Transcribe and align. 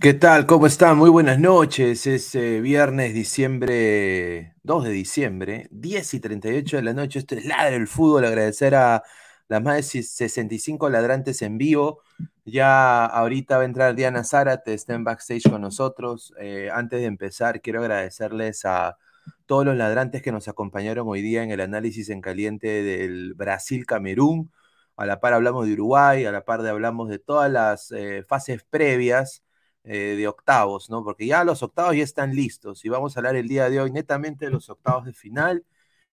¿Qué 0.00 0.14
tal? 0.14 0.46
¿Cómo 0.46 0.68
están? 0.68 0.96
Muy 0.96 1.10
buenas 1.10 1.40
noches. 1.40 2.06
Es 2.06 2.32
eh, 2.36 2.60
viernes, 2.60 3.14
diciembre, 3.14 4.54
2 4.62 4.84
de 4.84 4.90
diciembre, 4.90 5.66
10 5.72 6.14
y 6.14 6.20
38 6.20 6.76
de 6.76 6.82
la 6.82 6.92
noche. 6.92 7.18
Esto 7.18 7.34
es 7.34 7.44
Ladre 7.44 7.74
el 7.74 7.88
Fútbol. 7.88 8.24
Agradecer 8.24 8.76
a 8.76 9.02
las 9.48 9.60
más 9.60 9.76
de 9.76 10.02
65 10.02 10.88
ladrantes 10.88 11.42
en 11.42 11.58
vivo. 11.58 12.02
Ya 12.44 13.06
ahorita 13.06 13.56
va 13.56 13.62
a 13.64 13.66
entrar 13.66 13.96
Diana 13.96 14.22
Zárate, 14.22 14.72
está 14.72 14.94
en 14.94 15.02
backstage 15.02 15.50
con 15.50 15.62
nosotros. 15.62 16.32
Eh, 16.38 16.70
antes 16.72 17.00
de 17.00 17.06
empezar, 17.06 17.60
quiero 17.60 17.80
agradecerles 17.80 18.64
a 18.66 18.98
todos 19.46 19.64
los 19.64 19.76
ladrantes 19.76 20.22
que 20.22 20.30
nos 20.30 20.46
acompañaron 20.46 21.08
hoy 21.08 21.22
día 21.22 21.42
en 21.42 21.50
el 21.50 21.60
análisis 21.60 22.08
en 22.10 22.20
caliente 22.20 22.84
del 22.84 23.34
Brasil-Camerún. 23.34 24.52
A 24.96 25.06
la 25.06 25.18
par 25.18 25.32
hablamos 25.32 25.66
de 25.66 25.72
Uruguay, 25.72 26.24
a 26.24 26.30
la 26.32 26.44
par 26.44 26.62
de 26.62 26.70
hablamos 26.70 27.08
de 27.08 27.18
todas 27.18 27.50
las 27.50 27.90
eh, 27.90 28.24
fases 28.28 28.62
previas 28.62 29.42
eh, 29.88 30.16
de 30.16 30.28
octavos, 30.28 30.90
¿no? 30.90 31.02
Porque 31.02 31.26
ya 31.26 31.44
los 31.44 31.62
octavos 31.62 31.96
ya 31.96 32.04
están 32.04 32.34
listos 32.34 32.84
y 32.84 32.90
vamos 32.90 33.16
a 33.16 33.20
hablar 33.20 33.36
el 33.36 33.48
día 33.48 33.70
de 33.70 33.80
hoy 33.80 33.90
netamente 33.90 34.44
de 34.46 34.50
los 34.52 34.68
octavos 34.70 35.06
de 35.06 35.14
final. 35.14 35.64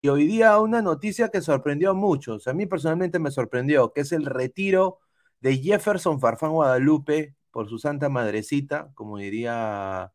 Y 0.01 0.09
hoy 0.09 0.27
día 0.27 0.59
una 0.59 0.81
noticia 0.81 1.29
que 1.29 1.41
sorprendió 1.41 1.91
a 1.91 1.93
muchos, 1.93 2.47
a 2.47 2.53
mí 2.53 2.65
personalmente 2.67 3.19
me 3.19 3.31
sorprendió, 3.31 3.93
que 3.93 4.01
es 4.01 4.11
el 4.11 4.25
retiro 4.25 4.99
de 5.41 5.57
Jefferson 5.57 6.19
Farfán 6.19 6.51
Guadalupe 6.51 7.35
por 7.51 7.69
su 7.69 7.79
santa 7.79 8.09
madrecita, 8.09 8.91
como 8.95 9.17
diría 9.17 10.13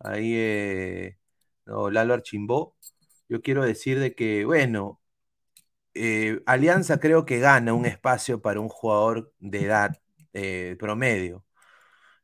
ahí 0.00 0.32
eh, 0.36 1.18
Lalo 1.66 2.14
Archimbó. 2.14 2.76
Yo 3.28 3.42
quiero 3.42 3.64
decir 3.64 4.00
de 4.00 4.14
que, 4.14 4.44
bueno, 4.44 5.00
eh, 5.94 6.42
Alianza 6.46 7.00
creo 7.00 7.24
que 7.24 7.38
gana 7.40 7.74
un 7.74 7.86
espacio 7.86 8.40
para 8.42 8.60
un 8.60 8.68
jugador 8.68 9.32
de 9.40 9.64
edad 9.64 10.00
eh, 10.32 10.76
promedio. 10.78 11.44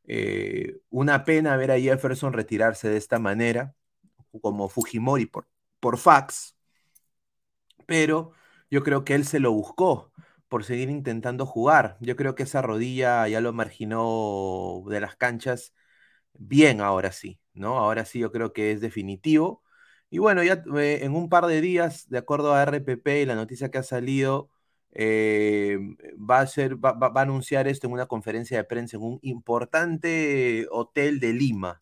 Eh, 0.07 0.77
una 0.89 1.23
pena 1.25 1.57
ver 1.57 1.71
a 1.71 1.79
Jefferson 1.79 2.33
retirarse 2.33 2.89
de 2.89 2.97
esta 2.97 3.19
manera, 3.19 3.75
como 4.41 4.69
Fujimori 4.69 5.25
por, 5.27 5.47
por 5.79 5.97
fax, 5.97 6.55
pero 7.85 8.31
yo 8.69 8.83
creo 8.83 9.03
que 9.05 9.15
él 9.15 9.25
se 9.25 9.39
lo 9.39 9.51
buscó 9.51 10.11
por 10.47 10.63
seguir 10.63 10.89
intentando 10.89 11.45
jugar. 11.45 11.97
Yo 12.01 12.15
creo 12.15 12.35
que 12.35 12.43
esa 12.43 12.61
rodilla 12.61 13.27
ya 13.27 13.41
lo 13.41 13.53
marginó 13.53 14.83
de 14.89 14.99
las 15.01 15.15
canchas 15.15 15.73
bien 16.33 16.81
ahora 16.81 17.11
sí, 17.11 17.39
¿no? 17.53 17.77
Ahora 17.79 18.05
sí 18.05 18.19
yo 18.19 18.31
creo 18.31 18.53
que 18.53 18.71
es 18.71 18.81
definitivo. 18.81 19.63
Y 20.09 20.19
bueno, 20.19 20.43
ya 20.43 20.63
eh, 20.77 20.99
en 21.03 21.15
un 21.15 21.29
par 21.29 21.47
de 21.47 21.61
días, 21.61 22.09
de 22.09 22.19
acuerdo 22.19 22.53
a 22.53 22.63
RPP 22.63 23.21
y 23.23 23.25
la 23.25 23.35
noticia 23.35 23.71
que 23.71 23.79
ha 23.79 23.83
salido, 23.83 24.49
eh, 24.95 25.77
va, 26.17 26.41
a 26.41 27.21
anunciar 27.21 27.67
esto 27.67 27.87
en 27.87 27.93
una 27.93 28.05
conferencia 28.07 28.57
de 28.57 28.63
prensa 28.63 28.97
en 28.97 29.03
un 29.03 29.19
importante 29.23 30.67
hotel 30.71 31.19
de 31.19 31.33
Lima. 31.33 31.81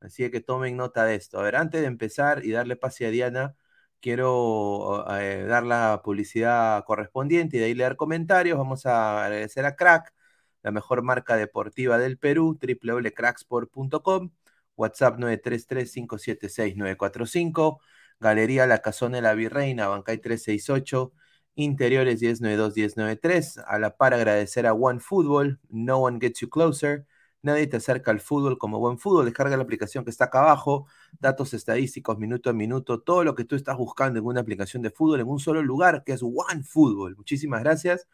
Así 0.00 0.30
que 0.30 0.40
tomen 0.40 0.76
nota 0.76 1.04
de 1.04 1.14
esto. 1.16 1.38
A 1.40 1.42
ver, 1.42 1.56
antes 1.56 1.80
de 1.80 1.86
empezar 1.88 2.44
y 2.44 2.52
darle 2.52 2.76
pase 2.76 3.06
a 3.06 3.10
Diana, 3.10 3.56
quiero 4.00 5.04
eh, 5.18 5.44
dar 5.48 5.64
la 5.64 6.02
publicidad 6.04 6.84
correspondiente 6.84 7.56
y 7.56 7.60
de 7.60 7.66
ahí 7.66 7.74
leer 7.74 7.96
comentarios. 7.96 8.58
Vamos 8.58 8.86
a 8.86 9.24
agradecer 9.24 9.64
a 9.66 9.76
Crack, 9.76 10.12
la 10.62 10.70
mejor 10.72 11.02
marca 11.02 11.36
deportiva 11.36 11.98
del 11.98 12.18
Perú, 12.18 12.58
www.cracksport.com, 12.60 14.30
WhatsApp 14.76 15.18
933-576-945, 15.18 17.78
Galería 18.20 18.66
La 18.66 18.78
Casona 18.82 19.16
de 19.16 19.22
la 19.22 19.34
Virreina, 19.34 19.88
Bancay 19.88 20.18
368, 20.18 21.12
Interiores 21.54 22.20
1092-1093. 22.22 23.62
A 23.66 23.78
la 23.78 23.96
par 23.96 24.14
agradecer 24.14 24.66
a 24.66 24.74
OneFootball, 24.74 25.60
No 25.68 25.98
One 25.98 26.18
Gets 26.20 26.40
You 26.40 26.48
Closer. 26.48 27.06
Nadie 27.42 27.66
te 27.66 27.76
acerca 27.76 28.10
al 28.10 28.20
fútbol 28.20 28.56
como 28.56 28.78
OneFootball. 28.78 29.24
Descarga 29.24 29.56
la 29.56 29.64
aplicación 29.64 30.04
que 30.04 30.10
está 30.10 30.26
acá 30.26 30.40
abajo. 30.40 30.86
Datos 31.20 31.54
estadísticos, 31.54 32.18
minuto 32.18 32.50
a 32.50 32.52
minuto. 32.52 33.00
Todo 33.00 33.24
lo 33.24 33.34
que 33.34 33.44
tú 33.44 33.56
estás 33.56 33.76
buscando 33.76 34.18
en 34.18 34.26
una 34.26 34.40
aplicación 34.40 34.82
de 34.82 34.90
fútbol 34.90 35.20
en 35.20 35.28
un 35.28 35.40
solo 35.40 35.62
lugar, 35.62 36.04
que 36.04 36.12
es 36.12 36.22
OneFootball. 36.22 37.16
Muchísimas 37.16 37.62
gracias. 37.62 38.08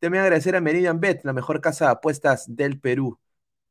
También 0.00 0.22
agradecer 0.24 0.56
a 0.56 0.60
Meridian 0.60 0.98
Bet, 1.00 1.24
la 1.24 1.32
mejor 1.34 1.60
casa 1.60 1.86
de 1.86 1.90
apuestas 1.92 2.46
del 2.56 2.80
Perú. 2.80 3.18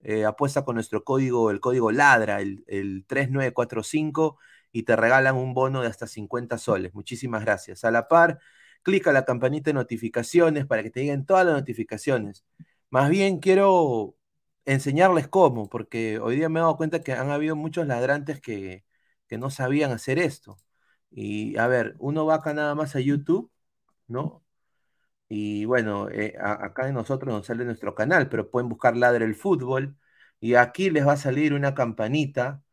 Eh, 0.02 0.26
apuesta 0.26 0.64
con 0.64 0.76
nuestro 0.76 1.04
código, 1.04 1.52
el 1.52 1.60
código 1.60 1.92
LADRA, 1.92 2.42
el, 2.42 2.64
el 2.68 3.06
3945, 3.08 4.38
y 4.72 4.84
te 4.84 4.96
regalan 4.96 5.36
un 5.36 5.54
bono 5.54 5.82
de 5.82 5.88
hasta 5.88 6.08
50 6.08 6.58
soles. 6.58 6.94
Muchísimas 6.94 7.44
gracias. 7.44 7.84
A 7.84 7.92
la 7.92 8.08
par, 8.08 8.40
clica 8.84 9.12
la 9.14 9.26
campanita 9.26 9.70
de 9.70 9.76
notificaciones 9.76 10.66
para 10.66 10.84
que 10.84 10.92
te 10.92 11.02
lleguen 11.02 11.26
todas 11.26 11.46
las 11.46 11.56
notificaciones. 11.56 12.46
Más 12.90 13.10
bien 13.10 13.40
quiero 13.40 14.16
enseñarles 14.66 15.28
cómo, 15.28 15.70
porque 15.70 16.20
hoy 16.20 16.36
día 16.38 16.50
me 16.50 16.60
he 16.60 16.64
dado 16.64 16.78
cuenta 16.78 17.02
que 17.04 17.14
han 17.14 17.32
habido 17.32 17.56
muchos 17.56 17.88
ladrantes 17.88 18.42
que, 18.42 18.86
que 19.28 19.38
no 19.38 19.50
sabían 19.50 19.92
hacer 19.92 20.20
esto. 20.20 20.58
Y 21.12 21.58
a 21.58 21.68
ver, 21.68 21.96
uno 22.00 22.26
va 22.26 22.36
acá 22.36 22.54
nada 22.54 22.76
más 22.76 22.96
a 22.96 23.00
YouTube, 23.00 23.52
¿no? 24.08 24.44
Y 25.30 25.66
bueno, 25.66 26.10
eh, 26.10 26.36
acá 26.40 26.88
en 26.88 26.96
nosotros 26.96 27.34
nos 27.34 27.46
sale 27.46 27.66
nuestro 27.66 27.96
canal, 27.96 28.30
pero 28.30 28.50
pueden 28.50 28.70
buscar 28.70 28.98
Ladre 28.98 29.26
el 29.26 29.36
Fútbol. 29.36 29.98
Y 30.40 30.56
aquí 30.56 30.90
les 30.90 31.08
va 31.08 31.14
a 31.14 31.18
salir 31.18 31.54
una 31.54 31.76
campanita 31.76 32.64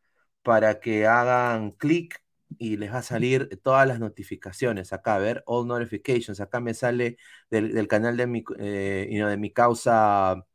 para 0.43 0.79
que 0.79 1.07
hagan 1.07 1.71
clic 1.71 2.23
y 2.57 2.77
les 2.77 2.91
va 2.93 2.99
a 2.99 3.03
salir 3.03 3.59
todas 3.63 3.87
las 3.87 3.99
notificaciones 3.99 4.93
acá, 4.93 5.15
a 5.15 5.19
ver, 5.19 5.43
all 5.45 5.67
notifications, 5.67 6.39
acá 6.39 6.59
me 6.59 6.73
sale 6.73 7.17
del, 7.49 7.87
canal 7.87 8.17
de 8.17 8.27
mi, 8.27 8.43
eh, 8.59 9.07
de 9.11 9.37
mi 9.37 9.51
causa 9.51 10.45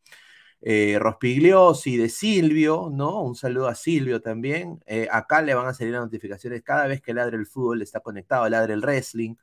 eh, 0.65 0.99
Rospigliosi, 1.01 1.97
de 1.97 2.09
Silvio, 2.09 2.89
¿no? 2.93 3.23
Un 3.23 3.35
saludo 3.35 3.69
a 3.69 3.75
Silvio 3.75 4.23
también. 4.23 4.81
Eh, 4.87 5.09
acá 5.11 5.43
le 5.43 5.55
van 5.55 5.67
a 5.67 5.75
salir 5.75 5.93
las 5.93 6.03
notificaciones 6.03 6.63
cada 6.63 6.87
vez 6.87 7.03
que 7.03 7.13
Ladre 7.15 7.37
el 7.37 7.47
Fútbol 7.47 7.83
está 7.83 8.01
conectado, 8.01 8.49
Ladre 8.49 8.75
el 8.75 8.81
Wrestling. 8.81 9.35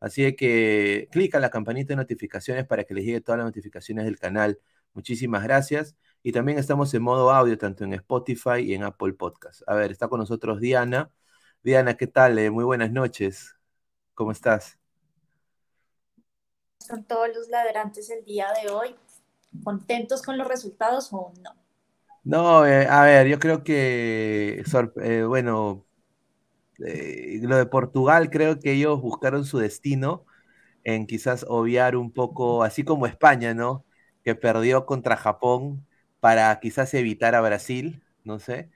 Así 0.00 0.34
que 0.36 1.08
clica 1.12 1.40
la 1.40 1.50
campanita 1.50 1.90
de 1.90 1.96
notificaciones 1.96 2.66
para 2.66 2.84
que 2.84 2.94
les 2.94 3.04
llegue 3.04 3.20
todas 3.20 3.38
las 3.38 3.46
notificaciones 3.46 4.04
del 4.06 4.18
canal. 4.18 4.60
Muchísimas 4.94 5.44
gracias. 5.44 5.96
Y 6.22 6.32
también 6.32 6.58
estamos 6.58 6.92
en 6.94 7.02
modo 7.02 7.30
audio, 7.32 7.58
tanto 7.58 7.84
en 7.84 7.94
Spotify 7.94 8.60
y 8.60 8.74
en 8.74 8.84
Apple 8.84 9.12
Podcast. 9.14 9.62
A 9.66 9.74
ver, 9.74 9.92
está 9.92 10.08
con 10.08 10.20
nosotros 10.20 10.60
Diana. 10.60 11.10
Diana, 11.64 11.96
¿qué 11.96 12.06
tal? 12.06 12.38
Eh, 12.38 12.50
muy 12.50 12.64
buenas 12.64 12.90
noches. 12.92 13.56
¿Cómo 14.14 14.32
estás? 14.32 14.78
Son 16.86 17.02
todos 17.04 17.30
los 17.34 17.48
ladrantes 17.48 18.10
el 18.10 18.26
día 18.26 18.52
de 18.52 18.70
hoy. 18.70 18.94
¿Contentos 19.64 20.20
con 20.20 20.36
los 20.36 20.46
resultados 20.46 21.08
o 21.12 21.32
no? 21.42 21.54
No, 22.24 22.64
eh, 22.66 22.86
a 22.88 23.02
ver, 23.02 23.26
yo 23.26 23.38
creo 23.40 23.64
que, 23.64 24.62
eh, 25.02 25.22
bueno, 25.24 25.86
lo 26.78 27.56
de 27.56 27.66
Portugal, 27.66 28.30
creo 28.30 28.60
que 28.60 28.72
ellos 28.72 29.00
buscaron 29.00 29.44
su 29.44 29.58
destino 29.58 30.26
en 30.84 31.06
quizás 31.06 31.44
obviar 31.48 31.96
un 31.96 32.12
poco, 32.12 32.64
así 32.64 32.84
como 32.84 33.06
España, 33.06 33.54
¿no? 33.54 33.86
Que 34.24 34.34
perdió 34.36 34.86
contra 34.86 35.16
Japón 35.16 35.86
para 36.20 36.58
quizás 36.60 36.94
evitar 36.94 37.34
a 37.36 37.42
Brasil, 37.42 38.02
no 38.24 38.38
sé 38.40 38.70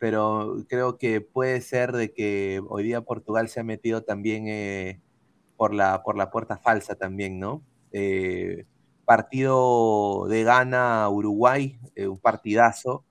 pero 0.00 0.64
creo 0.68 0.96
que 0.98 1.20
puede 1.20 1.60
ser 1.60 1.92
de 1.92 2.12
que 2.12 2.62
hoy 2.68 2.84
día 2.84 3.02
Portugal 3.02 3.48
se 3.50 3.60
ha 3.60 3.64
metido 3.64 4.02
también 4.02 4.48
eh, 4.48 5.00
por, 5.56 5.74
la, 5.74 6.02
por 6.02 6.16
la 6.16 6.30
puerta 6.30 6.56
falsa 6.56 6.94
también, 6.96 7.38
¿no? 7.38 7.62
Eh, 7.92 8.64
partido 9.04 10.26
de 10.28 10.42
Ghana 10.44 11.06
Uruguay, 11.10 11.78
eh, 11.96 12.08
un 12.08 12.18
partidazo, 12.18 13.04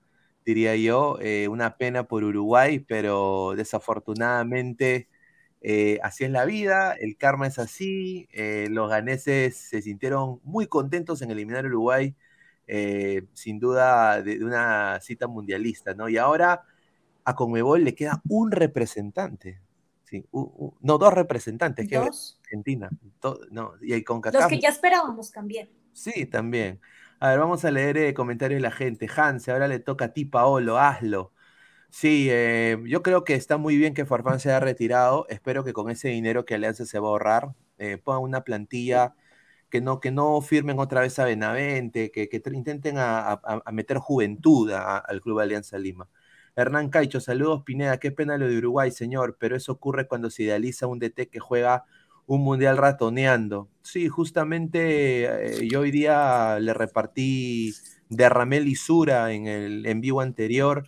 diría 0.45 0.75
yo, 0.75 1.19
una 1.51 1.77
pena 1.77 2.05
por 2.05 2.23
Uruguay, 2.23 2.79
pero 2.79 3.53
desafortunadamente 3.55 5.09
así 6.01 6.23
es 6.23 6.31
la 6.31 6.45
vida, 6.45 6.93
el 6.93 7.17
karma 7.17 7.45
es 7.47 7.59
así, 7.59 8.27
los 8.69 8.89
ganeses 8.89 9.57
se 9.57 9.81
sintieron 9.83 10.39
muy 10.43 10.65
contentos 10.65 11.21
en 11.21 11.29
eliminar 11.29 11.65
a 11.65 11.67
Uruguay, 11.67 12.15
sin 13.33 13.59
duda 13.59 14.23
de, 14.23 14.39
de, 14.39 14.45
una 14.45 14.99
cita 15.01 15.27
mundialista, 15.27 15.93
¿no? 15.93 16.09
Y 16.09 16.17
ahora 16.17 16.63
a 17.23 17.35
Conmebol 17.35 17.83
le 17.83 17.95
queda 17.95 18.21
un 18.27 18.51
representante. 18.51 19.61
Sí, 20.03 20.25
no, 20.31 20.97
dos 20.97 21.13
representantes, 21.13 21.87
que 21.87 21.97
Argentina. 21.97 22.89
no, 23.51 23.73
y 23.81 24.03
con 24.03 24.21
Los 24.33 24.47
que 24.47 24.59
ya 24.59 24.69
esperábamos 24.69 25.31
también. 25.31 25.69
Sí, 25.93 26.25
también. 26.25 26.79
A 27.19 27.29
ver, 27.29 27.39
vamos 27.39 27.63
a 27.65 27.71
leer 27.71 27.97
eh, 27.97 28.13
comentarios 28.13 28.57
de 28.57 28.61
la 28.61 28.71
gente. 28.71 29.07
Hans, 29.15 29.49
ahora 29.49 29.67
le 29.67 29.79
toca 29.79 30.05
a 30.05 30.13
ti, 30.13 30.25
Paolo, 30.25 30.79
hazlo. 30.79 31.33
Sí, 31.89 32.27
eh, 32.31 32.77
yo 32.87 33.03
creo 33.03 33.23
que 33.23 33.35
está 33.35 33.57
muy 33.57 33.77
bien 33.77 33.93
que 33.93 34.05
Farfán 34.05 34.39
se 34.39 34.49
haya 34.49 34.59
retirado. 34.59 35.27
Espero 35.29 35.63
que 35.63 35.73
con 35.73 35.89
ese 35.91 36.09
dinero 36.09 36.45
que 36.45 36.55
Alianza 36.55 36.85
se 36.85 36.99
va 36.99 37.07
a 37.07 37.11
ahorrar, 37.11 37.55
eh, 37.77 37.97
pongan 37.97 38.23
una 38.23 38.43
plantilla 38.43 39.15
que 39.69 39.81
no, 39.81 39.99
que 39.99 40.11
no 40.11 40.41
firmen 40.41 40.79
otra 40.79 41.01
vez 41.01 41.19
a 41.19 41.25
Benavente, 41.25 42.11
que, 42.11 42.29
que 42.29 42.41
intenten 42.53 42.95
a, 42.97 43.41
meter 43.71 43.97
juventud 43.97 44.71
al 44.71 45.21
Club 45.21 45.39
Alianza 45.39 45.77
Lima. 45.77 46.09
Hernán 46.59 46.89
Caicho, 46.89 47.21
saludos 47.21 47.63
Pineda, 47.63 47.99
qué 47.99 48.11
pena 48.11 48.37
lo 48.37 48.47
de 48.47 48.57
Uruguay, 48.57 48.91
señor, 48.91 49.37
pero 49.39 49.55
eso 49.55 49.71
ocurre 49.71 50.07
cuando 50.07 50.29
se 50.29 50.43
idealiza 50.43 50.87
un 50.87 50.99
DT 50.99 51.29
que 51.29 51.39
juega 51.39 51.85
un 52.25 52.41
mundial 52.41 52.77
ratoneando. 52.77 53.69
Sí, 53.81 54.09
justamente 54.09 55.61
eh, 55.61 55.67
yo 55.69 55.79
hoy 55.79 55.91
día 55.91 56.59
le 56.59 56.73
repartí, 56.73 57.73
derramé 58.09 58.59
lisura 58.59 59.31
en 59.31 59.47
el 59.47 59.85
en 59.85 60.01
vivo 60.01 60.19
anterior 60.19 60.87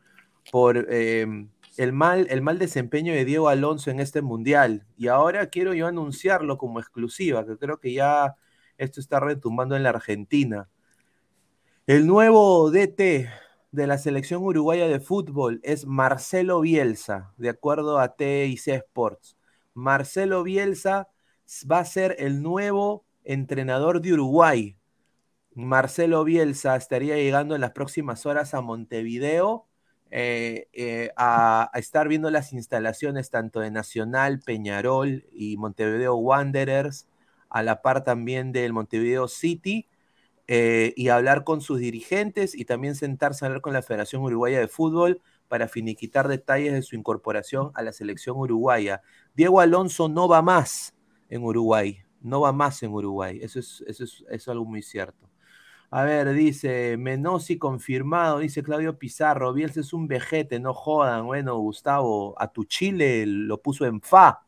por 0.51 0.91
em, 0.91 1.49
el, 1.77 1.93
mal, 1.93 2.27
el 2.29 2.41
mal 2.41 2.59
desempeño 2.59 3.13
de 3.13 3.23
Diego 3.23 3.47
Alonso 3.47 3.91
en 3.91 4.01
este 4.01 4.21
mundial. 4.21 4.85
Y 4.97 5.07
ahora 5.07 5.47
quiero 5.47 5.73
yo 5.73 5.87
anunciarlo 5.87 6.57
como 6.57 6.79
exclusiva, 6.79 7.45
que 7.45 7.57
creo 7.57 7.79
que 7.79 7.93
ya 7.93 8.35
esto 8.77 8.99
está 8.99 9.21
retumbando 9.21 9.77
en 9.77 9.83
la 9.83 9.89
Argentina. 9.89 10.69
El 11.87 12.07
nuevo 12.07 12.69
DT 12.71 13.29
de 13.71 13.87
la 13.87 13.97
selección 13.97 14.43
uruguaya 14.43 14.87
de 14.87 14.99
fútbol 14.99 15.61
es 15.63 15.85
Marcelo 15.85 16.61
Bielsa, 16.61 17.33
de 17.37 17.49
acuerdo 17.49 17.99
a 17.99 18.15
TIC 18.15 18.67
Sports. 18.67 19.37
Marcelo 19.73 20.43
Bielsa 20.43 21.07
va 21.69 21.79
a 21.79 21.85
ser 21.85 22.15
el 22.19 22.41
nuevo 22.41 23.05
entrenador 23.23 24.01
de 24.01 24.13
Uruguay. 24.13 24.77
Marcelo 25.53 26.23
Bielsa 26.23 26.75
estaría 26.75 27.15
llegando 27.15 27.55
en 27.55 27.61
las 27.61 27.71
próximas 27.71 28.25
horas 28.25 28.53
a 28.53 28.61
Montevideo 28.61 29.67
eh, 30.13 30.67
eh, 30.73 31.11
a, 31.15 31.71
estar 31.75 32.09
viendo 32.09 32.29
las 32.29 32.51
instalaciones 32.51 33.29
tanto 33.29 33.61
de 33.61 33.71
Nacional, 33.71 34.41
Peñarol 34.45 35.25
y 35.31 35.55
Montevideo 35.55 36.15
Wanderers, 36.15 37.07
a 37.49 37.63
la 37.63 37.81
par 37.81 38.03
también 38.03 38.51
del 38.51 38.73
Montevideo 38.73 39.29
City 39.29 39.87
eh, 40.47 40.93
y 40.95 41.09
hablar 41.09 41.43
con 41.43 41.61
sus 41.61 41.79
dirigentes 41.79 42.55
y 42.55 42.65
también 42.65 42.95
sentarse 42.95 43.45
a 43.45 43.47
hablar 43.47 43.61
con 43.61 43.73
la 43.73 43.81
Federación 43.81 44.23
Uruguaya 44.23 44.59
de 44.59 44.67
Fútbol 44.67 45.21
para 45.47 45.67
finiquitar 45.67 46.27
detalles 46.29 46.71
de 46.73 46.81
su 46.81 46.95
incorporación 46.95 47.71
a 47.73 47.81
la 47.83 47.91
selección 47.91 48.37
uruguaya. 48.37 49.01
Diego 49.35 49.59
Alonso 49.59 50.07
no 50.07 50.29
va 50.29 50.41
más 50.41 50.95
en 51.29 51.43
Uruguay, 51.43 51.99
no 52.21 52.39
va 52.39 52.53
más 52.53 52.81
en 52.83 52.93
Uruguay, 52.93 53.39
eso 53.41 53.59
es, 53.59 53.83
eso 53.85 54.05
es, 54.29 54.47
algo 54.47 54.63
muy 54.63 54.81
cierto. 54.81 55.29
A 55.89 56.03
ver, 56.03 56.33
dice 56.33 56.95
Menosi 56.97 57.57
confirmado, 57.57 58.39
dice 58.39 58.63
Claudio 58.63 58.97
Pizarro, 58.97 59.53
Bielsa 59.53 59.81
es 59.81 59.91
un 59.91 60.07
vejete, 60.07 60.59
no 60.61 60.73
jodan. 60.73 61.25
Bueno, 61.25 61.57
Gustavo, 61.57 62.33
a 62.41 62.51
tu 62.51 62.63
Chile 62.63 63.25
lo 63.25 63.61
puso 63.61 63.85
en 63.85 64.01
fa. 64.01 64.45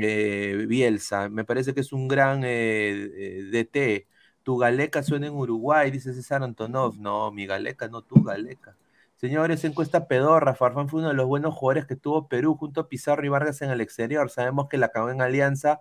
Eh, 0.00 0.66
Bielsa, 0.68 1.28
me 1.28 1.44
parece 1.44 1.74
que 1.74 1.80
es 1.80 1.92
un 1.92 2.06
gran 2.08 2.42
eh, 2.44 3.48
DT. 3.50 4.06
Tu 4.42 4.56
Galeca 4.58 5.02
suena 5.02 5.26
en 5.28 5.34
Uruguay, 5.34 5.90
dice 5.90 6.12
César 6.14 6.42
Antonov. 6.42 6.96
No, 6.98 7.30
mi 7.30 7.46
Galeca, 7.46 7.88
no 7.88 8.02
tu 8.02 8.22
Galeca. 8.22 8.76
Señores, 9.16 9.64
encuesta 9.64 10.08
pedorra. 10.08 10.54
Farfán 10.54 10.88
fue 10.88 11.00
uno 11.00 11.08
de 11.10 11.14
los 11.14 11.26
buenos 11.26 11.54
jugadores 11.54 11.86
que 11.86 11.96
tuvo 11.96 12.28
Perú 12.28 12.56
junto 12.56 12.80
a 12.80 12.88
Pizarro 12.88 13.24
y 13.24 13.28
Vargas 13.28 13.62
en 13.62 13.70
el 13.70 13.80
exterior. 13.80 14.30
Sabemos 14.30 14.68
que 14.68 14.78
la 14.78 14.86
acabó 14.86 15.10
en 15.10 15.22
Alianza, 15.22 15.80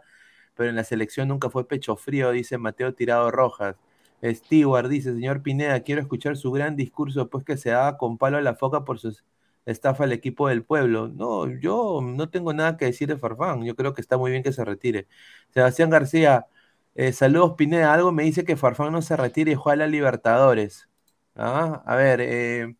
pero 0.55 0.69
en 0.69 0.75
la 0.75 0.83
selección 0.83 1.27
nunca 1.27 1.49
fue 1.49 1.67
pecho 1.67 1.95
frío, 1.95 2.31
dice 2.31 2.57
Mateo 2.57 2.93
Tirado 2.93 3.31
Rojas. 3.31 3.75
Stewart 4.23 4.87
dice, 4.89 5.13
señor 5.13 5.41
Pineda, 5.41 5.79
quiero 5.81 6.01
escuchar 6.01 6.37
su 6.37 6.51
gran 6.51 6.75
discurso, 6.75 7.29
pues 7.29 7.43
que 7.43 7.57
se 7.57 7.71
daba 7.71 7.97
con 7.97 8.17
palo 8.17 8.37
a 8.37 8.41
la 8.41 8.55
foca 8.55 8.85
por 8.85 8.99
su 8.99 9.17
estafa 9.65 10.03
al 10.03 10.11
equipo 10.11 10.47
del 10.47 10.63
pueblo. 10.63 11.07
No, 11.07 11.47
yo 11.47 12.01
no 12.03 12.29
tengo 12.29 12.53
nada 12.53 12.77
que 12.77 12.85
decir 12.85 13.07
de 13.07 13.17
Farfán. 13.17 13.63
Yo 13.63 13.75
creo 13.75 13.93
que 13.93 14.01
está 14.01 14.17
muy 14.17 14.31
bien 14.31 14.43
que 14.43 14.53
se 14.53 14.63
retire. 14.65 15.07
Sebastián 15.53 15.89
García, 15.89 16.45
eh, 16.95 17.13
saludos, 17.13 17.53
Pineda. 17.57 17.93
Algo 17.93 18.11
me 18.11 18.23
dice 18.23 18.43
que 18.43 18.57
Farfán 18.57 18.91
no 18.91 19.01
se 19.01 19.15
retire 19.15 19.51
y 19.51 19.55
juega 19.55 19.73
a 19.73 19.77
la 19.77 19.87
Libertadores. 19.87 20.89
Ah, 21.35 21.81
a 21.85 21.95
ver, 21.95 22.19
eh, 22.21 22.75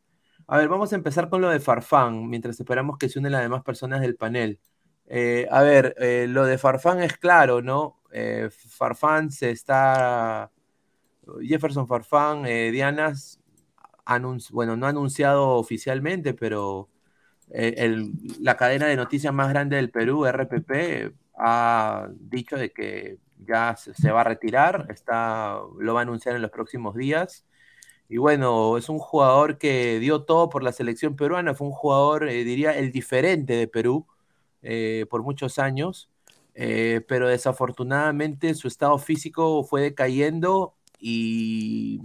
a 0.47 0.57
ver, 0.57 0.67
vamos 0.67 0.91
a 0.91 0.95
empezar 0.95 1.29
con 1.29 1.41
lo 1.41 1.49
de 1.49 1.59
Farfán, 1.59 2.29
mientras 2.29 2.59
esperamos 2.59 2.97
que 2.97 3.09
se 3.09 3.19
unen 3.19 3.31
las 3.31 3.41
demás 3.41 3.63
personas 3.63 4.01
del 4.01 4.15
panel. 4.17 4.59
Eh, 5.07 5.47
a 5.51 5.61
ver, 5.61 5.95
lo 6.29 6.45
de 6.45 6.57
Farfán 6.57 7.01
es 7.01 7.17
claro, 7.17 7.61
¿no? 7.61 7.99
Farfán 8.69 9.31
se 9.31 9.51
está. 9.51 10.51
Jefferson 11.41 11.87
Farfán, 11.87 12.43
Dianas, 12.43 13.39
bueno, 14.51 14.75
no 14.75 14.85
ha 14.85 14.89
anunciado 14.89 15.49
oficialmente, 15.51 16.33
pero 16.33 16.89
la 18.39 18.57
cadena 18.57 18.87
de 18.87 18.95
noticias 18.95 19.33
más 19.33 19.49
grande 19.49 19.77
del 19.77 19.91
Perú, 19.91 20.25
RPP, 20.25 21.13
ha 21.35 22.09
dicho 22.19 22.57
de 22.57 22.71
que 22.71 23.17
ya 23.47 23.75
se, 23.75 24.11
va 24.11 24.21
a 24.21 24.23
retirar, 24.23 24.87
está, 24.89 25.59
lo 25.79 25.93
va 25.93 26.01
a 26.01 26.03
anunciar 26.03 26.35
en 26.35 26.41
los 26.41 26.51
próximos 26.51 26.95
días. 26.95 27.45
Y 28.09 28.17
bueno, 28.17 28.77
es 28.77 28.89
un 28.89 28.99
jugador 28.99 29.57
que 29.57 29.99
dio 29.99 30.23
todo 30.23 30.49
por 30.49 30.63
la 30.63 30.73
selección 30.73 31.15
peruana, 31.15 31.53
fue 31.55 31.67
un 31.67 31.73
jugador, 31.73 32.29
eh, 32.29 32.43
diría, 32.43 32.77
el 32.77 32.91
diferente 32.91 33.53
de 33.53 33.67
Perú 33.67 34.07
eh, 34.61 35.05
por 35.09 35.23
muchos 35.23 35.59
años, 35.59 36.09
eh, 36.55 37.01
pero 37.07 37.29
desafortunadamente 37.29 38.53
su 38.55 38.67
estado 38.67 38.97
físico 38.99 39.63
fue 39.63 39.81
decayendo 39.81 40.75
y 40.99 42.01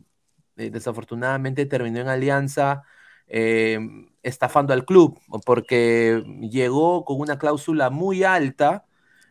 desafortunadamente 0.56 1.66
terminó 1.66 2.00
en 2.00 2.08
alianza 2.08 2.84
estafando 4.22 4.72
al 4.72 4.84
club, 4.84 5.20
porque 5.44 6.22
llegó 6.50 7.04
con 7.04 7.20
una 7.20 7.38
cláusula 7.38 7.90
muy 7.90 8.24
alta 8.24 8.86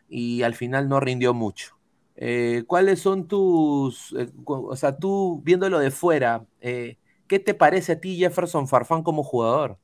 y 0.08 0.42
al 0.42 0.54
final 0.54 0.88
no 0.88 1.00
rindió 1.00 1.34
mucho. 1.34 1.75
Eh, 2.16 2.64
¿Cuáles 2.66 3.00
son 3.00 3.28
tus, 3.28 4.14
eh, 4.18 4.30
o 4.44 4.74
sea, 4.76 4.96
tú 4.96 5.40
viéndolo 5.44 5.78
de 5.78 5.90
fuera, 5.90 6.46
eh, 6.60 6.96
¿qué 7.28 7.38
te 7.38 7.54
parece 7.54 7.92
a 7.92 8.00
ti 8.00 8.16
Jefferson 8.16 8.68
Farfán 8.68 9.02
como 9.02 9.22
jugador? 9.22 9.78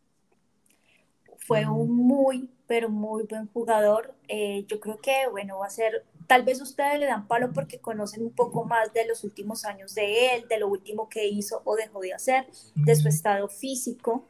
Fue 1.38 1.66
un 1.68 1.94
muy 1.94 2.48
pero 2.66 2.88
muy 2.88 3.24
buen 3.24 3.48
jugador. 3.48 4.14
Eh, 4.28 4.64
yo 4.66 4.80
creo 4.80 4.98
que, 4.98 5.26
bueno, 5.30 5.58
va 5.58 5.66
a 5.66 5.70
ser, 5.70 6.06
tal 6.26 6.42
vez 6.42 6.58
ustedes 6.62 6.98
le 6.98 7.04
dan 7.04 7.28
palo 7.28 7.52
porque 7.52 7.78
conocen 7.78 8.22
un 8.22 8.32
poco 8.32 8.64
más 8.64 8.94
de 8.94 9.06
los 9.06 9.24
últimos 9.24 9.66
años 9.66 9.94
de 9.94 10.34
él, 10.34 10.48
de 10.48 10.58
lo 10.58 10.68
último 10.68 11.10
que 11.10 11.28
hizo 11.28 11.60
o 11.64 11.76
dejó 11.76 12.00
de 12.00 12.14
hacer, 12.14 12.46
de 12.74 12.96
su 12.96 13.08
estado 13.08 13.48
físico 13.48 14.26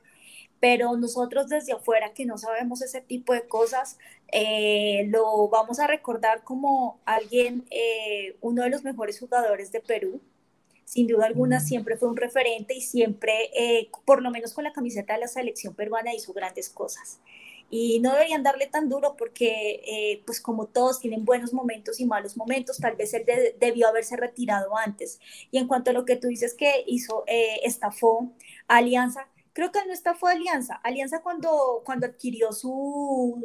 pero 0.62 0.96
nosotros 0.96 1.48
desde 1.48 1.72
afuera 1.72 2.12
que 2.14 2.24
no 2.24 2.38
sabemos 2.38 2.82
ese 2.82 3.00
tipo 3.00 3.32
de 3.32 3.48
cosas, 3.48 3.98
eh, 4.34 5.04
lo 5.10 5.48
vamos 5.48 5.78
a 5.78 5.86
recordar 5.86 6.42
como 6.42 6.98
alguien, 7.04 7.66
eh, 7.70 8.36
uno 8.40 8.62
de 8.62 8.70
los 8.70 8.82
mejores 8.82 9.20
jugadores 9.20 9.70
de 9.72 9.80
Perú. 9.80 10.22
Sin 10.86 11.06
duda 11.06 11.26
alguna 11.26 11.60
siempre 11.60 11.96
fue 11.96 12.08
un 12.08 12.16
referente 12.16 12.74
y 12.74 12.80
siempre, 12.80 13.50
eh, 13.54 13.90
por 14.06 14.22
lo 14.22 14.30
menos 14.30 14.54
con 14.54 14.64
la 14.64 14.72
camiseta 14.72 15.14
de 15.14 15.20
la 15.20 15.28
selección 15.28 15.74
peruana, 15.74 16.14
hizo 16.14 16.32
grandes 16.32 16.70
cosas. 16.70 17.20
Y 17.70 18.00
no 18.00 18.12
deberían 18.12 18.42
darle 18.42 18.66
tan 18.66 18.88
duro 18.90 19.16
porque, 19.16 20.20
pues 20.26 20.42
como 20.42 20.66
todos 20.66 21.00
tienen 21.00 21.24
buenos 21.24 21.54
momentos 21.54 22.00
y 22.00 22.04
malos 22.04 22.36
momentos, 22.36 22.76
tal 22.76 22.96
vez 22.96 23.14
él 23.14 23.24
debió 23.58 23.88
haberse 23.88 24.14
retirado 24.16 24.76
antes. 24.76 25.20
Y 25.50 25.56
en 25.56 25.66
cuanto 25.66 25.90
a 25.90 25.94
lo 25.94 26.04
que 26.04 26.16
tú 26.16 26.28
dices 26.28 26.52
que 26.52 26.84
hizo, 26.86 27.24
estafó 27.26 28.30
Alianza, 28.68 29.26
creo 29.52 29.70
que 29.70 29.84
no 29.86 29.92
está 29.92 30.14
fue 30.14 30.32
Alianza. 30.32 30.76
Alianza 30.82 31.22
cuando, 31.22 31.82
cuando 31.84 32.06
adquirió 32.06 32.52
sus 32.52 33.36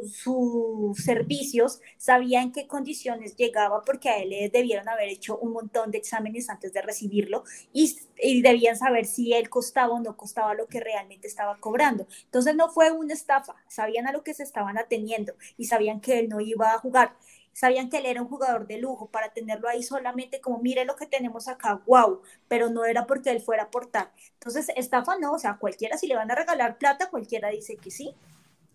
servicios 0.96 1.80
sabía 1.96 2.42
en 2.42 2.52
qué 2.52 2.66
condiciones 2.66 3.36
llegaba 3.36 3.82
porque 3.82 4.08
a 4.08 4.18
él 4.18 4.30
le 4.30 4.48
debieron 4.48 4.88
haber 4.88 5.08
hecho 5.08 5.38
un 5.38 5.52
montón 5.52 5.90
de 5.90 5.98
exámenes 5.98 6.48
antes 6.50 6.72
de 6.72 6.82
recibirlo 6.82 7.44
y, 7.72 7.98
y, 8.22 8.42
debían 8.42 8.76
saber 8.76 9.06
si 9.06 9.32
él 9.32 9.48
costaba 9.48 9.94
o 9.94 10.00
no 10.00 10.16
costaba 10.16 10.54
lo 10.54 10.66
que 10.66 10.80
realmente 10.80 11.28
estaba 11.28 11.58
cobrando. 11.58 12.06
Entonces 12.24 12.54
no 12.56 12.70
fue 12.70 12.90
una 12.90 13.14
estafa, 13.14 13.54
sabían 13.68 14.06
a 14.06 14.12
lo 14.12 14.22
que 14.22 14.34
se 14.34 14.42
estaban 14.42 14.78
ateniendo 14.78 15.34
y 15.56 15.66
sabían 15.66 16.00
que 16.00 16.18
él 16.20 16.28
no 16.28 16.40
iba 16.40 16.72
a 16.72 16.78
jugar 16.78 17.16
sabían 17.58 17.90
que 17.90 17.98
él 17.98 18.06
era 18.06 18.22
un 18.22 18.28
jugador 18.28 18.68
de 18.68 18.78
lujo 18.78 19.10
para 19.10 19.32
tenerlo 19.32 19.68
ahí 19.68 19.82
solamente 19.82 20.40
como 20.40 20.60
mire 20.60 20.84
lo 20.84 20.94
que 20.94 21.06
tenemos 21.06 21.48
acá, 21.48 21.82
wow, 21.86 22.22
pero 22.46 22.70
no 22.70 22.84
era 22.84 23.04
porque 23.04 23.30
él 23.30 23.40
fuera 23.40 23.64
a 23.64 23.66
aportar. 23.66 24.12
Entonces, 24.34 24.68
estafa 24.76 25.18
no, 25.18 25.32
o 25.32 25.40
sea, 25.40 25.56
cualquiera 25.58 25.98
si 25.98 26.06
le 26.06 26.14
van 26.14 26.30
a 26.30 26.36
regalar 26.36 26.78
plata, 26.78 27.10
cualquiera 27.10 27.48
dice 27.48 27.76
que 27.76 27.90
sí. 27.90 28.14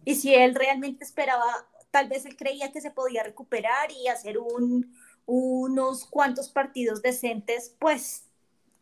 Y 0.03 0.15
si 0.15 0.35
él 0.35 0.53
realmente 0.53 1.05
esperaba, 1.05 1.65
tal 1.91 2.09
vez 2.09 2.25
él 2.25 2.35
creía 2.35 2.73
que 2.73 2.81
se 2.81 2.91
podía 2.91 3.23
recuperar 3.23 3.89
y 3.89 4.09
hacer 4.09 4.37
un, 4.37 4.93
unos 5.25 6.05
cuantos 6.05 6.49
partidos 6.49 7.01
decentes, 7.01 7.73
pues 7.79 8.25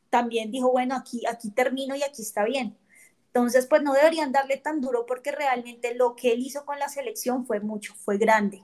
también 0.10 0.50
dijo, 0.50 0.72
bueno, 0.72 0.96
aquí, 0.96 1.22
aquí 1.28 1.52
termino 1.52 1.96
y 1.96 2.02
aquí 2.02 2.24
está 2.24 2.44
bien. 2.44 2.76
Entonces, 3.28 3.68
pues 3.68 3.84
no 3.84 3.94
deberían 3.94 4.32
darle 4.32 4.58
tan 4.58 4.82
duro 4.82 5.06
porque 5.06 5.32
realmente 5.32 5.94
lo 5.94 6.16
que 6.16 6.34
él 6.34 6.40
hizo 6.40 6.66
con 6.66 6.80
la 6.80 6.90
selección 6.90 7.46
fue 7.46 7.60
mucho, 7.60 7.94
fue 7.94 8.18
grande. 8.18 8.64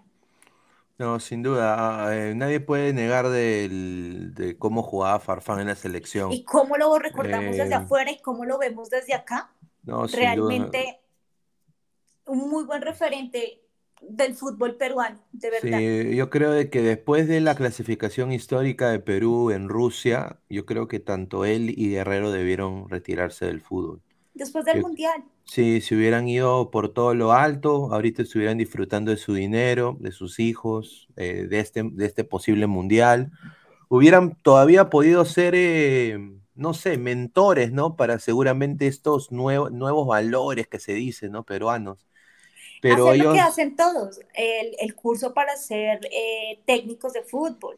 No, 0.99 1.19
sin 1.19 1.43
duda. 1.43 2.15
eh, 2.15 2.33
nadie 2.35 2.59
puede 2.59 2.91
negar 2.91 3.29
del- 3.29 4.33
de 4.33 4.57
cómo 4.57 4.81
jugaba 4.81 5.19
Farfán 5.19 5.59
en 5.59 5.67
la 5.67 5.75
selección. 5.75 6.31
Y 6.31 6.43
cómo 6.43 6.75
lo 6.75 6.97
recordamos 6.97 7.55
desde 7.55 7.73
Eh, 7.75 7.75
afuera 7.75 8.11
y 8.11 8.19
cómo 8.21 8.45
lo 8.45 8.57
vemos 8.57 8.89
desde 8.89 9.13
acá, 9.13 9.51
no, 9.83 10.07
sin 10.07 10.19
duda. 10.35 10.49
realmente 10.49 10.99
un 12.25 12.49
muy 12.49 12.63
buen 12.65 12.81
referente 12.81 13.61
del 14.01 14.35
fútbol 14.35 14.75
peruano, 14.75 15.19
de 15.31 15.49
verdad. 15.49 15.77
Sí, 15.79 16.15
yo 16.15 16.29
creo 16.29 16.51
de 16.51 16.69
que 16.69 16.81
después 16.81 17.27
de 17.27 17.41
la 17.41 17.55
clasificación 17.55 18.31
histórica 18.31 18.89
de 18.89 18.99
Perú 18.99 19.51
en 19.51 19.69
Rusia, 19.69 20.39
yo 20.49 20.65
creo 20.65 20.87
que 20.87 20.99
tanto 20.99 21.45
él 21.45 21.69
y 21.75 21.91
Guerrero 21.91 22.31
debieron 22.31 22.89
retirarse 22.89 23.45
del 23.45 23.61
fútbol. 23.61 24.01
Después 24.37 24.65
del 24.65 24.77
Yo- 24.77 24.81
Mundial. 24.81 25.23
Sí, 25.45 25.81
si 25.81 25.95
hubieran 25.95 26.27
ido 26.27 26.71
por 26.71 26.93
todo 26.93 27.13
lo 27.15 27.31
alto, 27.31 27.93
ahorita 27.93 28.21
estuvieran 28.23 28.57
disfrutando 28.57 29.11
de 29.11 29.17
su 29.17 29.33
dinero, 29.33 29.95
de 29.99 30.11
sus 30.11 30.39
hijos, 30.39 31.07
eh, 31.15 31.47
de 31.49 31.59
este, 31.61 31.83
de 31.83 32.05
este 32.05 32.23
posible 32.25 32.67
mundial. 32.67 33.31
Hubieran 33.89 34.35
todavía 34.43 34.89
podido 34.89 35.25
ser, 35.25 35.53
eh, 35.55 36.19
no 36.55 36.73
sé, 36.73 36.97
mentores, 36.97 37.71
¿no? 37.71 37.95
Para 37.95 38.19
seguramente 38.19 38.87
estos 38.87 39.31
nuevos, 39.31 39.71
nuevos 39.71 40.07
valores 40.07 40.67
que 40.67 40.79
se 40.79 40.93
dicen, 40.93 41.31
¿no? 41.31 41.43
Peruanos. 41.45 42.07
Pero 42.81 43.09
Hacer 43.09 43.17
lo 43.19 43.31
que 43.33 43.39
ellos, 43.39 43.47
hacen 43.47 43.75
todos, 43.75 44.19
el, 44.33 44.75
el 44.79 44.95
curso 44.95 45.33
para 45.33 45.55
ser 45.57 45.99
eh, 46.11 46.59
técnicos 46.65 47.13
de 47.13 47.23
fútbol. 47.23 47.77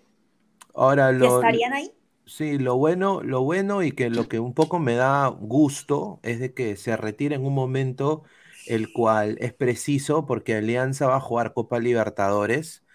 ahora 0.73 1.11
lo, 1.11 1.35
estarían 1.35 1.73
ahí. 1.73 1.91
Sí, 2.29 2.59
lo 2.59 2.75
bueno, 2.77 3.21
lo 3.23 3.41
bueno 3.41 3.81
y 3.81 3.91
que 3.91 4.09
lo 4.11 4.27
que 4.27 4.39
un 4.39 4.53
poco 4.53 4.77
me 4.79 4.93
da 4.95 5.27
gusto 5.29 6.19
es 6.21 6.39
de 6.39 6.53
que 6.53 6.75
se 6.75 6.95
retire 6.95 7.35
en 7.35 7.43
un 7.45 7.55
momento 7.55 8.23
el 8.65 8.91
cual 8.91 9.35
es 9.39 9.53
preciso 9.53 10.27
porque 10.27 10.55
Alianza 10.55 11.07
va 11.07 11.15
a 11.17 11.19
jugar 11.21 11.53
Copa 11.53 11.79
Libertadores 11.79 12.85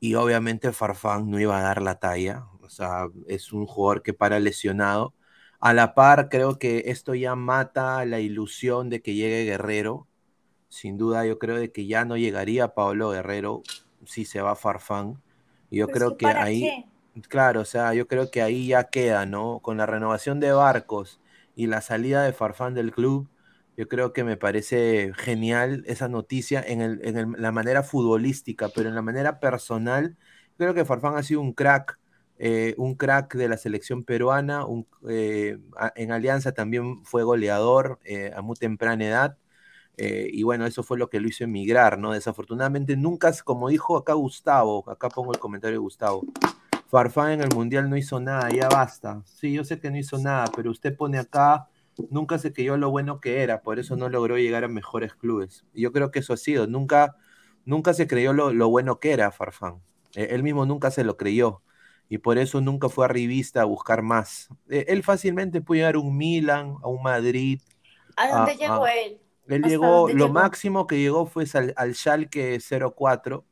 y 0.00 0.14
obviamente 0.16 0.72
Farfán 0.72 1.30
no 1.30 1.40
iba 1.40 1.58
a 1.58 1.62
dar 1.62 1.82
la 1.82 1.98
talla, 2.00 2.46
o 2.62 2.68
sea, 2.70 3.06
es 3.28 3.52
un 3.52 3.66
jugador 3.66 4.02
que 4.02 4.14
para 4.14 4.40
lesionado. 4.40 5.14
A 5.60 5.74
la 5.74 5.94
par, 5.94 6.28
creo 6.30 6.58
que 6.58 6.84
esto 6.86 7.14
ya 7.14 7.34
mata 7.36 8.04
la 8.06 8.20
ilusión 8.20 8.90
de 8.90 9.02
que 9.02 9.14
llegue 9.14 9.44
Guerrero. 9.44 10.08
Sin 10.68 10.98
duda, 10.98 11.26
yo 11.26 11.38
creo 11.38 11.56
de 11.58 11.72
que 11.72 11.86
ya 11.86 12.04
no 12.04 12.16
llegaría 12.16 12.74
Pablo 12.74 13.10
Guerrero 13.10 13.62
si 14.06 14.24
se 14.26 14.40
va 14.42 14.56
Farfán. 14.56 15.22
Yo 15.70 15.90
Pero 15.90 15.92
creo 15.92 16.16
que 16.16 16.16
que 16.16 16.28
¿para 16.28 16.44
ahí, 16.44 16.74
qué? 16.74 16.84
Claro, 17.28 17.62
o 17.62 17.64
sea, 17.64 17.94
yo 17.94 18.06
creo 18.06 18.30
que 18.30 18.42
ahí 18.42 18.68
ya 18.68 18.84
queda, 18.84 19.24
¿no? 19.24 19.60
Con 19.60 19.78
la 19.78 19.86
renovación 19.86 20.38
de 20.38 20.52
Barcos 20.52 21.18
y 21.54 21.66
la 21.66 21.80
salida 21.80 22.22
de 22.22 22.32
Farfán 22.34 22.74
del 22.74 22.92
club, 22.92 23.26
yo 23.76 23.88
creo 23.88 24.12
que 24.12 24.22
me 24.22 24.36
parece 24.36 25.12
genial 25.16 25.82
esa 25.86 26.08
noticia 26.08 26.62
en, 26.66 26.82
el, 26.82 27.00
en 27.04 27.16
el- 27.16 27.32
la 27.38 27.52
manera 27.52 27.82
futbolística, 27.82 28.68
pero 28.68 28.88
en 28.90 28.94
la 28.94 29.00
manera 29.02 29.40
personal, 29.40 30.16
creo 30.58 30.74
que 30.74 30.84
Farfán 30.84 31.16
ha 31.16 31.22
sido 31.22 31.40
un 31.40 31.52
crack, 31.54 31.98
eh, 32.38 32.74
un 32.76 32.94
crack 32.96 33.34
de 33.34 33.48
la 33.48 33.56
selección 33.56 34.04
peruana, 34.04 34.66
un- 34.66 34.86
eh, 35.08 35.58
en 35.94 36.12
Alianza 36.12 36.52
también 36.52 37.02
fue 37.04 37.22
goleador 37.22 37.98
eh, 38.04 38.30
a 38.36 38.42
muy 38.42 38.56
temprana 38.56 39.04
edad. 39.06 39.38
y 39.98 40.42
bueno, 40.42 40.66
eso 40.66 40.82
fue 40.82 40.98
lo 40.98 41.08
que 41.10 41.20
lo 41.20 41.28
hizo 41.28 41.44
emigrar, 41.44 41.98
¿no? 41.98 42.12
Desafortunadamente 42.12 42.96
nunca, 42.96 43.32
como 43.44 43.68
dijo 43.70 43.96
acá 43.96 44.12
Gustavo, 44.14 44.88
acá 44.90 45.08
pongo 45.08 45.32
el 45.32 45.38
comentario 45.40 45.74
de 45.76 45.78
Gustavo, 45.80 46.22
Farfán 46.88 47.32
en 47.32 47.40
el 47.42 47.50
Mundial 47.50 47.90
no 47.90 47.96
hizo 47.96 48.20
nada, 48.20 48.48
ya 48.50 48.68
basta. 48.68 49.22
Sí, 49.24 49.52
yo 49.52 49.64
sé 49.64 49.80
que 49.80 49.90
no 49.90 49.98
hizo 49.98 50.18
nada, 50.18 50.46
pero 50.54 50.70
usted 50.70 50.96
pone 50.96 51.18
acá, 51.18 51.68
nunca 52.10 52.38
se 52.38 52.52
creyó 52.52 52.76
lo 52.76 52.90
bueno 52.90 53.20
que 53.20 53.42
era, 53.42 53.62
por 53.62 53.78
eso 53.78 53.96
no 53.96 54.08
logró 54.08 54.36
llegar 54.38 54.64
a 54.64 54.68
mejores 54.68 55.14
clubes. 55.14 55.64
Y 55.74 55.82
yo 55.82 55.92
creo 55.92 56.10
que 56.10 56.20
eso 56.20 56.32
ha 56.32 56.36
sido, 56.36 56.66
nunca, 56.66 57.16
nunca 57.64 57.92
se 57.94 58.06
creyó 58.06 58.32
lo, 58.32 58.52
lo 58.52 58.68
bueno 58.68 59.00
que 59.00 59.12
era 59.12 59.32
Farfán. 59.32 59.82
Eh, 60.14 60.28
él 60.30 60.42
mismo 60.42 60.64
nunca 60.66 60.90
se 60.90 61.04
lo 61.04 61.16
creyó. 61.16 61.62
Y 62.08 62.18
por 62.18 62.38
eso 62.38 62.60
nunca 62.60 62.88
fue 62.88 63.04
a 63.06 63.08
revista 63.08 63.62
a 63.62 63.64
buscar 63.64 64.02
más. 64.02 64.48
Eh, 64.68 64.84
él 64.88 65.02
fácilmente 65.02 65.60
puede 65.60 65.80
llegar 65.80 65.96
a 65.96 65.98
un 65.98 66.16
Milan, 66.16 66.76
a 66.82 66.88
un 66.88 67.02
Madrid. 67.02 67.60
¿A 68.16 68.28
dónde 68.28 68.56
llegó 68.56 68.86
él? 68.86 69.20
Él 69.48 69.62
¿Hasta 69.62 69.68
llegó, 69.68 70.08
lo 70.12 70.28
llegó? 70.28 70.28
máximo 70.28 70.86
que 70.86 70.98
llegó 70.98 71.26
fue 71.26 71.44
al, 71.54 71.72
al 71.76 71.94
Schalke 71.94 72.58
04, 72.60 73.44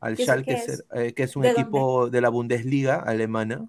al 0.00 0.16
¿Y 0.16 0.22
eso 0.22 0.40
Schalke, 0.44 0.54
es? 0.54 0.84
eh, 0.94 1.12
que 1.14 1.22
es 1.24 1.36
un 1.36 1.44
¿De 1.44 1.52
dónde? 1.52 1.86
equipo 1.86 2.10
de 2.10 2.20
la 2.20 2.28
Bundesliga 2.30 2.96
alemana. 2.96 3.68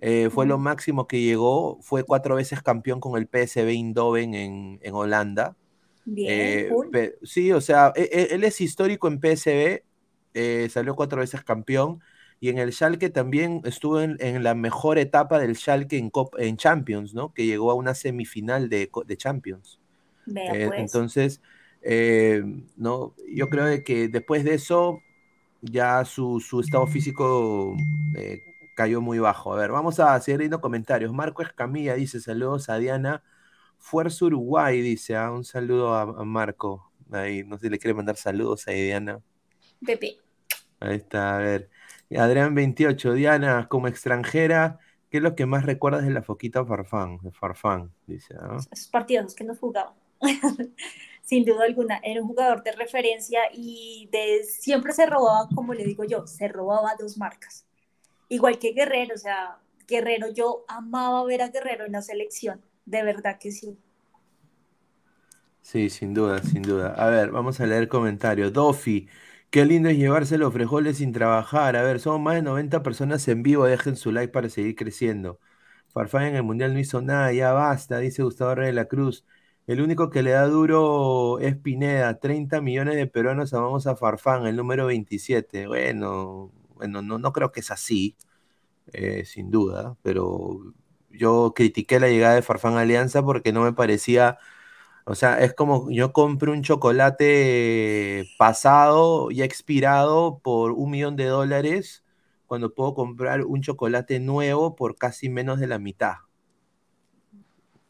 Eh, 0.00 0.30
fue 0.30 0.46
lo 0.46 0.58
máximo 0.58 1.06
que 1.06 1.20
llegó, 1.22 1.78
fue 1.82 2.04
cuatro 2.04 2.36
veces 2.36 2.62
campeón 2.62 3.00
con 3.00 3.18
el 3.18 3.26
PSV 3.28 3.70
Eindhoven 3.72 4.34
en, 4.34 4.78
en 4.82 4.94
Holanda. 4.94 5.56
Bien, 6.04 6.58
Eh, 6.58 6.68
cool. 6.68 6.94
sí, 7.22 7.52
o 7.52 7.60
sea, 7.60 7.92
e- 7.96 8.08
e- 8.12 8.34
él, 8.34 8.44
es 8.44 8.60
histórico 8.60 9.08
en 9.08 9.20
PSV, 9.20 9.84
salió 10.70 10.96
cuatro 10.96 11.20
veces 11.20 11.44
campeón 11.44 12.00
y 12.40 12.48
en 12.50 12.58
el 12.58 12.72
Schalke 12.72 13.10
también 13.10 13.62
estuvo 13.64 14.00
en, 14.00 14.16
en 14.20 14.42
la 14.42 14.54
mejor 14.54 14.98
etapa 14.98 15.38
del 15.38 15.56
Schalke 15.56 15.94
en, 15.98 16.10
Cop- 16.12 16.36
en 16.38 16.56
Champions, 16.56 17.14
¿no? 17.14 17.32
Que 17.34 17.46
llegó 17.46 17.70
a 17.70 17.74
una 17.74 17.94
semifinal 17.94 18.68
de, 18.70 18.90
de 19.06 19.16
Champions. 19.16 19.80
Vea 20.24 20.56
pues. 20.62 20.78
entonces, 20.82 21.40
no, 22.76 23.14
yo 23.32 23.48
creo 23.48 23.82
que 23.84 24.08
después 24.08 24.44
de 24.44 24.54
eso 24.54 25.00
ya 25.62 26.04
su, 26.04 26.40
su 26.40 26.60
estado 26.60 26.86
físico 26.86 27.76
eh, 28.14 28.42
cayó 28.74 29.00
muy 29.00 29.18
bajo. 29.18 29.52
A 29.52 29.56
ver, 29.56 29.70
vamos 29.70 30.00
a 30.00 30.18
seguir 30.20 30.40
viendo 30.40 30.60
comentarios. 30.60 31.12
Marco 31.12 31.42
Escamilla 31.42 31.94
dice 31.94 32.20
saludos 32.20 32.68
a 32.68 32.78
Diana. 32.78 33.22
Fuerza 33.78 34.26
Uruguay 34.26 34.80
dice, 34.82 35.16
ah, 35.16 35.30
un 35.30 35.44
saludo 35.44 35.94
a, 35.94 36.02
a 36.02 36.24
Marco. 36.24 36.92
Ahí, 37.12 37.44
no 37.44 37.56
sé 37.56 37.66
si 37.66 37.70
le 37.70 37.78
quiere 37.78 37.94
mandar 37.94 38.16
saludos 38.16 38.68
a 38.68 38.72
Diana. 38.72 39.20
Pepe. 39.84 40.18
Ahí 40.80 40.96
está, 40.96 41.36
a 41.36 41.38
ver. 41.38 41.70
Adrián 42.18 42.54
28, 42.54 43.12
Diana, 43.14 43.68
como 43.68 43.86
extranjera, 43.86 44.78
¿qué 45.10 45.18
es 45.18 45.22
lo 45.22 45.36
que 45.36 45.46
más 45.46 45.64
recuerdas 45.64 46.04
de 46.04 46.10
la 46.10 46.22
Foquita 46.22 46.64
Farfán? 46.64 47.18
De 47.22 47.30
Farfán, 47.30 47.92
dice. 48.06 48.34
esos 48.72 48.88
partidos 48.88 49.34
que 49.34 49.44
nos 49.44 49.58
jugaba. 49.58 49.94
Sin 51.30 51.44
duda 51.44 51.64
alguna, 51.64 52.00
era 52.02 52.20
un 52.22 52.28
jugador 52.28 52.62
de 52.64 52.72
referencia 52.72 53.40
y 53.54 54.08
de 54.12 54.42
siempre 54.44 54.92
se 54.92 55.06
robaba, 55.06 55.48
como 55.54 55.74
le 55.74 55.84
digo 55.84 56.04
yo, 56.04 56.26
se 56.26 56.48
robaba 56.48 56.96
dos 56.98 57.16
marcas. 57.18 57.66
Igual 58.28 58.58
que 58.58 58.72
Guerrero, 58.72 59.14
o 59.14 59.18
sea, 59.18 59.58
Guerrero, 59.88 60.28
yo 60.32 60.64
amaba 60.68 61.24
ver 61.24 61.42
a 61.42 61.48
Guerrero 61.50 61.86
en 61.86 61.92
la 61.92 62.02
selección, 62.02 62.62
de 62.86 63.02
verdad 63.04 63.38
que 63.40 63.52
sí. 63.52 63.78
Sí, 65.62 65.90
sin 65.90 66.14
duda, 66.14 66.42
sin 66.42 66.62
duda. 66.62 66.94
A 66.94 67.08
ver, 67.10 67.30
vamos 67.30 67.60
a 67.60 67.66
leer 67.66 67.88
comentarios. 67.88 68.52
Dofi, 68.52 69.08
qué 69.50 69.64
lindo 69.64 69.88
es 69.88 69.96
llevarse 69.98 70.38
los 70.38 70.52
frijoles 70.52 70.98
sin 70.98 71.12
trabajar. 71.12 71.76
A 71.76 71.82
ver, 71.82 72.00
somos 72.00 72.20
más 72.20 72.34
de 72.36 72.42
90 72.42 72.82
personas 72.82 73.26
en 73.28 73.42
vivo. 73.42 73.66
Dejen 73.66 73.96
su 73.96 74.10
like 74.12 74.32
para 74.32 74.48
seguir 74.48 74.74
creciendo. 74.74 75.38
Farfán 75.90 76.24
en 76.24 76.36
el 76.36 76.42
Mundial 76.44 76.72
no 76.74 76.80
hizo 76.80 77.02
nada, 77.02 77.32
ya 77.32 77.52
basta, 77.52 77.98
dice 77.98 78.22
Gustavo 78.22 78.54
Rey 78.56 78.68
de 78.68 78.72
la 78.74 78.86
Cruz. 78.86 79.26
El 79.70 79.80
único 79.82 80.10
que 80.10 80.24
le 80.24 80.32
da 80.32 80.46
duro 80.48 81.38
es 81.38 81.56
Pineda. 81.56 82.18
30 82.18 82.60
millones 82.60 82.96
de 82.96 83.06
peruanos 83.06 83.54
amamos 83.54 83.86
a 83.86 83.94
Farfán, 83.94 84.46
el 84.48 84.56
número 84.56 84.86
27. 84.86 85.68
Bueno, 85.68 86.50
bueno 86.74 87.02
no, 87.02 87.18
no 87.18 87.32
creo 87.32 87.52
que 87.52 87.60
es 87.60 87.70
así, 87.70 88.16
eh, 88.92 89.24
sin 89.24 89.50
duda, 89.52 89.96
pero 90.02 90.74
yo 91.10 91.52
critiqué 91.54 92.00
la 92.00 92.08
llegada 92.08 92.34
de 92.34 92.42
Farfán 92.42 92.74
a 92.76 92.80
Alianza 92.80 93.22
porque 93.24 93.52
no 93.52 93.62
me 93.62 93.72
parecía 93.72 94.38
o 95.06 95.14
sea, 95.16 95.40
es 95.40 95.54
como 95.54 95.90
yo 95.90 96.12
compré 96.12 96.50
un 96.52 96.62
chocolate 96.62 98.28
pasado 98.38 99.30
y 99.30 99.42
expirado 99.42 100.40
por 100.40 100.72
un 100.72 100.90
millón 100.90 101.16
de 101.16 101.26
dólares 101.26 102.04
cuando 102.46 102.74
puedo 102.74 102.94
comprar 102.94 103.44
un 103.46 103.62
chocolate 103.62 104.20
nuevo 104.20 104.76
por 104.76 104.96
casi 104.96 105.28
menos 105.30 105.60
de 105.60 105.68
la 105.68 105.78
mitad. 105.78 106.14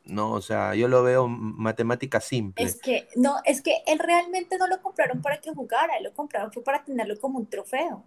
No, 0.05 0.33
o 0.33 0.41
sea, 0.41 0.75
yo 0.75 0.89
lo 0.89 1.03
veo 1.03 1.29
matemática 1.29 2.21
simple. 2.21 2.65
Es 2.65 2.81
que, 2.81 3.07
no, 3.17 3.37
es 3.45 3.63
que 3.63 3.83
él 3.87 3.99
realmente 3.99 4.59
no 4.59 4.67
lo 4.67 4.81
compraron 4.83 5.23
para 5.23 5.41
que 5.41 5.53
jugara, 5.53 5.97
él 5.99 6.05
lo 6.05 6.13
compraron 6.13 6.53
fue 6.53 6.63
para 6.65 6.83
tenerlo 6.83 7.19
como 7.21 7.39
un 7.39 7.47
trofeo. 7.47 8.03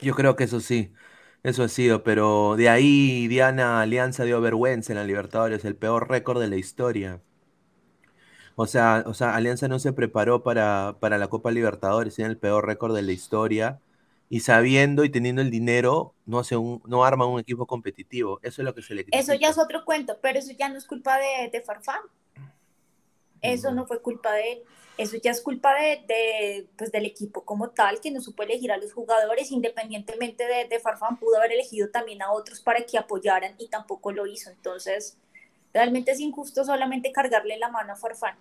Yo 0.00 0.14
creo 0.14 0.36
que 0.36 0.44
eso 0.44 0.60
sí. 0.60 0.92
Eso 1.42 1.64
ha 1.64 1.68
sido, 1.68 2.04
pero 2.04 2.54
de 2.56 2.68
ahí 2.68 3.26
Diana 3.26 3.80
Alianza 3.80 4.24
dio 4.24 4.40
vergüenza 4.40 4.92
en 4.92 4.98
la 4.98 5.04
Libertadores, 5.04 5.64
el 5.64 5.74
peor 5.76 6.08
récord 6.08 6.40
de 6.40 6.48
la 6.48 6.56
historia. 6.56 7.20
O 8.54 8.66
sea, 8.66 9.02
o 9.06 9.14
sea, 9.14 9.34
Alianza 9.34 9.66
no 9.68 9.78
se 9.78 9.92
preparó 9.92 10.42
para, 10.42 10.96
para 11.00 11.18
la 11.18 11.28
Copa 11.28 11.50
Libertadores, 11.50 12.14
tiene 12.14 12.30
el 12.30 12.38
peor 12.38 12.66
récord 12.66 12.94
de 12.94 13.02
la 13.02 13.12
historia. 13.12 13.80
Y 14.32 14.40
sabiendo 14.40 15.04
y 15.04 15.10
teniendo 15.10 15.42
el 15.42 15.50
dinero, 15.50 16.14
no 16.24 16.38
hace 16.38 16.56
un, 16.56 16.80
no 16.86 17.04
arma 17.04 17.26
un 17.26 17.38
equipo 17.38 17.66
competitivo. 17.66 18.40
Eso 18.42 18.62
es 18.62 18.64
lo 18.64 18.74
que 18.74 18.80
se 18.80 18.94
le 18.94 19.04
critica. 19.04 19.18
Eso 19.18 19.34
ya 19.34 19.50
es 19.50 19.58
otro 19.58 19.84
cuento, 19.84 20.16
pero 20.22 20.38
eso 20.38 20.52
ya 20.58 20.70
no 20.70 20.78
es 20.78 20.86
culpa 20.86 21.18
de, 21.18 21.50
de 21.50 21.60
Farfán. 21.60 22.00
Eso 23.42 23.72
no 23.72 23.86
fue 23.86 24.00
culpa 24.00 24.32
de 24.32 24.52
él. 24.52 24.62
Eso 24.96 25.18
ya 25.22 25.32
es 25.32 25.42
culpa 25.42 25.74
de, 25.74 26.66
pues, 26.78 26.90
del 26.90 27.04
equipo 27.04 27.44
como 27.44 27.72
tal, 27.72 28.00
que 28.00 28.10
no 28.10 28.22
supo 28.22 28.42
elegir 28.42 28.72
a 28.72 28.78
los 28.78 28.94
jugadores, 28.94 29.52
independientemente 29.52 30.46
de, 30.46 30.66
de 30.66 30.80
Farfán, 30.80 31.18
pudo 31.18 31.36
haber 31.36 31.52
elegido 31.52 31.90
también 31.90 32.22
a 32.22 32.32
otros 32.32 32.62
para 32.62 32.86
que 32.86 32.96
apoyaran 32.96 33.54
y 33.58 33.68
tampoco 33.68 34.12
lo 34.12 34.26
hizo. 34.26 34.48
Entonces, 34.48 35.18
realmente 35.74 36.10
es 36.10 36.20
injusto 36.20 36.64
solamente 36.64 37.12
cargarle 37.12 37.58
la 37.58 37.68
mano 37.68 37.92
a 37.92 37.96
Farfán. 37.96 38.36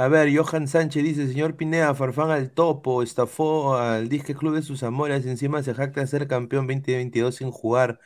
A 0.00 0.08
ver, 0.08 0.34
Johan 0.34 0.66
Sánchez 0.66 1.04
dice, 1.04 1.28
señor 1.28 1.56
Pineda, 1.56 1.94
Farfán 1.94 2.30
al 2.30 2.50
topo, 2.52 3.02
estafó 3.02 3.76
al 3.76 4.08
Disque 4.08 4.34
Club 4.34 4.54
de 4.54 4.62
sus 4.62 4.82
amores, 4.82 5.26
encima 5.26 5.62
se 5.62 5.74
jacta 5.74 6.00
de 6.00 6.06
ser 6.06 6.26
campeón 6.26 6.66
2022 6.66 7.34
sin 7.34 7.50
jugar. 7.50 8.00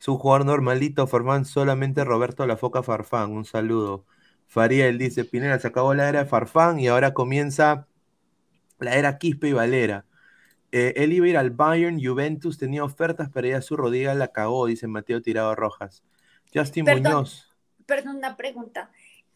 Es 0.00 0.08
un 0.08 0.18
jugador 0.18 0.44
normalito, 0.44 1.06
Farfán, 1.06 1.44
solamente 1.44 2.02
Roberto 2.02 2.44
La 2.44 2.56
Foca 2.56 2.82
Farfán. 2.82 3.30
Un 3.30 3.44
saludo. 3.44 4.04
Fariel 4.48 4.98
dice, 4.98 5.24
Pineda, 5.24 5.60
se 5.60 5.68
acabó 5.68 5.94
la 5.94 6.08
era 6.08 6.24
de 6.24 6.28
Farfán 6.28 6.80
y 6.80 6.88
ahora 6.88 7.14
comienza 7.14 7.86
la 8.80 8.96
era 8.96 9.18
Quispe 9.18 9.50
y 9.50 9.52
Valera. 9.52 10.06
Eh, 10.72 10.94
él 10.96 11.12
iba 11.12 11.26
a 11.26 11.28
ir 11.28 11.36
al 11.36 11.50
Bayern, 11.50 12.04
Juventus 12.04 12.58
tenía 12.58 12.82
ofertas, 12.82 13.30
pero 13.32 13.46
ella 13.46 13.62
su 13.62 13.76
rodilla 13.76 14.12
la 14.16 14.32
cagó, 14.32 14.66
dice 14.66 14.88
Mateo 14.88 15.22
Tirado 15.22 15.54
Rojas. 15.54 16.02
Justin 16.52 16.84
Muñoz. 16.84 17.48
Perdón, 17.86 18.16
una 18.16 18.36
pregunta. 18.36 18.90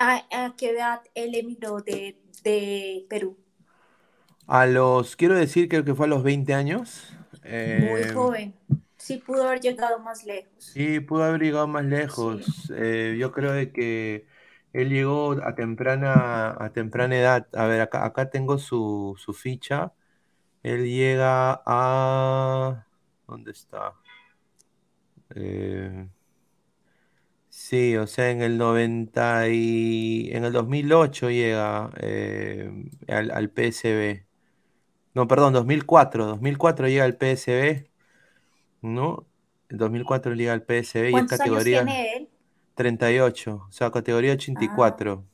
¿A, 0.04 0.54
qué 0.56 0.70
edad 0.70 1.00
él 1.14 1.36
emigró 1.36 1.80
de, 1.80 2.18
de, 2.42 3.06
Perú? 3.08 3.38
A 4.48 4.66
los, 4.66 5.14
quiero 5.14 5.36
decir, 5.36 5.68
creo 5.68 5.84
que 5.84 5.94
fue 5.94 6.06
a 6.06 6.08
los 6.08 6.24
20 6.24 6.54
años. 6.54 7.14
Muy 7.44 8.00
eh, 8.00 8.10
joven. 8.12 8.54
Sí 8.96 9.18
pudo 9.18 9.46
haber 9.46 9.60
llegado 9.60 10.00
más 10.00 10.24
lejos. 10.24 10.52
Sí, 10.58 10.98
pudo 10.98 11.22
haber 11.22 11.40
llegado 11.40 11.68
más 11.68 11.84
lejos. 11.84 12.72
Eh, 12.74 13.16
yo 13.16 13.30
creo 13.30 13.52
de 13.52 13.70
que 13.70 14.26
él 14.72 14.88
llegó 14.88 15.32
a 15.44 15.54
temprana, 15.54 16.56
a 16.58 16.72
temprana 16.72 17.16
edad. 17.16 17.46
A 17.52 17.66
ver, 17.66 17.80
acá, 17.80 18.04
acá 18.04 18.28
tengo 18.28 18.58
su, 18.58 19.16
ficha. 19.32 19.92
Él 20.64 20.84
llega 20.84 21.62
a... 21.64 22.86
¿Dónde 23.28 23.52
está? 23.52 23.94
Eh, 25.36 26.08
sí, 27.72 27.96
o 27.96 28.06
sea, 28.06 28.30
en 28.30 28.42
el 28.42 28.58
90 28.58 29.48
y... 29.48 30.30
En 30.32 30.44
el 30.44 30.52
2008 30.52 31.30
llega 31.30 31.90
eh, 32.00 32.70
al, 33.08 33.30
al, 33.30 33.48
PSB. 33.48 34.26
No, 35.14 35.26
perdón, 35.26 35.54
2004. 35.54 36.26
2004 36.26 36.88
llega 36.88 37.04
al 37.04 37.14
PSB. 37.14 37.88
¿No? 38.82 39.26
En 39.70 39.78
2004 39.78 40.34
llega 40.34 40.52
al 40.52 40.60
PSB 40.60 41.10
y 41.10 41.16
es 41.16 41.26
categoría... 41.26 41.80
Años 41.80 41.94
tiene 41.94 42.16
él? 42.16 42.28
38, 42.74 43.66
o 43.68 43.72
sea, 43.72 43.90
categoría 43.90 44.32
84. 44.32 45.24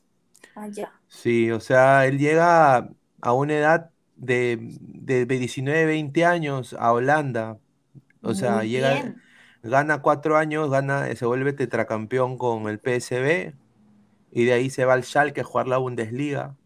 Ah, 0.54 0.60
ah, 0.62 0.68
ya. 0.68 0.92
Sí, 1.08 1.50
o 1.50 1.60
sea, 1.60 2.06
él 2.06 2.18
llega 2.18 2.88
a 3.20 3.32
una 3.32 3.54
edad 3.54 3.90
de, 4.16 4.58
de 4.60 5.26
19, 5.26 5.86
20 5.86 6.24
años 6.24 6.76
a 6.78 6.92
Holanda. 6.92 7.58
O 8.22 8.34
sea, 8.34 8.62
llega, 8.62 9.14
gana 9.62 10.02
cuatro 10.02 10.36
años, 10.36 10.70
gana, 10.70 11.14
se 11.14 11.26
vuelve 11.26 11.52
tetracampeón 11.52 12.38
con 12.38 12.68
el 12.68 12.78
PSB 12.78 13.54
y 14.30 14.44
de 14.44 14.52
ahí 14.52 14.70
se 14.70 14.84
va 14.84 14.94
al 14.94 15.04
Schalke 15.04 15.40
a 15.40 15.44
jugar 15.44 15.68
la 15.68 15.78
Bundesliga. 15.78 16.56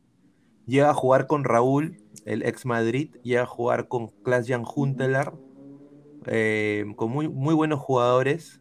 Llega 0.66 0.90
a 0.90 0.94
jugar 0.94 1.26
con 1.26 1.44
Raúl, 1.44 2.02
el 2.24 2.44
ex 2.44 2.64
Madrid, 2.66 3.14
llega 3.22 3.42
a 3.42 3.46
jugar 3.46 3.88
con 3.88 4.08
Klaas-Jan 4.22 4.64
Huntelaar, 4.64 5.34
eh, 6.26 6.84
con 6.96 7.10
muy, 7.10 7.28
muy 7.28 7.54
buenos 7.54 7.80
jugadores 7.80 8.60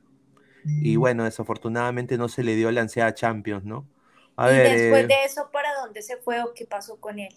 y 0.63 0.95
bueno, 0.95 1.23
desafortunadamente 1.23 2.17
no 2.17 2.27
se 2.27 2.43
le 2.43 2.55
dio 2.55 2.71
la 2.71 2.81
ansiada 2.81 3.13
Champions, 3.13 3.65
¿no? 3.65 3.87
A 4.35 4.51
¿Y 4.51 4.55
después 4.55 5.03
eh, 5.03 5.07
de 5.07 5.23
eso, 5.25 5.49
para 5.51 5.69
dónde 5.81 6.01
se 6.01 6.17
fue 6.17 6.41
o 6.43 6.53
qué 6.53 6.65
pasó 6.65 6.99
con 6.99 7.19
él? 7.19 7.35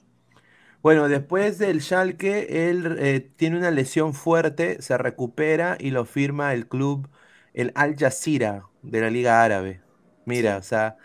Bueno, 0.85 1.09
después 1.09 1.57
del 1.57 1.81
Schalke, 1.81 2.69
él 2.69 2.99
eh, 3.01 3.31
tiene 3.37 3.57
una 3.57 3.71
lesión 3.71 4.13
fuerte, 4.13 4.83
se 4.83 4.99
recupera 4.99 5.79
y 5.81 5.93
lo 5.93 6.05
firma 6.05 6.53
el 6.53 6.69
club, 6.69 7.09
el 7.55 7.73
Al 7.75 7.97
Jazeera 7.97 8.67
de 8.83 9.01
la 9.01 9.09
Liga 9.09 9.43
Árabe. 9.43 9.81
Mira, 10.27 10.59
o 10.59 10.63
sea, 10.63 10.99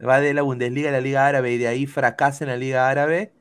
va 0.00 0.20
de 0.22 0.32
la 0.32 0.40
Bundesliga 0.40 0.88
a 0.88 0.92
la 0.92 1.02
Liga 1.02 1.26
Árabe 1.26 1.52
y 1.52 1.58
de 1.58 1.68
ahí 1.68 1.86
fracasa 1.86 2.44
en 2.44 2.50
la 2.50 2.56
Liga 2.56 2.88
Árabe 2.88 3.34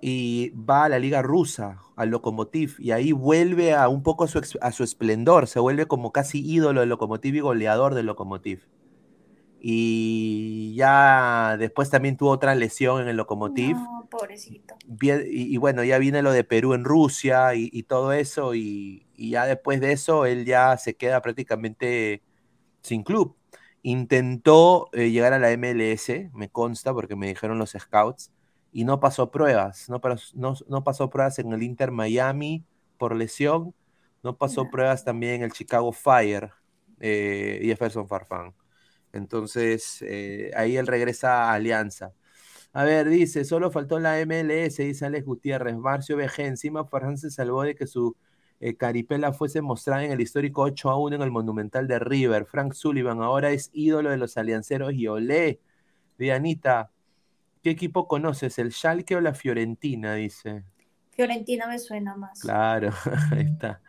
y 0.00 0.50
va 0.50 0.84
a 0.84 0.88
la 0.88 1.00
liga 1.00 1.22
rusa, 1.22 1.80
al 1.96 2.10
Lokomotiv, 2.10 2.76
y 2.78 2.92
ahí 2.92 3.10
vuelve 3.10 3.74
a 3.74 3.88
un 3.88 4.04
poco 4.04 4.22
a 4.22 4.28
su, 4.28 4.40
a 4.60 4.70
su 4.70 4.84
esplendor, 4.84 5.48
se 5.48 5.58
vuelve 5.58 5.86
como 5.86 6.12
casi 6.12 6.40
ídolo 6.48 6.78
del 6.78 6.90
Lokomotiv 6.90 7.34
y 7.34 7.40
goleador 7.40 7.94
del 7.96 8.06
Lokomotiv. 8.06 8.68
Y 9.60 10.74
ya 10.76 11.56
después 11.58 11.90
también 11.90 12.16
tuvo 12.16 12.30
otra 12.30 12.54
lesión 12.54 13.02
en 13.02 13.08
el 13.08 13.16
Lokomotiv. 13.16 13.76
No, 13.76 13.95
pobrecito. 14.06 14.76
Y, 15.00 15.56
bueno, 15.58 15.84
ya 15.84 15.98
viene 15.98 16.22
lo 16.22 16.32
de 16.32 16.44
Perú 16.44 16.74
en 16.74 16.84
Rusia 16.84 17.54
y, 17.54 17.82
todo 17.84 18.12
eso, 18.12 18.54
y, 18.54 19.06
ya 19.16 19.46
después 19.46 19.80
de 19.80 19.92
eso 19.92 20.26
él 20.26 20.44
ya 20.44 20.76
se 20.76 20.96
queda 20.96 21.22
prácticamente 21.22 22.22
sin 22.82 23.02
club. 23.02 23.36
Intentó 23.82 24.88
eh, 24.92 25.10
llegar 25.10 25.32
a 25.32 25.38
la 25.38 25.50
MLS, 25.56 26.30
me 26.34 26.48
consta, 26.48 26.92
porque 26.92 27.16
me 27.16 27.28
dijeron 27.28 27.58
los 27.58 27.70
scouts, 27.78 28.32
y 28.72 28.84
no 28.84 29.00
pasó 29.00 29.30
pruebas, 29.30 29.88
no, 29.88 30.00
no, 30.68 30.84
pasó 30.84 31.08
pruebas 31.08 31.38
en 31.38 31.52
el 31.52 31.62
Inter 31.62 31.92
Miami 31.92 32.64
por 32.98 33.16
lesión, 33.16 33.74
no 34.22 34.36
pasó 34.36 34.68
pruebas 34.70 35.04
también 35.04 35.36
en 35.36 35.42
el 35.42 35.52
Chicago 35.52 35.92
Fire, 35.92 36.50
eh, 37.00 37.60
Jefferson 37.62 38.08
Farfán. 38.08 38.54
Entonces, 39.12 40.02
eh, 40.02 40.50
ahí 40.54 40.76
él 40.76 40.86
regresa 40.86 41.50
a 41.50 41.54
Alianza. 41.54 42.12
A 42.76 42.84
ver, 42.84 43.08
dice, 43.08 43.46
solo 43.46 43.70
faltó 43.70 43.98
la 43.98 44.20
MLS, 44.20 44.82
dice 44.82 45.06
Alex 45.06 45.24
Gutiérrez. 45.24 45.78
Marcio 45.78 46.14
BG, 46.18 46.40
encima 46.40 46.84
Farfán 46.84 47.16
se 47.16 47.30
salvó 47.30 47.62
de 47.62 47.74
que 47.74 47.86
su 47.86 48.14
eh, 48.60 48.76
caripela 48.76 49.32
fuese 49.32 49.62
mostrada 49.62 50.04
en 50.04 50.12
el 50.12 50.20
histórico 50.20 50.60
8 50.60 50.90
a 50.90 50.98
1 50.98 51.16
en 51.16 51.22
el 51.22 51.30
Monumental 51.30 51.88
de 51.88 51.98
River. 51.98 52.44
Frank 52.44 52.74
Sullivan 52.74 53.22
ahora 53.22 53.50
es 53.50 53.70
ídolo 53.72 54.10
de 54.10 54.18
los 54.18 54.36
alianceros 54.36 54.92
y 54.92 55.06
olé. 55.06 55.58
Dianita, 56.18 56.90
¿Qué 57.62 57.70
equipo 57.70 58.06
conoces? 58.06 58.58
¿El 58.58 58.72
Schalke 58.72 59.16
o 59.16 59.22
la 59.22 59.32
Fiorentina? 59.32 60.12
Dice. 60.12 60.62
Fiorentina 61.12 61.66
me 61.68 61.78
suena 61.78 62.14
más. 62.14 62.40
Claro, 62.40 62.90
ahí 63.32 63.46
está. 63.46 63.80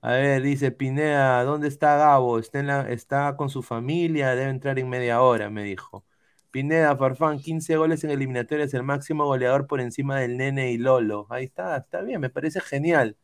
A 0.00 0.12
ver, 0.12 0.40
dice 0.40 0.70
Pineda, 0.70 1.44
¿dónde 1.44 1.68
está 1.68 1.98
Gabo? 1.98 2.38
Está, 2.38 2.88
está 2.88 3.36
con 3.36 3.50
su 3.50 3.62
familia, 3.62 4.34
debe 4.34 4.50
entrar 4.50 4.78
en 4.78 4.88
media 4.88 5.20
hora, 5.20 5.50
me 5.50 5.64
dijo. 5.64 6.06
Pineda, 6.52 6.94
Farfán, 6.96 7.40
15 7.40 7.76
goles 7.76 8.04
en 8.04 8.10
eliminatorias, 8.10 8.74
el 8.74 8.82
máximo 8.82 9.24
goleador 9.24 9.66
por 9.66 9.80
encima 9.80 10.20
del 10.20 10.36
Nene 10.36 10.70
y 10.70 10.76
Lolo. 10.76 11.26
Ahí 11.30 11.46
está, 11.46 11.78
está 11.78 12.02
bien, 12.02 12.20
me 12.20 12.28
parece 12.28 12.60
genial. 12.60 13.16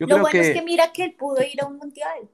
Lo 0.00 0.18
bueno 0.18 0.40
es 0.40 0.52
que 0.52 0.62
mira 0.62 0.92
que 0.92 1.04
él 1.04 1.14
pudo 1.14 1.40
ir 1.40 1.62
a 1.62 1.66
un 1.66 1.78
mundial. 1.78 2.28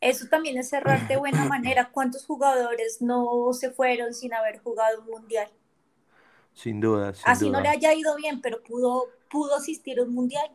Eso 0.00 0.26
también 0.28 0.56
es 0.56 0.68
cerrar 0.68 1.08
de 1.08 1.16
buena 1.16 1.44
manera. 1.46 1.90
¿Cuántos 1.90 2.24
jugadores 2.24 3.02
no 3.02 3.52
se 3.52 3.72
fueron 3.72 4.14
sin 4.14 4.32
haber 4.34 4.60
jugado 4.60 5.00
un 5.00 5.08
mundial? 5.08 5.48
Sin 6.54 6.80
duda. 6.80 7.12
Así 7.24 7.50
no 7.50 7.60
le 7.60 7.68
haya 7.68 7.92
ido 7.92 8.14
bien, 8.14 8.40
pero 8.40 8.62
pudo, 8.62 9.06
pudo 9.28 9.56
asistir 9.56 9.98
a 9.98 10.04
un 10.04 10.14
mundial. 10.14 10.48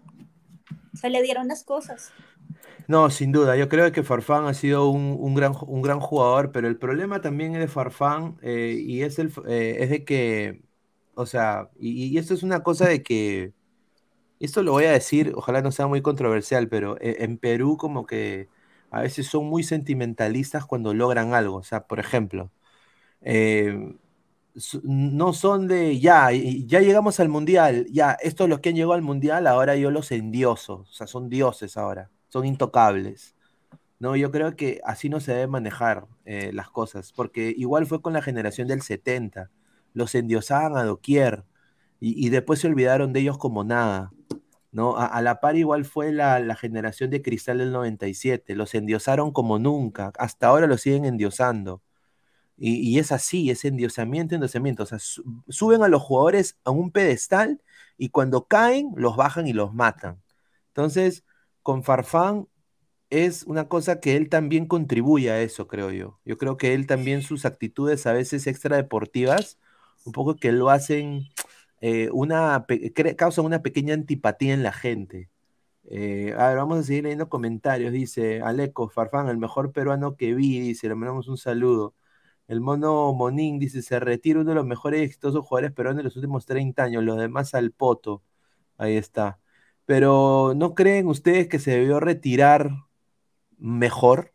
Se 0.93 1.10
le 1.10 1.21
dieron 1.21 1.50
las 1.50 1.65
cosas. 1.65 2.13
No, 2.87 3.09
sin 3.09 3.31
duda. 3.31 3.55
Yo 3.55 3.69
creo 3.69 3.91
que 3.91 4.03
Farfán 4.03 4.45
ha 4.45 4.53
sido 4.53 4.89
un, 4.89 5.33
gran, 5.35 5.53
un 5.67 5.81
gran 5.81 5.99
jugador, 5.99 6.51
pero 6.51 6.67
el 6.67 6.77
problema 6.77 7.21
también 7.21 7.53
de 7.53 7.67
Farfán 7.67 8.37
eh, 8.41 8.75
y 8.79 9.03
es, 9.03 9.19
el, 9.19 9.31
eh, 9.47 9.77
es 9.79 9.89
de 9.89 10.03
que, 10.05 10.63
o 11.15 11.25
sea, 11.25 11.69
y, 11.79 12.17
esto 12.17 12.33
es 12.33 12.43
una 12.43 12.63
cosa 12.63 12.87
de 12.87 13.03
que, 13.03 13.53
esto 14.39 14.63
lo 14.63 14.73
voy 14.73 14.85
a 14.85 14.91
decir, 14.91 15.33
ojalá 15.35 15.61
no 15.61 15.71
sea 15.71 15.87
muy 15.87 16.01
controversial, 16.01 16.69
pero 16.69 16.97
eh, 17.01 17.17
en 17.21 17.37
Perú 17.37 17.77
como 17.77 18.05
que 18.05 18.49
a 18.91 19.01
veces 19.01 19.27
son 19.27 19.45
muy 19.47 19.63
sentimentalistas 19.63 20.65
cuando 20.65 20.93
logran 20.93 21.33
algo. 21.33 21.57
O 21.57 21.63
sea, 21.63 21.87
por 21.87 21.99
ejemplo, 21.99 22.51
no 24.83 25.33
son 25.33 25.67
de 25.67 25.99
ya, 25.99 26.29
ya 26.31 26.81
llegamos 26.81 27.19
al 27.19 27.29
mundial, 27.29 27.87
ya, 27.91 28.13
estos 28.21 28.49
los 28.49 28.59
que 28.59 28.69
han 28.69 28.75
llegado 28.75 28.93
al 28.93 29.01
mundial, 29.01 29.47
ahora 29.47 29.75
yo 29.75 29.91
los 29.91 30.11
endioso, 30.11 30.85
o 30.89 30.93
sea, 30.93 31.07
son 31.07 31.29
dioses 31.29 31.77
ahora, 31.77 32.09
son 32.31 32.45
intocables. 32.45 33.35
No, 33.99 34.15
yo 34.15 34.31
creo 34.31 34.55
que 34.55 34.81
así 34.85 35.09
no 35.09 35.19
se 35.19 35.33
debe 35.33 35.47
manejar 35.47 36.07
eh, 36.25 36.51
las 36.53 36.69
cosas, 36.69 37.13
porque 37.13 37.53
igual 37.57 37.85
fue 37.85 38.01
con 38.01 38.13
la 38.13 38.21
generación 38.21 38.67
del 38.67 38.81
70, 38.81 39.51
los 39.93 40.15
endiosaban 40.15 40.77
a 40.77 40.83
doquier 40.85 41.45
y, 41.99 42.29
después 42.29 42.59
se 42.59 42.67
olvidaron 42.67 43.13
de 43.13 43.19
ellos 43.21 43.37
como 43.37 43.63
nada. 43.63 44.11
¿no? 44.71 44.97
A, 44.97 45.21
la 45.21 45.39
par 45.39 45.55
igual 45.57 45.85
fue 45.85 46.11
la, 46.13 46.39
la, 46.39 46.55
generación 46.55 47.11
de 47.11 47.21
Cristal 47.21 47.59
del 47.59 47.71
97, 47.71 48.55
los 48.55 48.73
endiosaron 48.73 49.31
como 49.31 49.59
nunca, 49.59 50.11
hasta 50.17 50.47
ahora 50.47 50.67
los 50.67 50.81
siguen 50.81 51.05
endiosando. 51.05 51.83
Y, 52.63 52.99
es 52.99 53.11
así, 53.11 53.49
es 53.49 53.65
endiosamiento, 53.65 54.35
endiosamiento. 54.35 54.83
O 54.83 54.85
sea, 54.85 54.99
suben 54.99 55.81
a 55.81 55.87
los 55.87 56.03
jugadores 56.03 56.57
a 56.63 56.69
un 56.69 56.91
pedestal 56.91 57.59
y 57.97 58.09
cuando 58.09 58.45
caen, 58.45 58.91
los 58.95 59.15
bajan 59.15 59.47
y 59.47 59.53
los 59.53 59.73
matan. 59.73 60.21
Entonces, 60.67 61.23
con 61.63 61.84
Farfán 61.84 62.47
es 63.10 63.43
una 63.43 63.67
cosa 63.69 64.00
que 64.00 64.15
él 64.15 64.30
también 64.30 64.67
contribuye 64.67 65.32
a 65.32 65.41
eso, 65.41 65.67
creo 65.67 65.91
yo. 65.91 66.19
Yo 66.26 66.38
creo 66.38 66.58
que 66.58 66.74
él 66.74 66.88
también 66.88 67.21
sus 67.24 67.45
actitudes 67.45 68.08
a 68.08 68.13
veces 68.13 68.47
extradeportivas, 68.47 69.60
un 70.06 70.13
poco 70.13 70.36
que 70.38 70.52
lo 70.54 70.69
hacen, 70.69 71.30
eh, 71.82 72.10
una, 72.13 72.65
causan 73.17 73.45
una 73.45 73.62
pequeña 73.63 73.93
antipatía 73.93 74.54
en 74.54 74.63
la 74.63 74.71
gente. 74.74 75.30
Eh, 75.86 76.34
a 76.38 76.50
ver, 76.50 76.58
vamos 76.58 76.80
a 76.80 76.84
seguir 76.84 77.04
leyendo 77.04 77.30
comentarios. 77.30 77.91
Dice 77.93 78.41
Aleco, 78.41 78.89
Farfán, 78.89 79.30
el 79.30 79.38
mejor 79.38 79.74
peruano 79.74 80.15
que 80.15 80.34
vi, 80.34 80.60
dice, 80.60 80.88
le 80.88 80.95
mandamos 80.95 81.28
un 81.28 81.38
saludo. 81.38 81.95
El 82.47 82.62
mono 82.62 83.13
Monín 83.13 83.60
dice, 83.60 83.82
se 83.82 84.00
retira 84.00 84.39
uno 84.41 84.50
de 84.52 84.56
los 84.56 84.65
mejores 84.65 85.02
y 85.02 85.04
exitosos 85.06 85.45
jugadores 85.45 85.74
peruanos 85.74 86.00
de 86.00 86.04
los 86.06 86.15
últimos 86.17 86.45
30 86.45 86.84
años, 86.84 87.04
los 87.04 87.17
demás 87.17 87.54
al 87.56 87.71
poto. 87.71 88.24
Ahí 88.78 88.97
está. 88.97 89.39
Pero 89.91 90.54
¿no 90.56 90.73
creen 90.73 91.08
ustedes 91.08 91.49
que 91.49 91.60
se 91.60 91.71
debió 91.71 91.99
retirar 91.99 92.71
mejor? 93.58 94.32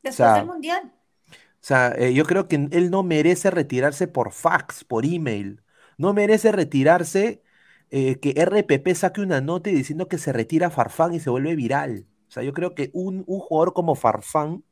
Después 0.00 0.32
del 0.32 0.46
Mundial. 0.46 0.92
O 1.32 1.34
sea, 1.60 1.92
eh, 1.98 2.14
yo 2.14 2.24
creo 2.24 2.46
que 2.46 2.68
él 2.70 2.90
no 2.92 3.02
merece 3.02 3.50
retirarse 3.50 4.06
por 4.06 4.30
fax, 4.30 4.84
por 4.84 5.04
email. 5.04 5.60
No 5.96 6.14
merece 6.14 6.52
retirarse 6.52 7.42
eh, 7.90 8.20
que 8.20 8.40
RPP 8.40 8.94
saque 8.94 9.22
una 9.22 9.40
nota 9.40 9.70
diciendo 9.70 10.06
que 10.06 10.18
se 10.18 10.32
retira 10.32 10.70
Farfán 10.70 11.14
y 11.14 11.18
se 11.18 11.30
vuelve 11.30 11.56
viral. 11.56 12.06
O 12.28 12.30
sea, 12.30 12.44
yo 12.44 12.52
creo 12.52 12.76
que 12.76 12.92
un, 12.92 13.24
un 13.26 13.40
jugador 13.40 13.72
como 13.72 13.96
Farfán 13.96 14.62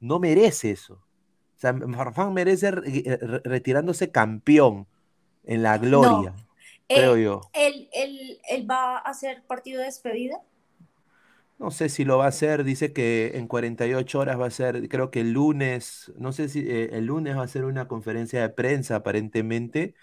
no 0.00 0.18
merece 0.20 0.72
eso. 0.72 0.96
O 0.96 1.58
sea, 1.58 1.72
Farfán 1.72 2.34
merece 2.34 2.74
eh, 2.84 3.18
retirándose 3.42 4.10
campeón 4.10 4.86
en 5.44 5.62
la 5.62 5.78
gloria, 5.78 6.34
creo 6.88 7.16
yo. 7.16 7.40
¿él, 7.52 8.70
va 8.70 8.96
a 8.96 8.98
hacer 8.98 9.42
partido 9.46 9.80
de 9.80 9.86
despedida? 9.86 10.40
No 11.58 11.70
sé 11.70 11.88
si 11.88 12.04
lo 12.04 12.18
va 12.18 12.26
a 12.26 12.28
hacer, 12.28 12.64
dice 12.64 12.92
que 12.92 13.32
en 13.34 13.46
48 13.46 14.18
horas 14.18 14.40
va 14.40 14.46
a 14.46 14.50
ser, 14.50 14.88
creo 14.88 15.10
que 15.10 15.20
el 15.20 15.32
lunes, 15.32 16.12
no 16.18 16.32
sé 16.32 16.48
si 16.48 16.60
eh, 16.60 16.90
el 16.92 17.06
lunes 17.06 17.36
va 17.36 17.44
a 17.44 17.48
ser 17.48 17.64
una 17.64 17.86
conferencia 17.86 18.42
de 18.42 18.48
prensa 18.48 18.96
aparentemente, 18.96 19.94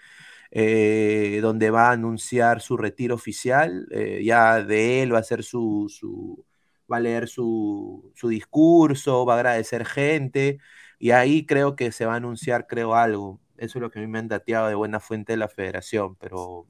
eh, 0.50 1.40
donde 1.42 1.70
va 1.70 1.88
a 1.88 1.92
anunciar 1.92 2.60
su 2.60 2.76
retiro 2.76 3.14
oficial, 3.14 3.86
ya 4.22 4.62
de 4.62 5.02
él 5.02 5.14
va 5.14 5.18
a 5.18 5.22
ser 5.22 5.44
su, 5.44 5.86
su 5.88 6.44
va 6.90 6.98
a 6.98 7.00
leer 7.00 7.28
su, 7.28 8.12
su 8.14 8.28
discurso, 8.28 9.24
va 9.24 9.34
a 9.34 9.36
agradecer 9.36 9.84
gente, 9.86 10.58
y 10.98 11.10
ahí 11.10 11.46
creo 11.46 11.74
que 11.74 11.90
se 11.92 12.06
va 12.06 12.14
a 12.14 12.16
anunciar, 12.16 12.66
creo, 12.66 12.94
algo. 12.94 13.40
Eso 13.56 13.78
es 13.78 13.82
lo 13.82 13.90
que 13.90 13.98
a 13.98 14.02
mí 14.02 14.08
me 14.08 14.18
han 14.18 14.28
dateado 14.28 14.68
de 14.68 14.74
buena 14.74 15.00
fuente 15.00 15.32
de 15.34 15.36
la 15.38 15.48
federación, 15.48 16.16
pero 16.16 16.66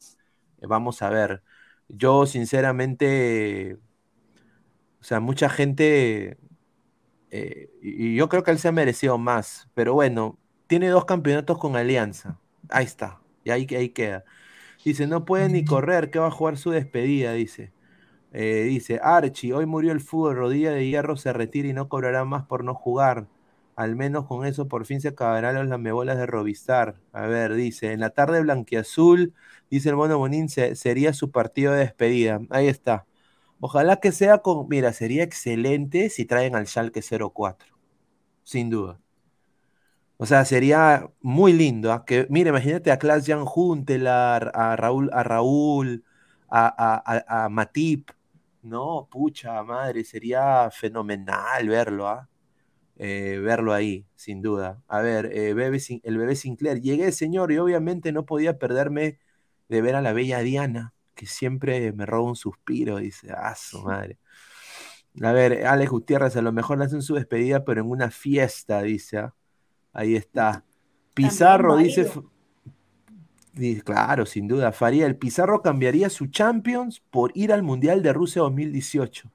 eh, 0.60 0.66
vamos 0.68 1.02
a 1.02 1.10
ver. 1.10 1.42
Yo, 1.88 2.26
sinceramente, 2.26 3.78
o 5.00 5.04
sea, 5.04 5.20
mucha 5.20 5.48
gente, 5.48 6.38
eh, 7.30 7.70
y 7.82 8.16
yo 8.16 8.28
creo 8.28 8.44
que 8.44 8.50
él 8.52 8.58
se 8.58 8.68
ha 8.68 8.72
merecido 8.72 9.18
más, 9.18 9.68
pero 9.74 9.94
bueno, 9.94 10.38
tiene 10.68 10.88
dos 10.88 11.04
campeonatos 11.06 11.58
con 11.58 11.76
Alianza. 11.76 12.40
Ahí 12.70 12.84
está, 12.84 13.20
y 13.44 13.50
ahí, 13.50 13.66
ahí 13.76 13.90
queda. 13.90 14.24
Dice, 14.84 15.06
no 15.06 15.24
puede 15.24 15.48
ni 15.50 15.64
correr, 15.64 16.10
que 16.10 16.18
va 16.20 16.28
a 16.28 16.30
jugar 16.32 16.58
su 16.58 16.70
despedida, 16.70 17.32
dice. 17.34 17.72
Eh, 18.32 18.64
dice, 18.64 19.00
Archie, 19.02 19.54
hoy 19.54 19.66
murió 19.66 19.92
el 19.92 20.00
fútbol, 20.00 20.36
rodilla 20.36 20.72
de 20.72 20.86
hierro 20.88 21.16
se 21.16 21.32
retira 21.32 21.68
y 21.68 21.74
no 21.74 21.88
cobrará 21.88 22.24
más 22.24 22.44
por 22.46 22.64
no 22.64 22.74
jugar. 22.74 23.28
Al 23.76 23.96
menos 23.96 24.26
con 24.26 24.46
eso 24.46 24.68
por 24.68 24.86
fin 24.86 25.00
se 25.00 25.08
acabarán 25.08 25.54
las 25.54 25.68
lamebolas 25.68 26.18
de 26.18 26.26
Robistar. 26.26 26.96
A 27.12 27.26
ver, 27.26 27.54
dice, 27.54 27.92
en 27.92 28.00
la 28.00 28.10
tarde 28.10 28.40
blanquiazul, 28.42 29.34
dice 29.70 29.88
el 29.88 29.96
mono 29.96 30.18
Bonín, 30.18 30.48
sería 30.48 31.12
su 31.14 31.30
partido 31.30 31.72
de 31.72 31.80
despedida. 31.80 32.40
Ahí 32.50 32.68
está. 32.68 33.06
Ojalá 33.60 33.96
que 33.96 34.12
sea 34.12 34.38
con, 34.38 34.68
mira, 34.68 34.92
sería 34.92 35.22
excelente 35.24 36.10
si 36.10 36.24
traen 36.26 36.56
al 36.56 36.66
Schalke 36.66 37.00
04. 37.02 37.74
Sin 38.44 38.70
duda. 38.70 39.00
O 40.16 40.26
sea, 40.26 40.44
sería 40.44 41.10
muy 41.20 41.52
lindo. 41.52 41.92
¿ah? 41.92 42.04
Que, 42.04 42.26
mira, 42.30 42.50
imagínate 42.50 42.92
a 42.92 42.98
Klaas 42.98 43.26
Jan 43.26 43.44
a 44.06 44.76
Raúl, 44.76 45.10
a 45.12 45.22
Raúl, 45.22 46.04
a, 46.48 47.24
a, 47.44 47.48
Matip. 47.48 48.10
No, 48.62 49.08
pucha 49.10 49.62
madre, 49.64 50.04
sería 50.04 50.70
fenomenal 50.70 51.68
verlo, 51.68 52.08
¿ah? 52.08 52.28
Verlo 52.96 53.72
ahí, 53.72 54.06
sin 54.14 54.42
duda. 54.42 54.82
A 54.88 55.00
ver, 55.00 55.26
eh, 55.26 55.50
el 55.50 56.18
bebé 56.18 56.36
Sinclair. 56.36 56.80
Llegué, 56.80 57.12
señor, 57.12 57.52
y 57.52 57.58
obviamente 57.58 58.12
no 58.12 58.24
podía 58.24 58.58
perderme 58.58 59.18
de 59.68 59.82
ver 59.82 59.94
a 59.94 60.02
la 60.02 60.12
bella 60.12 60.40
Diana, 60.40 60.94
que 61.14 61.26
siempre 61.26 61.92
me 61.92 62.06
roba 62.06 62.28
un 62.28 62.36
suspiro, 62.36 62.98
dice, 62.98 63.32
ah, 63.32 63.54
su 63.56 63.82
madre. 63.82 64.18
A 65.20 65.32
ver, 65.32 65.66
Alex 65.66 65.90
Gutiérrez, 65.90 66.36
a 66.36 66.42
lo 66.42 66.52
mejor 66.52 66.78
le 66.78 66.84
hacen 66.86 67.02
su 67.02 67.14
despedida, 67.14 67.64
pero 67.64 67.82
en 67.82 67.90
una 67.90 68.10
fiesta, 68.10 68.82
dice. 68.82 69.18
¿ah? 69.18 69.34
Ahí 69.92 70.16
está. 70.16 70.64
Pizarro 71.14 71.76
dice. 71.76 72.10
Claro, 73.84 74.24
sin 74.24 74.48
duda. 74.48 74.72
Faría, 74.72 75.06
el 75.06 75.16
Pizarro 75.16 75.60
cambiaría 75.60 76.08
su 76.08 76.28
Champions 76.28 77.00
por 77.10 77.32
ir 77.34 77.52
al 77.52 77.62
Mundial 77.62 78.02
de 78.02 78.14
Rusia 78.14 78.40
2018. 78.42 79.30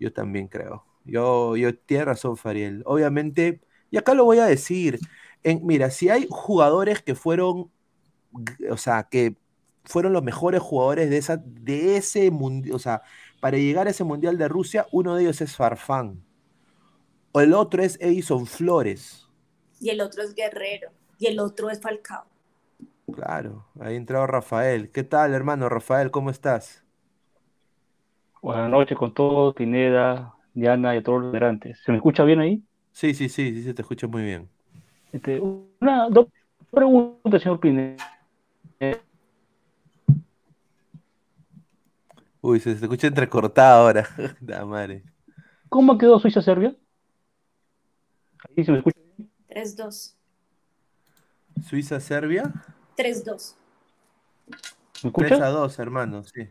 Yo 0.00 0.12
también 0.12 0.48
creo. 0.48 0.86
Yo, 1.04 1.56
yo 1.56 1.76
tiene 1.76 2.04
razón, 2.04 2.36
Fariel. 2.36 2.82
Obviamente, 2.86 3.60
y 3.90 3.96
acá 3.96 4.14
lo 4.14 4.24
voy 4.24 4.38
a 4.38 4.46
decir. 4.46 4.98
En, 5.42 5.66
mira, 5.66 5.90
si 5.90 6.08
hay 6.08 6.26
jugadores 6.30 7.02
que 7.02 7.14
fueron, 7.14 7.70
o 8.70 8.76
sea, 8.76 9.04
que 9.04 9.36
fueron 9.84 10.12
los 10.12 10.22
mejores 10.22 10.60
jugadores 10.60 11.10
de, 11.10 11.18
esa, 11.18 11.36
de 11.38 11.96
ese 11.96 12.30
mundial, 12.30 12.76
o 12.76 12.78
sea, 12.78 13.02
para 13.40 13.56
llegar 13.58 13.86
a 13.86 13.90
ese 13.90 14.04
mundial 14.04 14.38
de 14.38 14.48
Rusia, 14.48 14.86
uno 14.92 15.16
de 15.16 15.22
ellos 15.22 15.40
es 15.40 15.56
Farfán. 15.56 16.22
O 17.32 17.40
el 17.40 17.54
otro 17.54 17.82
es 17.82 17.98
Edison 18.00 18.46
Flores. 18.46 19.28
Y 19.80 19.90
el 19.90 20.00
otro 20.00 20.22
es 20.22 20.34
Guerrero. 20.34 20.90
Y 21.18 21.26
el 21.26 21.40
otro 21.40 21.70
es 21.70 21.80
Falcao. 21.80 22.26
Claro, 23.12 23.66
ahí 23.80 23.94
ha 23.94 23.96
entrado 23.96 24.26
Rafael. 24.26 24.90
¿Qué 24.90 25.02
tal, 25.02 25.34
hermano 25.34 25.68
Rafael? 25.68 26.10
¿Cómo 26.10 26.30
estás? 26.30 26.84
Buenas 28.40 28.70
noches 28.70 28.98
con 28.98 29.14
todos, 29.14 29.54
Pineda, 29.54 30.34
Diana 30.54 30.94
y 30.94 30.98
a 30.98 31.02
todos 31.02 31.22
los 31.22 31.32
delante. 31.32 31.74
¿Se 31.74 31.92
me 31.92 31.98
escucha 31.98 32.24
bien 32.24 32.40
ahí? 32.40 32.62
Sí, 32.92 33.14
sí, 33.14 33.28
sí, 33.28 33.54
sí, 33.54 33.62
se 33.62 33.74
te 33.74 33.82
escucha 33.82 34.06
muy 34.06 34.22
bien. 34.22 34.48
Este, 35.12 35.40
una, 35.40 36.08
dos 36.10 36.28
preguntas, 36.70 37.42
señor 37.42 37.60
Pine. 37.60 37.96
Uy, 42.40 42.58
se 42.58 42.74
te 42.74 42.84
escucha 42.84 43.06
entrecortado 43.06 43.86
ahora. 43.86 44.08
La 44.40 44.64
madre. 44.66 45.04
¿Cómo 45.68 45.96
quedó 45.96 46.18
Suiza-Serbia? 46.18 46.76
Ahí 48.56 48.64
se 48.64 48.72
me 48.72 48.78
escucha 48.78 48.98
bien. 49.16 49.30
3-2. 49.48 50.16
¿Suiza-Serbia? 51.64 52.52
3-2. 52.96 53.54
¿Me 55.02 55.08
escucha? 55.08 55.28
3 55.28 55.40
a 55.40 55.48
2, 55.48 55.78
hermano, 55.78 56.24
sí. 56.24 56.48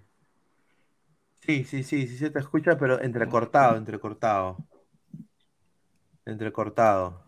Sí, 1.42 1.66
sí, 1.66 1.84
sí, 1.84 2.08
sí 2.08 2.18
se 2.18 2.30
te 2.32 2.40
escucha, 2.40 2.78
pero 2.78 3.02
entrecortado, 3.02 3.78
entrecortado. 3.78 4.58
Entrecortado. 6.26 7.22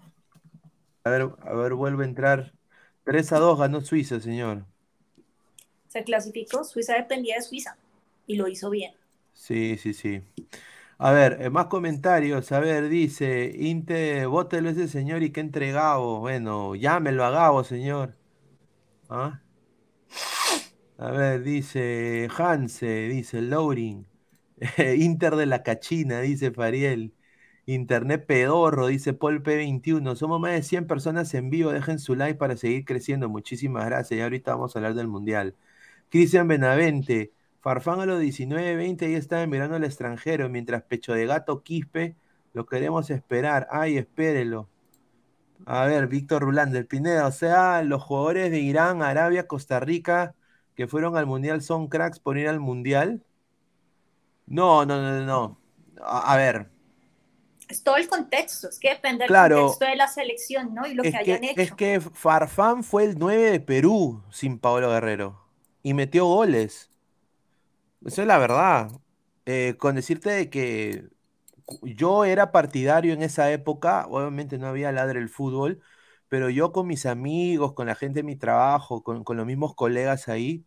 A 1.05 1.09
ver, 1.09 1.29
a 1.43 1.53
ver, 1.53 1.73
vuelve 1.75 2.03
a 2.03 2.07
entrar. 2.07 2.53
3 3.05 3.31
a 3.31 3.39
2 3.39 3.57
ganó 3.59 3.79
Suiza, 3.81 4.19
señor. 4.19 4.65
Se 5.87 6.03
clasificó, 6.03 6.65
Suiza 6.65 6.95
dependía 6.95 7.35
de 7.35 7.41
Suiza 7.41 7.77
y 8.27 8.35
lo 8.35 8.49
hizo 8.49 8.69
bien. 8.69 8.93
Sí, 9.33 9.77
sí, 9.77 9.93
sí. 9.93 10.21
A 10.99 11.11
ver, 11.11 11.41
eh, 11.41 11.49
más 11.51 11.67
comentarios. 11.67 12.51
A 12.51 12.59
ver, 12.59 12.89
dice, 12.89 13.51
Inte, 13.55 14.25
bótelo 14.27 14.69
ese 14.69 14.87
señor 14.87 15.23
y 15.23 15.31
que 15.31 15.41
entregado. 15.41 16.19
Bueno, 16.19 16.75
llámelo 16.75 17.25
a 17.25 17.31
Gabo, 17.31 17.63
señor. 17.63 18.15
¿Ah? 19.09 19.42
A 21.03 21.11
ver, 21.11 21.43
dice 21.43 22.29
Hanse, 22.37 23.09
dice 23.09 23.41
Loring. 23.41 24.07
Inter 24.97 25.35
de 25.35 25.45
la 25.45 25.61
Cachina, 25.61 26.21
dice 26.21 26.51
Fariel. 26.51 27.13
Internet 27.65 28.25
pedorro, 28.25 28.87
dice 28.87 29.13
Paul 29.13 29.43
P21. 29.43 30.15
Somos 30.15 30.39
más 30.39 30.53
de 30.53 30.63
100 30.63 30.87
personas 30.87 31.33
en 31.33 31.49
vivo. 31.49 31.73
Dejen 31.73 31.99
su 31.99 32.15
like 32.15 32.35
para 32.39 32.55
seguir 32.55 32.85
creciendo. 32.85 33.27
Muchísimas 33.27 33.85
gracias. 33.85 34.17
Y 34.17 34.21
ahorita 34.23 34.53
vamos 34.53 34.75
a 34.75 34.79
hablar 34.79 34.93
del 34.93 35.09
Mundial. 35.09 35.55
Cristian 36.09 36.47
Benavente. 36.47 37.33
Farfán 37.61 37.99
a 37.99 38.05
los 38.05 38.21
19, 38.21 38.75
20 38.77 39.11
ya 39.11 39.17
estaba 39.17 39.45
mirando 39.47 39.75
al 39.75 39.83
extranjero. 39.83 40.49
Mientras 40.49 40.83
Pecho 40.83 41.13
de 41.13 41.25
Gato 41.25 41.63
Quispe 41.63 42.15
lo 42.53 42.65
queremos 42.65 43.09
esperar. 43.09 43.67
Ay, 43.71 43.97
espérelo. 43.97 44.69
A 45.65 45.85
ver, 45.85 46.07
Víctor 46.07 46.43
Rulander, 46.43 46.87
Pineda. 46.87 47.27
O 47.27 47.31
sea, 47.33 47.83
los 47.83 48.01
jugadores 48.01 48.51
de 48.51 48.59
Irán, 48.59 49.01
Arabia, 49.03 49.47
Costa 49.47 49.81
Rica 49.81 50.35
que 50.75 50.87
fueron 50.87 51.17
al 51.17 51.25
Mundial 51.27 51.61
son 51.61 51.87
cracks 51.87 52.19
por 52.19 52.37
ir 52.37 52.47
al 52.49 52.59
Mundial. 52.59 53.23
No, 54.45 54.85
no, 54.85 55.01
no, 55.01 55.25
no. 55.25 55.61
A, 56.01 56.33
a 56.33 56.37
ver, 56.37 56.71
Es 57.67 57.83
todo 57.83 57.97
el 57.97 58.07
contexto, 58.07 58.69
es 58.69 58.79
que 58.79 58.89
depende 58.91 59.25
Claro. 59.25 59.55
del 59.55 59.63
contexto 59.65 59.85
de 59.85 59.95
la 59.97 60.07
selección, 60.07 60.73
¿no? 60.73 60.85
Y 60.87 60.93
lo 60.93 61.07
que 61.07 61.17
hayan 61.17 61.45
que, 61.45 61.51
hecho. 61.51 61.59
es 61.61 61.73
que 61.73 62.01
Farfán 62.01 62.83
fue 62.83 63.05
el 63.05 63.17
9 63.17 63.51
de 63.51 63.59
Perú 63.59 64.23
sin 64.31 64.59
Pablo 64.59 64.89
Guerrero 64.89 65.39
y 65.83 65.93
metió 65.93 66.25
goles. 66.25 66.91
Eso 68.05 68.21
es 68.21 68.27
la 68.27 68.37
verdad. 68.37 68.91
Eh, 69.45 69.75
con 69.77 69.95
decirte 69.95 70.29
de 70.31 70.49
que 70.49 71.09
yo 71.83 72.25
era 72.25 72.51
partidario 72.51 73.13
en 73.13 73.23
esa 73.23 73.51
época, 73.51 74.07
obviamente 74.09 74.57
no 74.57 74.67
había 74.67 74.91
ladre 74.91 75.19
el 75.19 75.29
fútbol, 75.29 75.81
pero 76.29 76.49
yo 76.49 76.71
con 76.71 76.87
mis 76.87 77.05
amigos, 77.05 77.73
con 77.73 77.87
la 77.87 77.95
gente 77.95 78.19
de 78.19 78.23
mi 78.23 78.35
trabajo, 78.35 79.03
con, 79.03 79.23
con 79.23 79.37
los 79.37 79.45
mismos 79.45 79.75
colegas 79.75 80.27
ahí 80.29 80.65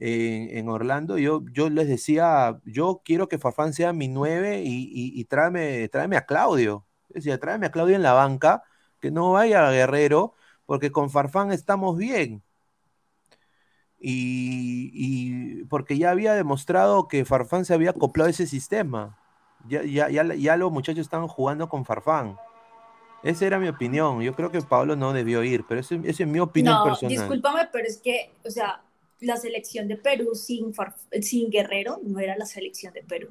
en, 0.00 0.68
Orlando, 0.68 1.18
yo, 1.18 1.44
yo 1.52 1.68
les 1.70 1.88
decía, 1.88 2.60
yo 2.64 3.02
quiero 3.04 3.28
que 3.28 3.38
Farfán 3.38 3.72
sea 3.74 3.92
mi 3.92 4.08
9 4.08 4.62
y, 4.62 4.84
y, 4.84 5.20
y 5.20 5.24
tráeme, 5.26 5.88
tráeme 5.88 6.16
a 6.16 6.26
Claudio. 6.26 6.86
Decía, 7.10 7.38
tráeme 7.38 7.66
a 7.66 7.70
Claudio 7.70 7.96
en 7.96 8.02
la 8.02 8.14
banca, 8.14 8.62
que 9.00 9.10
no 9.10 9.32
vaya 9.32 9.66
a 9.68 9.72
Guerrero, 9.72 10.34
porque 10.66 10.90
con 10.92 11.10
Farfán 11.10 11.52
estamos 11.52 11.98
bien. 11.98 12.42
Y, 13.98 14.90
y 14.94 15.64
porque 15.64 15.98
ya 15.98 16.10
había 16.10 16.32
demostrado 16.34 17.06
que 17.06 17.24
Farfán 17.26 17.64
se 17.66 17.74
había 17.74 17.90
acoplado 17.90 18.28
a 18.28 18.30
ese 18.30 18.46
sistema. 18.46 19.18
Ya, 19.68 19.82
ya, 19.84 20.08
ya, 20.08 20.24
ya 20.34 20.56
los 20.56 20.72
muchachos 20.72 21.00
estaban 21.00 21.28
jugando 21.28 21.68
con 21.68 21.84
Farfán. 21.84 22.36
Esa 23.22 23.46
era 23.46 23.58
mi 23.58 23.68
opinión. 23.68 24.20
Yo 24.22 24.34
creo 24.34 24.50
que 24.50 24.60
Pablo 24.62 24.96
no 24.96 25.12
debió 25.12 25.42
ir, 25.42 25.64
pero 25.68 25.80
esa 25.80 25.94
es 25.94 26.26
mi 26.26 26.40
opinión 26.40 26.74
no, 26.74 26.84
personal. 26.84 27.16
discúlpame, 27.16 27.68
pero 27.72 27.86
es 27.86 27.98
que, 27.98 28.30
o 28.44 28.50
sea, 28.50 28.82
la 29.20 29.36
selección 29.36 29.88
de 29.88 29.96
Perú 29.96 30.34
sin, 30.34 30.72
sin 31.22 31.50
Guerrero 31.50 32.00
no 32.02 32.18
era 32.18 32.36
la 32.36 32.46
selección 32.46 32.92
de 32.92 33.02
Perú. 33.02 33.28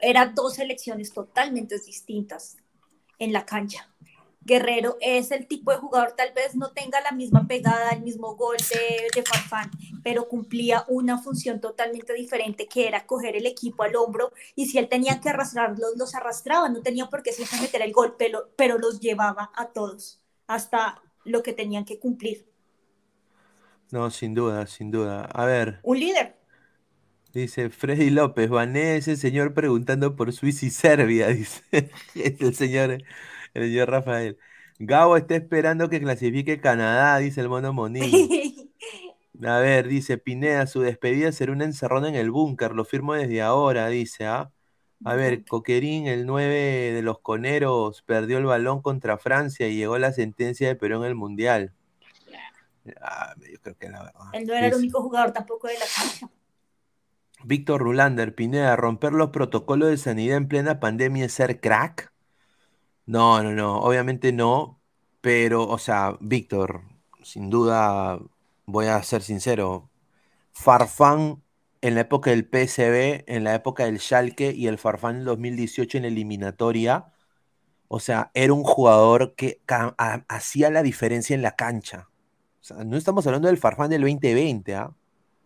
Eran 0.00 0.34
dos 0.34 0.54
selecciones 0.54 1.12
totalmente 1.12 1.78
distintas 1.78 2.56
en 3.18 3.32
la 3.32 3.44
cancha. 3.44 3.88
Guerrero 4.48 4.96
es 5.00 5.30
el 5.30 5.46
tipo 5.46 5.70
de 5.72 5.78
jugador, 5.78 6.14
tal 6.16 6.32
vez 6.34 6.56
no 6.56 6.72
tenga 6.72 7.00
la 7.02 7.12
misma 7.12 7.46
pegada, 7.46 7.90
el 7.92 8.02
mismo 8.02 8.36
gol 8.36 8.56
de, 8.70 9.08
de 9.14 9.22
Farfán, 9.24 9.70
pero 10.02 10.28
cumplía 10.28 10.84
una 10.88 11.18
función 11.22 11.60
totalmente 11.60 12.14
diferente, 12.14 12.66
que 12.68 12.88
era 12.88 13.06
coger 13.06 13.36
el 13.36 13.46
equipo 13.46 13.84
al 13.84 13.96
hombro 13.96 14.32
y 14.56 14.66
si 14.66 14.78
él 14.78 14.88
tenía 14.88 15.20
que 15.20 15.30
arrastrarlos, 15.30 15.96
los 15.96 16.14
arrastraba, 16.16 16.68
no 16.70 16.82
tenía 16.82 17.06
por 17.08 17.22
qué 17.22 17.32
siempre 17.32 17.60
meter 17.60 17.82
el 17.82 17.92
gol, 17.92 18.16
pero, 18.18 18.50
pero 18.56 18.78
los 18.78 19.00
llevaba 19.00 19.52
a 19.54 19.68
todos 19.72 20.22
hasta 20.48 21.02
lo 21.24 21.42
que 21.42 21.52
tenían 21.52 21.84
que 21.84 22.00
cumplir. 22.00 22.46
No, 23.90 24.10
sin 24.10 24.34
duda, 24.34 24.66
sin 24.66 24.90
duda. 24.90 25.24
A 25.26 25.44
ver, 25.46 25.84
Un 25.92 25.98
líder. 25.98 26.36
dice 27.32 27.70
Freddy 27.70 28.10
López, 28.10 28.48
Vané 28.50 28.96
ese 28.96 29.16
señor 29.16 29.54
preguntando 29.54 30.16
por 30.16 30.32
Suiza 30.32 30.66
y 30.66 30.70
Serbia, 30.70 31.28
dice 31.28 31.62
el 32.14 32.54
señor, 32.54 33.02
el 33.54 33.64
señor 33.64 33.90
Rafael. 33.90 34.38
Gabo 34.78 35.16
está 35.16 35.34
esperando 35.36 35.88
que 35.88 36.00
clasifique 36.00 36.60
Canadá, 36.60 37.18
dice 37.18 37.40
el 37.40 37.48
mono 37.48 37.72
Monín. 37.72 38.10
A 39.44 39.58
ver, 39.58 39.86
dice 39.86 40.18
Pineda, 40.18 40.66
su 40.66 40.80
despedida 40.80 41.30
será 41.30 41.52
una 41.52 41.64
encerrona 41.64 42.08
en 42.08 42.16
el 42.16 42.30
búnker, 42.30 42.72
lo 42.72 42.84
firmo 42.84 43.14
desde 43.14 43.40
ahora, 43.40 43.88
dice, 43.88 44.26
¿ah? 44.26 44.50
A 45.04 45.14
ver, 45.14 45.44
Coquerín, 45.44 46.08
el 46.08 46.26
9 46.26 46.92
de 46.92 47.02
los 47.02 47.20
coneros, 47.20 48.02
perdió 48.02 48.38
el 48.38 48.46
balón 48.46 48.82
contra 48.82 49.16
Francia 49.16 49.68
y 49.68 49.76
llegó 49.76 49.96
la 49.96 50.12
sentencia 50.12 50.66
de 50.66 50.74
Perú 50.74 51.04
en 51.04 51.08
el 51.08 51.14
Mundial. 51.14 51.72
Ah, 53.00 53.34
yo 53.38 53.60
creo 53.60 53.76
que 53.76 53.88
la 53.88 54.02
verdad. 54.02 54.20
Él 54.32 54.46
no 54.46 54.54
era 54.54 54.66
el 54.66 54.74
único 54.74 55.00
jugador 55.00 55.32
tampoco 55.32 55.68
de 55.68 55.74
la 55.74 55.84
cancha. 55.94 56.28
Víctor 57.44 57.80
Rulander, 57.80 58.34
Pineda, 58.34 58.74
romper 58.74 59.12
los 59.12 59.30
protocolos 59.30 59.90
de 59.90 59.98
sanidad 59.98 60.36
en 60.36 60.48
plena 60.48 60.80
pandemia 60.80 61.26
es 61.26 61.32
ser 61.32 61.60
crack. 61.60 62.12
No, 63.08 63.42
no, 63.42 63.52
no, 63.52 63.78
obviamente 63.80 64.32
no, 64.32 64.82
pero, 65.22 65.66
o 65.66 65.78
sea, 65.78 66.18
Víctor, 66.20 66.82
sin 67.22 67.48
duda, 67.48 68.18
voy 68.66 68.86
a 68.86 69.02
ser 69.02 69.22
sincero, 69.22 69.90
Farfán 70.52 71.42
en 71.80 71.94
la 71.94 72.02
época 72.02 72.30
del 72.30 72.44
PSV, 72.44 73.24
en 73.26 73.44
la 73.44 73.54
época 73.54 73.86
del 73.86 73.98
Schalke 74.00 74.52
y 74.52 74.66
el 74.66 74.78
Farfán 74.78 75.18
en 75.18 75.24
2018 75.24 75.98
en 75.98 76.04
eliminatoria, 76.06 77.12
o 77.88 78.00
sea, 78.00 78.30
era 78.34 78.52
un 78.52 78.64
jugador 78.64 79.34
que 79.36 79.62
hacía 80.28 80.70
la 80.70 80.82
diferencia 80.82 81.34
en 81.34 81.42
la 81.42 81.56
cancha. 81.56 82.10
O 82.60 82.64
sea, 82.64 82.84
no 82.84 82.96
estamos 82.98 83.26
hablando 83.26 83.48
del 83.48 83.58
Farfán 83.58 83.90
del 83.90 84.02
2020, 84.02 84.76
¿ah? 84.76 84.94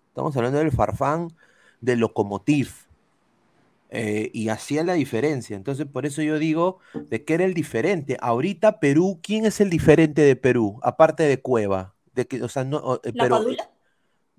Estamos 0.09 0.37
hablando 0.37 0.59
del 0.59 0.73
Farfán 0.73 1.29
del 1.81 2.01
Lokomotiv. 2.01 2.82
Eh, 3.95 4.31
y 4.33 4.49
hacía 4.49 4.85
la 4.85 4.95
diferencia. 4.95 5.55
Entonces, 5.55 5.85
por 5.85 6.07
eso 6.07 6.23
yo 6.23 6.39
digo 6.39 6.79
de 6.95 7.27
que 7.27 7.35
era 7.35 7.45
el 7.45 7.53
diferente. 7.53 8.17
Ahorita 8.23 8.81
Perú, 8.81 9.21
¿quién 9.23 9.45
es 9.45 9.61
el 9.61 9.69
diferente 9.69 10.23
de 10.23 10.35
Perú? 10.35 10.81
Aparte 10.83 11.25
de 11.25 11.43
Cueva. 11.43 11.95
De 12.15 12.27
que, 12.27 12.43
o 12.43 12.49
sea, 12.49 12.65
no, 12.65 12.95
eh, 13.05 13.13
La 13.13 13.25
pero, 13.25 13.37
Padula, 13.37 13.71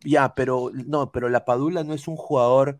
ya, 0.03 0.33
pero 0.33 0.71
no, 0.73 1.11
pero 1.11 1.29
la 1.29 1.45
Padula 1.45 1.83
no 1.83 1.93
es 1.93 2.07
un 2.07 2.15
jugador 2.15 2.79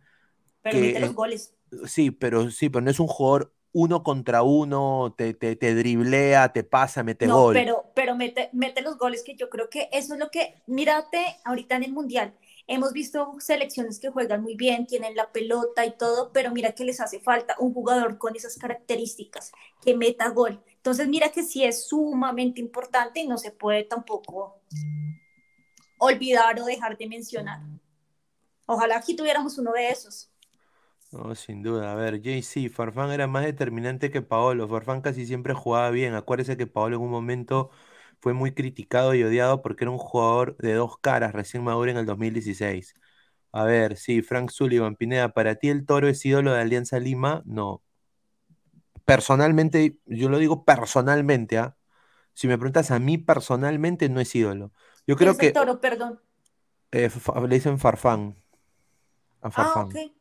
pero 0.64 0.78
que, 0.78 0.82
mete 0.82 1.00
los 1.00 1.14
goles. 1.14 1.54
Sí, 1.86 2.10
pero 2.10 2.50
sí, 2.50 2.70
pero 2.70 2.82
no 2.82 2.90
es 2.90 3.00
un 3.00 3.08
jugador 3.08 3.54
uno 3.72 4.02
contra 4.04 4.42
uno, 4.42 5.14
te, 5.16 5.36
te, 5.36 5.56
te 5.56 5.76
driblea, 5.76 6.54
te 6.54 6.64
pasa, 6.64 7.04
mete 7.04 7.28
No, 7.28 7.38
gol. 7.38 7.54
pero, 7.54 7.86
pero 7.94 8.16
mete, 8.16 8.50
mete 8.52 8.82
los 8.82 8.98
goles 8.98 9.24
que 9.24 9.36
yo 9.36 9.50
creo 9.50 9.70
que 9.70 9.90
eso 9.92 10.14
es 10.14 10.20
lo 10.20 10.30
que, 10.32 10.56
mírate 10.66 11.38
ahorita 11.44 11.76
en 11.76 11.84
el 11.84 11.94
Mundial, 11.94 12.34
hemos 12.68 12.94
visto 12.94 13.36
selecciones 13.40 14.00
que 14.00 14.10
juegan 14.10 14.42
muy 14.42 14.56
bien, 14.56 14.86
tienen 14.86 15.16
la 15.16 15.32
pelota 15.32 15.86
y 15.86 15.98
todo, 15.98 16.32
pero 16.32 16.52
mira 16.52 16.74
que 16.74 16.86
les 16.86 17.00
hace 17.00 17.20
falta 17.20 17.56
un 17.60 17.74
jugador 17.74 18.18
con 18.18 18.36
esas 18.36 18.58
características, 18.58 19.52
que 19.82 19.96
meta 19.96 20.30
gol. 20.30 20.62
Entonces 20.76 21.08
mira 21.08 21.30
que 21.30 21.44
sí 21.44 21.64
es 21.64 21.88
sumamente 21.88 22.62
importante 22.62 23.20
y 23.22 23.28
no 23.28 23.38
se 23.38 23.52
puede 23.52 23.84
tampoco 23.84 24.62
olvidar 25.98 26.60
o 26.60 26.66
dejar 26.66 26.98
de 26.98 27.08
mencionar. 27.08 27.62
Ojalá 28.66 28.98
aquí 28.98 29.16
tuviéramos 29.16 29.58
uno 29.58 29.72
de 29.74 29.90
esos. 29.90 30.30
No, 31.12 31.36
sin 31.36 31.62
duda. 31.62 31.92
A 31.92 31.96
ver, 31.96 32.22
JC, 32.22 32.70
Farfán 32.70 33.12
era 33.12 33.28
más 33.28 33.46
determinante 33.46 34.10
que 34.10 34.22
Paolo. 34.24 34.68
Farfán 34.68 35.02
casi 35.02 35.28
siempre 35.28 35.54
jugaba 35.54 35.92
bien. 35.92 36.16
Acuérdese 36.16 36.58
que 36.58 36.66
Paolo 36.66 36.96
en 36.96 37.04
un 37.04 37.12
momento 37.12 37.70
fue 38.24 38.34
muy 38.34 38.54
criticado 38.54 39.16
y 39.16 39.24
odiado 39.24 39.62
porque 39.62 39.84
era 39.86 39.92
un 39.92 39.98
jugador 40.00 40.58
de 40.58 40.74
dos 40.76 40.98
caras, 41.00 41.34
recién 41.34 41.64
maduro 41.64 41.92
en 41.92 41.98
el 41.98 42.06
2016. 42.08 42.96
A 43.54 43.66
ver, 43.66 43.98
sí, 43.98 44.22
Frank 44.24 44.50
Sullivan, 44.52 44.96
Pineda, 44.96 45.30
¿para 45.34 45.56
ti 45.56 45.70
el 45.70 45.86
Toro 45.86 46.08
es 46.10 46.26
ídolo 46.26 46.54
de 46.54 46.62
Alianza 46.62 47.00
Lima? 47.00 47.44
No. 47.46 47.84
Personalmente, 49.06 49.98
yo 50.06 50.30
lo 50.30 50.38
digo 50.38 50.64
personalmente, 50.66 51.58
¿ah? 51.58 51.76
Si 52.34 52.48
me 52.48 52.58
preguntas 52.58 52.92
a 52.92 53.00
mí 53.00 53.18
personalmente, 53.18 54.10
no 54.10 54.22
es 54.22 54.36
ídolo. 54.36 54.74
Yo 55.08 55.18
¿Quién 55.18 55.30
creo 55.30 55.32
es 55.32 55.40
el 55.40 55.52
que 55.52 55.54
toro? 55.54 55.82
Perdón. 55.82 56.22
eh, 56.92 57.10
le 57.50 57.56
dicen 57.56 57.80
Farfán. 57.80 58.36
A 59.42 59.52
Ah, 59.54 59.80
Farfán. 59.82 59.90
ok. 59.90 60.14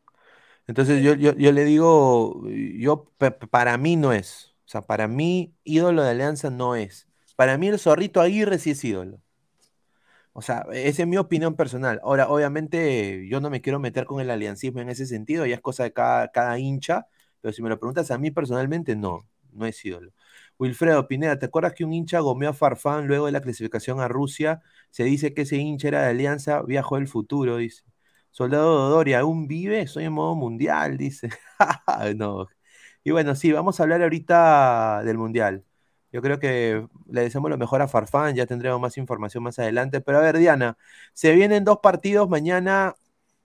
Entonces 0.67 1.03
yo, 1.03 1.15
yo, 1.15 1.33
yo 1.35 1.51
le 1.53 1.65
digo, 1.65 2.43
yo 2.49 3.11
para 3.51 3.77
mí 3.77 3.95
no 3.97 4.13
es. 4.13 4.55
O 4.65 4.69
sea, 4.69 4.81
para 4.83 5.07
mí 5.07 5.55
ídolo 5.63 6.03
de 6.03 6.11
Alianza 6.11 6.49
no 6.49 6.75
es. 6.75 7.07
Para 7.35 7.57
mí 7.57 7.67
el 7.67 7.79
Zorrito 7.79 8.21
Aguirre 8.21 8.59
sí 8.59 8.71
es 8.71 8.83
ídolo. 8.83 9.21
O 10.33 10.41
sea, 10.41 10.65
esa 10.73 11.03
es 11.03 11.07
mi 11.07 11.17
opinión 11.17 11.55
personal. 11.55 11.99
Ahora, 12.03 12.27
obviamente, 12.29 13.27
yo 13.29 13.39
no 13.39 13.49
me 13.49 13.61
quiero 13.61 13.79
meter 13.79 14.05
con 14.05 14.19
el 14.19 14.31
aliancismo 14.31 14.79
en 14.81 14.89
ese 14.89 15.05
sentido, 15.05 15.45
ya 15.45 15.55
es 15.55 15.61
cosa 15.61 15.83
de 15.83 15.93
cada, 15.93 16.29
cada 16.31 16.57
hincha, 16.57 17.07
pero 17.41 17.53
si 17.53 17.61
me 17.61 17.69
lo 17.69 17.77
preguntas 17.79 18.09
a 18.11 18.17
mí 18.17 18.31
personalmente, 18.31 18.95
no. 18.95 19.27
no 19.51 19.65
es 19.67 19.83
ídolo. 19.85 20.11
Wilfredo 20.57 21.07
Pineda, 21.07 21.37
¿te 21.37 21.45
acuerdas 21.45 21.73
que 21.73 21.83
un 21.85 21.93
hincha 21.93 22.19
gomeó 22.19 22.49
a 22.49 22.53
Farfán 22.53 23.07
luego 23.07 23.27
de 23.27 23.31
la 23.31 23.41
clasificación 23.41 23.99
a 23.99 24.07
Rusia? 24.07 24.61
Se 24.89 25.03
dice 25.03 25.33
que 25.33 25.43
ese 25.43 25.57
hincha 25.57 25.87
era 25.89 26.01
de 26.03 26.09
Alianza, 26.09 26.61
viajó 26.63 26.95
del 26.95 27.07
futuro, 27.07 27.57
dice. 27.57 27.83
Soldado 28.31 28.89
Doria, 28.89 29.19
¿aún 29.19 29.47
vive? 29.47 29.85
Soy 29.87 30.05
en 30.05 30.13
modo 30.13 30.35
mundial, 30.35 30.97
dice. 30.97 31.29
no. 32.15 32.47
Y 33.03 33.11
bueno, 33.11 33.35
sí, 33.35 33.51
vamos 33.51 33.79
a 33.79 33.83
hablar 33.83 34.01
ahorita 34.01 35.03
del 35.03 35.17
mundial. 35.17 35.63
Yo 36.13 36.21
creo 36.21 36.39
que 36.39 36.87
le 37.09 37.21
deseamos 37.21 37.49
lo 37.49 37.57
mejor 37.57 37.81
a 37.81 37.87
Farfán, 37.87 38.35
ya 38.35 38.45
tendremos 38.45 38.79
más 38.79 38.97
información 38.97 39.43
más 39.43 39.57
adelante. 39.57 39.99
Pero 39.99 40.19
a 40.19 40.21
ver, 40.21 40.37
Diana, 40.37 40.77
se 41.13 41.33
vienen 41.33 41.63
dos 41.65 41.79
partidos 41.81 42.29
mañana, 42.29 42.95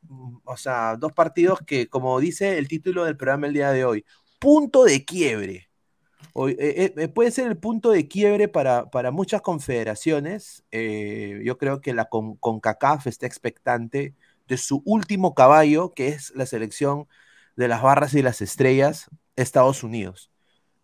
mm, 0.03 0.39
o 0.45 0.57
sea, 0.59 0.97
dos 0.97 1.13
partidos 1.15 1.61
que, 1.67 1.89
como 1.89 2.21
dice 2.21 2.59
el 2.59 2.69
título 2.69 3.05
del 3.07 3.17
programa 3.17 3.47
el 3.47 3.55
día 3.55 3.73
de 3.73 3.85
hoy, 3.87 4.05
punto 4.39 4.85
de 4.85 5.05
quiebre. 5.05 5.71
Hoy, 6.35 6.57
eh, 6.61 6.95
eh, 6.97 7.09
puede 7.09 7.31
ser 7.31 7.49
el 7.49 7.59
punto 7.59 7.91
de 7.91 8.09
quiebre 8.09 8.49
para, 8.49 8.91
para 8.91 9.11
muchas 9.13 9.43
confederaciones. 9.43 10.65
Eh, 10.71 11.41
yo 11.45 11.59
creo 11.59 11.81
que 11.81 11.95
la 11.95 12.07
con, 12.07 12.37
CONCACAF 12.37 13.07
está 13.07 13.27
expectante 13.27 14.15
de 14.47 14.57
su 14.59 14.83
último 14.85 15.35
caballo, 15.35 15.95
que 15.95 16.09
es 16.09 16.33
la 16.37 16.47
selección 16.47 17.09
de 17.57 17.69
las 17.69 17.83
barras 17.83 18.15
y 18.15 18.23
las 18.23 18.43
estrellas, 18.43 19.11
Estados 19.37 19.83
Unidos 19.85 20.31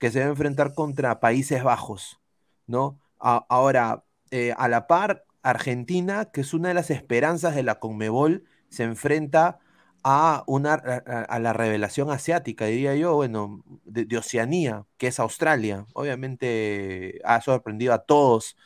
que 0.04 0.10
se 0.10 0.20
va 0.20 0.26
a 0.26 0.28
enfrentar 0.28 0.74
contra 0.74 1.18
Países 1.18 1.62
Bajos, 1.64 2.20
¿no? 2.66 3.00
ahora, 3.18 4.04
eh, 4.30 4.52
a 4.58 4.68
la 4.68 4.86
par, 4.86 5.24
Argentina, 5.42 6.26
que 6.26 6.42
es 6.42 6.52
una 6.52 6.68
de 6.68 6.74
las 6.74 6.90
esperanzas 6.90 7.54
de 7.54 7.62
la 7.62 7.78
Conmebol, 7.80 8.44
se 8.68 8.82
enfrenta 8.82 9.60
a, 10.02 10.44
una, 10.46 10.74
a, 10.74 11.38
la 11.38 11.54
revelación 11.54 12.10
asiática, 12.10 12.66
diría 12.66 12.94
yo, 12.96 13.14
bueno, 13.14 13.64
de, 13.86 14.18
Oceanía, 14.18 14.84
que 14.98 15.06
es 15.06 15.18
Australia. 15.18 15.86
Obviamente 15.94 17.18
ha 17.24 17.40
sorprendido 17.40 17.94
a 17.94 18.00
todos 18.00 18.58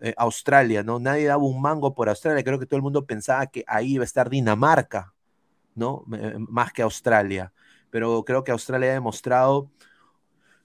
eh, 0.00 0.14
Australia, 0.16 0.84
¿no? 0.84 1.00
Nadie 1.00 1.26
daba 1.26 1.42
un 1.42 1.60
mango 1.60 1.92
por 1.96 2.08
Australia, 2.08 2.44
creo 2.44 2.60
que 2.60 2.66
todo 2.66 2.76
el 2.76 2.84
mundo 2.84 3.04
pensaba 3.04 3.48
que 3.48 3.64
ahí 3.66 3.94
iba 3.94 4.02
a 4.02 4.06
estar 4.06 4.30
Dinamarca, 4.30 5.12
¿no? 5.74 6.04
más 6.06 6.72
que 6.72 6.82
Australia. 6.82 7.52
Pero 7.90 8.24
creo 8.24 8.44
que 8.44 8.52
Australia 8.52 8.90
ha 8.90 8.94
demostrado 8.94 9.72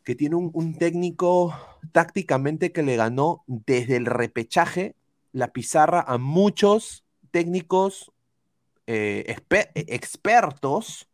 que 0.10 0.16
tiene 0.16 0.38
un, 0.38 0.76
técnico 0.80 1.56
tácticamente 1.92 2.72
que 2.72 2.82
le 2.82 2.96
ganó 2.96 3.44
desde 3.46 3.96
el 3.96 4.08
repechaje 4.08 4.96
la 5.34 5.50
pizarra 5.50 6.02
a 6.02 6.18
muchos 6.18 7.06
técnicos 7.30 8.12
eh, 8.88 9.36
expertos 9.76 11.08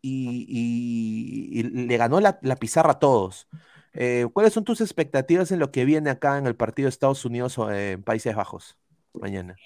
y, 0.00 1.60
le 1.64 1.96
ganó 1.96 2.20
la, 2.20 2.38
pizarra 2.60 2.92
a 2.92 2.98
todos. 3.00 3.48
Eh, 3.94 4.28
¿Cuáles 4.32 4.52
son 4.52 4.62
tus 4.62 4.80
expectativas 4.80 5.50
en 5.50 5.58
lo 5.58 5.72
que 5.72 5.84
viene 5.84 6.10
acá 6.10 6.38
en 6.38 6.46
el 6.46 6.54
partido 6.54 6.86
de 6.86 6.90
Estados 6.90 7.24
Unidos 7.24 7.58
o 7.58 7.72
en 7.72 8.04
Países 8.04 8.36
Bajos 8.36 8.78
mañana? 9.12 9.56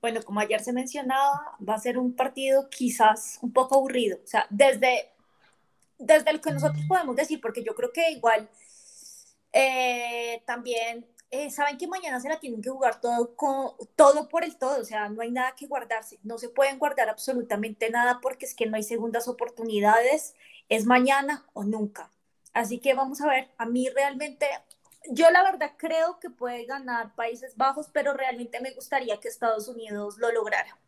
Bueno, 0.00 0.24
como 0.24 0.40
ayer 0.40 0.60
se 0.60 0.72
mencionaba, 0.72 1.56
va 1.66 1.76
a 1.76 1.78
ser 1.78 1.98
un 1.98 2.16
partido 2.16 2.68
quizás 2.68 3.38
un 3.42 3.52
poco 3.52 3.76
aburrido. 3.76 4.18
O 4.24 4.26
sea, 4.26 4.44
desde 4.50 5.13
desde 5.98 6.32
lo 6.32 6.40
que 6.40 6.52
nosotros 6.52 6.84
podemos 6.88 7.16
decir, 7.16 7.40
porque 7.40 7.62
yo 7.62 7.74
creo 7.74 7.92
que 7.92 8.10
igual 8.10 8.48
eh, 9.52 10.42
también 10.46 11.06
eh, 11.30 11.50
saben 11.50 11.78
que 11.78 11.86
mañana 11.86 12.20
se 12.20 12.28
la 12.28 12.38
tienen 12.38 12.62
que 12.62 12.70
jugar 12.70 13.00
todo, 13.00 13.34
todo 13.96 14.28
por 14.28 14.44
el 14.44 14.56
todo, 14.56 14.80
o 14.80 14.84
sea, 14.84 15.08
no 15.08 15.22
hay 15.22 15.30
nada 15.30 15.54
que 15.56 15.66
guardarse, 15.66 16.18
no 16.22 16.38
se 16.38 16.48
pueden 16.48 16.78
guardar 16.78 17.08
absolutamente 17.08 17.90
nada 17.90 18.20
porque 18.20 18.46
es 18.46 18.54
que 18.54 18.66
no 18.66 18.76
hay 18.76 18.84
segundas 18.84 19.26
oportunidades, 19.26 20.34
es 20.68 20.86
mañana 20.86 21.44
o 21.52 21.64
nunca. 21.64 22.10
Así 22.52 22.78
que 22.78 22.94
vamos 22.94 23.20
a 23.20 23.26
ver, 23.26 23.48
a 23.58 23.66
mí 23.66 23.88
realmente, 23.88 24.46
yo 25.10 25.28
la 25.30 25.42
verdad 25.42 25.72
creo 25.76 26.20
que 26.20 26.30
puede 26.30 26.66
ganar 26.66 27.14
Países 27.16 27.56
Bajos, 27.56 27.88
pero 27.92 28.14
realmente 28.14 28.60
me 28.60 28.70
gustaría 28.72 29.18
que 29.18 29.26
Estados 29.26 29.66
Unidos 29.66 30.18
lo 30.18 30.30
lograra. 30.30 30.78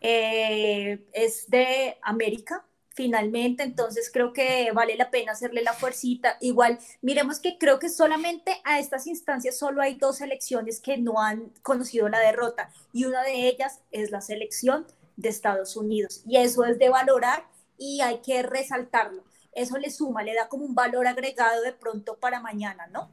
Eh, 0.00 1.04
es 1.12 1.50
de 1.50 1.98
América, 2.02 2.64
finalmente, 2.94 3.62
entonces 3.62 4.10
creo 4.12 4.32
que 4.32 4.70
vale 4.72 4.96
la 4.96 5.10
pena 5.10 5.32
hacerle 5.32 5.62
la 5.62 5.72
fuercita. 5.72 6.36
Igual, 6.40 6.78
miremos 7.02 7.40
que 7.40 7.58
creo 7.58 7.78
que 7.78 7.88
solamente 7.88 8.60
a 8.64 8.78
estas 8.78 9.06
instancias 9.06 9.58
solo 9.58 9.82
hay 9.82 9.94
dos 9.94 10.18
selecciones 10.18 10.80
que 10.80 10.98
no 10.98 11.20
han 11.20 11.52
conocido 11.62 12.08
la 12.08 12.18
derrota 12.20 12.72
y 12.92 13.04
una 13.04 13.22
de 13.22 13.48
ellas 13.48 13.80
es 13.90 14.10
la 14.10 14.20
selección 14.20 14.86
de 15.16 15.28
Estados 15.28 15.76
Unidos 15.76 16.22
y 16.26 16.36
eso 16.38 16.64
es 16.64 16.78
de 16.78 16.88
valorar 16.88 17.46
y 17.78 18.00
hay 18.02 18.20
que 18.20 18.42
resaltarlo. 18.42 19.24
Eso 19.52 19.78
le 19.78 19.90
suma, 19.90 20.22
le 20.22 20.34
da 20.34 20.48
como 20.48 20.64
un 20.64 20.74
valor 20.74 21.06
agregado 21.06 21.62
de 21.62 21.72
pronto 21.72 22.16
para 22.18 22.40
mañana, 22.40 22.86
¿no? 22.88 23.10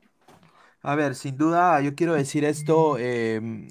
A 0.81 0.95
ver, 0.95 1.15
sin 1.15 1.37
duda, 1.37 1.81
yo 1.81 1.95
quiero 1.95 2.13
decir 2.13 2.45
esto, 2.45 2.97
em, 2.97 3.67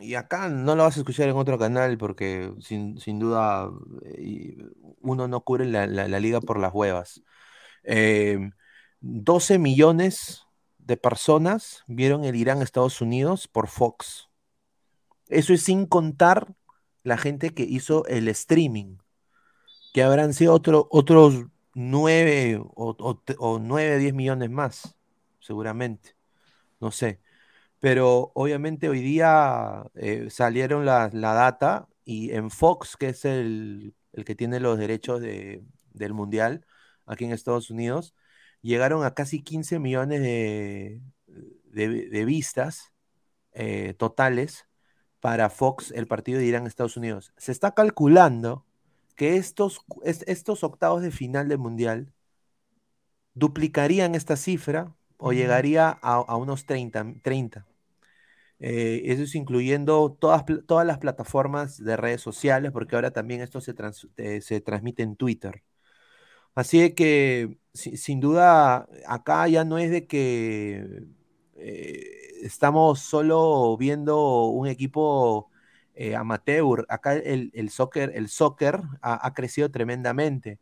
y 0.00 0.14
acá 0.14 0.48
no 0.48 0.74
lo 0.76 0.82
vas 0.84 0.96
a 0.96 1.00
escuchar 1.00 1.28
en 1.28 1.36
otro 1.36 1.58
canal 1.58 1.98
porque 1.98 2.52
sin, 2.60 2.98
sin 2.98 3.18
duda 3.18 3.70
eh, 4.04 4.56
uno 5.00 5.28
no 5.28 5.40
cubre 5.42 5.66
la, 5.66 5.86
liga 6.20 6.40
por 6.40 6.58
las 6.58 6.72
huevas. 6.72 7.22
12 7.84 9.54
em, 9.54 9.62
millones 9.62 10.44
de 10.78 10.96
personas 10.96 11.84
vieron 11.86 12.24
el 12.24 12.36
Irán-Estados 12.36 13.00
Unidos 13.00 13.48
por 13.48 13.68
Fox. 13.68 14.28
Eso 15.28 15.52
es 15.52 15.62
sin 15.62 15.86
contar 15.86 16.54
la 17.02 17.18
gente 17.18 17.50
que 17.50 17.62
hizo 17.62 18.06
el 18.06 18.28
streaming, 18.28 18.96
que 19.92 20.02
habrán 20.02 20.34
sido 20.34 20.54
otro, 20.54 20.88
otros 20.90 21.46
9 21.74 22.60
o, 22.74 22.96
o, 23.38 23.58
9, 23.58 23.98
10 23.98 24.14
millones 24.14 24.50
más, 24.50 24.96
seguramente. 25.40 26.16
No 26.80 26.90
sé. 26.90 27.20
Pero 27.84 28.32
obviamente 28.34 28.88
hoy 28.88 29.00
día 29.00 29.84
eh, 29.94 30.28
salieron 30.30 30.86
la, 30.86 31.10
la, 31.12 31.34
data 31.34 31.86
y 32.04 32.32
en 32.32 32.50
Fox, 32.50 32.96
que 32.96 33.10
es 33.10 33.26
el 33.26 33.94
el 34.14 34.24
que 34.24 34.34
tiene 34.34 34.60
los 34.60 34.78
derechos 34.78 35.20
del 35.20 36.14
Mundial 36.14 36.66
aquí 37.06 37.24
en 37.24 37.32
Estados 37.32 37.70
Unidos, 37.70 38.14
llegaron 38.62 39.04
a 39.04 39.14
casi 39.14 39.42
15 39.42 39.78
millones 39.78 40.22
de, 40.22 41.00
de, 41.26 42.24
vistas 42.24 42.92
eh, 43.52 43.94
totales 43.98 44.66
para 45.20 45.50
Fox, 45.50 45.90
el 45.90 46.06
partido 46.06 46.38
de 46.38 46.46
Irán-Estados 46.46 46.96
Unidos. 46.96 47.32
Se 47.36 47.52
está 47.52 47.74
calculando 47.74 48.64
que 49.16 49.36
estos, 49.36 49.80
estos 50.04 50.64
octavos 50.64 51.02
de 51.02 51.10
final 51.10 51.48
del 51.48 51.58
Mundial 51.58 52.12
duplicarían 53.34 54.14
esta 54.14 54.36
cifra 54.36 54.94
o 55.18 55.32
llegaría 55.32 55.88
a, 55.88 56.14
a 56.14 56.36
unos 56.36 56.66
30, 56.66 57.14
30. 57.22 57.66
Eh, 58.60 59.02
eso 59.06 59.22
es 59.24 59.34
incluyendo 59.34 60.16
todas, 60.18 60.44
todas 60.66 60.86
las 60.86 60.98
plataformas 60.98 61.82
de 61.82 61.96
redes 61.96 62.20
sociales, 62.22 62.72
porque 62.72 62.94
ahora 62.96 63.10
también 63.12 63.40
esto 63.40 63.60
se, 63.60 63.74
eh, 64.16 64.40
se 64.40 64.60
transmite 64.60 65.02
en 65.02 65.16
Twitter. 65.16 65.62
Así 66.54 66.94
que, 66.94 67.58
sin 67.74 68.20
duda, 68.20 68.88
acá 69.06 69.48
ya 69.48 69.64
no 69.64 69.78
es 69.78 69.90
de 69.90 70.06
que 70.06 71.04
eh, 71.56 72.04
estamos 72.42 73.00
solo 73.00 73.76
viendo 73.76 74.46
un 74.46 74.68
equipo 74.68 75.50
amateur. 76.18 76.86
Acá 76.88 77.14
el, 77.14 77.50
el, 77.54 77.70
soccer, 77.70 78.12
el 78.14 78.28
soccer 78.28 78.80
ha, 79.02 79.26
ha 79.26 79.34
crecido 79.34 79.70
tremendamente. 79.70 80.58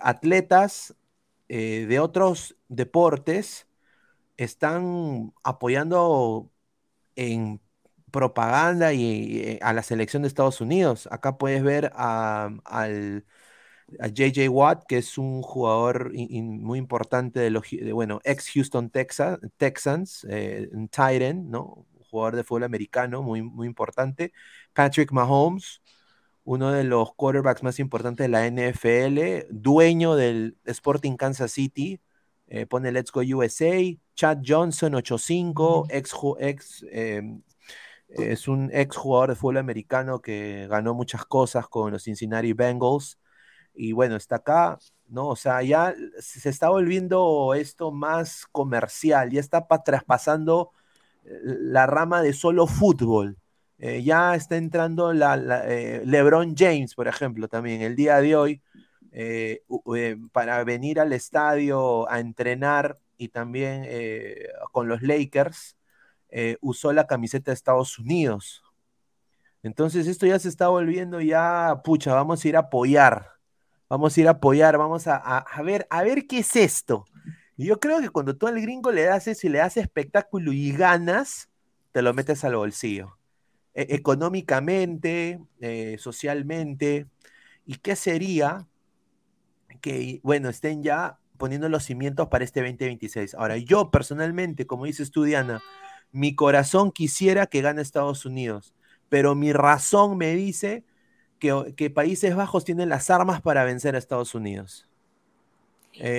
atletas 0.00 0.94
de 1.48 1.98
otros 2.00 2.56
deportes 2.68 3.66
están 4.36 5.32
apoyando 5.44 6.50
en 7.16 7.60
propaganda 8.10 8.92
y, 8.92 9.40
eh, 9.40 9.58
a 9.62 9.72
la 9.72 9.82
selección 9.82 10.22
de 10.22 10.28
Estados 10.28 10.60
Unidos. 10.60 11.08
Acá 11.10 11.38
puedes 11.38 11.62
ver 11.62 11.92
a, 11.94 12.50
al 12.64 13.24
JJ 13.88 14.48
Watt, 14.48 14.84
que 14.86 14.98
es 14.98 15.18
un 15.18 15.42
jugador 15.42 16.12
muy 16.14 16.78
importante 16.78 17.40
de, 17.40 17.50
los, 17.50 17.64
bueno, 17.92 18.20
ex 18.24 18.50
Houston 18.52 18.90
Texas, 18.90 19.38
Texans, 19.56 20.26
eh, 20.30 20.68
Titan, 20.90 21.50
¿no? 21.50 21.86
jugador 22.14 22.36
de 22.36 22.44
fútbol 22.44 22.64
americano 22.64 23.22
muy, 23.22 23.42
muy 23.42 23.66
importante. 23.66 24.32
Patrick 24.72 25.10
Mahomes, 25.12 25.82
uno 26.44 26.70
de 26.72 26.84
los 26.84 27.14
quarterbacks 27.14 27.62
más 27.62 27.80
importantes 27.80 28.24
de 28.24 28.28
la 28.28 28.46
NFL, 28.46 29.46
dueño 29.50 30.14
del 30.14 30.56
Sporting 30.64 31.16
Kansas 31.16 31.52
City, 31.52 32.00
eh, 32.54 32.66
pone 32.66 32.92
Let's 32.92 33.10
Go 33.10 33.20
USA, 33.20 33.80
Chad 34.14 34.38
Johnson 34.46 34.94
85, 34.94 35.86
ex, 35.90 36.14
ex 36.38 36.86
em, 36.92 37.42
es 38.08 38.46
un 38.46 38.70
ex 38.72 38.96
jugador 38.96 39.30
de 39.30 39.34
fútbol 39.34 39.56
americano 39.56 40.20
que 40.20 40.68
ganó 40.70 40.94
muchas 40.94 41.24
cosas 41.24 41.66
con 41.66 41.90
los 41.90 42.04
Cincinnati 42.04 42.52
Bengals 42.52 43.18
y 43.74 43.90
bueno, 43.92 44.14
está 44.14 44.36
acá, 44.36 44.78
¿no? 45.08 45.28
O 45.30 45.36
sea, 45.36 45.62
ya 45.62 45.94
se 46.20 46.48
está 46.48 46.68
volviendo 46.68 47.54
esto 47.54 47.90
más 47.90 48.46
comercial, 48.52 49.30
ya 49.30 49.40
está 49.40 49.66
traspasando 49.84 50.70
eh, 51.24 51.40
la 51.42 51.86
rama 51.86 52.22
de 52.22 52.32
solo 52.34 52.68
fútbol. 52.68 53.36
Eh, 53.78 54.04
ya 54.04 54.36
está 54.36 54.56
entrando 54.56 55.12
la, 55.12 55.36
LeBron 55.36 56.54
James, 56.56 56.94
por 56.94 57.08
ejemplo, 57.08 57.48
también 57.48 57.82
el 57.82 57.96
día 57.96 58.20
de 58.20 58.36
hoy 58.36 58.62
eh, 59.14 59.62
eh, 59.96 60.16
para 60.32 60.62
venir 60.64 61.00
al 61.00 61.12
estadio 61.14 62.10
a 62.10 62.20
entrenar 62.20 62.98
y 63.16 63.28
también 63.28 63.88
con 64.72 64.88
los 64.88 65.00
Lakers, 65.02 65.76
usó 66.60 66.92
la 66.92 67.06
camiseta 67.06 67.50
de 67.50 67.54
Estados 67.54 67.98
Unidos. 67.98 68.62
Entonces 69.62 70.06
esto 70.08 70.26
ya 70.26 70.38
se 70.38 70.48
está 70.48 70.68
volviendo 70.68 71.20
ya, 71.20 71.80
pucha, 71.84 72.12
vamos 72.12 72.44
a 72.44 72.48
ir 72.48 72.56
a 72.56 72.60
apoyar, 72.60 73.30
vamos 73.88 74.16
a 74.16 74.20
ir 74.20 74.28
a 74.28 74.32
apoyar, 74.32 74.76
vamos 74.76 75.06
a, 75.06 75.16
a 75.16 75.62
ver, 75.62 75.86
a 75.90 76.02
ver 76.02 76.26
qué 76.26 76.40
es 76.40 76.56
esto. 76.56 77.06
Y 77.56 77.66
yo 77.66 77.78
creo 77.78 78.00
que 78.00 78.10
cuando 78.10 78.36
tú 78.36 78.46
al 78.46 78.60
gringo 78.60 78.90
le 78.90 79.04
das 79.04 79.28
eso 79.28 79.46
y 79.46 79.50
le 79.50 79.58
das 79.58 79.76
espectáculo 79.76 80.52
y 80.52 80.72
ganas, 80.72 81.48
te 81.92 82.02
lo 82.02 82.12
metes 82.12 82.44
al 82.44 82.56
bolsillo. 82.56 83.16
E, 83.74 83.94
económicamente, 83.94 85.40
eh, 85.60 85.96
socialmente. 85.98 87.06
¿Y 87.66 87.76
qué 87.76 87.96
sería 87.96 88.66
que, 89.84 90.18
bueno, 90.22 90.48
estén 90.48 90.82
ya 90.82 91.18
poniendo 91.36 91.68
los 91.68 91.84
cimientos 91.84 92.28
para 92.28 92.42
este 92.42 92.60
2026? 92.60 93.34
Ahora, 93.34 93.58
yo 93.58 93.90
personalmente, 93.90 94.66
como 94.66 94.86
dice 94.86 95.02
Estudiana, 95.02 95.62
mi 96.10 96.34
corazón 96.34 96.90
quisiera 96.90 97.46
que 97.46 97.60
gane 97.60 97.82
Estados 97.82 98.24
Unidos, 98.24 98.72
pero 99.10 99.34
mi 99.34 99.52
razón 99.52 100.16
me 100.16 100.34
dice 100.34 100.84
que, 101.38 101.74
que 101.76 101.90
Países 101.90 102.34
Bajos 102.34 102.64
tienen 102.64 102.88
las 102.88 103.10
armas 103.10 103.42
para 103.42 103.64
vencer 103.64 103.94
a 103.94 103.98
Estados 103.98 104.34
Unidos 104.34 104.88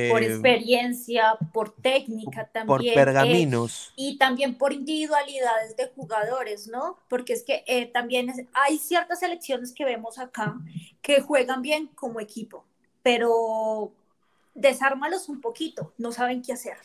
por 0.09 0.23
eh, 0.23 0.27
experiencia, 0.27 1.37
por 1.53 1.71
técnica 1.71 2.47
también. 2.47 2.67
Por 2.67 2.83
pergaminos. 2.93 3.91
y 3.95 4.17
también 4.17 4.57
por 4.57 4.71
individualidades 4.71 5.75
de 5.75 5.87
jugadores, 5.87 6.67
¿no? 6.67 6.97
Porque 7.09 7.33
es 7.33 7.43
que 7.43 7.63
eh, 7.67 7.87
también 7.87 8.31
hay 8.53 8.77
ciertas 8.77 9.19
selecciones 9.19 9.73
que 9.73 9.83
vemos 9.83 10.17
acá 10.17 10.55
que 11.01 11.19
juegan 11.21 11.61
bien 11.61 11.87
como 11.87 12.21
equipo, 12.21 12.65
pero 13.05 13.93
desármalos 14.55 15.29
un 15.29 15.39
poquito, 15.39 15.93
no 15.99 16.11
saben 16.11 16.41
qué 16.41 16.53
hacer. 16.53 16.75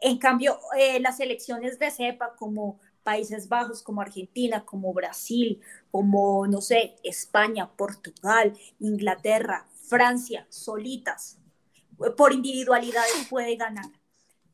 En 0.00 0.16
cambio, 0.18 0.60
eh, 0.78 1.00
las 1.00 1.16
selecciones 1.16 1.80
de 1.80 1.90
cepa 1.90 2.36
como 2.36 2.78
Países 3.02 3.48
Bajos, 3.48 3.82
como 3.82 4.00
Argentina, 4.00 4.64
como 4.64 4.92
Brasil, 4.92 5.60
como, 5.90 6.46
no 6.46 6.60
sé, 6.60 6.94
España, 7.02 7.72
Portugal, 7.76 8.56
Inglaterra, 8.78 9.66
Francia, 9.88 10.46
solitas, 10.48 11.38
por 12.16 12.32
individualidades 12.32 13.26
puede 13.28 13.56
ganar. 13.56 13.90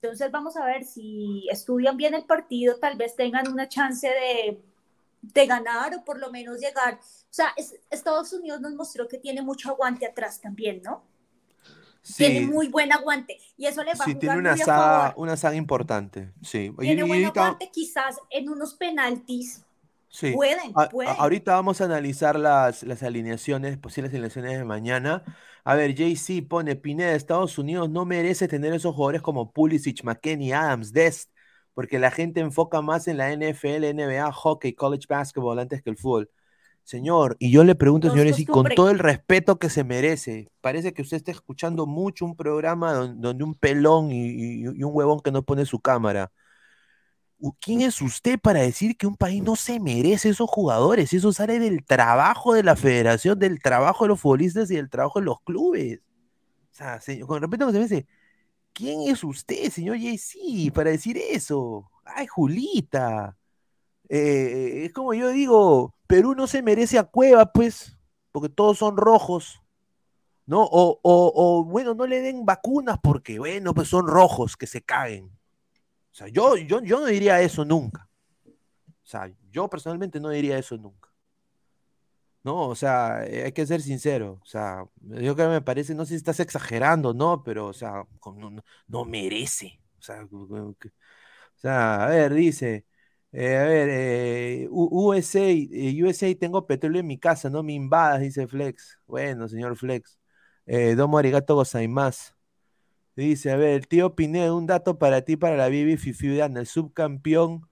Entonces 0.01 0.31
vamos 0.31 0.57
a 0.57 0.65
ver 0.65 0.85
si 0.85 1.47
estudian 1.51 1.99
bien 1.99 2.15
el 2.15 2.25
partido, 2.25 2.79
tal 2.79 2.97
vez 2.97 3.15
tengan 3.15 3.53
una 3.53 3.69
chance 3.69 4.09
de, 4.09 4.59
de 5.21 5.47
ganar 5.47 5.97
o 5.97 6.03
por 6.03 6.19
lo 6.19 6.31
menos 6.31 6.61
llegar. 6.61 6.99
O 7.35 7.37
sea, 7.37 7.53
Estados 7.91 8.33
Unidos 8.33 8.61
nos 8.61 8.75
mostró 8.75 9.09
que 9.09 9.19
tiene 9.19 9.43
mucho 9.43 9.71
aguante 9.71 10.07
atrás 10.07 10.41
también, 10.41 10.81
¿no? 10.85 11.03
Tiene 12.17 12.47
muy 12.47 12.69
buen 12.69 12.93
aguante 12.93 13.39
y 13.57 13.67
eso 13.67 13.83
le 13.83 13.95
va 13.95 14.05
a 14.05 14.05
jugar 14.05 14.19
tiene 14.21 14.39
una 14.39 14.57
saga, 14.57 15.15
una 15.17 15.37
saga 15.37 15.57
importante, 15.57 16.33
sí. 16.43 16.73
Tiene 16.79 17.03
buen 17.03 17.25
aguante 17.25 17.71
quizás 17.73 18.21
en 18.31 18.51
unos 18.51 18.75
penaltis 18.75 19.65
Sí. 20.11 20.31
Pueden, 20.31 20.73
pueden. 20.93 21.13
ahorita 21.19 21.55
vamos 21.55 21.81
a 21.81 21.87
analizar 21.87 22.39
las, 22.39 22.85
las 22.85 23.03
alineaciones, 23.03 23.79
posibles 23.79 24.13
alineaciones 24.13 24.57
de 24.57 24.65
mañana. 24.65 25.25
A 25.65 25.75
ver, 25.75 25.93
JC 25.97 26.41
pone, 26.49 26.77
Pineda, 26.77 27.17
Estados 27.17 27.59
Unidos 27.59 27.91
no 27.91 28.05
merece 28.05 28.47
tener 28.47 28.73
esos 28.75 28.95
jugadores 28.95 29.23
como 29.23 29.51
Pulisic, 29.51 30.05
McKenny, 30.05 30.53
Adams, 30.53 30.93
Dest, 30.93 31.33
porque 31.75 31.99
la 31.99 32.13
gente 32.13 32.39
enfoca 32.39 32.81
más 32.81 33.09
en 33.09 33.17
la 33.17 33.33
NFL, 33.33 33.93
NBA, 33.93 34.31
hockey, 34.31 34.73
college 34.75 35.07
basketball 35.09 35.59
antes 35.59 35.83
que 35.83 35.91
el 35.91 35.97
fútbol. 35.97 36.31
Señor, 36.85 37.37
y 37.39 37.51
yo 37.51 37.65
le 37.65 37.75
pregunto, 37.75 38.11
señores, 38.11 38.39
y 38.39 38.45
con 38.45 38.67
todo 38.77 38.91
el 38.91 38.99
respeto 38.99 39.59
que 39.59 39.71
se 39.71 39.85
merece, 39.85 40.51
parece 40.61 40.93
que 40.93 41.03
usted 41.03 41.17
está 41.17 41.31
escuchando 41.31 41.87
mucho 41.87 42.25
un 42.25 42.37
programa 42.37 42.93
donde, 42.93 43.43
un 43.43 43.55
pelón 43.55 44.11
y 44.13 44.67
un 44.67 44.91
huevón 44.95 45.21
que 45.21 45.33
no 45.33 45.43
pone 45.43 45.65
su 45.65 45.81
cámara. 45.81 46.31
¿quién 47.61 47.83
es 47.83 48.01
usted 48.01 48.39
para 48.39 48.61
decir 48.61 48.97
que 48.97 49.07
un 49.07 49.17
país 49.17 49.43
no 49.43 49.57
se 49.57 49.81
merece 49.81 50.31
esos 50.31 50.49
jugadores? 50.49 51.13
Eso 51.13 51.33
sale 51.33 51.59
del 51.59 51.85
trabajo 51.85 52.55
de 52.55 52.63
la 52.63 52.77
federación, 52.77 53.39
del 53.39 53.61
trabajo 53.61 54.05
de 54.05 54.09
los 54.09 54.21
futbolistas 54.21 54.71
y 54.71 54.77
del 54.77 54.89
trabajo 54.91 55.21
de 55.21 55.27
los 55.27 55.41
clubes. 55.43 56.01
O 56.73 56.75
sea, 56.75 57.01
con 57.27 57.41
respeto 57.41 57.67
que 57.67 57.73
se 57.73 57.79
me 57.79 57.85
dice, 57.85 58.07
¿quién 58.73 59.03
es 59.03 59.23
usted, 59.25 59.71
señor 59.71 59.99
JC, 59.99 60.73
para 60.73 60.91
decir 60.91 61.19
eso? 61.19 61.91
Ay, 62.05 62.27
Julita. 62.27 63.37
Eh, 64.09 64.83
es 64.85 64.93
como 64.93 65.15
yo 65.15 65.29
digo, 65.29 65.95
Perú 66.07 66.35
no 66.35 66.47
se 66.47 66.63
merece 66.63 66.99
a 66.99 67.05
Cueva, 67.05 67.53
pues, 67.53 67.99
porque 68.33 68.49
todos 68.49 68.79
son 68.79 68.97
rojos. 68.97 69.61
¿No? 70.47 70.63
O, 70.63 71.01
o, 71.03 71.65
bueno, 71.65 71.95
no 71.95 72.07
le 72.07 72.21
den 72.21 72.45
vacunas 72.45 72.99
porque, 73.03 73.39
bueno, 73.39 73.73
pues 73.73 73.89
son 73.89 74.07
rojos, 74.07 74.59
que 74.59 74.67
se 74.67 74.83
caguen. 74.83 75.25
O 75.27 76.15
sea, 76.15 76.29
yo, 76.29 76.57
yo, 76.57 76.81
yo 76.83 77.01
no 77.01 77.07
diría 77.07 77.41
eso 77.41 77.65
nunca. 77.65 78.11
O 78.47 79.07
sea, 79.07 79.33
yo 79.51 79.69
personalmente 79.69 80.21
no 80.21 80.29
diría 80.29 80.59
eso 80.59 80.77
nunca. 80.77 81.11
No, 82.45 82.69
o 82.69 82.75
sea, 82.75 83.25
eh, 83.27 83.45
hay 83.45 83.53
que 83.53 83.67
ser 83.67 83.81
sincero. 83.81 84.39
O 84.43 84.47
sea, 84.47 84.85
yo 85.01 85.35
creo 85.35 85.49
que 85.49 85.55
me 85.55 85.63
parece, 85.63 85.95
no 85.95 86.05
sé 86.05 86.11
si 86.11 86.17
estás 86.17 86.41
exagerando, 86.41 87.15
¿no? 87.15 87.43
Pero, 87.43 87.67
o 87.69 87.73
sea, 87.73 88.05
no, 88.87 89.05
merece. 89.07 89.81
O 89.99 90.03
sea, 90.03 90.25
o 90.25 90.77
sea, 91.57 92.05
a 92.05 92.09
ver, 92.09 92.35
dice, 92.35 92.85
eh, 93.35 93.57
a 93.59 93.65
ver, 93.65 93.89
eh, 93.91 94.69
USA, 94.71 95.41
USA, 96.05 96.35
tengo 96.39 96.67
petróleo 96.67 97.01
en 97.01 97.07
mi 97.07 97.19
casa, 97.19 97.51
no 97.51 97.63
me 97.63 97.73
invadas, 97.75 98.21
dice 98.21 98.47
Flex. 98.47 98.99
Bueno, 99.07 99.49
señor 99.49 99.77
Flex. 99.77 100.19
domo 100.97 101.19
arigato 101.19 101.55
gozaimasu. 101.57 102.35
Dice, 103.17 103.53
a 103.53 103.57
ver, 103.57 103.71
el 103.71 103.87
tío 103.89 104.15
Pineda, 104.17 104.55
un 104.55 104.67
dato 104.67 104.99
para 104.99 105.23
ti, 105.23 105.37
para 105.37 105.57
la 105.57 105.69
Bibi 105.69 105.97
Fifiudana. 105.97 106.61
El 106.61 106.67
subcampeón 106.67 107.69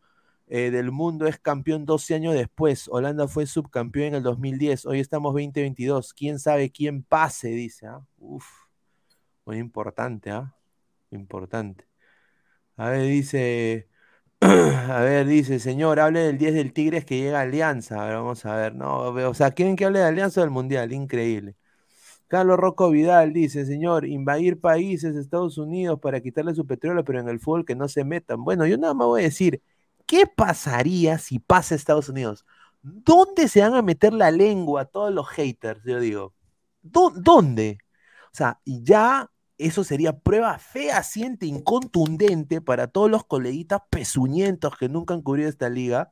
eh, 0.47 0.71
del 0.71 0.93
mundo 0.93 1.27
es 1.27 1.39
campeón 1.39 1.85
12 1.87 2.15
años 2.15 2.35
después. 2.35 2.89
Holanda 2.89 3.27
fue 3.27 3.47
subcampeón 3.47 4.09
en 4.09 4.15
el 4.17 4.23
2010. 4.23 4.87
Hoy 4.87 5.01
estamos 5.01 5.33
2022. 5.33 6.15
¿Quién 6.15 6.39
sabe 6.39 6.71
quién 6.71 7.03
pase? 7.03 7.49
Dice. 7.49 7.87
¿ah? 7.87 8.01
Uf, 8.19 8.47
muy 9.47 9.59
importante, 9.59 10.31
¿ah? 10.31 10.55
Importante. 11.11 11.87
A 12.77 12.91
ver, 12.91 13.03
dice. 13.09 13.89
A 14.43 15.01
ver, 15.03 15.26
dice, 15.26 15.61
señor, 15.61 16.01
hable 16.01 16.20
del 16.20 16.36
10 16.36 16.55
del 16.55 16.72
Tigres 16.72 17.05
que 17.05 17.16
llega 17.18 17.38
a 17.38 17.43
Alianza. 17.43 18.03
A 18.03 18.14
vamos 18.14 18.45
a 18.45 18.57
ver, 18.57 18.74
no, 18.74 19.11
o 19.11 19.34
sea, 19.34 19.53
¿quieren 19.53 19.76
que 19.76 19.84
hable 19.84 20.01
de 20.01 20.07
Alianza 20.07 20.40
o 20.40 20.45
del 20.45 20.51
Mundial? 20.51 20.93
Increíble. 20.93 21.55
Carlos 22.28 22.59
Rocco 22.59 22.90
Vidal 22.90 23.32
dice, 23.32 23.66
señor, 23.66 24.07
invadir 24.07 24.61
países, 24.61 25.16
Estados 25.16 25.59
Unidos 25.59 26.01
para 26.01 26.20
quitarle 26.20 26.55
su 26.55 26.66
petróleo, 26.66 27.05
pero 27.05 27.20
en 27.20 27.28
el 27.28 27.40
fútbol 27.40 27.64
que 27.64 27.76
no 27.76 27.88
se 27.88 28.05
metan. 28.05 28.45
Bueno, 28.45 28.66
yo 28.66 28.78
nada 28.78 28.95
más 28.95 29.07
voy 29.07 29.22
a 29.22 29.24
decir, 29.24 29.62
¿qué 30.07 30.26
pasaría 30.26 31.18
si 31.18 31.38
pasa 31.38 31.74
Estados 31.74 32.09
Unidos? 32.09 32.45
¿Dónde 32.82 33.49
se 33.49 33.61
van 33.61 33.74
a 33.74 33.82
meter 33.82 34.12
la 34.12 34.30
lengua 34.30 34.86
todos 34.86 35.12
los 35.12 35.28
haters? 35.28 35.82
Yo 35.84 36.01
digo, 36.01 36.34
¿dónde? 36.82 37.78
O 38.32 38.36
sea, 38.36 38.61
ya 38.64 39.30
eso 39.59 39.85
sería 39.85 40.19
prueba 40.19 40.59
fehaciente, 40.59 41.47
incontundente 41.47 42.61
para 42.61 42.89
todos 42.89 43.11
los 43.11 43.25
coleguitas 43.25 43.81
pezuñentos 43.91 44.77
que 44.77 44.89
nunca 44.89 45.15
han 45.15 45.23
cubrido 45.23 45.49
esta 45.49 45.69
liga. 45.69 46.11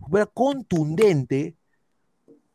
Fuera 0.00 0.26
contundente 0.26 1.56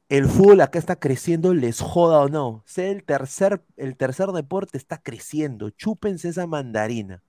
el 0.09 0.27
fútbol 0.27 0.61
acá 0.61 0.79
está 0.79 0.95
creciendo, 0.95 1.53
les 1.53 1.81
joda 1.81 2.19
o 2.21 2.29
no. 2.29 2.63
Sé 2.65 2.89
el 2.89 3.03
tercer, 3.03 3.63
el 3.77 3.95
tercer 3.95 4.29
deporte 4.29 4.75
está 4.75 4.97
creciendo. 4.97 5.69
Chúpense 5.69 6.29
esa 6.29 6.47
mandarina. 6.47 7.21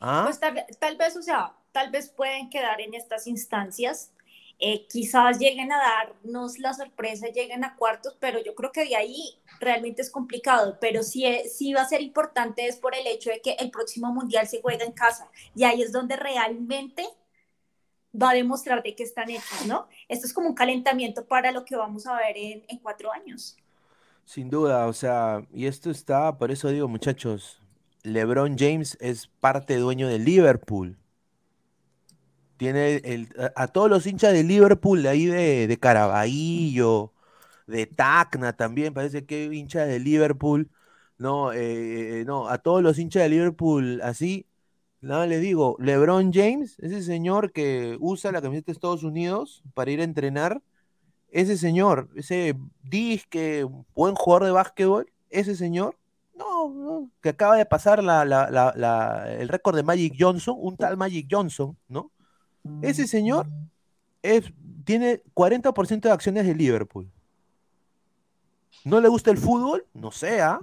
¿Ah? 0.00 0.22
Pues 0.24 0.40
tal, 0.40 0.96
vez, 0.96 1.16
o 1.16 1.22
sea, 1.22 1.54
tal 1.70 1.92
vez 1.92 2.08
pueden 2.08 2.50
quedar 2.50 2.80
en 2.80 2.94
estas 2.94 3.28
instancias. 3.28 4.10
Eh, 4.60 4.86
quizás 4.88 5.38
lleguen 5.38 5.70
a 5.70 5.78
darnos 5.78 6.58
la 6.58 6.74
sorpresa, 6.74 7.28
lleguen 7.28 7.64
a 7.64 7.76
cuartos, 7.76 8.16
pero 8.18 8.42
yo 8.42 8.54
creo 8.56 8.72
que 8.72 8.84
de 8.84 8.96
ahí 8.96 9.38
realmente 9.60 10.02
es 10.02 10.10
complicado. 10.10 10.78
Pero 10.80 11.02
sí, 11.02 11.24
sí 11.48 11.72
va 11.72 11.82
a 11.82 11.88
ser 11.88 12.02
importante 12.02 12.66
es 12.66 12.76
por 12.76 12.94
el 12.94 13.06
hecho 13.06 13.30
de 13.30 13.40
que 13.40 13.52
el 13.60 13.70
próximo 13.70 14.12
mundial 14.12 14.48
se 14.48 14.60
juega 14.60 14.84
en 14.84 14.92
casa. 14.92 15.30
Y 15.54 15.64
ahí 15.64 15.82
es 15.82 15.92
donde 15.92 16.16
realmente 16.16 17.06
va 18.20 18.30
a 18.30 18.34
demostrar 18.34 18.82
de 18.82 18.94
qué 18.94 19.02
están 19.02 19.30
hechos, 19.30 19.66
¿no? 19.66 19.86
Esto 20.08 20.26
es 20.26 20.32
como 20.32 20.48
un 20.48 20.54
calentamiento 20.54 21.24
para 21.26 21.52
lo 21.52 21.64
que 21.64 21.76
vamos 21.76 22.06
a 22.06 22.16
ver 22.16 22.36
en, 22.36 22.78
cuatro 22.82 23.12
años. 23.12 23.56
Sin 24.24 24.50
duda, 24.50 24.86
o 24.86 24.92
sea, 24.92 25.46
y 25.52 25.66
esto 25.66 25.90
está, 25.90 26.36
por 26.36 26.50
eso 26.50 26.68
digo, 26.68 26.88
muchachos, 26.88 27.62
LeBron 28.02 28.56
James 28.58 28.96
es 29.00 29.26
parte 29.26 29.76
dueño 29.76 30.08
de 30.08 30.18
Liverpool. 30.18 30.98
Tiene 32.58 32.96
el, 33.04 33.28
a, 33.56 33.68
todos 33.68 33.90
los 33.90 34.06
hinchas 34.06 34.32
de 34.34 34.44
Liverpool, 34.44 35.02
de 35.04 35.10
ahí 35.10 35.26
de, 35.26 35.66
de 35.68 35.78
Caraballo, 35.78 37.14
de 37.66 37.86
Tacna 37.86 38.54
también, 38.56 38.94
parece 38.94 39.26
que 39.26 39.46
hincha 39.46 39.86
de 39.86 40.00
Liverpool, 40.00 40.70
no, 41.18 41.52
eh, 41.52 42.22
eh, 42.22 42.24
no, 42.26 42.48
a 42.48 42.58
todos 42.58 42.82
los 42.82 42.98
hinchas 42.98 43.22
de 43.24 43.30
Liverpool 43.30 44.00
así, 44.02 44.46
Nada, 45.00 45.26
les 45.26 45.40
digo, 45.40 45.76
LeBron 45.78 46.32
James, 46.32 46.76
ese 46.80 47.02
señor 47.02 47.52
que 47.52 47.96
usa 48.00 48.32
la 48.32 48.42
camiseta 48.42 48.66
de 48.66 48.72
Estados 48.72 49.04
Unidos 49.04 49.62
para 49.74 49.90
ir 49.92 50.00
a 50.00 50.04
entrenar, 50.04 50.60
ese 51.30 51.56
señor, 51.58 52.08
ese 52.16 52.56
disque 52.82 53.66
buen 53.94 54.14
jugador 54.14 54.46
de 54.46 54.52
básquetbol, 54.52 55.12
ese 55.30 55.54
señor 55.56 55.96
No, 56.34 56.68
no, 56.70 57.10
que 57.20 57.30
acaba 57.30 57.56
de 57.56 57.66
pasar 57.66 58.02
la- 58.04 58.24
la- 58.24 58.48
la- 58.50 59.26
el 59.40 59.48
récord 59.48 59.74
de 59.76 59.82
Magic 59.82 60.14
Johnson, 60.18 60.56
un 60.60 60.76
tal 60.76 60.96
Magic 60.96 61.26
Johnson, 61.30 61.76
¿no? 61.88 62.12
Ese 62.82 63.06
señor 63.06 63.46
tiene 64.84 65.22
40% 65.34 66.08
de 66.08 66.14
acciones 66.14 66.46
de 66.46 66.54
Liverpool. 66.54 67.10
¿No 68.84 69.00
le 69.00 69.08
gusta 69.08 69.30
el 69.30 69.38
fútbol? 69.38 69.86
No 69.94 70.10
sea. 70.10 70.60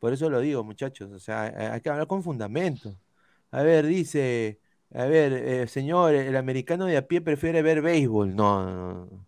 Por 0.00 0.12
eso 0.12 0.28
lo 0.28 0.40
digo, 0.40 0.64
muchachos. 0.64 1.10
O 1.12 1.18
sea, 1.18 1.42
hay- 1.42 1.66
hay 1.66 1.80
que 1.80 1.90
hablar 1.90 2.06
con 2.06 2.22
fundamento. 2.22 2.94
A 3.50 3.62
ver, 3.62 3.86
dice, 3.86 4.58
a 4.94 5.04
ver, 5.04 5.32
eh, 5.32 5.66
señor, 5.68 6.14
el 6.14 6.36
americano 6.36 6.86
de 6.86 6.96
a 6.96 7.06
pie 7.06 7.20
prefiere 7.20 7.62
ver 7.62 7.82
béisbol. 7.82 8.34
No, 8.34 8.64
no, 8.64 8.94
no. 9.06 9.26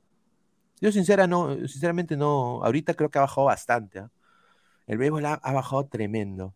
Yo 0.81 0.91
sincera, 0.93 1.27
no, 1.27 1.55
sinceramente 1.69 2.17
no. 2.17 2.63
Ahorita 2.65 2.95
creo 2.95 3.11
que 3.11 3.19
ha 3.19 3.23
bajado 3.23 3.47
bastante. 3.47 4.01
¿ah? 4.01 4.11
El 4.87 4.99
béisbol 4.99 5.25
ha 5.27 5.53
bajado 5.53 5.87
tremendo. 5.87 6.55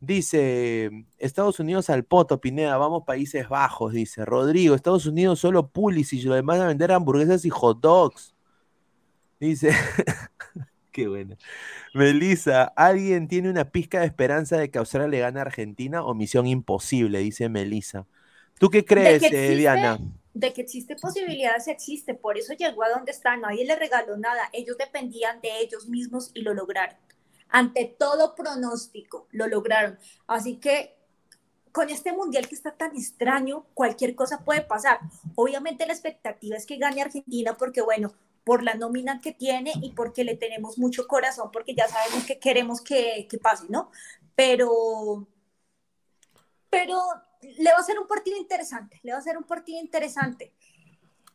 Dice, 0.00 0.90
Estados 1.18 1.60
Unidos 1.60 1.90
al 1.90 2.04
poto, 2.04 2.40
Pineda, 2.40 2.78
vamos 2.78 3.04
Países 3.06 3.48
Bajos, 3.50 3.92
dice. 3.92 4.24
Rodrigo, 4.24 4.74
Estados 4.74 5.04
Unidos 5.04 5.40
solo 5.40 5.68
Pulisic, 5.68 6.24
lo 6.24 6.34
demás 6.34 6.58
a 6.58 6.66
vender 6.66 6.90
hamburguesas 6.90 7.44
y 7.44 7.50
hot 7.50 7.80
dogs. 7.80 8.34
Dice, 9.38 9.72
qué 10.92 11.06
bueno. 11.06 11.36
Melissa, 11.92 12.64
¿alguien 12.76 13.28
tiene 13.28 13.50
una 13.50 13.70
pizca 13.70 14.00
de 14.00 14.06
esperanza 14.06 14.56
de 14.56 14.70
que 14.70 14.78
Australia 14.78 15.08
le 15.08 15.18
gane 15.18 15.38
a 15.38 15.42
Argentina 15.42 16.02
o 16.02 16.14
misión 16.14 16.46
imposible? 16.46 17.18
Dice 17.18 17.50
Melissa. 17.50 18.06
¿Tú 18.58 18.70
qué 18.70 18.84
crees, 18.86 19.22
eh, 19.22 19.54
Diana? 19.54 19.98
De 20.32 20.52
que 20.54 20.62
existe 20.62 20.96
posibilidades, 20.96 21.68
existe. 21.68 22.14
Por 22.14 22.38
eso 22.38 22.54
llegó 22.54 22.84
a 22.84 22.88
donde 22.88 23.10
está. 23.10 23.36
Nadie 23.36 23.66
le 23.66 23.76
regaló 23.76 24.16
nada. 24.16 24.48
Ellos 24.52 24.78
dependían 24.78 25.42
de 25.42 25.60
ellos 25.60 25.88
mismos 25.88 26.30
y 26.32 26.40
lo 26.40 26.54
lograron. 26.54 26.96
Ante 27.50 27.96
todo 27.98 28.34
pronóstico, 28.34 29.26
lo 29.32 29.46
lograron. 29.46 29.98
Así 30.26 30.56
que 30.56 30.96
con 31.72 31.88
este 31.88 32.12
mundial 32.12 32.48
que 32.48 32.54
está 32.54 32.72
tan 32.72 32.96
extraño, 32.96 33.66
cualquier 33.74 34.14
cosa 34.14 34.44
puede 34.44 34.62
pasar. 34.62 35.00
Obviamente 35.34 35.86
la 35.86 35.92
expectativa 35.92 36.56
es 36.56 36.66
que 36.66 36.78
gane 36.78 37.02
Argentina 37.02 37.56
porque, 37.56 37.80
bueno, 37.80 38.12
por 38.44 38.62
la 38.62 38.74
nómina 38.74 39.20
que 39.20 39.32
tiene 39.32 39.72
y 39.82 39.92
porque 39.92 40.24
le 40.24 40.36
tenemos 40.36 40.78
mucho 40.78 41.06
corazón, 41.06 41.50
porque 41.52 41.74
ya 41.74 41.86
sabemos 41.88 42.24
que 42.24 42.38
queremos 42.38 42.80
que, 42.80 43.26
que 43.30 43.38
pase, 43.38 43.66
¿no? 43.68 43.90
Pero, 44.34 45.28
pero 46.68 46.98
le 47.42 47.72
va 47.72 47.78
a 47.78 47.84
ser 47.84 47.98
un 47.98 48.06
partido 48.06 48.36
interesante, 48.36 48.98
le 49.02 49.12
va 49.12 49.18
a 49.18 49.22
ser 49.22 49.36
un 49.36 49.44
partido 49.44 49.78
interesante. 49.80 50.52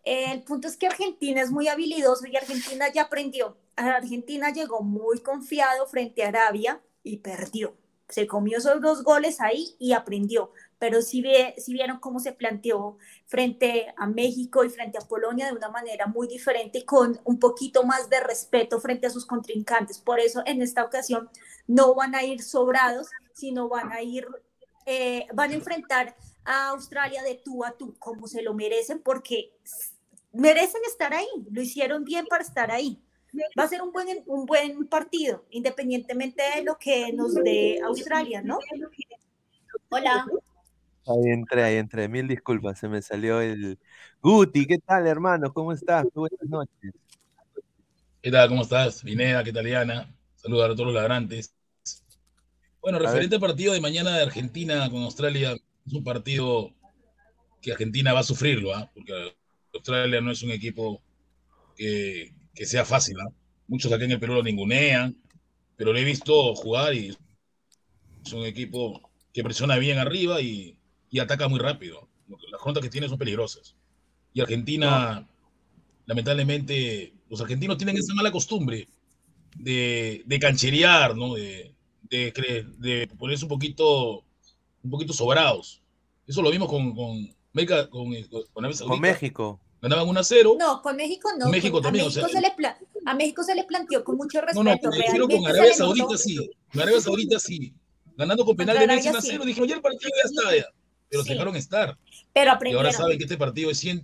El 0.04 0.44
punto 0.44 0.68
es 0.68 0.78
que 0.78 0.88
Argentina 0.88 1.42
es 1.42 1.52
muy 1.52 1.68
habilidoso 1.68 2.28
y 2.28 2.36
Argentina 2.36 2.92
ya 2.92 3.04
aprendió. 3.04 3.58
Argentina 3.76 4.52
llegó 4.52 4.82
muy 4.82 5.20
confiado 5.20 5.86
frente 5.88 6.24
a 6.24 6.30
Arabia 6.30 6.82
y 7.04 7.18
perdió. 7.18 7.76
Se 8.10 8.28
comió 8.28 8.60
esos 8.60 8.82
dos 8.82 9.04
goles 9.04 9.42
ahí 9.42 9.76
y 9.80 9.94
aprendió. 9.94 10.52
Pero 10.78 11.02
si, 11.02 11.22
ve, 11.22 11.56
si 11.58 11.74
vieron 11.74 12.00
cómo 12.00 12.20
se 12.20 12.34
planteó 12.34 12.98
frente 13.26 13.94
a 13.98 14.06
México 14.08 14.64
y 14.64 14.70
frente 14.70 14.98
a 14.98 15.08
Polonia 15.08 15.48
de 15.48 15.54
una 15.54 15.70
manera 15.70 16.06
muy 16.06 16.28
diferente 16.28 16.86
con 16.86 17.20
un 17.24 17.40
poquito 17.40 17.84
más 17.84 18.10
de 18.10 18.20
respeto 18.20 18.80
frente 18.80 19.08
a 19.08 19.10
sus 19.10 19.26
contrincantes. 19.26 19.98
Por 20.00 20.20
eso 20.20 20.44
en 20.46 20.62
esta 20.62 20.84
ocasión 20.84 21.30
no 21.68 21.96
van 21.96 22.14
a 22.14 22.24
ir 22.24 22.44
sobrados, 22.44 23.08
sino 23.34 23.70
van 23.70 23.92
a 23.92 24.02
ir 24.02 24.28
eh, 24.86 25.26
van 25.34 25.52
a 25.52 25.56
enfrentar 25.56 26.16
a 26.44 26.70
Australia 26.70 27.24
de 27.24 27.36
tú 27.36 27.66
a 27.66 27.72
tú, 27.72 27.96
como 27.98 28.28
se 28.28 28.44
lo 28.44 28.54
merecen, 28.54 29.02
porque 29.02 29.52
merecen 30.32 30.82
estar 30.88 31.14
ahí, 31.14 31.28
lo 31.50 31.62
hicieron 31.62 32.04
bien 32.04 32.28
para 32.28 32.44
estar 32.44 32.70
ahí. 32.70 33.02
Va 33.58 33.64
a 33.64 33.68
ser 33.68 33.82
un 33.82 33.92
buen, 33.92 34.08
un 34.28 34.46
buen 34.46 34.88
partido, 34.88 35.46
independientemente 35.50 36.44
de 36.56 36.64
lo 36.64 36.78
que 36.78 37.12
nos 37.14 37.34
dé 37.36 37.80
Australia, 37.84 38.42
¿no? 38.42 38.60
Hola. 39.90 40.26
Ahí 41.08 41.32
entré, 41.32 41.64
ahí 41.64 41.76
entré. 41.76 42.08
Mil 42.08 42.28
disculpas, 42.28 42.80
se 42.80 42.88
me 42.88 43.02
salió 43.02 43.42
el. 43.42 43.78
Guti, 44.22 44.66
¿qué 44.66 44.80
tal, 44.80 45.06
hermano? 45.08 45.54
¿Cómo 45.54 45.72
estás? 45.72 46.06
Buenas 46.14 46.48
noches. 46.48 46.94
¿Qué 48.22 48.32
tal? 48.32 48.50
¿Cómo 48.50 48.64
estás? 48.64 49.04
Vineda, 49.04 49.44
¿qué 49.44 49.54
tal, 49.54 49.66
Diana? 49.66 50.12
Saludos 50.36 50.66
a 50.66 50.74
todos 50.74 50.88
los 50.88 50.96
ladrantes. 50.96 51.54
Bueno, 52.82 53.00
referente 53.00 53.36
al 53.36 53.42
partido 53.42 53.74
de 53.74 53.82
mañana 53.82 54.16
de 54.16 54.24
Argentina 54.24 54.90
con 54.90 55.04
Australia, 55.04 55.58
es 55.86 55.94
un 55.94 56.04
partido 56.04 56.72
que 57.62 57.72
Argentina 57.72 58.14
va 58.14 58.20
a 58.20 58.24
sufrirlo, 58.24 58.76
¿ah? 58.76 58.90
porque 58.94 59.36
Australia 59.74 60.22
no 60.22 60.32
es 60.32 60.44
un 60.44 60.52
equipo 60.52 61.02
que, 61.76 62.32
que 62.56 62.66
sea 62.66 62.86
fácil. 62.86 63.18
¿ah? 63.20 63.32
Muchos 63.68 63.92
aquí 63.92 64.06
en 64.06 64.12
el 64.12 64.20
Perú 64.20 64.36
lo 64.36 64.44
ningunean, 64.44 65.16
pero 65.76 65.92
lo 65.94 66.00
he 66.00 66.04
visto 66.04 66.56
jugar 66.56 66.96
y 66.96 67.10
es 68.26 68.34
un 68.34 68.46
equipo 68.46 69.12
que 69.34 69.44
presiona 69.44 69.78
bien 69.78 70.00
arriba 70.00 70.42
y, 70.42 70.78
y 71.10 71.20
ataca 71.20 71.48
muy 71.48 71.60
rápido. 71.60 72.08
Las 72.52 72.62
contas 72.62 72.82
que 72.82 72.90
tiene 72.90 73.10
son 73.10 73.18
peligrosas. 73.18 73.76
Y 74.34 74.42
Argentina, 74.42 75.28
lamentablemente, 76.06 77.14
los 77.30 77.42
argentinos 77.42 77.78
tienen 77.78 77.98
esa 77.98 78.14
mala 78.14 78.32
costumbre 78.32 78.88
de, 79.58 80.24
de 80.26 80.40
cancherear, 80.40 81.16
¿no? 81.16 81.36
De, 81.36 81.74
de, 82.10 82.66
de 82.78 83.08
ponerse 83.18 83.46
un 83.46 83.50
poquito, 83.50 84.24
un 84.84 84.90
poquito 84.90 85.14
sobrados. 85.14 85.82
Eso 86.28 86.42
lo 86.42 86.52
vimos 86.52 86.70
con, 86.70 86.96
con, 86.96 87.28
con, 87.90 88.10
con. 88.88 89.02
México. 89.02 89.60
Ganaban 89.82 90.08
1 90.08 90.20
a 90.20 90.24
0. 90.24 90.56
No, 90.60 90.82
con 90.82 90.96
México 90.96 91.30
no. 91.38 91.50
México 91.50 91.74
con- 91.74 91.84
también, 91.84 92.06
a, 92.06 92.08
o 92.08 92.12
sea, 92.12 92.24
México 92.24 92.40
se 92.42 92.48
le 92.48 92.56
pla- 92.56 92.78
a 93.06 93.14
México 93.14 93.44
se 93.44 93.56
le 93.56 93.64
planteó 93.66 94.04
con 94.04 94.18
mucho 94.18 94.40
No, 94.40 94.46
respeto. 94.48 94.64
no, 94.64 94.78
pero 94.80 94.92
refiero 94.92 95.28
con 95.28 95.46
Arabia 95.48 95.74
Saudita 95.74 96.18
sí. 96.18 96.50
Con 96.72 96.82
Arabia 96.82 97.02
Saudita 97.02 97.40
sí. 97.40 97.74
Ganando 98.18 98.46
con 98.46 98.56
penal 98.56 98.80
de 98.80 98.88
Messi 98.88 99.10
1 99.10 99.18
a 99.18 99.20
Arabia, 99.20 99.32
0. 99.32 99.44
sí. 99.44 99.48
Dijeron, 99.48 99.70
ya 99.70 99.76
el 99.76 99.82
partido 99.82 100.10
ya 100.16 100.30
está. 100.30 100.56
Ya. 100.56 100.66
Pero 101.10 101.22
Sí. 101.22 101.28
se 101.28 101.34
dejaron 101.34 101.56
estar. 101.56 101.98
Pero 102.34 102.46
Y 102.52 102.54
aprendieron. 102.54 102.86
ahora 102.86 102.98
saben 102.98 103.18
que 103.18 103.26
este 103.26 103.38
partido 103.38 103.70
es 103.70 103.78
100. 103.78 104.02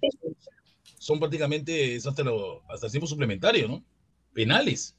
Son 1.00 1.20
prácticamente 1.20 1.96
es 1.96 2.06
hasta, 2.06 2.22
lo, 2.24 2.62
hasta 2.70 2.86
el 2.86 2.92
tiempo 2.92 3.08
suplementario, 3.08 3.68
¿no? 3.68 3.84
Penales. 4.34 4.96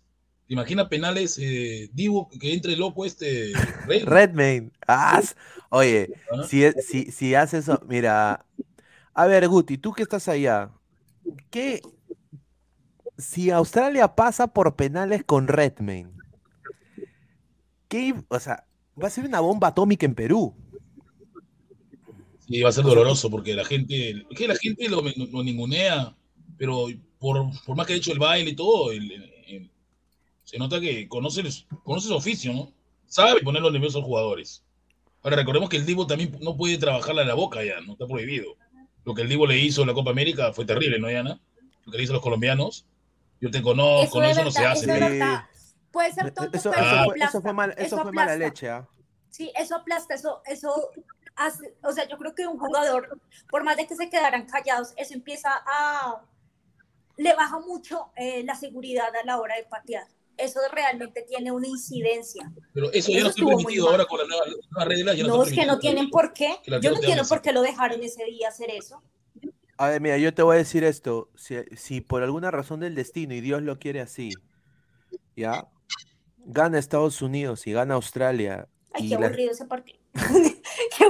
¿Te 0.49 0.55
imaginas 0.55 0.89
penales, 0.89 1.39
eh, 1.41 1.89
Divo, 1.93 2.29
que 2.29 2.53
entre 2.53 2.75
loco 2.77 3.07
este 3.07 3.53
Rey? 3.87 4.01
Redmayne. 4.01 4.71
Ah, 4.89 5.23
oye, 5.71 6.13
¿Ah? 6.33 6.43
si, 6.49 6.65
si, 6.83 7.11
si 7.13 7.35
haces 7.35 7.69
eso, 7.69 7.81
mira. 7.87 8.45
A 9.15 9.27
ver, 9.27 9.47
Guti, 9.49 9.79
tú 9.79 9.93
que 9.93 10.03
estás 10.03 10.29
allá, 10.29 10.71
¿qué? 11.51 11.83
Si 13.19 13.51
Australia 13.51 14.15
pasa 14.15 14.47
por 14.47 14.75
penales 14.75 15.23
con 15.25 15.49
Redmayne, 15.49 16.11
¿qué? 17.89 18.15
O 18.29 18.41
sea, 18.41 18.65
va 19.01 19.09
a 19.09 19.11
ser 19.11 19.27
una 19.27 19.41
bomba 19.41 19.69
atómica 19.69 20.07
en 20.07 20.15
Perú. 20.15 20.55
Sí, 22.49 22.61
va 22.63 22.71
a 22.71 22.73
ser 22.73 22.85
doloroso 22.85 23.31
porque 23.31 23.55
la 23.55 23.65
gente, 23.65 24.27
que 24.35 24.49
la 24.49 24.57
gente 24.57 24.89
lo, 24.89 25.03
ningunea, 25.43 26.15
pero 26.57 26.87
por, 27.19 27.51
por 27.65 27.77
más 27.77 27.87
que 27.87 27.93
ha 27.93 27.97
hecho 27.97 28.13
el 28.13 28.19
baile 28.19 28.51
y 28.51 28.57
todo, 28.57 28.93
el- 28.93 29.31
se 30.45 30.59
nota 30.59 30.81
que 30.81 31.09
conoce, 31.09 31.43
conoce 31.83 32.09
su 32.09 32.15
oficio, 32.15 32.53
¿no? 32.53 32.73
Sabe 33.07 33.41
poner 33.41 33.63
los 33.63 33.73
nerviosos 33.73 33.97
a 33.97 33.99
los 34.01 34.07
jugadores. 34.07 34.63
Ahora, 35.23 35.37
recordemos 35.37 35.71
que 35.71 35.79
el 35.79 35.87
Divo 35.87 36.07
también 36.07 36.37
no 36.43 36.57
puede 36.57 36.77
trabajarla 36.77 37.23
en 37.23 37.29
la 37.29 37.35
boca 37.35 37.65
ya, 37.65 37.81
no 37.81 37.93
está 37.93 38.07
prohibido. 38.07 38.57
Lo 39.05 39.15
que 39.15 39.23
el 39.23 39.29
Divo 39.29 39.47
le 39.47 39.59
hizo 39.59 39.83
en 39.83 39.89
la 39.89 39.95
Copa 39.95 40.11
América 40.11 40.53
fue 40.53 40.65
terrible, 40.65 40.99
¿no, 40.99 41.09
Diana? 41.09 41.41
Lo 41.85 41.93
que 41.93 41.99
le 41.99 42.05
hizo 42.05 42.13
a 42.13 42.15
los 42.15 42.23
colombianos. 42.23 42.87
Yo 43.41 43.51
te 43.51 43.61
conozco, 43.63 44.21
no, 44.21 44.27
de 44.27 44.33
eso 44.33 44.45
no 44.45 44.51
se 44.51 44.61
verdad, 44.61 44.73
hace. 44.73 44.85
eso 44.85 44.93
de 44.95 44.99
Sí. 45.01 45.19
verdad. 45.19 45.45
Puede 45.91 46.13
ser 46.13 46.31
tonto, 46.33 46.57
Eso, 46.57 46.71
pero 46.71 46.83
eso 46.83 46.95
eso 46.95 47.05
fue, 47.05 47.05
eso 47.05 47.11
aplasta. 47.11 47.41
fue 47.41 47.53
mal- 47.53 47.71
eso 47.77 47.83
Eso 47.97 48.03
fue 48.03 48.13
mala 48.13 48.33
aplasta. 48.33 48.45
leche, 48.49 48.71
¿ah? 48.71 48.89
Sí, 49.31 49.53
eso 49.57 49.77
aplasta, 49.77 50.15
eso, 50.15 50.43
eso 50.47 50.91
hace, 51.37 51.75
o 51.83 51.93
sea, 51.93 52.07
yo 52.09 52.17
creo 52.19 52.35
que 52.35 52.47
un 52.47 52.59
jugador, 52.59 53.19
por 53.51 53.65
más 53.65 53.77
de 53.77 53.87
que 53.87 53.97
se 53.97 54.09
quedaran 54.09 54.47
callados, 54.47 54.93
eso 54.97 55.15
empieza 55.15 55.51
a, 55.67 56.23
le 57.17 57.35
baja 57.35 57.59
mucho 57.61 58.11
eh, 58.17 58.43
la 58.45 58.55
seguridad 58.55 59.09
a 59.15 59.25
la 59.27 59.39
hora 59.39 59.57
de 59.57 59.65
patear. 59.65 60.07
Eso 60.37 60.61
realmente 60.73 61.23
tiene 61.29 61.53
una 61.53 61.67
incidencia. 61.69 62.53
Pero 62.73 62.91
eso 62.93 63.11
ya 63.11 63.19
Eso 63.19 63.25
no 63.25 63.31
está 63.31 63.45
permitido 63.45 63.91
ahora 63.91 64.05
con 64.07 64.19
la 64.21 64.27
nueva, 64.27 64.47
la 64.47 64.53
nueva 64.71 64.85
regla. 64.87 65.15
Ya 65.15 65.25
no, 65.27 65.43
es 65.43 65.53
que 65.53 65.67
no 65.67 65.79
tienen 65.79 66.11
por 66.11 66.33
qué. 66.33 66.57
La 66.67 66.81
Yo 66.81 66.91
no 66.91 66.97
entiendo 66.97 67.25
por 67.29 67.43
qué 67.43 67.53
lo 67.53 67.63
dejaron 67.63 68.03
ese 68.03 68.25
día 68.25 68.49
hacer 68.49 68.71
eso. 68.71 69.03
A 69.77 69.89
ver, 69.89 70.01
mira, 70.01 70.17
yo 70.19 70.33
te 70.33 70.43
voy 70.43 70.55
a 70.55 70.59
decir 70.59 70.85
esto. 70.85 71.31
Si, 71.35 71.57
si 71.77 72.01
por 72.01 72.23
alguna 72.23 72.51
razón 72.51 72.81
del 72.81 72.95
destino 72.95 73.35
y 73.35 73.41
Dios 73.41 73.63
lo 73.63 73.79
quiere 73.79 74.01
así, 74.01 74.31
¿ya? 75.37 75.69
Gana 76.39 76.79
Estados 76.79 77.23
Unidos 77.23 77.67
y 77.67 77.73
gana 77.73 77.95
Australia. 77.95 78.69
Ay, 78.93 79.07
y 79.07 79.09
qué 79.11 79.19
la- 79.19 79.27
aburrido 79.27 79.53
ese 79.53 79.67
partido. 79.67 80.02
qué 80.99 81.07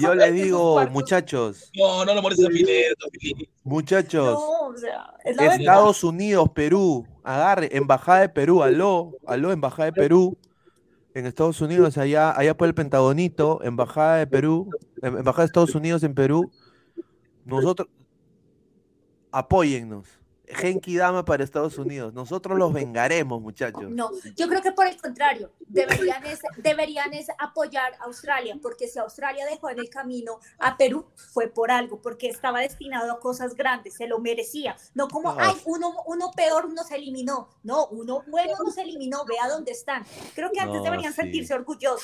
yo 0.00 0.14
le 0.14 0.32
digo, 0.32 0.86
muchachos, 0.90 1.70
No, 1.74 2.04
no 2.04 2.14
lo 2.14 2.22
molestes 2.22 2.46
a 2.46 2.48
Pineda, 2.48 2.94
muchachos, 3.62 4.24
No, 4.34 4.68
o 4.68 4.76
sea, 4.76 5.12
es 5.24 5.36
la 5.36 5.42
verdad. 5.42 5.60
Estados 5.60 6.04
Unidos, 6.04 6.48
Perú, 6.54 7.06
agarre, 7.22 7.68
Embajada 7.76 8.20
de 8.20 8.28
Perú, 8.30 8.62
aló, 8.62 9.12
aló, 9.26 9.52
Embajada 9.52 9.86
de 9.86 9.92
Perú, 9.92 10.38
en 11.14 11.26
Estados 11.26 11.60
Unidos, 11.60 11.98
allá, 11.98 12.30
allá 12.36 12.56
por 12.56 12.68
el 12.68 12.74
Pentagonito, 12.74 13.60
Embajada 13.62 14.16
de 14.16 14.26
Perú, 14.26 14.70
em- 15.02 15.18
Embajada 15.18 15.42
de 15.42 15.46
Estados 15.46 15.74
Unidos 15.74 16.02
en 16.02 16.14
Perú, 16.14 16.50
nosotros, 17.44 17.88
apóyennos. 19.30 20.06
Genki 20.52 20.96
Dama 20.96 21.24
para 21.24 21.42
Estados 21.44 21.78
Unidos. 21.78 22.12
Nosotros 22.14 22.58
los 22.58 22.72
vengaremos, 22.72 23.40
muchachos. 23.40 23.90
No, 23.90 24.10
yo 24.36 24.48
creo 24.48 24.62
que 24.62 24.72
por 24.72 24.86
el 24.86 24.96
contrario, 25.00 25.50
deberían 25.60 26.24
es, 26.26 26.40
deberían 26.58 27.12
es 27.14 27.26
apoyar 27.38 27.94
a 28.00 28.04
Australia, 28.04 28.56
porque 28.60 28.88
si 28.88 28.98
Australia 28.98 29.44
dejó 29.46 29.70
en 29.70 29.78
el 29.78 29.88
camino 29.90 30.38
a 30.58 30.76
Perú, 30.76 31.06
fue 31.16 31.48
por 31.48 31.70
algo, 31.70 32.00
porque 32.00 32.28
estaba 32.28 32.60
destinado 32.60 33.10
a 33.12 33.20
cosas 33.20 33.54
grandes, 33.54 33.94
se 33.94 34.06
lo 34.06 34.18
merecía. 34.18 34.76
No 34.94 35.08
como, 35.08 35.32
No. 35.32 35.40
ay, 35.40 35.54
uno, 35.64 35.94
uno 36.06 36.30
peor 36.36 36.72
no 36.72 36.84
se 36.84 36.96
eliminó. 36.96 37.48
No, 37.62 37.86
uno 37.86 38.22
bueno 38.28 38.54
no 38.64 38.70
se 38.70 38.82
eliminó, 38.82 39.24
vea 39.24 39.48
dónde 39.48 39.72
están. 39.72 40.04
Creo 40.34 40.50
que 40.52 40.60
antes 40.60 40.78
No, 40.78 40.84
deberían 40.84 41.12
sí. 41.12 41.22
sentirse 41.22 41.54
orgullosos. 41.54 42.02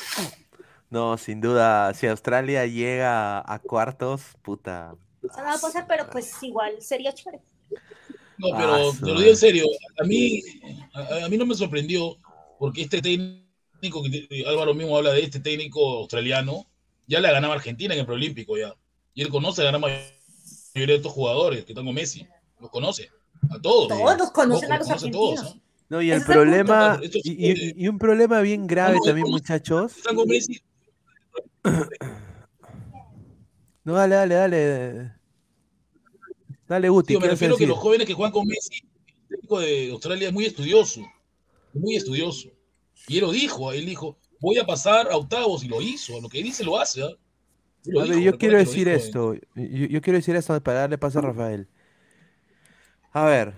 No, 0.90 1.18
sin 1.18 1.40
duda, 1.42 1.92
si 1.92 2.07
Australia 2.07 2.64
llega 2.66 3.40
a 3.40 3.59
cuartos, 3.59 4.22
puta. 4.42 4.94
No 5.20 5.28
va 5.44 5.53
a 5.55 5.59
pasar, 5.59 5.86
pero 5.86 6.09
pues 6.09 6.42
igual 6.42 6.80
sería 6.80 7.12
chévere. 7.12 7.42
No, 8.39 8.49
pero 8.57 8.91
Ah, 8.91 8.93
te 8.99 9.07
lo 9.07 9.18
digo 9.18 9.30
en 9.30 9.36
serio, 9.36 9.64
a 10.01 10.05
mí, 10.05 10.43
a, 10.93 11.24
a 11.24 11.28
mí 11.28 11.36
no 11.36 11.47
me 11.47 11.55
sorprendió, 11.55 12.16
porque 12.59 12.82
este 12.82 13.03
técnico, 13.03 14.03
que 14.03 14.45
Álvaro 14.47 14.74
mismo 14.74 14.97
habla 14.97 15.12
de 15.12 15.22
este 15.22 15.41
técnico 15.41 15.99
australiano, 15.99 16.66
ya 17.07 17.20
le 17.20 17.30
ganaba 17.30 17.55
a 17.55 17.57
Argentina 17.57 17.95
en 17.95 18.01
el 18.01 18.07
preolímpico 18.07 18.57
ya. 18.57 18.74
Y 19.14 19.22
él 19.22 19.28
conoce 19.28 19.62
a 19.62 19.64
la 19.64 19.70
gran 19.70 19.80
mayoría 19.80 20.07
de 20.74 20.95
estos 20.97 21.12
jugadores 21.12 21.64
que 21.64 21.72
están 21.72 21.84
con 21.84 21.95
Messi, 21.95 22.26
los 22.61 22.70
conoce, 22.70 23.11
a 23.51 23.61
todos. 23.61 23.89
Todos 23.89 24.18
los 24.18 24.30
conocen 24.30 24.72
a 24.72 24.78
los 24.78 24.86
conoce 24.86 25.09
a 25.09 25.11
todos, 25.11 25.39
argentinos. 25.39 25.68
¿no? 25.89 26.03
Y 26.03 26.11
el 26.11 26.22
problema. 26.22 27.01
Esto 27.03 27.18
y, 27.24 27.89
un 27.89 27.99
problema 27.99 28.41
bien 28.41 28.66
grave 28.66 28.95
No, 28.95 28.99
no, 28.99 29.05
también, 29.05 29.28
muchachos. 29.28 29.97
Están 29.97 30.16
con 30.16 30.28
Messi, 30.28 30.61
No, 33.84 33.95
dale, 33.95 34.16
dale, 34.16 34.34
dale. 34.34 35.17
Dale, 36.68 36.88
Guti, 36.88 37.08
Tío, 37.08 37.20
me 37.20 37.26
¿qué 37.26 37.28
vas 37.28 37.32
a 37.32 37.34
refiero 37.34 37.56
que 37.56 37.66
los 37.66 37.78
jóvenes 37.78 38.06
que 38.06 38.14
juegan 38.14 38.32
con 38.32 38.46
Messi, 38.46 38.82
el 39.06 39.28
técnico 39.28 39.60
de 39.60 39.90
Australia 39.90 40.28
es 40.28 40.34
muy 40.34 40.44
estudioso, 40.44 41.00
muy 41.72 41.96
estudioso. 41.96 42.50
Y 43.06 43.18
él 43.18 43.24
lo 43.24 43.32
dijo, 43.32 43.72
él 43.72 43.86
dijo, 43.86 44.18
voy 44.40 44.58
a 44.58 44.66
pasar 44.66 45.10
a 45.10 45.16
octavos 45.16 45.64
y 45.64 45.68
lo 45.68 45.80
hizo, 45.80 46.20
lo 46.20 46.28
que 46.28 46.42
dice 46.42 46.64
lo 46.64 46.78
hace. 46.78 47.02
¿ah? 47.02 47.10
Lo 47.84 48.00
A 48.00 48.02
ver, 48.04 48.16
dijo, 48.16 48.24
yo 48.24 48.38
quiero 48.38 48.58
decir 48.58 48.86
dijo 48.86 48.98
esto. 48.98 49.34
Yo, 49.34 49.86
yo 49.86 50.00
quiero 50.02 50.18
decir 50.18 50.36
esto 50.36 50.62
para 50.62 50.80
darle 50.80 50.98
paso 50.98 51.20
a 51.20 51.22
Rafael. 51.22 51.68
A 53.12 53.24
ver, 53.24 53.54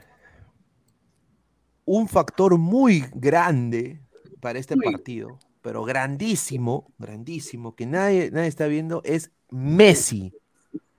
un 1.85 2.07
factor 2.07 2.57
muy 2.57 3.05
grande 3.13 4.01
para 4.41 4.61
este 4.61 4.77
partido, 4.77 5.41
pero 5.61 5.83
grandísimo, 5.83 6.93
grandísimo, 6.99 7.75
que 7.75 7.87
nadie, 7.87 8.31
nadie 8.31 8.49
está 8.49 8.69
viendo, 8.69 9.03
es 9.05 9.33
Messi. 9.51 10.33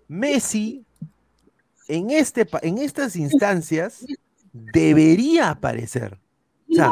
Messi, 0.09 0.86
en, 1.96 2.10
este, 2.12 2.48
en 2.62 2.78
estas 2.78 3.16
instancias, 3.16 4.06
debería 4.54 5.50
aparecer. 5.50 6.18
O 6.70 6.74
sea, 6.76 6.89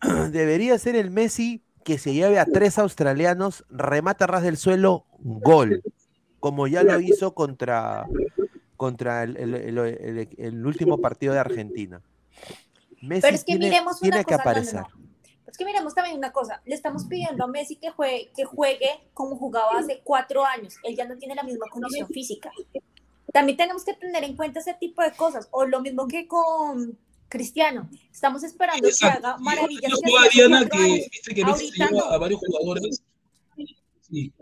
debería 0.30 0.78
ser 0.78 0.96
el 0.96 1.10
Messi 1.10 1.62
que 1.84 1.98
se 1.98 2.12
lleve 2.14 2.38
a 2.38 2.44
tres 2.46 2.78
australianos, 2.78 3.64
remata 3.70 4.24
a 4.24 4.28
ras 4.28 4.42
del 4.42 4.56
suelo, 4.56 5.06
gol. 5.18 5.82
Como 6.38 6.66
ya 6.66 6.82
lo 6.82 7.00
hizo 7.00 7.34
contra, 7.34 8.06
contra 8.76 9.22
el, 9.24 9.36
el- 9.36 9.54
el- 9.54 9.78
el- 9.78 10.28
el 10.38 10.66
último 10.66 10.98
partido 10.98 11.32
de 11.34 11.40
Argentina. 11.40 12.00
Messi 13.02 13.22
Pero 13.22 13.34
es 13.34 13.44
que 13.44 13.52
tiene, 13.56 13.66
miremos 13.70 14.02
una 14.02 14.18
que 14.18 14.24
cosa, 14.24 14.36
no, 14.36 14.36
no, 14.36 14.50
aparecer. 14.50 14.80
no. 14.80 14.88
Es 15.46 15.58
que 15.58 15.64
miremos 15.64 15.94
también 15.94 16.16
una 16.16 16.30
cosa, 16.32 16.62
le 16.64 16.74
estamos 16.74 17.06
pidiendo 17.06 17.44
a 17.44 17.46
Messi 17.48 17.76
que 17.76 17.90
juegue, 17.90 18.30
que 18.36 18.44
juegue 18.44 18.88
como 19.14 19.36
jugaba 19.36 19.78
hace 19.78 20.00
cuatro 20.04 20.44
años, 20.44 20.76
él 20.84 20.96
ya 20.96 21.06
no 21.06 21.16
tiene 21.18 21.34
la 21.34 21.42
misma 21.42 21.66
condición 21.70 22.08
física. 22.08 22.50
También 23.32 23.56
tenemos 23.56 23.84
que 23.84 23.94
tener 23.94 24.24
en 24.24 24.36
cuenta 24.36 24.60
ese 24.60 24.74
tipo 24.74 25.02
de 25.02 25.12
cosas, 25.12 25.48
o 25.52 25.64
lo 25.64 25.80
mismo 25.80 26.08
que 26.08 26.26
con 26.26 26.98
Cristiano, 27.28 27.88
estamos 28.12 28.42
esperando 28.42 28.82
que 28.82 28.88
Exacto. 28.88 29.28
haga 29.28 29.36
Y 29.38 29.42
maravillas. 29.44 29.82
Que 29.82 30.10
jugada, 30.10 30.26
hacía 30.28 30.44
hace 30.46 30.48
Diana, 30.48 30.68
que 30.68 31.08
viste 31.12 31.34
que 31.34 31.44
Messi 31.44 31.68
se 31.70 31.76
lleva 31.76 31.90
no. 31.92 32.04
a 32.06 32.18
varios 32.18 32.40
jugadores. 32.40 33.02
Sí. 34.00 34.32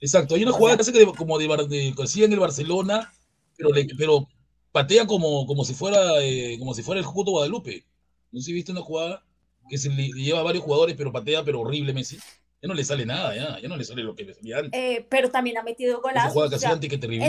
Exacto, 0.00 0.34
hay 0.34 0.42
una 0.42 0.52
jugada 0.52 0.76
que 0.76 0.82
hace 0.82 0.92
que 0.92 1.00
de- 1.00 1.06
como 1.06 1.38
de, 1.38 1.46
Bar- 1.46 1.66
de 1.68 1.92
que 1.96 2.02
hacía 2.02 2.24
en 2.24 2.32
el 2.32 2.38
Barcelona, 2.40 3.12
pero, 3.56 3.70
le- 3.72 3.86
pero 3.96 4.28
patea 4.72 5.06
como, 5.06 5.46
como 5.46 5.64
si 5.64 5.74
fuera 5.74 6.22
eh, 6.22 6.56
como 6.58 6.74
si 6.74 6.82
fuera 6.82 7.00
el 7.00 7.06
Justo 7.06 7.32
Guadalupe. 7.32 7.84
No 8.30 8.40
sé 8.40 8.46
si 8.46 8.52
viste 8.52 8.72
una 8.72 8.82
jugada 8.82 9.24
que 9.68 9.78
se 9.78 9.88
le, 9.90 10.08
le 10.08 10.22
lleva 10.22 10.40
a 10.40 10.44
varios 10.44 10.64
jugadores, 10.64 10.94
pero 10.96 11.12
patea, 11.12 11.44
pero 11.44 11.60
horrible 11.60 11.92
Messi. 11.92 12.18
Ya 12.60 12.68
no 12.68 12.74
le 12.74 12.84
sale 12.84 13.06
nada, 13.06 13.36
ya, 13.36 13.60
ya 13.60 13.68
no 13.68 13.76
le 13.76 13.84
sale 13.84 14.02
lo 14.02 14.16
que 14.16 14.24
le 14.24 14.34
salía 14.34 14.58
antes. 14.58 14.72
Eh, 14.74 15.06
pero 15.08 15.30
también 15.30 15.58
ha 15.58 15.62
metido 15.62 16.00
golazos. 16.00 16.32
jugada 16.32 16.50
que 16.50 16.56
o 16.56 16.58
sea, 16.58 16.70
antes 16.70 16.90
que 16.90 16.98
te 16.98 17.06
y- 17.14 17.22
es, 17.22 17.28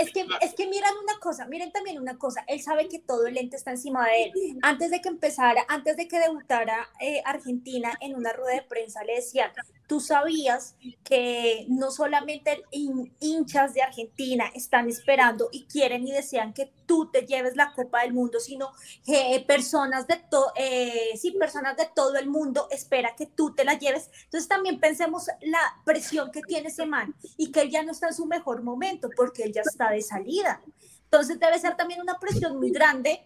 es 0.00 0.12
que, 0.12 0.26
es 0.40 0.54
que 0.54 0.66
miran 0.66 0.92
una 1.00 1.18
cosa, 1.20 1.46
miren 1.46 1.70
también 1.70 2.00
una 2.00 2.18
cosa, 2.18 2.44
él 2.48 2.60
sabe 2.60 2.88
que 2.88 2.98
todo 2.98 3.28
el 3.28 3.38
ente 3.38 3.56
está 3.56 3.70
encima 3.70 4.06
de 4.08 4.24
él. 4.24 4.32
Antes 4.62 4.90
de 4.90 5.00
que 5.00 5.08
empezara, 5.08 5.64
antes 5.68 5.96
de 5.96 6.08
que 6.08 6.18
debutara 6.18 6.88
eh, 7.00 7.22
Argentina 7.24 7.92
en 8.00 8.16
una 8.16 8.32
rueda 8.32 8.54
de 8.56 8.62
prensa, 8.62 9.04
le 9.04 9.14
decían, 9.14 9.52
tú 9.88 9.98
sabías 10.00 10.76
que 11.02 11.66
no 11.68 11.90
solamente 11.90 12.62
hin- 12.70 13.12
hinchas 13.18 13.74
de 13.74 13.82
Argentina 13.82 14.44
están 14.54 14.88
esperando 14.88 15.48
y 15.50 15.64
quieren 15.64 16.06
y 16.06 16.12
desean 16.12 16.52
que 16.52 16.70
tú 16.86 17.10
te 17.10 17.22
lleves 17.26 17.56
la 17.56 17.72
Copa 17.72 18.02
del 18.02 18.12
Mundo, 18.12 18.38
sino 18.38 18.70
que 19.04 19.44
personas 19.48 20.06
de 20.06 20.16
todo, 20.30 20.52
sí, 21.16 21.32
personas 21.32 21.76
de 21.76 21.88
todo 21.94 22.16
el 22.16 22.28
mundo 22.28 22.68
espera 22.70 23.16
que 23.16 23.26
tú 23.26 23.54
te 23.54 23.64
la 23.64 23.74
lleves. 23.78 24.10
Entonces 24.24 24.48
también 24.48 24.78
pensemos 24.78 25.26
la 25.40 25.60
presión 25.84 26.30
que 26.30 26.42
tiene 26.42 26.68
ese 26.68 26.86
man 26.86 27.14
y 27.36 27.50
que 27.50 27.62
él 27.62 27.70
ya 27.70 27.82
no 27.82 27.92
está 27.92 28.08
en 28.08 28.14
su 28.14 28.26
mejor 28.26 28.62
momento 28.62 29.08
porque 29.16 29.42
él 29.44 29.52
ya 29.52 29.62
está 29.62 29.90
de 29.90 30.02
salida. 30.02 30.62
Entonces 31.04 31.40
debe 31.40 31.58
ser 31.58 31.76
también 31.76 32.02
una 32.02 32.18
presión 32.18 32.58
muy 32.58 32.70
grande 32.70 33.24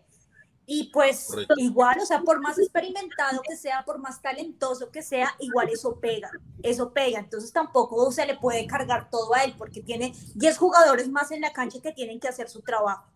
y 0.66 0.90
pues 0.92 1.26
Correcto. 1.28 1.54
igual, 1.56 1.98
o 2.00 2.06
sea, 2.06 2.20
por 2.20 2.40
más 2.40 2.58
experimentado 2.58 3.42
que 3.46 3.56
sea, 3.56 3.84
por 3.84 3.98
más 3.98 4.22
talentoso 4.22 4.90
que 4.90 5.02
sea, 5.02 5.34
igual 5.40 5.68
eso 5.68 5.98
pega, 6.00 6.30
eso 6.62 6.92
pega. 6.92 7.18
Entonces 7.18 7.52
tampoco 7.52 8.10
se 8.12 8.26
le 8.26 8.36
puede 8.36 8.66
cargar 8.66 9.10
todo 9.10 9.34
a 9.34 9.44
él 9.44 9.54
porque 9.58 9.82
tiene 9.82 10.14
10 10.34 10.58
jugadores 10.58 11.08
más 11.08 11.30
en 11.32 11.40
la 11.40 11.52
cancha 11.52 11.80
que 11.82 11.92
tienen 11.92 12.20
que 12.20 12.28
hacer 12.28 12.48
su 12.48 12.60
trabajo. 12.60 13.12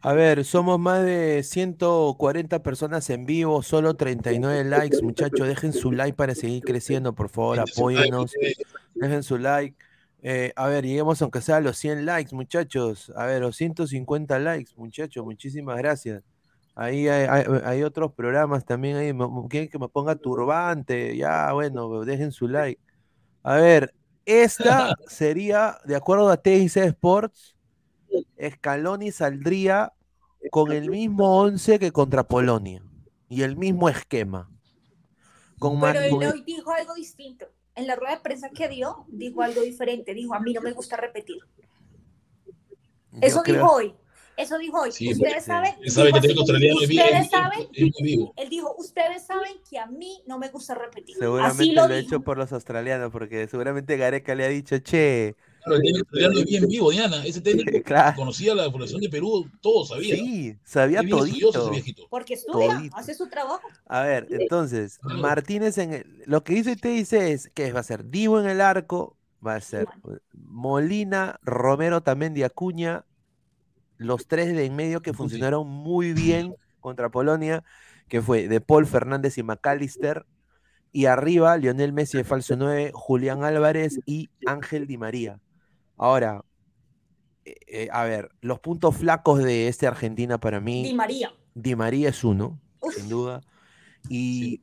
A 0.00 0.12
ver, 0.12 0.44
somos 0.44 0.78
más 0.78 1.04
de 1.04 1.42
140 1.42 2.62
personas 2.62 3.10
en 3.10 3.26
vivo, 3.26 3.62
solo 3.62 3.94
39 3.94 4.64
likes, 4.64 5.02
muchachos. 5.02 5.46
Dejen 5.46 5.72
su 5.72 5.90
like 5.90 6.16
para 6.16 6.36
seguir 6.36 6.62
creciendo, 6.62 7.14
por 7.14 7.28
favor, 7.28 7.58
eh, 7.58 8.24
Dejen 8.94 9.22
su 9.24 9.38
like. 9.38 9.76
Eh, 10.22 10.52
a 10.54 10.68
ver, 10.68 10.84
lleguemos 10.84 11.20
aunque 11.20 11.40
sea 11.40 11.56
a 11.56 11.60
los 11.60 11.76
100 11.78 12.06
likes, 12.06 12.34
muchachos. 12.34 13.12
A 13.16 13.26
ver, 13.26 13.42
los 13.42 13.56
150 13.56 14.38
likes, 14.38 14.72
muchachos. 14.76 15.24
Muchísimas 15.24 15.76
gracias. 15.76 16.22
Ahí 16.80 17.08
hay, 17.08 17.26
hay- 17.28 17.60
hay 17.64 17.82
otros 17.82 18.12
programas 18.12 18.64
también. 18.64 18.96
Ahí 18.96 19.12
quieren 19.50 19.68
que 19.68 19.80
me 19.80 19.88
ponga 19.88 20.14
turbante. 20.14 21.16
Ya, 21.16 21.52
bueno, 21.52 22.04
dejen 22.04 22.30
su 22.30 22.46
like. 22.46 22.80
A 23.42 23.56
ver, 23.56 23.92
esta 24.24 24.94
sería, 25.08 25.78
de 25.84 25.96
acuerdo 25.96 26.28
a 26.28 26.36
TIC 26.36 26.76
Sports, 26.76 27.56
Scaloni 28.40 29.10
saldría 29.10 29.92
con 30.52 30.70
el 30.70 30.88
mismo 30.88 31.40
11 31.40 31.80
que 31.80 31.90
contra 31.90 32.22
Polonia. 32.22 32.80
Y 33.28 33.42
el 33.42 33.56
mismo 33.56 33.88
esquema. 33.88 34.48
Con 35.58 35.80
Pero 35.80 36.00
él 36.00 36.14
hoy 36.14 36.42
dijo 36.46 36.70
algo 36.70 36.94
distinto. 36.94 37.46
En 37.74 37.88
la 37.88 37.96
rueda 37.96 38.14
de 38.14 38.20
prensa 38.22 38.50
que 38.50 38.68
dio, 38.68 39.04
dijo 39.08 39.42
algo 39.42 39.62
diferente. 39.62 40.14
Dijo, 40.14 40.32
a 40.32 40.38
mí 40.38 40.52
no 40.52 40.60
me 40.60 40.70
gusta 40.72 40.96
repetir. 40.96 41.38
Eso 43.20 43.42
creo- 43.42 43.56
dijo 43.56 43.72
hoy. 43.74 43.94
Eso 44.38 44.56
dijo 44.56 44.80
hoy. 44.80 44.92
Sí, 44.92 45.12
ustedes 45.12 45.44
saben, 45.44 45.74
él 45.82 45.90
sabe 45.90 46.12
dijo 46.12 46.20
que 46.20 46.32
australiano 46.38 46.78
ustedes 46.80 47.20
es- 47.24 47.30
saben, 47.30 47.68
él 48.36 48.48
dijo, 48.48 48.74
ustedes 48.78 49.26
saben 49.26 49.52
que 49.68 49.78
a 49.78 49.86
mí 49.86 50.22
no 50.26 50.38
me 50.38 50.48
gusta 50.48 50.74
repetir. 50.76 51.16
Seguramente 51.18 51.62
así 51.64 51.72
lo, 51.72 51.88
lo 51.88 51.94
he 51.94 51.98
hecho 51.98 52.20
por 52.20 52.38
los 52.38 52.52
australianos, 52.52 53.10
porque 53.10 53.48
seguramente 53.48 53.96
Gareca 53.96 54.34
le 54.36 54.44
ha 54.44 54.48
dicho, 54.48 54.78
che, 54.78 55.34
Claro, 55.64 55.80
el 55.82 55.96
australiano 55.96 56.38
es 56.38 56.44
bien 56.46 56.68
vivo, 56.68 56.90
Diana. 56.92 57.26
Ese 57.26 57.40
técnico 57.72 57.82
Claro. 57.82 58.16
conocía 58.16 58.54
la 58.54 58.70
población 58.70 59.00
de 59.00 59.08
Perú, 59.08 59.50
todo 59.60 59.84
sabía. 59.84 60.14
sí, 60.14 60.56
sabía 60.64 61.00
todito. 61.06 61.70
viejito. 61.70 62.06
Porque 62.08 62.34
estudia, 62.34 62.76
Todito. 62.76 62.96
hace 62.96 63.14
su 63.14 63.28
trabajo. 63.28 63.60
A 63.86 64.02
ver, 64.02 64.28
entonces, 64.30 65.00
Martínez 65.02 65.78
en 65.78 65.92
el- 65.94 66.22
lo 66.26 66.44
que 66.44 66.54
dice 66.54 66.76
te 66.76 66.88
dice 66.90 67.32
es 67.32 67.50
que 67.52 67.72
va 67.72 67.80
a 67.80 67.82
ser 67.82 68.04
Divo 68.08 68.38
en 68.38 68.46
el 68.48 68.60
arco, 68.60 69.16
va 69.44 69.56
a 69.56 69.60
ser 69.60 69.88
Molina, 70.32 71.38
Romero 71.42 72.02
también 72.02 72.34
de 72.34 72.44
Acuña, 72.44 73.04
los 73.98 74.26
tres 74.26 74.54
de 74.54 74.64
en 74.64 74.74
medio 74.76 75.02
que 75.02 75.12
funcionaron 75.12 75.66
muy 75.68 76.12
bien 76.14 76.54
contra 76.80 77.10
Polonia, 77.10 77.62
que 78.08 78.22
fue 78.22 78.48
de 78.48 78.60
Paul 78.60 78.86
Fernández 78.86 79.36
y 79.38 79.42
McAllister, 79.42 80.24
y 80.92 81.04
arriba 81.04 81.56
Lionel 81.58 81.92
Messi 81.92 82.16
de 82.16 82.24
falso 82.24 82.56
9, 82.56 82.92
Julián 82.94 83.44
Álvarez 83.44 84.00
y 84.06 84.30
Ángel 84.46 84.86
Di 84.86 84.96
María. 84.96 85.38
Ahora, 85.96 86.42
eh, 87.44 87.56
eh, 87.66 87.88
a 87.92 88.04
ver, 88.04 88.30
los 88.40 88.60
puntos 88.60 88.96
flacos 88.96 89.42
de 89.44 89.68
este 89.68 89.86
Argentina 89.86 90.38
para 90.38 90.60
mí. 90.60 90.84
Di 90.84 90.94
María. 90.94 91.30
Di 91.54 91.76
María 91.76 92.08
es 92.08 92.24
uno, 92.24 92.58
Uf. 92.80 92.94
sin 92.94 93.08
duda. 93.08 93.42
Y 94.08 94.62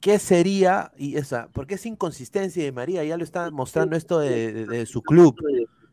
qué 0.00 0.18
sería, 0.18 0.92
y 0.96 1.16
esa, 1.16 1.48
porque 1.52 1.74
es 1.74 1.84
inconsistencia 1.84 2.62
de 2.64 2.72
María, 2.72 3.04
ya 3.04 3.16
lo 3.18 3.24
está 3.24 3.50
mostrando 3.50 3.96
esto 3.96 4.18
de, 4.20 4.52
de- 4.52 4.66
de 4.66 4.86
su 4.86 5.02
club. 5.02 5.34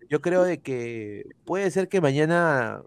Yo 0.10 0.22
creo 0.22 0.44
de 0.44 0.60
que 0.60 1.26
puede 1.46 1.70
ser 1.72 1.90
que 1.90 2.02
mañana 2.02 2.82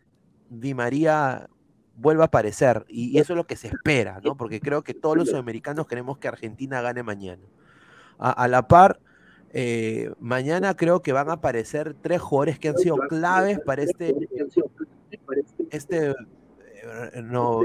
Di 0.48 0.74
María 0.74 1.48
vuelva 1.96 2.24
a 2.24 2.26
aparecer. 2.26 2.84
Y, 2.88 3.18
eso 3.18 3.34
es 3.34 3.36
lo 3.36 3.46
que 3.46 3.56
se 3.56 3.68
espera, 3.68 4.20
¿no? 4.24 4.36
Porque 4.36 4.60
creo 4.60 4.82
que 4.82 4.94
todos 4.94 5.16
los 5.16 5.28
sudamericanos 5.28 5.86
queremos 5.86 6.18
que 6.18 6.28
Argentina 6.28 6.80
gane 6.80 7.02
mañana. 7.02 7.42
A, 8.18 8.48
la 8.48 8.68
par, 8.68 9.00
eh, 9.52 10.12
mañana 10.18 10.74
creo 10.76 11.00
que 11.00 11.12
van 11.12 11.30
a 11.30 11.34
aparecer 11.34 11.94
tres 12.02 12.20
jugadores 12.20 12.58
que 12.58 12.68
han 12.68 12.76
sido 12.76 12.96
claves 12.96 13.58
para 13.60 13.82
este, 13.82 14.14
este 15.70 16.10
eh, 16.10 17.22
no, 17.22 17.64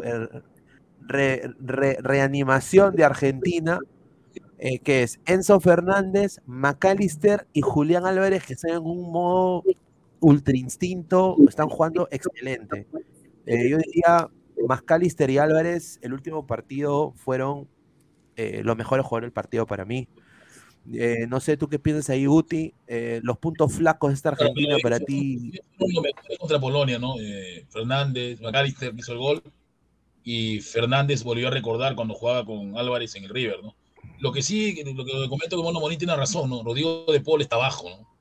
reanimación 1.08 2.96
de 2.96 3.04
Argentina, 3.04 3.80
eh, 4.58 4.80
que 4.80 5.04
es 5.04 5.20
Enzo 5.26 5.60
Fernández, 5.60 6.40
McAllister 6.46 7.48
y 7.54 7.62
Julián 7.62 8.06
Álvarez, 8.06 8.46
que 8.46 8.54
están 8.54 8.72
en 8.72 8.84
un 8.84 9.12
modo 9.12 9.64
ultra 10.20 10.56
instinto, 10.58 11.36
están 11.48 11.70
jugando 11.70 12.08
excelente. 12.12 12.88
Eh, 13.46 13.70
yo 13.70 13.78
diría, 13.78 14.30
McAllister 14.68 15.30
y 15.30 15.38
Álvarez, 15.38 16.00
el 16.02 16.14
último 16.14 16.48
partido 16.48 17.14
fueron 17.16 17.68
eh, 18.36 18.62
los 18.64 18.76
mejores 18.76 19.06
jugadores 19.06 19.28
del 19.28 19.34
partido 19.34 19.66
para 19.68 19.86
mí. 19.86 20.08
Eh, 20.94 21.26
no 21.28 21.40
sé 21.40 21.58
tú 21.58 21.68
qué 21.68 21.80
piensas 21.80 22.12
ahí, 22.12 22.26
Guti. 22.26 22.74
los 23.22 23.38
puntos 23.38 23.74
flacos 23.74 24.12
de 24.12 24.16
esta 24.16 24.30
Argentina 24.30 24.78
para 24.82 25.00
ti. 25.00 25.52
Contra 26.40 26.60
Polonia, 26.60 26.98
¿no? 26.98 27.16
Fernández, 27.70 28.42
McAllister 28.42 28.94
hizo 28.96 29.12
el 29.12 29.20
gol 29.20 29.44
y 30.24 30.60
Fernández 30.62 31.24
volvió 31.24 31.50
a 31.50 31.52
recordar 31.52 31.96
cuando 31.96 32.16
jugaba 32.16 32.46
con 32.46 32.78
Álvarez 32.78 33.16
en 33.16 33.26
el 33.26 33.30
River, 33.30 33.58
¿no? 33.62 33.76
Lo 34.20 34.32
que 34.32 34.42
sí, 34.42 34.84
lo 34.94 35.06
que 35.06 35.12
comento 35.30 35.58
que 35.58 35.64
Mono 35.64 35.80
Monín 35.80 35.98
tiene 35.98 36.16
razón, 36.16 36.50
¿no? 36.50 36.64
Rodrigo 36.64 37.06
de 37.12 37.20
Paul 37.22 37.42
está 37.42 37.56
abajo, 37.56 37.90
¿no? 37.90 38.16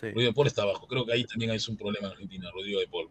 Rodrigo 0.00 0.28
de 0.28 0.32
Paul 0.32 0.46
está 0.46 0.62
abajo. 0.62 0.86
Creo 0.86 1.04
que 1.04 1.12
ahí 1.12 1.24
también 1.24 1.50
hay 1.50 1.58
un 1.68 1.76
problema 1.76 2.08
en 2.08 2.12
Argentina, 2.12 2.50
Rodrigo 2.52 2.80
de 2.80 2.88
Paul. 2.88 3.08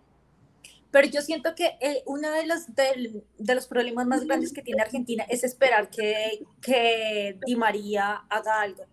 Pero 0.91 1.09
yo 1.09 1.21
siento 1.21 1.55
que 1.55 1.77
eh, 1.81 2.03
uno 2.05 2.31
de 2.31 2.45
los, 2.45 2.73
de, 2.73 3.53
los 3.53 3.67
problemas 3.67 4.07
más 4.07 4.23
grandes 4.23 4.53
que 4.53 4.61
tiene 4.61 4.81
Argentina 4.81 5.25
es 5.27 5.43
esperar 5.43 5.89
que, 5.89 6.45
que 6.61 7.37
Di 7.45 7.55
María 7.57 8.23
haga 8.29 8.61
algo. 8.61 8.85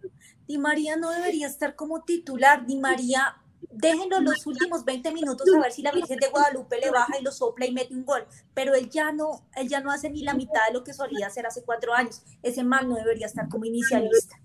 Di 0.49 0.59
María 0.59 0.97
no 0.97 1.11
debería 1.11 1.47
estar 1.47 1.77
como 1.77 2.03
titular. 2.03 2.67
Di 2.67 2.77
María, 2.77 3.37
déjenlo 3.71 4.21
los 4.21 4.47
últimos 4.47 4.85
20 4.85 5.13
minutos 5.13 5.47
a 5.55 5.61
ver 5.61 5.73
si 5.73 5.83
la 5.83 5.93
Virgen 5.93 6.19
de 6.19 6.29
Guadalupe 6.29 6.79
le 6.79 6.91
baja 6.91 7.19
y 7.19 7.23
lo 7.23 7.33
sopla 7.33 7.67
y 7.67 7.73
mete 7.73 7.95
un 7.95 8.05
gol. 8.05 8.27
Pero 8.55 8.75
él 8.75 8.89
ya 8.91 9.13
no, 9.13 9.47
él 9.57 9.69
ya 9.69 9.81
no 9.81 9.91
hace 9.91 10.11
ni 10.11 10.23
la 10.23 10.35
mitad 10.35 10.61
de 10.69 10.75
lo 10.75 10.85
que 10.85 10.93
solía 10.93 11.27
hacer 11.27 11.47
hace 11.47 11.63
cuatro 11.63 11.95
años. 11.95 12.23
Ese 12.43 12.65
mal 12.65 12.89
no 12.89 12.97
debería 12.97 13.27
estar 13.27 13.49
como 13.49 13.65
inicialista. 13.65 14.37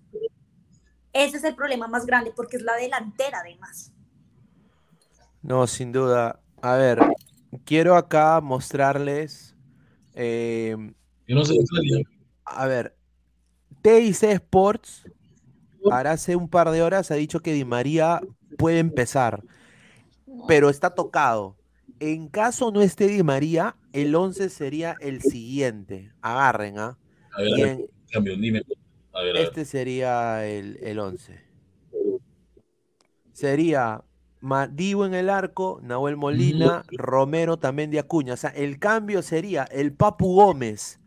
Ese 1.14 1.38
es 1.38 1.44
el 1.44 1.56
problema 1.56 1.88
más 1.88 2.06
grande 2.06 2.32
porque 2.36 2.58
es 2.58 2.64
la 2.64 2.76
delantera 2.76 3.40
además. 3.40 3.92
No, 5.42 5.66
sin 5.68 5.92
duda. 5.92 6.40
A 6.62 6.76
ver, 6.76 7.00
quiero 7.66 7.96
acá 7.96 8.42
mostrarles. 8.42 9.56
Em, 10.14 10.94
no 11.28 11.46
sé 11.46 11.56
a 12.50 12.66
ver, 12.66 12.96
TIC 13.82 14.24
Sports, 14.24 15.04
ahora 15.92 16.12
hace 16.12 16.36
un 16.36 16.50
par 16.50 16.72
de 16.72 16.82
horas, 16.82 17.12
ha 17.12 17.16
dicho 17.16 17.42
que 17.42 17.54
Di 17.54 17.66
María 17.66 18.22
puede 18.58 18.80
empezar, 18.80 19.44
pero 20.48 20.70
está 20.70 20.92
tocado. 20.96 21.56
En 22.00 22.28
caso 22.28 22.72
no 22.72 22.82
esté 22.82 23.08
Di 23.08 23.24
María, 23.24 23.76
el 23.94 24.14
11 24.16 24.50
sería 24.50 24.96
el 25.00 25.22
siguiente. 25.22 26.12
Agarren, 26.22 26.80
¿ah? 26.80 26.98
A 27.32 27.42
ver, 27.42 27.90
cambio, 28.12 28.36
dime. 28.38 28.64
este 29.36 29.66
sería 29.66 30.46
el, 30.46 30.78
el 30.82 31.00
11. 31.00 31.40
Sería 33.34 34.04
Divo 34.72 35.06
en 35.06 35.14
el 35.14 35.30
arco, 35.30 35.80
Nahuel 35.82 36.16
Molina, 36.16 36.84
Romero 36.92 37.58
también 37.58 37.90
de 37.90 38.00
Acuña. 38.00 38.34
O 38.34 38.38
sea, 38.38 38.52
el 38.52 38.80
cambio 38.80 39.22
sería 39.22 39.64
el 39.64 39.94
Papu 39.94 40.36
Gómez 40.36 41.00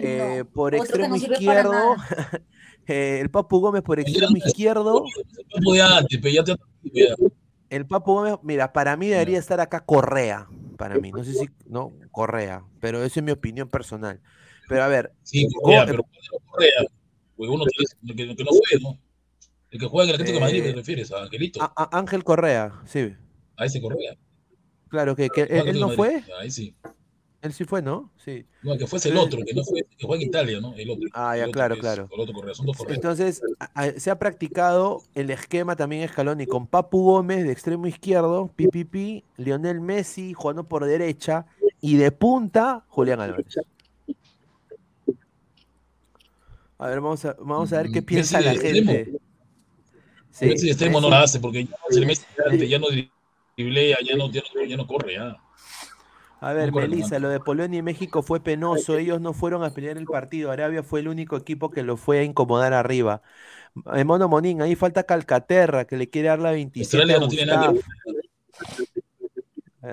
eh, 0.00 0.44
por 0.52 0.74
extremo 0.74 1.16
izquierdo. 1.16 1.96
Eh, 2.86 3.18
el 3.20 3.30
Papu 3.30 3.60
Gómez 3.60 3.82
por 3.82 4.00
extremo 4.00 4.36
izquierdo. 4.36 5.04
El 7.70 7.86
Papu 7.86 8.14
Gómez, 8.14 8.34
mira, 8.42 8.72
para 8.72 8.96
mí 8.96 9.08
debería 9.08 9.38
estar 9.38 9.60
acá 9.60 9.84
Correa. 9.84 10.46
Para 10.76 10.96
mí, 10.98 11.12
no 11.12 11.22
sé 11.22 11.32
si, 11.32 11.48
no, 11.66 11.92
Correa, 12.10 12.64
pero 12.80 13.04
esa 13.04 13.20
es 13.20 13.24
mi 13.24 13.30
opinión 13.30 13.68
personal. 13.68 14.20
Pero 14.68 14.82
a 14.82 14.88
ver. 14.88 15.12
Sí, 15.22 15.46
Correa, 15.62 15.86
pero 15.86 16.04
Correa, 16.46 16.86
pues 17.36 17.50
uno 17.50 17.64
que, 17.64 18.14
que 18.16 18.44
no 18.44 18.50
fue, 18.50 18.80
¿no? 18.80 18.98
El 19.70 19.80
que 19.80 19.86
juega 19.86 20.04
en 20.04 20.08
el 20.10 20.14
Atlético 20.16 20.38
de 20.38 20.44
Madrid, 20.44 20.62
¿me 20.62 20.68
eh, 20.68 20.74
refieres? 20.74 21.12
A 21.12 21.22
Angelito. 21.22 21.62
A, 21.62 21.98
Ángel 21.98 22.24
Correa, 22.24 22.72
sí. 22.84 23.14
A 23.56 23.64
ese 23.64 23.80
Correa. 23.80 24.16
Claro, 24.88 25.16
que, 25.16 25.30
que 25.30 25.42
él, 25.42 25.80
no 25.80 25.88
fue. 25.90 26.22
Ahí 26.38 26.50
sí. 26.50 26.76
Él 27.42 27.52
sí 27.52 27.64
fue, 27.64 27.82
¿no? 27.82 28.08
Sí. 28.24 28.46
No, 28.62 28.78
que 28.78 28.86
fuese 28.86 29.08
el 29.08 29.16
otro, 29.16 29.40
que 29.44 29.52
no 29.52 29.64
fue, 29.64 29.84
que 29.98 30.06
juega 30.06 30.22
en 30.22 30.28
Italia, 30.28 30.60
¿no? 30.60 30.74
El 30.74 30.90
otro. 30.90 31.08
Ah, 31.12 31.36
ya, 31.36 31.50
claro, 31.50 31.76
claro. 31.76 32.08
El 32.12 32.20
otro 32.20 32.34
Correa, 32.34 32.54
son 32.54 32.66
dos 32.66 32.76
Correa. 32.76 32.94
Entonces, 32.94 33.42
se 33.96 34.10
ha 34.12 34.18
practicado 34.20 35.02
el 35.16 35.28
esquema 35.30 35.74
también 35.74 36.02
Escaloni 36.02 36.46
con 36.46 36.68
Papu 36.68 37.02
Gómez 37.02 37.44
de 37.44 37.50
extremo 37.50 37.88
izquierdo, 37.88 38.52
Pipipi, 38.54 39.24
Lionel 39.36 39.80
Messi 39.80 40.34
jugando 40.34 40.68
por 40.68 40.84
derecha 40.84 41.46
y 41.80 41.96
de 41.96 42.12
punta 42.12 42.84
Julián 42.86 43.20
Álvarez. 43.20 43.56
A 46.78 46.86
ver, 46.86 47.00
vamos 47.00 47.24
a, 47.24 47.36
vamos 47.40 47.72
a 47.72 47.82
ver 47.82 47.90
qué 47.90 48.02
mm, 48.02 48.04
piensa 48.04 48.40
la 48.40 48.54
gente. 48.54 49.18
Sí, 50.30 50.46
Messi 50.46 50.68
extremo 50.68 51.00
no 51.00 51.10
la 51.10 51.22
hace 51.22 51.40
porque 51.40 51.64
ya, 51.64 51.76
el 51.90 52.06
Messi 52.06 52.24
ya 52.68 52.78
no 52.78 52.86
driblea, 53.56 53.98
ya 54.04 54.14
no, 54.14 54.30
ya 54.30 54.76
no, 54.76 54.86
corre. 54.86 55.14
Ya. 55.14 55.41
A 56.42 56.52
ver, 56.54 56.72
Melissa, 56.72 57.20
lo 57.20 57.28
de 57.28 57.38
Polonia 57.38 57.78
y 57.78 57.82
México 57.82 58.20
fue 58.20 58.40
penoso. 58.40 58.98
Ellos 58.98 59.20
no 59.20 59.32
fueron 59.32 59.62
a 59.62 59.70
pelear 59.70 59.96
el 59.96 60.06
partido. 60.06 60.50
Arabia 60.50 60.82
fue 60.82 60.98
el 60.98 61.06
único 61.06 61.36
equipo 61.36 61.70
que 61.70 61.84
lo 61.84 61.96
fue 61.96 62.18
a 62.18 62.24
incomodar 62.24 62.72
arriba. 62.72 63.22
Eh, 63.94 64.02
Mono 64.02 64.28
Monín, 64.28 64.60
ahí 64.60 64.74
falta 64.74 65.04
Calcaterra, 65.04 65.84
que 65.84 65.96
le 65.96 66.10
quiere 66.10 66.28
dar 66.28 66.40
la 66.40 66.50
27 66.50 67.14
a 67.14 67.20
no 67.20 67.28
tiene 67.28 67.46
nada 67.46 67.72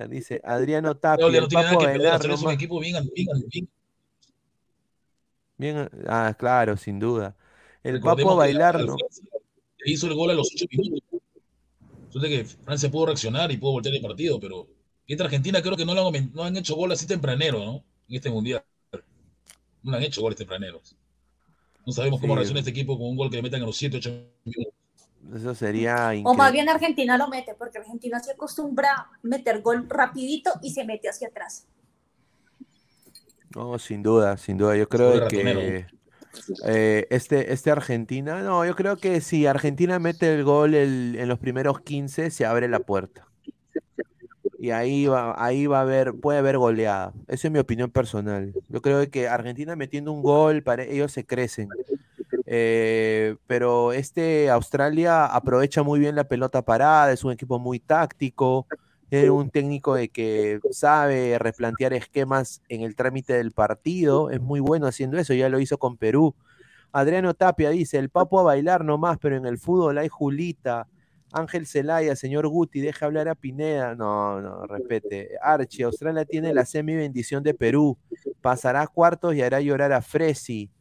Dice 0.09 0.41
Adriano 0.43 0.97
Tapia, 0.97 1.27
no, 1.27 1.35
el 1.35 1.47
Papo 1.47 1.85
Velar, 1.85 2.25
es 2.25 2.41
un 2.41 2.51
equipo 2.51 2.79
bien, 2.79 2.95
bien, 3.15 3.27
bien. 3.47 3.69
bien. 5.57 5.89
Ah, 6.07 6.35
claro, 6.37 6.77
sin 6.77 6.97
duda. 6.97 7.35
El 7.83 8.01
Papo 8.01 8.31
a 8.31 8.35
bailar, 8.35 8.83
¿no? 8.83 8.97
hizo 9.85 10.07
el 10.07 10.15
gol 10.15 10.31
a 10.31 10.33
los 10.33 10.49
8 10.51 10.65
minutos. 10.71 11.03
Entonces 12.05 12.29
que 12.31 12.43
Francia 12.65 12.89
pudo 12.89 13.05
reaccionar 13.05 13.51
y 13.51 13.57
pudo 13.57 13.73
voltear 13.73 13.93
el 13.93 14.01
partido, 14.01 14.39
pero 14.39 14.67
esta 15.13 15.23
Argentina 15.23 15.61
creo 15.61 15.75
que 15.75 15.85
no, 15.85 15.93
lo 15.93 16.07
han, 16.07 16.31
no 16.33 16.43
han 16.43 16.55
hecho 16.55 16.75
gol 16.75 16.91
así 16.91 17.07
tempranero, 17.07 17.59
¿no? 17.59 17.83
En 18.07 18.15
este 18.15 18.29
mundial. 18.29 18.63
No 19.81 19.97
han 19.97 20.03
hecho 20.03 20.21
goles 20.21 20.37
tempraneros. 20.37 20.95
No 21.85 21.93
sabemos 21.93 22.19
cómo 22.19 22.35
reacciona 22.35 22.59
este 22.59 22.71
equipo 22.71 22.97
con 22.97 23.07
un 23.07 23.15
gol 23.15 23.29
que 23.29 23.37
le 23.37 23.41
metan 23.41 23.63
a 23.63 23.65
los 23.65 23.77
7, 23.77 23.97
8 23.97 24.09
minutos. 24.45 24.73
Eso 25.35 25.55
sería 25.55 26.11
O 26.23 26.33
más 26.33 26.51
bien 26.51 26.69
Argentina 26.69 27.17
lo 27.17 27.27
mete, 27.27 27.55
porque 27.55 27.79
Argentina 27.79 28.19
se 28.19 28.31
acostumbra 28.31 28.91
a 28.93 29.09
meter 29.23 29.61
gol 29.61 29.87
rapidito 29.89 30.51
y 30.61 30.71
se 30.71 30.85
mete 30.85 31.09
hacia 31.09 31.27
atrás. 31.27 31.65
No, 33.55 33.79
sin 33.79 34.03
duda, 34.03 34.37
sin 34.37 34.57
duda. 34.57 34.77
Yo 34.77 34.87
creo 34.87 35.27
que 35.27 35.87
eh, 36.65 37.07
este, 37.09 37.51
este 37.51 37.71
Argentina, 37.71 38.41
no, 38.41 38.65
yo 38.65 38.75
creo 38.75 38.97
que 38.97 39.21
si 39.21 39.47
Argentina 39.47 39.97
mete 39.99 40.33
el 40.33 40.43
gol 40.43 40.75
en 40.75 41.27
los 41.27 41.39
primeros 41.39 41.81
15, 41.81 42.31
se 42.31 42.45
abre 42.45 42.67
la 42.67 42.79
puerta. 42.79 43.28
Y 44.61 44.71
ahí 44.71 45.07
va, 45.07 45.33
ahí 45.37 45.67
va 45.67 45.79
a 45.79 45.81
haber, 45.83 46.13
puede 46.13 46.39
haber 46.39 46.57
goleada. 46.57 47.13
Esa 47.29 47.47
es 47.47 47.51
mi 47.51 47.59
opinión 47.59 47.89
personal. 47.89 48.53
Yo 48.67 48.81
creo 48.81 49.09
que 49.09 49.29
Argentina 49.29 49.73
metiendo 49.77 50.11
un 50.11 50.21
gol, 50.21 50.63
para 50.63 50.83
ellos 50.83 51.13
se 51.13 51.25
crecen. 51.25 51.69
Eh, 52.45 53.37
pero 53.47 53.93
este 53.93 54.49
Australia 54.49 55.25
aprovecha 55.25 55.81
muy 55.81 55.99
bien 55.99 56.15
la 56.15 56.25
pelota 56.25 56.61
parada, 56.63 57.11
es 57.13 57.23
un 57.23 57.31
equipo 57.31 57.57
muy 57.57 57.79
táctico. 57.79 58.67
Es 59.09 59.29
un 59.29 59.49
técnico 59.49 59.95
de 59.95 60.09
que 60.09 60.59
sabe 60.71 61.39
replantear 61.39 61.93
esquemas 61.93 62.61
en 62.69 62.81
el 62.81 62.95
trámite 62.95 63.33
del 63.33 63.51
partido. 63.51 64.29
Es 64.29 64.41
muy 64.41 64.59
bueno 64.59 64.85
haciendo 64.87 65.17
eso, 65.17 65.33
ya 65.33 65.49
lo 65.49 65.59
hizo 65.59 65.77
con 65.77 65.97
Perú. 65.97 66.35
Adriano 66.91 67.33
Tapia 67.33 67.69
dice, 67.69 67.97
el 67.97 68.09
papo 68.09 68.39
a 68.39 68.43
bailar 68.43 68.83
nomás, 68.83 69.17
pero 69.19 69.35
en 69.37 69.45
el 69.45 69.57
fútbol 69.57 69.97
hay 69.97 70.09
Julita. 70.09 70.87
Ángel 71.31 71.67
Zelaya, 71.67 72.15
señor 72.15 72.47
Guti, 72.47 72.81
deja 72.81 73.05
hablar 73.05 73.27
a 73.27 73.35
Pineda. 73.35 73.95
No, 73.95 74.41
no, 74.41 74.65
respete. 74.65 75.31
Archie, 75.41 75.83
Australia 75.83 76.25
tiene 76.25 76.53
la 76.53 76.65
semi 76.65 76.95
bendición 76.95 77.43
de 77.43 77.53
Perú. 77.53 77.97
Pasará 78.41 78.87
cuartos 78.87 79.35
y 79.35 79.41
hará 79.41 79.61
llorar 79.61 79.93
a 79.93 80.01
Fresi. 80.01 80.71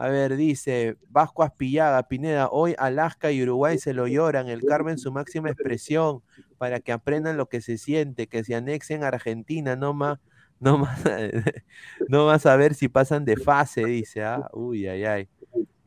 A 0.00 0.08
ver, 0.08 0.36
dice 0.36 0.96
Vasco 1.10 1.42
Aspillaga, 1.42 2.02
Pineda, 2.08 2.48
hoy 2.48 2.74
Alaska 2.78 3.32
y 3.32 3.42
Uruguay 3.42 3.76
se 3.76 3.92
lo 3.92 4.06
lloran, 4.06 4.48
el 4.48 4.62
Carmen 4.62 4.96
su 4.96 5.12
máxima 5.12 5.50
expresión, 5.50 6.22
para 6.56 6.80
que 6.80 6.90
aprendan 6.90 7.36
lo 7.36 7.50
que 7.50 7.60
se 7.60 7.76
siente, 7.76 8.26
que 8.26 8.42
se 8.42 8.54
anexen 8.54 9.04
a 9.04 9.08
Argentina, 9.08 9.76
no 9.76 9.92
más, 9.92 10.18
no 10.58 10.78
más, 10.78 11.02
no 12.08 12.24
más 12.24 12.46
a 12.46 12.56
ver 12.56 12.74
si 12.74 12.88
pasan 12.88 13.26
de 13.26 13.36
fase, 13.36 13.84
dice, 13.84 14.22
¿ah? 14.22 14.48
Uy, 14.54 14.86
ay, 14.86 15.04
ay. 15.04 15.28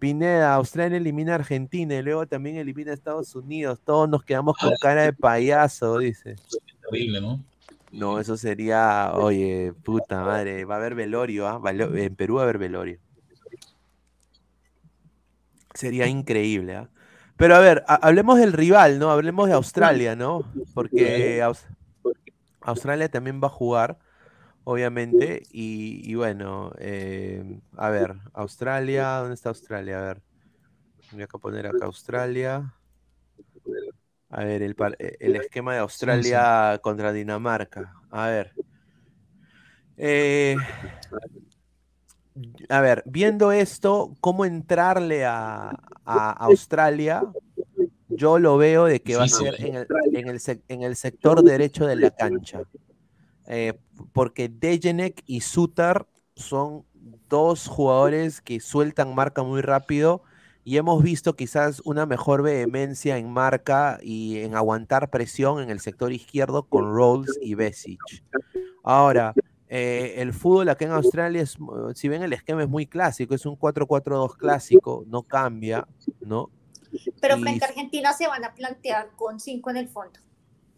Pineda, 0.04 0.54
Australia 0.56 0.98
elimina 0.98 1.32
a 1.32 1.36
Argentina 1.36 1.96
y 1.96 2.02
luego 2.02 2.28
también 2.28 2.58
elimina 2.58 2.92
a 2.92 2.94
Estados 2.94 3.34
Unidos, 3.36 3.80
todos 3.86 4.10
nos 4.10 4.22
quedamos 4.26 4.58
con 4.58 4.74
cara 4.82 5.04
de 5.04 5.14
payaso, 5.14 5.98
dice. 6.00 6.36
Terrible, 6.90 7.22
¿no? 7.22 7.42
No, 7.90 8.20
eso 8.20 8.36
sería, 8.36 9.14
oye, 9.14 9.72
puta 9.82 10.22
madre, 10.26 10.66
va 10.66 10.76
a 10.76 10.78
haber 10.80 10.94
velorio, 10.96 11.48
¿ah? 11.48 11.62
En 11.72 12.16
Perú 12.18 12.36
va 12.36 12.42
a 12.42 12.44
haber 12.44 12.58
velorio. 12.58 13.00
Sería 15.74 16.06
increíble, 16.08 16.76
¿ah? 16.76 16.90
Pero 17.38 17.56
a 17.56 17.60
ver, 17.60 17.86
ha- 17.88 17.96
hablemos 18.06 18.38
del 18.40 18.52
rival, 18.52 19.00
¿no? 19.00 19.10
Hablemos 19.10 19.48
de 19.48 19.54
Australia, 19.54 20.18
¿no? 20.18 20.44
Porque 20.74 21.42
Aus- 21.42 21.66
Australia 22.60 23.08
también 23.08 23.40
va 23.42 23.48
a 23.48 23.52
jugar, 23.52 24.00
obviamente, 24.64 25.44
y, 25.52 26.02
y 26.10 26.16
bueno, 26.16 26.72
eh, 26.80 27.60
a 27.78 27.90
ver, 27.90 28.16
Australia, 28.34 29.18
¿dónde 29.18 29.36
está 29.36 29.50
Australia? 29.50 30.00
A 30.00 30.02
ver, 30.06 30.22
voy 31.12 31.24
a 31.24 31.28
poner 31.28 31.68
acá 31.68 31.86
Australia. 31.86 32.74
A 34.30 34.44
ver, 34.44 34.64
el, 34.64 34.76
eh, 35.00 35.18
el 35.20 35.36
esquema 35.36 35.74
de 35.74 35.80
Australia 35.80 36.80
contra 36.82 37.14
Dinamarca. 37.14 37.94
A 38.10 38.28
ver. 38.28 38.54
Eh, 39.98 40.58
a 42.70 42.82
ver, 42.82 43.04
viendo 43.06 43.52
esto, 43.52 44.16
cómo 44.20 44.46
entrarle 44.46 45.24
a, 45.26 45.70
a 46.06 46.32
Australia, 46.32 47.32
yo 48.08 48.40
lo 48.40 48.58
veo 48.58 48.86
de 48.86 49.02
que 49.02 49.16
va 49.16 49.24
a 49.24 49.28
ser 49.28 49.56
en 49.60 49.76
el, 49.76 49.88
en 50.14 50.28
el 50.28 50.40
sec- 50.40 50.64
en 50.68 50.82
el 50.82 50.96
sector 50.96 51.44
derecho 51.44 51.86
de 51.86 51.96
la 51.96 52.10
cancha. 52.12 52.64
Eh, 53.48 53.74
porque 54.14 54.50
Dejenek 54.50 55.24
y 55.26 55.42
Sutar 55.42 56.08
son 56.36 56.86
dos 57.30 57.68
jugadores 57.68 58.42
que 58.42 58.60
sueltan 58.60 59.14
marca 59.16 59.44
muy 59.44 59.62
rápido 59.62 60.24
y 60.64 60.78
hemos 60.78 61.04
visto 61.04 61.36
quizás 61.36 61.82
una 61.84 62.06
mejor 62.06 62.42
vehemencia 62.42 63.18
en 63.18 63.30
marca 63.30 64.00
y 64.02 64.38
en 64.40 64.56
aguantar 64.56 65.10
presión 65.10 65.62
en 65.62 65.70
el 65.70 65.82
sector 65.82 66.14
izquierdo 66.14 66.64
con 66.64 66.94
Rolls 66.94 67.38
y 67.42 67.56
Besic. 67.56 68.00
Ahora, 68.84 69.34
eh, 69.68 70.16
el 70.18 70.32
fútbol 70.34 70.70
acá 70.70 70.86
en 70.86 70.92
Australia, 70.92 71.42
es, 71.42 71.60
mu- 71.60 71.94
si 71.94 72.08
bien 72.08 72.24
el 72.24 72.32
esquema 72.32 72.64
es 72.64 72.70
muy 72.70 72.86
clásico, 72.86 73.36
es 73.36 73.46
un 73.46 73.58
4-4-2 73.58 74.36
clásico, 74.38 75.04
no 75.08 75.24
cambia, 75.24 75.86
¿no? 76.22 76.50
Pero 77.20 77.38
Y- 77.38 77.42
frente 77.42 77.66
a 77.66 77.68
Argentina 77.68 78.14
se 78.14 78.28
van 78.28 78.46
a 78.46 78.54
plantear 78.54 79.10
con 79.16 79.40
cinco 79.40 79.70
en 79.72 79.78
el 79.78 79.88
fondo. 79.90 80.20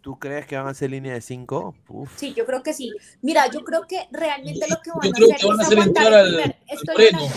¿Tú 0.06 0.20
crees 0.20 0.46
que 0.46 0.54
van 0.56 0.68
a 0.68 0.70
hacer 0.70 0.88
línea 0.88 1.14
de 1.14 1.20
5? 1.20 1.74
Sí, 2.14 2.32
yo 2.32 2.46
creo 2.46 2.62
que 2.62 2.72
sí. 2.72 2.92
Mira, 3.22 3.50
yo 3.50 3.64
creo 3.64 3.88
que 3.88 4.06
realmente 4.12 4.64
lo 4.70 4.80
que 4.80 4.90
van 4.90 5.00
Yo 5.02 5.10
a 5.10 5.12
creo 5.12 5.32
hacer 5.32 5.40
que 5.40 5.46
van 5.48 5.58
a 5.58 5.62
es 5.64 5.72
aguantar 5.72 6.12
el 6.12 6.28
primer. 6.28 6.44
al 6.44 6.56
Estoy 6.68 7.06
hablando, 7.06 7.34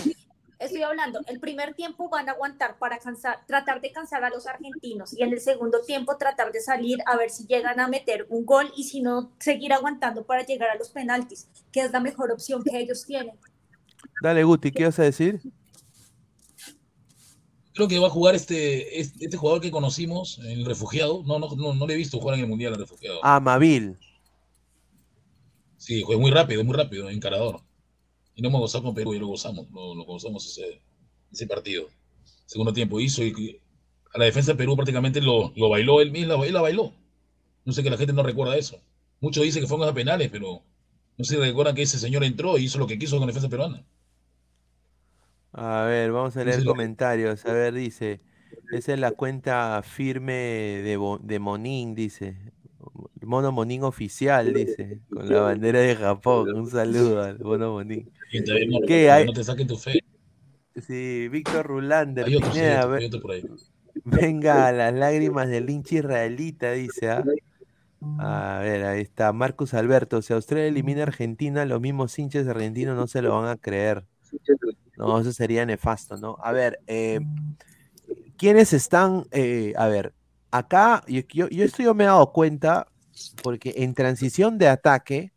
estoy 0.60 0.82
hablando. 0.84 1.20
El 1.26 1.40
primer 1.40 1.74
tiempo 1.74 2.08
van 2.08 2.28
a 2.28 2.32
aguantar 2.32 2.78
para 2.78 2.98
cansar, 2.98 3.44
tratar 3.48 3.80
de 3.80 3.90
cansar 3.90 4.22
a 4.22 4.30
los 4.30 4.46
argentinos 4.46 5.12
y 5.18 5.24
en 5.24 5.32
el 5.32 5.40
segundo 5.40 5.80
tiempo 5.80 6.16
tratar 6.16 6.52
de 6.52 6.60
salir 6.60 6.98
a 7.06 7.16
ver 7.16 7.30
si 7.30 7.44
llegan 7.48 7.80
a 7.80 7.88
meter 7.88 8.28
un 8.28 8.46
gol 8.46 8.70
y 8.76 8.84
si 8.84 9.00
no, 9.00 9.32
seguir 9.40 9.72
aguantando 9.72 10.22
para 10.24 10.46
llegar 10.46 10.70
a 10.70 10.76
los 10.76 10.90
penaltis, 10.90 11.48
que 11.72 11.80
es 11.80 11.90
la 11.90 11.98
mejor 11.98 12.30
opción 12.30 12.62
que 12.62 12.78
ellos 12.78 13.04
tienen. 13.04 13.34
Dale, 14.22 14.44
Guti, 14.44 14.70
¿qué 14.70 14.84
vas 14.84 15.00
a 15.00 15.02
decir? 15.02 15.40
Creo 17.74 17.88
que 17.88 17.98
va 17.98 18.08
a 18.08 18.10
jugar 18.10 18.34
este, 18.34 19.00
este, 19.00 19.24
este 19.24 19.36
jugador 19.36 19.60
que 19.60 19.70
conocimos, 19.70 20.38
el 20.40 20.64
refugiado. 20.64 21.22
No, 21.24 21.38
no, 21.38 21.54
no, 21.54 21.74
no 21.74 21.86
le 21.86 21.94
he 21.94 21.96
visto 21.96 22.18
jugar 22.18 22.36
en 22.36 22.42
el 22.42 22.48
Mundial 22.48 22.72
al 22.72 22.80
refugiado. 22.80 23.20
Ah, 23.22 23.40
Mabil. 23.40 23.96
Sí, 25.76 26.02
juega 26.02 26.20
muy 26.20 26.30
rápido, 26.30 26.64
muy 26.64 26.76
rápido, 26.76 27.08
encarador. 27.08 27.60
Y 28.34 28.42
no 28.42 28.48
hemos 28.48 28.60
gozado 28.60 28.84
con 28.84 28.94
Perú, 28.94 29.14
y 29.14 29.18
lo 29.18 29.28
gozamos, 29.28 29.70
lo, 29.70 29.94
lo 29.94 30.04
gozamos 30.04 30.44
ese, 30.46 30.82
ese 31.32 31.46
partido. 31.46 31.88
Segundo 32.46 32.72
tiempo 32.72 33.00
hizo 33.00 33.22
y 33.22 33.60
a 34.12 34.18
la 34.18 34.24
defensa 34.24 34.52
de 34.52 34.58
Perú 34.58 34.74
prácticamente 34.74 35.20
lo, 35.20 35.52
lo 35.54 35.68
bailó 35.68 36.00
él 36.00 36.10
mismo, 36.10 36.44
él 36.44 36.52
la 36.52 36.60
bailó. 36.60 36.92
No 37.64 37.72
sé 37.72 37.82
que 37.82 37.90
la 37.90 37.96
gente 37.96 38.12
no 38.12 38.22
recuerda 38.22 38.56
eso. 38.56 38.80
Muchos 39.20 39.44
dicen 39.44 39.62
que 39.62 39.68
fueron 39.68 39.88
a 39.88 39.94
penales, 39.94 40.30
pero 40.30 40.62
no 41.16 41.24
sé 41.24 41.34
si 41.34 41.40
recuerdan 41.40 41.74
que 41.74 41.82
ese 41.82 41.98
señor 41.98 42.24
entró 42.24 42.58
y 42.58 42.64
hizo 42.64 42.78
lo 42.78 42.86
que 42.86 42.98
quiso 42.98 43.16
con 43.16 43.26
la 43.26 43.32
defensa 43.32 43.48
peruana. 43.48 43.84
A 45.52 45.84
ver, 45.84 46.12
vamos 46.12 46.36
a 46.36 46.44
leer 46.44 46.64
comentarios. 46.64 47.44
A 47.46 47.52
ver, 47.52 47.74
dice, 47.74 48.20
esa 48.70 48.92
es 48.94 48.98
la 49.00 49.12
cuenta 49.12 49.82
firme 49.82 50.32
de, 50.32 50.96
Bo- 50.96 51.18
de 51.18 51.38
Monín, 51.38 51.94
dice. 51.94 52.36
Mono 53.22 53.52
Monín 53.52 53.82
oficial, 53.84 54.52
dice, 54.54 55.00
con 55.10 55.28
la 55.28 55.40
bandera 55.40 55.80
de 55.80 55.96
Japón. 55.96 56.54
Un 56.54 56.70
saludo 56.70 57.22
al 57.22 57.38
Mono 57.40 57.72
Monín. 57.72 58.10
Y 58.32 58.86
¿Qué 58.86 59.10
hay? 59.10 59.26
no 59.26 59.32
te 59.32 59.44
saquen 59.44 59.66
tu 59.66 59.76
fe. 59.76 60.00
Sí, 60.86 61.28
Víctor 61.28 61.66
Rulander, 61.66 62.26
Hay 62.26 62.36
otros, 62.36 62.54
hay 62.54 62.60
Pineda, 62.62 62.94
hay 62.96 63.10
por 63.10 63.32
ahí. 63.32 63.42
venga 64.04 64.72
las 64.72 64.94
lágrimas 64.94 65.48
del 65.48 65.68
hincha 65.68 65.96
israelita, 65.96 66.72
dice. 66.72 67.10
¿ah? 67.10 67.24
A 68.18 68.60
ver, 68.62 68.84
ahí 68.84 69.02
está. 69.02 69.32
Marcus 69.32 69.74
Alberto, 69.74 70.22
si 70.22 70.32
Australia 70.32 70.66
elimina 70.68 71.00
a 71.00 71.04
Argentina, 71.04 71.64
los 71.66 71.80
mismos 71.80 72.18
hinchas 72.18 72.46
argentinos 72.48 72.96
no 72.96 73.06
se 73.06 73.20
lo 73.22 73.34
van 73.40 73.48
a 73.48 73.56
creer. 73.56 74.04
No, 75.00 75.18
eso 75.18 75.32
sería 75.32 75.64
nefasto, 75.64 76.16
¿no? 76.18 76.36
A 76.42 76.52
ver, 76.52 76.78
eh, 76.86 77.20
¿quiénes 78.36 78.72
están? 78.72 79.24
eh, 79.30 79.72
a 79.76 79.86
ver, 79.88 80.14
acá, 80.50 81.02
yo, 81.06 81.22
yo, 81.32 81.48
yo 81.48 81.66
yo 81.66 81.94
me 81.94 82.04
he 82.04 82.06
dado 82.06 82.32
cuenta, 82.32 82.86
porque 83.42 83.74
en 83.78 83.94
transición 83.94 84.58
de 84.58 84.68
ataque, 84.68 85.32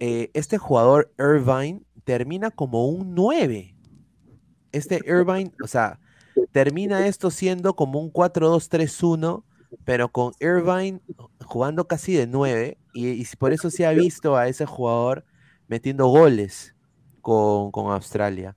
eh, 0.00 0.30
este 0.34 0.58
jugador 0.58 1.12
Irvine 1.18 1.82
termina 2.04 2.50
como 2.50 2.88
un 2.88 3.14
9. 3.14 3.76
Este 4.72 5.00
Irvine, 5.06 5.52
o 5.62 5.66
sea, 5.66 6.00
termina 6.52 7.06
esto 7.06 7.30
siendo 7.30 7.74
como 7.74 8.00
un 8.00 8.10
4-2-3-1, 8.10 9.44
pero 9.84 10.10
con 10.10 10.32
Irvine 10.40 11.00
jugando 11.44 11.86
casi 11.86 12.14
de 12.14 12.26
9, 12.26 12.78
y, 12.94 13.10
y 13.10 13.26
por 13.38 13.52
eso 13.52 13.70
se 13.70 13.86
ha 13.86 13.92
visto 13.92 14.36
a 14.36 14.48
ese 14.48 14.66
jugador 14.66 15.24
metiendo 15.68 16.06
goles 16.08 16.74
con, 17.22 17.70
con 17.70 17.92
Australia. 17.92 18.56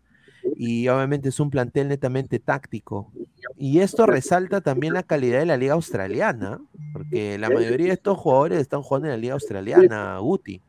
Y 0.55 0.87
obviamente 0.87 1.29
es 1.29 1.39
un 1.39 1.49
plantel 1.49 1.87
netamente 1.87 2.39
táctico. 2.39 3.11
Y 3.57 3.79
esto 3.79 4.05
resalta 4.05 4.61
también 4.61 4.93
la 4.93 5.03
calidad 5.03 5.39
de 5.39 5.45
la 5.45 5.57
liga 5.57 5.73
australiana, 5.73 6.59
porque 6.93 7.37
la 7.37 7.49
mayoría 7.49 7.87
de 7.87 7.93
estos 7.93 8.17
jugadores 8.17 8.59
están 8.59 8.81
jugando 8.81 9.07
en 9.07 9.11
la 9.13 9.17
liga 9.17 9.33
australiana, 9.33 10.17
Guti. 10.19 10.61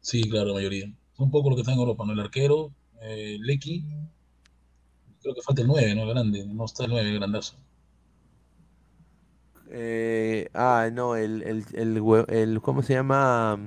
Sí, 0.00 0.22
claro, 0.28 0.48
la 0.48 0.54
mayoría. 0.54 0.92
Son 1.16 1.30
pocos 1.30 1.50
los 1.50 1.56
que 1.56 1.60
están 1.62 1.74
en 1.74 1.80
Europa, 1.80 2.04
¿no? 2.06 2.12
El 2.12 2.20
arquero, 2.20 2.70
eh, 3.02 3.36
Lecky, 3.40 3.84
creo 5.22 5.34
que 5.34 5.42
falta 5.42 5.62
el 5.62 5.68
9, 5.68 5.94
¿no? 5.94 6.02
El 6.04 6.08
grande, 6.10 6.46
no 6.46 6.64
está 6.64 6.84
el 6.84 6.90
9, 6.90 7.08
el 7.10 7.18
grandazo. 7.18 7.56
Eh, 9.70 10.48
ah, 10.54 10.88
no, 10.92 11.14
el, 11.16 11.42
el, 11.42 11.64
el- 12.28 12.60
¿cómo 12.60 12.82
se 12.82 12.94
llama? 12.94 13.58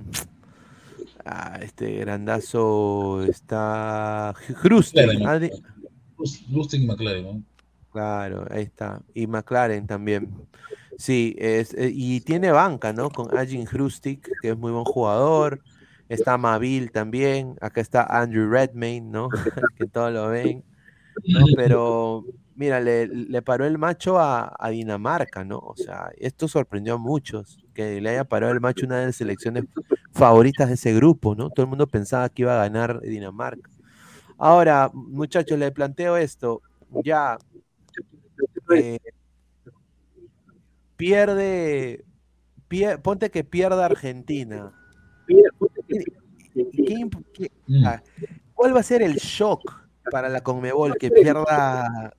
Ah, 1.25 1.57
este 1.61 1.95
grandazo 1.99 3.23
está 3.23 4.33
Hrusting, 4.63 5.05
McLaren, 5.07 5.41
di- 5.41 5.51
Lust- 6.17 6.47
Lustig 6.49 6.81
y 6.81 6.85
McLaren, 6.87 7.23
¿no? 7.23 7.43
Claro, 7.91 8.45
ahí 8.49 8.63
está. 8.63 9.01
Y 9.13 9.27
McLaren 9.27 9.85
también. 9.87 10.29
Sí, 10.97 11.35
es, 11.37 11.73
eh, 11.75 11.91
y 11.93 12.21
tiene 12.21 12.51
banca, 12.51 12.91
¿no? 12.93 13.09
Con 13.09 13.35
Ajin 13.37 13.65
Hrustic, 13.65 14.29
que 14.41 14.49
es 14.49 14.57
muy 14.57 14.71
buen 14.71 14.85
jugador. 14.85 15.61
Está 16.09 16.37
Mabil 16.37 16.91
también. 16.91 17.55
Acá 17.61 17.81
está 17.81 18.03
Andrew 18.03 18.49
Redmayne, 18.49 19.09
¿no? 19.09 19.29
que 19.77 19.87
todos 19.87 20.11
lo 20.11 20.27
ven. 20.29 20.63
¿no? 21.25 21.45
Pero 21.55 22.25
mira, 22.55 22.79
le, 22.79 23.07
le 23.07 23.41
paró 23.41 23.65
el 23.65 23.77
macho 23.77 24.19
a, 24.19 24.55
a 24.59 24.69
Dinamarca, 24.69 25.43
¿no? 25.43 25.57
O 25.59 25.75
sea, 25.75 26.09
esto 26.17 26.47
sorprendió 26.47 26.95
a 26.95 26.97
muchos, 26.97 27.59
que 27.73 27.99
le 28.01 28.09
haya 28.09 28.23
parado 28.23 28.53
el 28.53 28.61
macho 28.61 28.85
una 28.85 28.99
de 28.99 29.07
las 29.07 29.15
selecciones 29.15 29.65
favoritas 30.11 30.67
de 30.67 30.75
ese 30.75 30.93
grupo, 30.93 31.35
¿no? 31.35 31.49
Todo 31.49 31.63
el 31.63 31.69
mundo 31.69 31.87
pensaba 31.87 32.29
que 32.29 32.43
iba 32.43 32.53
a 32.53 32.63
ganar 32.67 32.99
Dinamarca. 33.01 33.69
Ahora, 34.37 34.89
muchachos, 34.93 35.57
le 35.57 35.71
planteo 35.71 36.17
esto. 36.17 36.61
Ya 37.03 37.37
eh, 38.75 38.99
pierde, 40.97 42.03
pie- 42.69 42.97
ponte 42.99 43.29
que 43.31 43.43
pierda 43.43 43.85
Argentina. 43.85 44.71
¿Qué- 45.27 45.43
qué 46.53 46.95
imp- 46.95 47.23
qué- 47.33 47.51
Mm. 47.67 47.85
ah, 47.85 48.03
¿Cuál 48.53 48.75
va 48.75 48.81
a 48.81 48.83
ser 48.83 49.01
el 49.01 49.15
shock 49.15 49.61
para 50.11 50.29
la 50.29 50.41
Conmebol 50.41 50.95
que 50.97 51.09
pierda 51.09 52.13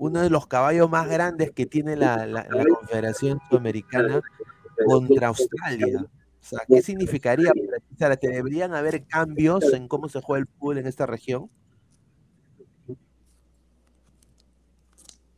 uno 0.00 0.22
de 0.22 0.30
los 0.30 0.46
caballos 0.46 0.88
más 0.88 1.06
grandes 1.08 1.50
que 1.52 1.66
tiene 1.66 1.94
la, 1.94 2.24
la- 2.26 2.48
la 2.50 2.64
Confederación 2.64 3.38
Sudamericana 3.48 4.22
contra 4.86 5.28
Australia? 5.28 6.06
O 6.06 6.08
sea, 6.40 6.60
¿qué 6.66 6.80
significaría? 6.80 7.52
para 7.52 7.78
ti? 7.78 7.94
O 7.94 7.98
sea, 7.98 8.16
¿te 8.16 8.28
¿Deberían 8.28 8.72
haber 8.74 9.04
cambios 9.04 9.72
en 9.74 9.88
cómo 9.88 10.08
se 10.08 10.22
juega 10.22 10.40
el 10.40 10.46
fútbol 10.48 10.78
en 10.78 10.86
esta 10.86 11.04
región? 11.04 11.50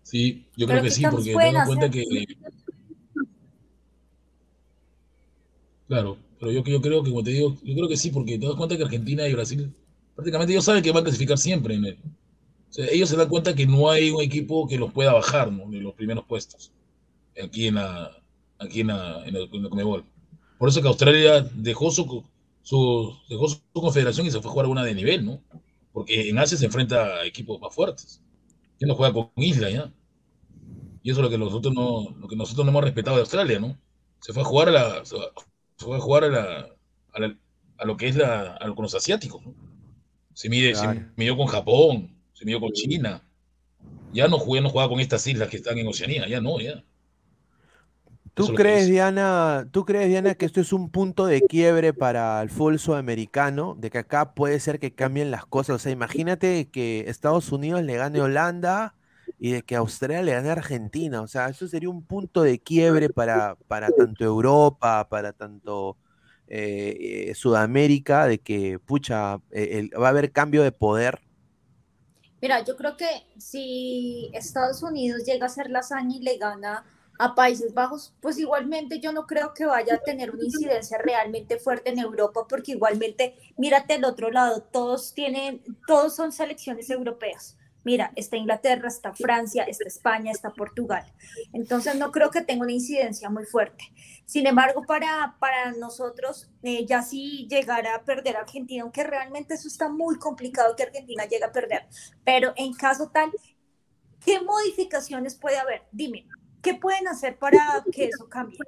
Sí, 0.04 0.46
yo 0.56 0.66
creo 0.68 0.80
que 0.82 0.88
¿qué 0.88 0.94
sí, 0.94 1.02
porque 1.10 1.32
pueden 1.32 1.52
ten 1.52 1.60
en 1.60 1.66
cuenta 1.66 1.90
que. 1.90 2.26
Claro, 5.88 6.16
pero 6.38 6.52
yo, 6.52 6.62
yo 6.62 6.80
creo 6.80 7.02
que, 7.02 7.10
como 7.10 7.24
te 7.24 7.30
digo, 7.30 7.56
yo 7.64 7.74
creo 7.74 7.88
que 7.88 7.96
sí, 7.96 8.10
porque 8.10 8.38
te 8.38 8.46
das 8.46 8.54
cuenta 8.54 8.76
que 8.76 8.84
Argentina 8.84 9.26
y 9.26 9.34
Brasil 9.34 9.74
prácticamente 10.14 10.52
ellos 10.52 10.64
saben 10.64 10.82
que 10.84 10.92
van 10.92 11.00
a 11.00 11.04
clasificar 11.04 11.36
siempre 11.36 11.74
en 11.74 11.84
el. 11.84 11.98
Sea, 12.72 12.86
ellos 12.90 13.08
se 13.10 13.16
dan 13.16 13.28
cuenta 13.28 13.54
que 13.54 13.66
no 13.66 13.90
hay 13.90 14.10
un 14.10 14.22
equipo 14.22 14.66
que 14.66 14.78
los 14.78 14.92
pueda 14.92 15.12
bajar 15.12 15.52
¿no? 15.52 15.70
de 15.70 15.80
los 15.80 15.92
primeros 15.94 16.24
puestos 16.24 16.72
aquí 17.40 17.68
en 17.68 17.76
la, 17.76 18.10
aquí 18.58 18.80
en 18.80 18.88
la, 18.88 19.22
en 19.26 19.36
el, 19.36 19.48
en. 19.52 20.04
Por 20.58 20.68
eso 20.68 20.80
que 20.80 20.88
Australia 20.88 21.46
dejó 21.54 21.90
su, 21.90 22.24
su, 22.62 23.14
dejó 23.28 23.48
su 23.48 23.60
confederación 23.72 24.26
y 24.26 24.30
se 24.30 24.40
fue 24.40 24.50
a 24.50 24.52
jugar 24.52 24.66
una 24.68 24.84
de 24.84 24.94
nivel, 24.94 25.24
¿no? 25.24 25.42
Porque 25.92 26.28
en 26.28 26.38
Asia 26.38 26.56
se 26.56 26.66
enfrenta 26.66 27.04
a 27.04 27.26
equipos 27.26 27.60
más 27.60 27.74
fuertes. 27.74 28.22
¿Quién 28.78 28.88
no 28.88 28.94
juega 28.94 29.12
con 29.12 29.30
Isla 29.36 29.70
ya? 29.70 29.92
Y 31.02 31.10
eso 31.10 31.20
es 31.20 31.24
lo 31.24 31.30
que 31.30 31.38
nosotros 31.38 31.74
no, 31.74 32.14
lo 32.18 32.28
que 32.28 32.36
nosotros 32.36 32.64
no 32.64 32.70
hemos 32.70 32.84
respetado 32.84 33.16
de 33.16 33.22
Australia, 33.22 33.58
¿no? 33.58 33.76
Se 34.20 34.32
fue 34.32 34.42
a 34.42 34.46
jugar 34.46 34.68
a 34.68 34.72
la, 34.72 35.04
se 35.04 35.16
fue 35.76 35.96
a 35.96 36.00
jugar 36.00 36.24
a 36.24 36.28
la, 36.28 36.68
a, 37.12 37.84
lo 37.84 37.96
que 37.96 38.08
es 38.08 38.16
la, 38.16 38.54
a 38.54 38.66
lo, 38.66 38.74
con 38.76 38.84
los 38.84 38.94
asiáticos, 38.94 39.44
¿no? 39.44 39.54
Se 40.32 40.48
mide, 40.48 40.74
se 40.74 40.86
midió 41.16 41.36
con 41.36 41.46
Japón, 41.46 42.11
con 42.60 42.72
China. 42.72 43.22
Ya 44.12 44.28
no 44.28 44.38
juega, 44.38 44.62
no 44.62 44.70
juega 44.70 44.88
con 44.88 45.00
estas 45.00 45.26
islas 45.26 45.48
que 45.48 45.56
están 45.56 45.78
en 45.78 45.86
Oceanía, 45.86 46.28
ya 46.28 46.40
no, 46.40 46.60
ya. 46.60 46.84
¿Tú 48.34 48.54
crees, 48.54 48.88
Diana, 48.88 49.68
¿Tú 49.70 49.84
crees, 49.84 50.08
Diana, 50.08 50.34
que 50.34 50.46
esto 50.46 50.60
es 50.60 50.72
un 50.72 50.90
punto 50.90 51.26
de 51.26 51.42
quiebre 51.42 51.92
para 51.92 52.40
el 52.40 52.48
fútbol 52.48 52.78
sudamericano? 52.78 53.76
De 53.78 53.90
que 53.90 53.98
acá 53.98 54.34
puede 54.34 54.58
ser 54.58 54.78
que 54.78 54.94
cambien 54.94 55.30
las 55.30 55.44
cosas. 55.44 55.76
O 55.76 55.78
sea, 55.78 55.92
imagínate 55.92 56.70
que 56.70 57.04
Estados 57.08 57.52
Unidos 57.52 57.82
le 57.82 57.96
gane 57.96 58.20
a 58.20 58.24
Holanda 58.24 58.94
y 59.38 59.50
de 59.50 59.62
que 59.62 59.76
Australia 59.76 60.22
le 60.22 60.32
gane 60.32 60.48
a 60.48 60.52
Argentina. 60.52 61.20
O 61.20 61.26
sea, 61.26 61.48
eso 61.48 61.68
sería 61.68 61.90
un 61.90 62.04
punto 62.04 62.42
de 62.42 62.58
quiebre 62.58 63.10
para, 63.10 63.56
para 63.68 63.90
tanto 63.90 64.24
Europa, 64.24 65.06
para 65.10 65.34
tanto 65.34 65.98
eh, 66.46 67.28
eh, 67.28 67.34
Sudamérica, 67.34 68.26
de 68.26 68.38
que, 68.38 68.78
pucha, 68.78 69.40
eh, 69.50 69.90
va 70.00 70.06
a 70.06 70.10
haber 70.10 70.32
cambio 70.32 70.62
de 70.62 70.72
poder. 70.72 71.20
Mira, 72.42 72.64
yo 72.64 72.76
creo 72.76 72.96
que 72.96 73.06
si 73.38 74.28
Estados 74.32 74.82
Unidos 74.82 75.24
llega 75.24 75.46
a 75.46 75.46
hacer 75.46 75.70
la 75.70 75.78
hazaña 75.78 76.16
y 76.16 76.22
le 76.22 76.38
gana 76.38 76.84
a 77.16 77.36
Países 77.36 77.72
Bajos, 77.72 78.14
pues 78.20 78.36
igualmente 78.36 78.98
yo 78.98 79.12
no 79.12 79.28
creo 79.28 79.54
que 79.54 79.64
vaya 79.64 79.94
a 79.94 79.98
tener 80.00 80.32
una 80.32 80.44
incidencia 80.44 80.98
realmente 80.98 81.60
fuerte 81.60 81.90
en 81.90 82.00
Europa, 82.00 82.46
porque 82.48 82.72
igualmente, 82.72 83.36
mírate 83.56 83.94
el 83.94 84.04
otro 84.04 84.32
lado, 84.32 84.60
todos 84.60 85.14
tienen, 85.14 85.62
todos 85.86 86.16
son 86.16 86.32
selecciones 86.32 86.90
europeas. 86.90 87.56
Mira, 87.84 88.12
está 88.16 88.36
Inglaterra, 88.36 88.88
está 88.88 89.12
Francia, 89.12 89.64
está 89.64 89.88
España, 89.88 90.30
está 90.30 90.50
Portugal. 90.50 91.04
Entonces 91.52 91.96
no 91.96 92.12
creo 92.12 92.30
que 92.30 92.42
tenga 92.42 92.62
una 92.62 92.72
incidencia 92.72 93.28
muy 93.28 93.44
fuerte. 93.44 93.84
Sin 94.24 94.46
embargo, 94.46 94.82
para, 94.86 95.36
para 95.40 95.72
nosotros, 95.72 96.50
eh, 96.62 96.86
ya 96.86 97.02
si 97.02 97.46
llegara 97.48 97.94
a 97.96 98.04
perder 98.04 98.36
Argentina, 98.36 98.82
aunque 98.82 99.04
realmente 99.04 99.54
eso 99.54 99.68
está 99.68 99.88
muy 99.88 100.18
complicado 100.18 100.76
que 100.76 100.84
Argentina 100.84 101.24
llegue 101.24 101.44
a 101.44 101.52
perder, 101.52 101.86
pero 102.24 102.52
en 102.56 102.72
caso 102.72 103.10
tal, 103.10 103.32
¿qué 104.24 104.40
modificaciones 104.40 105.34
puede 105.34 105.58
haber? 105.58 105.82
Dime, 105.90 106.26
¿Qué 106.62 106.74
pueden 106.74 107.08
hacer 107.08 107.36
para 107.36 107.84
que 107.92 108.06
eso 108.06 108.28
cambie? 108.28 108.58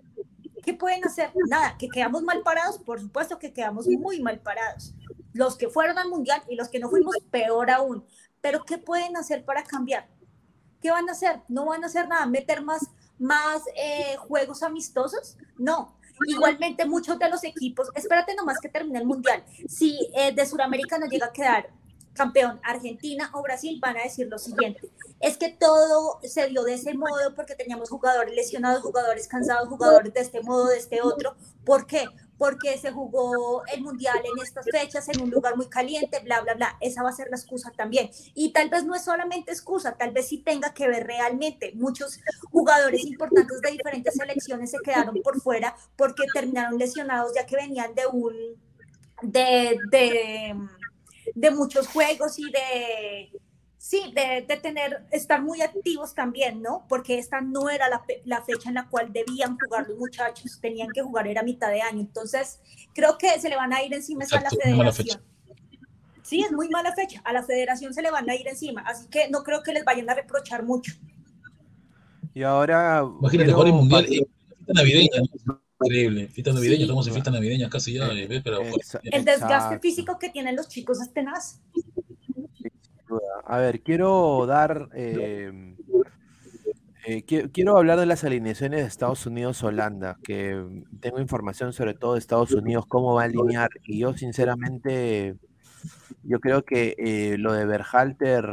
¿Qué 0.65 0.75
pueden 0.75 1.05
hacer? 1.05 1.31
Nada, 1.49 1.77
que 1.79 1.89
quedamos 1.89 2.23
mal 2.25 2.43
parados, 2.43 2.79
por 2.79 3.01
supuesto 3.01 3.39
que 3.39 3.53
quedamos 3.53 3.87
muy 3.87 4.21
mal 4.21 4.41
parados. 4.41 4.95
Los 5.33 5.57
que 5.57 5.69
fueron 5.69 5.99
al 5.99 6.09
mundial 6.09 6.43
y 6.49 6.57
los 6.57 6.69
que 6.69 6.81
no 6.81 6.91
fuimos, 6.91 7.17
peor 7.31 7.71
aún. 7.71 8.05
Pero 8.45 8.63
¿qué 8.63 8.77
pueden 8.77 9.17
hacer 9.17 9.43
para 9.43 9.65
cambiar? 9.65 10.07
¿Qué 10.83 10.91
van 10.91 11.09
a 11.09 11.13
hacer? 11.13 11.41
No 11.49 11.65
van 11.65 11.83
a 11.83 11.87
hacer 11.87 12.07
nada, 12.07 12.27
meter 12.27 12.63
más, 12.63 12.91
más 13.19 13.63
eh, 13.75 14.17
juegos 14.19 14.63
amistosos. 14.63 15.39
No, 15.57 15.97
Igualmente, 16.29 16.85
muchos 16.85 17.19
de 17.19 17.31
los 17.31 17.43
equipos, 17.43 17.89
espérate 17.95 18.35
nomás 18.35 18.59
que 18.61 18.69
termine 18.69 18.99
el 18.99 19.07
mundial. 19.07 19.43
Si 19.67 19.99
eh, 20.15 20.33
de 20.33 20.45
Sudamérica 20.45 20.99
no 20.99 21.07
llega 21.07 21.27
a 21.27 21.33
quedar 21.33 21.71
campeón 22.15 22.61
Argentina 22.63 23.31
o 23.35 23.43
Brasil, 23.43 23.79
van 23.81 23.97
a 23.97 24.03
decir 24.05 24.29
lo 24.29 24.39
siguiente 24.39 24.91
es 25.25 25.39
que 25.39 25.49
todo 25.49 26.21
se 26.23 26.49
dio 26.49 26.63
de 26.65 26.75
ese 26.75 26.93
modo 26.93 27.35
porque 27.35 27.55
teníamos 27.55 27.89
jugadores 27.89 28.35
lesionados, 28.35 28.83
jugadores 28.83 29.27
cansados, 29.27 29.69
jugadores 29.69 30.13
de 30.13 30.21
este 30.21 30.43
modo, 30.43 30.69
de 30.69 30.77
este 30.77 31.01
otro. 31.01 31.35
¿Por 31.65 31.87
qué? 31.87 32.05
Porque 32.37 32.77
se 32.77 32.91
jugó 32.91 33.65
el 33.73 33.81
mundial 33.81 34.19
en 34.19 34.43
estas 34.43 34.67
fechas, 34.71 35.09
en 35.09 35.23
un 35.23 35.31
lugar 35.31 35.57
muy 35.57 35.67
caliente, 35.71 36.21
bla, 36.21 36.43
bla, 36.43 36.53
bla. 36.53 36.77
Esa 36.83 37.03
va 37.03 37.09
a 37.09 37.13
ser 37.13 37.29
la 37.31 37.37
excusa 37.37 37.73
también. 37.75 38.11
Y 38.35 38.53
tal 38.53 38.69
vez 38.69 38.85
no 38.85 38.95
es 38.95 39.05
solamente 39.05 39.51
excusa, 39.51 39.97
tal 39.97 40.11
vez 40.11 40.29
sí 40.29 40.43
tenga 40.43 40.75
que 40.75 40.89
ver 40.89 41.07
realmente. 41.07 41.73
Muchos 41.75 42.21
jugadores 42.51 43.07
importantes 43.07 43.63
de 43.63 43.71
diferentes 43.71 44.15
selecciones 44.15 44.73
se 44.73 44.79
quedaron 44.85 45.15
por 45.23 45.41
fuera 45.41 45.75
porque 45.97 46.25
terminaron 46.35 46.79
lesionados 46.79 47.33
ya 47.35 47.47
que 47.47 47.57
venían 47.57 47.95
de 47.95 48.07
un, 48.09 48.35
de, 49.23 49.79
de, 49.91 50.55
de 51.35 51.51
muchos 51.51 51.87
juegos 51.89 52.39
y 52.39 52.51
de 52.51 53.31
sí, 53.85 54.01
de, 54.15 54.57
tener, 54.57 55.05
estar 55.11 55.43
muy 55.43 55.61
activos 55.61 56.15
también, 56.15 56.63
¿no? 56.63 56.87
Porque 56.89 57.19
esta 57.19 57.43
no 57.43 57.69
era 57.69 57.91
la, 57.91 58.03
la, 58.25 58.41
fecha 58.43 58.71
en 58.71 58.77
la 58.77 58.89
cual 58.89 59.13
debían 59.13 59.59
jugar 59.59 59.87
los 59.87 59.99
muchachos, 59.99 60.59
tenían 60.59 60.89
que 60.91 61.03
jugar, 61.03 61.29
era 61.29 61.43
mitad 61.43 61.69
de 61.69 61.83
año. 61.83 62.01
Entonces, 62.01 62.61
creo 62.95 63.19
que 63.19 63.39
se 63.39 63.51
le 63.51 63.57
van 63.57 63.75
a 63.75 63.83
ir 63.83 63.93
encima 63.93 64.25
a 64.33 64.41
la 64.41 64.49
federación. 64.49 65.23
Sí, 66.23 66.41
es 66.41 66.51
muy 66.51 66.71
mala 66.71 66.95
fecha. 66.95 67.21
A 67.25 67.35
la 67.35 67.43
federación 67.43 67.93
se 67.93 68.01
le 68.01 68.11
van 68.11 68.29
a 68.31 68.35
ir 68.35 68.49
encima, 68.49 68.81
así 68.87 69.07
que 69.09 69.29
no 69.29 69.43
creo 69.43 69.63
que 69.63 69.75
les 69.75 69.85
vayan 69.85 70.09
a 70.09 70.15
reprochar 70.15 70.65
mucho. 70.65 70.95
Y 72.33 72.43
ahora. 72.43 73.07
Imagínate 73.21 73.53
jugar 73.53 73.67
el 73.67 73.75
mundial 73.75 74.07
navideña, 75.81 76.11
Increíble. 76.11 76.29
Fiesta 76.29 76.53
navideña, 76.53 76.83
estamos 76.83 77.07
en 77.07 77.13
fiesta 77.13 77.31
navideña 77.31 77.69
casi 77.69 77.95
ya. 77.95 78.09
Eh, 78.13 78.41
pero, 78.43 78.61
el 79.03 79.25
desgaste 79.25 79.79
físico 79.79 80.19
que 80.19 80.31
tienen 80.31 80.57
los 80.57 80.69
chicos 80.69 81.01
es 81.01 81.13
tenaz. 81.13 81.61
A 83.47 83.59
ver, 83.59 83.81
quiero 83.83 84.47
dar. 84.47 84.89
Em, 84.95 85.77
eh, 87.07 87.23
quiero, 87.25 87.77
hablar 87.77 87.99
de 87.99 88.07
las 88.07 88.25
alineaciones 88.25 88.81
de 88.81 88.87
Estados 88.87 89.27
Unidos-Holanda, 89.27 90.19
que 90.25 90.65
tengo 91.01 91.21
información 91.21 91.75
sobre 91.75 91.93
todo 91.93 92.15
de 92.15 92.19
Estados 92.19 92.53
Unidos, 92.53 92.87
cómo 92.89 93.15
va 93.15 93.23
a 93.23 93.25
alinear. 93.27 93.69
Y 93.85 93.99
yo, 93.99 94.17
sinceramente, 94.17 95.37
yo 96.23 96.41
creo 96.41 96.65
que 96.65 96.95
eh, 96.99 97.37
lo 97.39 97.53
de 97.53 97.67
Berhalter, 97.67 98.47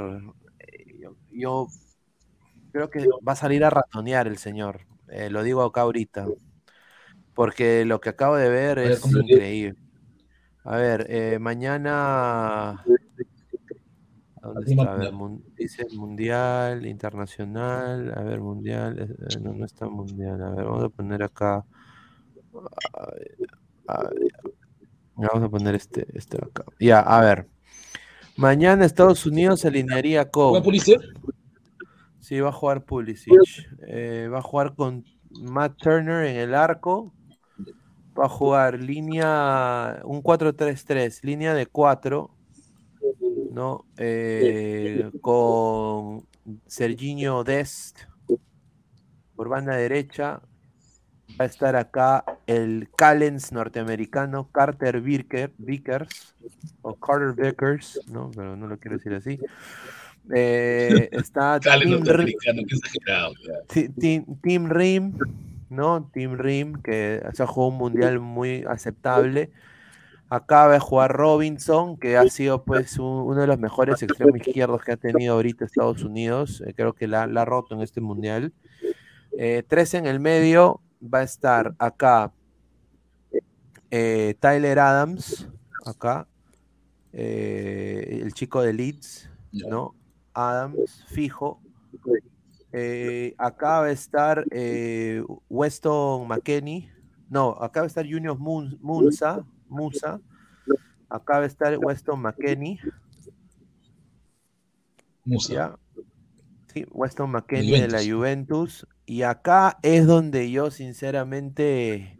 eh, 0.59 1.09
yo, 1.31 1.67
creo 2.73 2.89
que 2.89 3.07
va 3.25 3.33
a 3.33 3.37
salir 3.37 3.63
a 3.63 3.69
ratonear 3.69 4.27
el 4.27 4.37
señor. 4.37 4.81
lo 5.29 5.43
digo 5.43 5.63
acá 5.63 5.81
ahorita. 5.81 6.27
Porque 7.41 7.85
lo 7.85 7.99
que 7.99 8.09
acabo 8.09 8.35
de 8.35 8.49
ver 8.49 8.77
es 8.77 9.03
increíble. 9.03 9.75
A 10.63 10.77
ver, 10.77 11.39
mañana 11.39 12.83
¿Dónde 14.41 14.71
está? 14.71 14.93
A 14.93 14.95
ver, 14.95 15.11
dice 15.55 15.87
mundial, 15.95 16.85
internacional. 16.85 18.13
A 18.15 18.21
ver, 18.21 18.39
mundial. 18.39 18.99
Eh, 18.99 19.39
no, 19.41 19.53
no 19.53 19.65
está 19.65 19.87
mundial. 19.87 20.39
A 20.43 20.51
ver, 20.51 20.65
vamos 20.65 20.83
a 20.83 20.89
poner 20.89 21.23
acá. 21.23 21.65
vamos 25.15 25.43
a 25.43 25.49
poner 25.49 25.73
este, 25.73 26.05
este 26.13 26.37
acá. 26.37 26.63
Ya, 26.79 26.99
a 26.99 27.21
ver. 27.21 27.47
Mañana 28.37 28.85
Estados 28.85 29.25
Unidos 29.25 29.61
se 29.61 29.67
alinearía 29.67 30.29
con. 30.29 30.53
¿Va 30.53 30.61
Pulisic? 30.61 31.01
Sí, 32.19 32.39
va 32.39 32.49
a 32.49 32.53
jugar 32.53 32.83
Pulisic. 32.83 33.33
Eh, 33.87 34.29
va 34.31 34.37
a 34.39 34.43
jugar 34.43 34.75
con 34.75 35.03
Matt 35.31 35.77
Turner 35.77 36.25
en 36.25 36.37
el 36.37 36.53
arco. 36.53 37.13
Va 38.19 38.25
a 38.25 38.29
jugar 38.29 38.79
línea. 38.79 40.01
Un 40.03 40.21
4-3-3, 40.21 41.23
línea 41.23 41.53
de 41.53 41.65
4 41.65 42.31
¿no? 43.51 43.85
Eh, 43.97 45.11
con 45.21 46.25
Serginho 46.65 47.43
Dest 47.43 47.99
por 49.35 49.49
banda 49.49 49.75
derecha. 49.75 50.41
Va 51.39 51.45
a 51.45 51.45
estar 51.45 51.75
acá 51.75 52.23
el 52.45 52.89
Callens 52.95 53.51
norteamericano 53.51 54.49
Carter 54.51 55.01
Vickers 55.01 56.35
o 56.81 56.95
Carter 56.95 57.33
Vickers, 57.33 58.01
¿no? 58.07 58.31
Pero 58.35 58.55
no 58.55 58.67
lo 58.67 58.77
quiero 58.77 58.97
decir 58.97 59.13
así. 59.13 59.39
Eh, 60.33 61.09
está 61.11 61.59
Tim, 61.59 62.03
Tim, 64.41 64.69
Rim, 64.69 65.17
¿no? 65.71 66.09
Tim 66.13 66.37
Rim, 66.37 66.81
que 66.81 67.23
se 67.33 67.43
ha 67.43 67.47
jugado 67.47 67.71
un 67.71 67.77
mundial 67.77 68.19
muy 68.19 68.65
aceptable. 68.67 69.51
Acaba 70.29 70.73
de 70.73 70.79
jugar 70.79 71.11
Robinson, 71.11 71.97
que 71.97 72.17
ha 72.17 72.29
sido 72.29 72.63
pues 72.63 72.97
uno 72.99 73.35
de 73.35 73.47
los 73.47 73.57
mejores 73.57 74.01
extremos 74.03 74.35
izquierdos 74.35 74.83
que 74.83 74.91
ha 74.91 74.97
tenido 74.97 75.33
ahorita 75.33 75.65
Estados 75.65 76.03
Unidos. 76.03 76.61
Eh, 76.65 76.73
creo 76.75 76.93
que 76.93 77.07
la, 77.07 77.23
ha 77.23 77.45
roto 77.45 77.73
en 77.75 77.81
este 77.81 78.01
mundial. 78.01 78.53
Eh, 79.37 79.63
tres 79.67 79.93
en 79.93 80.05
el 80.05 80.19
medio 80.19 80.81
va 81.01 81.19
a 81.19 81.23
estar 81.23 81.73
acá 81.79 82.33
eh, 83.89 84.35
Tyler 84.39 84.79
Adams, 84.79 85.47
acá, 85.85 86.27
el 87.11 88.33
chico 88.33 88.61
de 88.61 88.73
Leeds, 88.73 89.29
¿no? 89.51 89.95
Adams, 90.33 91.03
fijo. 91.07 91.61
Acá 93.37 93.81
va 93.81 93.85
a 93.85 93.91
estar 93.91 94.45
Weston 95.49 96.27
McKenney, 96.27 96.89
no, 97.29 97.51
acá 97.59 97.81
va 97.81 97.85
a 97.85 97.87
estar 97.87 98.05
Junior 98.05 98.37
Munza, 98.37 99.45
Musa. 99.67 100.19
Acá 101.09 101.39
va 101.39 101.43
a 101.43 101.47
estar 101.47 101.77
Weston 101.77 102.21
McKenney. 102.21 102.79
Musa. 105.25 105.77
Sí, 106.73 106.85
Weston 106.91 107.31
McKenney 107.31 107.81
de 107.81 107.87
la 107.89 107.99
Juventus. 108.03 108.87
Y 109.05 109.23
acá 109.23 109.77
es 109.83 110.07
donde 110.07 110.49
yo, 110.51 110.71
sinceramente, 110.71 112.17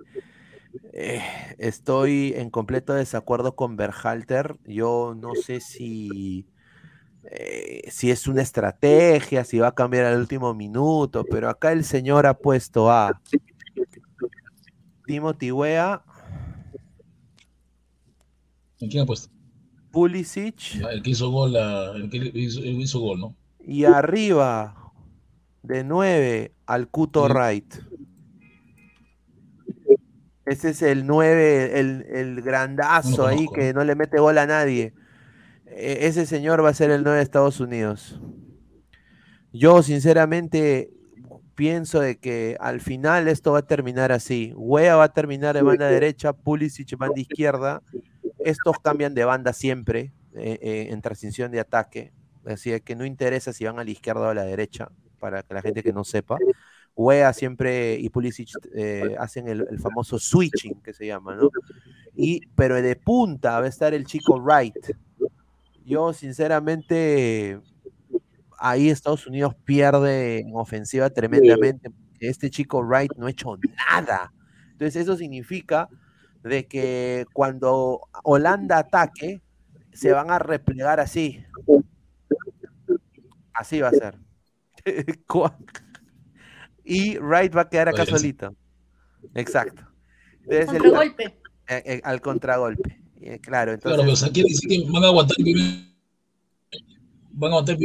Eh, 0.94 1.22
estoy 1.58 2.34
en 2.36 2.50
completo 2.50 2.94
desacuerdo 2.94 3.56
con 3.56 3.78
Berhalter. 3.78 4.58
Yo 4.66 5.16
no 5.18 5.36
sé 5.36 5.62
si, 5.62 6.46
eh, 7.24 7.90
si 7.92 8.10
es 8.10 8.28
una 8.28 8.42
estrategia, 8.42 9.44
si 9.44 9.60
va 9.60 9.68
a 9.68 9.76
cambiar 9.76 10.06
al 10.06 10.20
último 10.20 10.54
minuto, 10.54 11.24
pero 11.24 11.50
acá 11.50 11.72
el 11.72 11.84
señor 11.84 12.26
ha 12.26 12.34
puesto 12.34 12.92
a 12.92 13.22
Timothy 15.06 15.52
Wea. 15.52 16.04
¿En 18.80 18.90
quién 18.90 19.04
ha 19.04 19.06
puesto? 19.06 19.30
Pulisic. 19.92 20.82
El 20.90 21.04
que 21.04 21.12
hizo 21.12 21.30
gol, 21.30 21.56
el 21.56 22.10
que 22.10 22.32
hizo, 22.34 23.00
gol, 23.00 23.20
¿no? 23.20 23.36
Y 23.60 23.84
arriba, 23.84 24.92
de 25.62 25.84
9, 25.84 26.54
al 26.66 26.88
Cuto 26.88 27.28
Wright. 27.28 27.76
Ese 30.46 30.70
es 30.70 30.82
el 30.82 31.06
9, 31.06 31.80
el, 31.80 32.42
grandazo 32.42 33.28
ahí 33.28 33.48
que 33.54 33.74
no 33.74 33.84
le 33.84 33.96
mete 33.96 34.20
gol 34.20 34.38
a 34.40 34.48
nadie. 34.48 34.94
E, 35.72 36.08
ese 36.08 36.26
señor 36.26 36.64
va 36.64 36.70
a 36.70 36.74
ser 36.74 36.92
el 36.92 37.04
9 37.04 37.18
de 37.18 37.24
Estados 37.24 37.60
Unidos. 37.60 38.20
Yo, 39.54 39.84
sinceramente, 39.84 40.92
pienso 41.56 42.00
de 42.00 42.18
que 42.18 42.58
al 42.60 42.82
final 42.82 43.28
esto 43.28 43.52
va 43.52 43.60
a 43.60 43.68
terminar 43.68 44.12
así. 44.12 44.54
Wea 44.56 44.96
va 44.96 45.06
a 45.06 45.14
terminar 45.14 45.56
de 45.56 45.62
banda 45.62 45.88
derecha, 45.88 46.34
Pulisic 46.34 46.98
banda 46.98 47.20
izquierda. 47.20 47.82
Estos 48.40 48.80
cambian 48.80 49.14
de 49.14 49.26
banda 49.26 49.54
siempre 49.54 50.14
eh, 50.34 50.58
eh, 50.62 50.88
en 50.90 51.02
transición 51.02 51.52
de 51.52 51.60
ataque. 51.60 52.14
Así 52.46 52.80
que 52.82 52.96
no 52.96 53.06
interesa 53.06 53.54
si 53.54 53.66
van 53.66 53.80
a 53.80 53.84
la 53.84 53.92
izquierda 53.92 54.22
o 54.22 54.30
a 54.30 54.34
la 54.34 54.44
derecha, 54.44 54.90
para 55.20 55.44
que 55.44 55.54
la 55.54 55.62
gente 55.62 55.84
que 55.84 55.94
no 55.94 56.04
sepa. 56.04 56.38
Wea 56.96 57.32
siempre 57.34 57.96
y 57.96 58.10
Pulisic 58.10 58.50
eh, 58.74 59.16
hacen 59.20 59.48
el, 59.48 59.80
famoso 59.80 60.20
switching 60.20 60.82
que 60.82 60.94
se 60.94 61.06
llama, 61.06 61.36
¿no? 61.36 61.50
Y, 62.16 62.42
pero 62.56 62.82
de 62.82 62.96
punta 62.96 63.60
va 63.60 63.66
a 63.66 63.70
estar 63.70 63.94
el 63.94 64.06
chico 64.06 64.40
Wright. 64.40 64.76
Yo, 65.86 66.14
sinceramente, 66.14 67.60
ahí 68.58 68.90
Estados 68.90 69.28
Unidos 69.28 69.56
pierde 69.66 70.40
en 70.40 70.56
ofensiva 70.56 71.10
tremendamente. 71.10 71.90
Este 72.20 72.50
chico 72.50 72.82
Wright 72.82 73.12
no 73.18 73.28
ha 73.28 73.32
hecho 73.32 73.58
nada. 73.90 74.32
Entonces, 74.72 75.02
eso 75.04 75.16
significa 75.16 75.90
de 76.44 76.68
que 76.68 77.26
cuando 77.34 78.02
Holanda 78.24 78.80
ataque, 78.80 79.42
se 79.94 80.12
van 80.12 80.32
a 80.32 80.40
replegar 80.40 81.00
así. 81.00 81.44
Así 83.54 83.82
va 83.82 83.90
a 83.90 83.92
ser. 83.92 84.18
y 86.84 87.18
Wright 87.18 87.56
va 87.56 87.62
a 87.62 87.70
quedar 87.70 87.90
acá 87.90 88.06
solito. 88.06 88.56
Exacto. 89.36 89.84
contragolpe. 90.48 91.26
Eh, 91.68 91.84
eh, 91.86 92.02
al 92.04 92.22
contragolpe. 92.22 93.01
Eh, 93.22 93.40
claro, 93.40 93.72
entonces. 93.72 93.96
Claro, 93.96 94.02
pero 94.04 94.14
o 94.14 94.16
sea, 94.16 94.32
quiere 94.32 94.50
decir 94.50 94.68
que 94.68 94.92
van 94.92 95.04
a 95.04 95.08
aguantar 95.08 95.38
Van 97.34 97.54
a 97.54 97.56
aguantar 97.56 97.78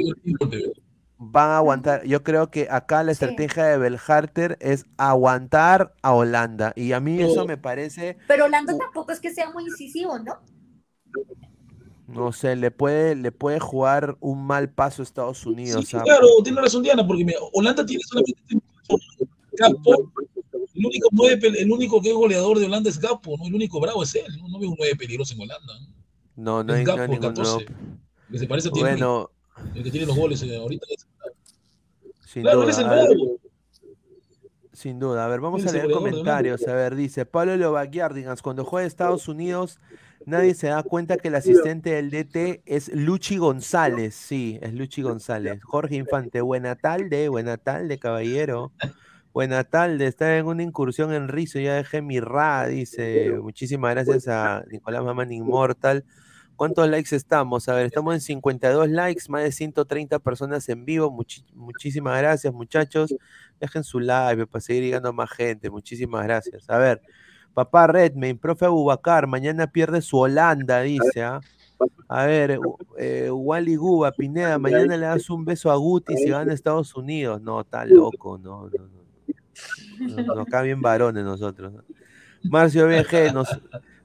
Van 1.19 1.51
a 1.51 1.57
aguantar. 1.59 2.05
Yo 2.05 2.23
creo 2.23 2.51
que 2.51 2.69
acá 2.71 3.03
la 3.03 3.13
estrategia 3.13 3.65
de 3.65 3.79
Belharter 3.79 4.59
es 4.61 4.87
aguantar 4.97 5.95
a 6.03 6.15
Holanda. 6.15 6.73
Y 6.77 6.93
a 6.93 7.01
mí 7.01 7.21
eso 7.21 7.47
me 7.47 7.57
parece. 7.57 8.19
Pero 8.27 8.47
Holanda 8.47 8.77
tampoco 8.77 9.13
es 9.13 9.21
que 9.21 9.33
sea 9.33 9.51
muy 9.51 9.65
incisivo, 9.65 10.19
¿no? 10.19 10.39
No 12.07 12.33
sé, 12.33 12.55
le 12.55 12.71
puede, 12.71 13.17
le 13.17 13.33
puede 13.33 13.59
jugar 13.59 14.17
un 14.21 14.47
mal 14.47 14.71
paso 14.71 15.03
a 15.03 15.05
Estados 15.05 15.45
Unidos. 15.45 15.87
Sí, 15.87 15.97
claro, 15.99 16.29
tiene 16.45 16.61
razón 16.61 16.83
Diana, 16.83 17.07
porque 17.07 17.27
Holanda 17.53 17.85
tiene 17.85 18.03
solamente 18.07 18.35
Gapo. 19.59 20.13
El 20.77 20.87
único, 20.87 21.09
el 21.59 21.73
único 21.73 22.03
que 22.03 22.11
es 22.11 22.15
goleador 22.15 22.59
de 22.59 22.67
Holanda 22.67 22.91
es 22.91 22.99
Gapo, 22.99 23.37
¿no? 23.39 23.47
El 23.47 23.55
único 23.55 23.81
bravo 23.81 24.03
es 24.03 24.15
él. 24.15 24.25
No, 24.39 24.59
veo 24.59 24.71
un 24.71 24.77
nueve 24.79 24.95
peligroso 24.97 25.35
en 25.35 25.41
Holanda. 25.41 25.73
No, 26.37 26.63
no, 26.63 26.73
hay, 26.75 26.85
Gapo, 26.85 27.07
ningún, 27.07 27.35
Que 28.31 28.39
se 28.39 28.47
parece 28.47 28.69
a 28.69 28.71
Bueno. 28.73 29.31
El 29.75 29.83
que 29.83 29.91
tiene 29.91 30.07
los 30.07 30.17
goles 30.17 30.43
eh, 30.43 30.57
ahorita 30.57 30.87
es 30.91 31.07
sin 32.27 32.43
duda, 32.43 32.69
es 32.69 32.79
el 32.79 33.39
Sin 34.73 34.99
duda. 34.99 35.25
A 35.25 35.29
ver, 35.29 35.41
vamos 35.41 35.67
a 35.67 35.73
leer 35.73 35.91
comentarios. 35.91 36.69
A 36.69 36.75
ver, 36.75 36.95
dice 36.95 37.25
Pablo 37.25 37.57
Lovaguiardigans, 37.57 38.43
cuando 38.43 38.65
juega 38.67 38.87
Estados 38.87 39.29
Unidos 39.29 39.81
Nadie 40.27 40.55
se 40.55 40.67
da 40.67 40.83
cuenta 40.83 41.19
que 41.19 41.29
el 41.29 41.37
asistente 41.37 41.91
del 41.91 42.11
DT 42.11 42.63
es 42.67 42.93
Luchi 42.93 43.37
González. 43.37 44.17
Sí, 44.17 44.59
es 44.61 44.75
Luchi 44.75 45.01
González. 45.01 45.63
Jorge 45.63 45.95
Infante, 45.95 46.41
buena 46.41 46.75
tarde, 46.75 47.29
buena 47.29 47.57
tarde, 47.57 47.97
caballero. 48.01 48.73
Buena 49.37 49.65
tarde, 49.65 50.07
está 50.07 50.39
en 50.39 50.47
una 50.47 50.63
incursión 50.63 51.13
en 51.13 51.29
Rizo, 51.29 51.59
ya 51.59 51.75
dejé 51.75 52.01
mi 52.01 52.21
ra, 52.21 52.67
dice. 52.69 53.33
Muchísimas 53.43 53.91
gracias 53.91 54.29
a 54.29 54.65
Nicolás 54.71 55.05
Mamán 55.05 55.31
Inmortal. 55.31 56.07
¿Cuántos 56.57 56.89
likes 56.89 57.15
estamos? 57.15 57.69
A 57.69 57.75
ver, 57.75 57.85
estamos 57.85 58.15
en 58.15 58.23
52 58.23 58.89
likes, 58.89 59.25
más 59.29 59.43
de 59.43 59.53
130 59.53 60.21
personas 60.21 60.67
en 60.71 60.87
vivo. 60.87 61.15
muchísimas 61.53 62.19
gracias, 62.19 62.51
muchachos. 62.55 63.15
Dejen 63.61 63.85
su 63.85 64.01
like 64.01 64.47
para 64.47 64.63
seguir 64.63 64.85
llegando 64.85 65.11
a 65.11 65.13
más 65.13 65.29
gente. 65.29 65.69
Muchísimas 65.69 66.25
gracias. 66.25 66.71
A 66.71 66.79
ver, 66.79 67.03
Papá 67.53 67.89
Redmayne, 67.89 68.39
profe 68.39 68.65
Abubacar, 68.65 69.27
mañana 69.27 69.67
pierde 69.67 70.01
su 70.01 70.17
Holanda, 70.17 70.81
dice. 70.81 71.23
¿ah? 71.25 71.43
A 72.09 72.25
ver, 72.25 72.59
eh, 72.97 73.31
Wally 73.31 73.77
Guba, 73.77 74.13
Pineda, 74.13 74.59
mañana 74.59 74.97
le 74.97 75.05
das 75.05 75.29
un 75.29 75.45
beso 75.45 75.71
a 75.71 75.77
Guti 75.77 76.17
si 76.17 76.31
van 76.31 76.49
a 76.49 76.55
Estados 76.55 76.95
Unidos. 76.95 77.43
No, 77.43 77.61
está 77.61 77.85
loco, 77.85 78.39
no, 78.39 78.71
no, 78.71 78.87
no. 78.87 78.96
Acá 80.41 80.63
bien 80.63 80.81
varones 80.81 81.25
nosotros. 81.25 81.73
Marcio 82.43 82.87
BG, 82.87 83.33
nos, 83.33 83.49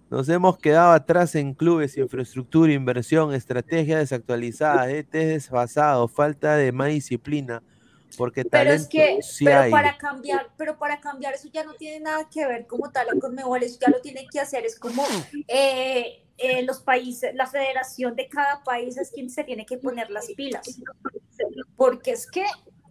nos 0.10 0.28
hemos 0.30 0.58
quedado 0.58 0.92
atrás 0.92 1.36
en 1.36 1.54
clubes, 1.54 1.98
infraestructura, 1.98 2.74
inversión, 2.74 3.34
estrategia 3.34 4.00
desactualizada, 4.00 4.90
ET 4.92 5.10
desfasado, 5.10 6.08
falta 6.08 6.56
de 6.56 6.72
más 6.72 6.90
disciplina. 6.90 7.62
Porque 8.18 8.44
pero 8.44 8.72
es 8.72 8.88
que 8.88 9.20
pero 9.44 9.72
para 9.72 9.98
cambiar 9.98 10.50
pero 10.58 10.78
para 10.78 11.00
cambiar 11.00 11.34
eso 11.34 11.48
ya 11.52 11.64
no 11.64 11.74
tiene 11.76 12.02
nada 12.02 12.28
que 12.30 12.46
ver 12.46 12.68
como 12.68 12.92
tal 12.92 13.08
con 13.20 13.34
Mebol 13.34 13.64
eso 13.64 13.78
ya 13.80 13.90
lo 13.90 14.02
tiene 14.02 14.28
que 14.30 14.40
hacer 14.40 14.66
es 14.66 14.78
como 14.78 15.04
eh, 15.48 16.24
eh, 16.38 16.64
los 16.64 16.82
países 16.82 17.34
la 17.36 17.48
federación 17.48 18.16
de 18.16 18.28
cada 18.28 18.64
país 18.64 18.98
es 18.98 19.12
quien 19.12 19.30
se 19.30 19.44
tiene 19.44 19.66
que 19.66 19.78
poner 19.78 20.10
las 20.10 20.28
pilas 20.36 20.78
porque 21.76 22.12
es 22.12 22.28
que 22.30 22.44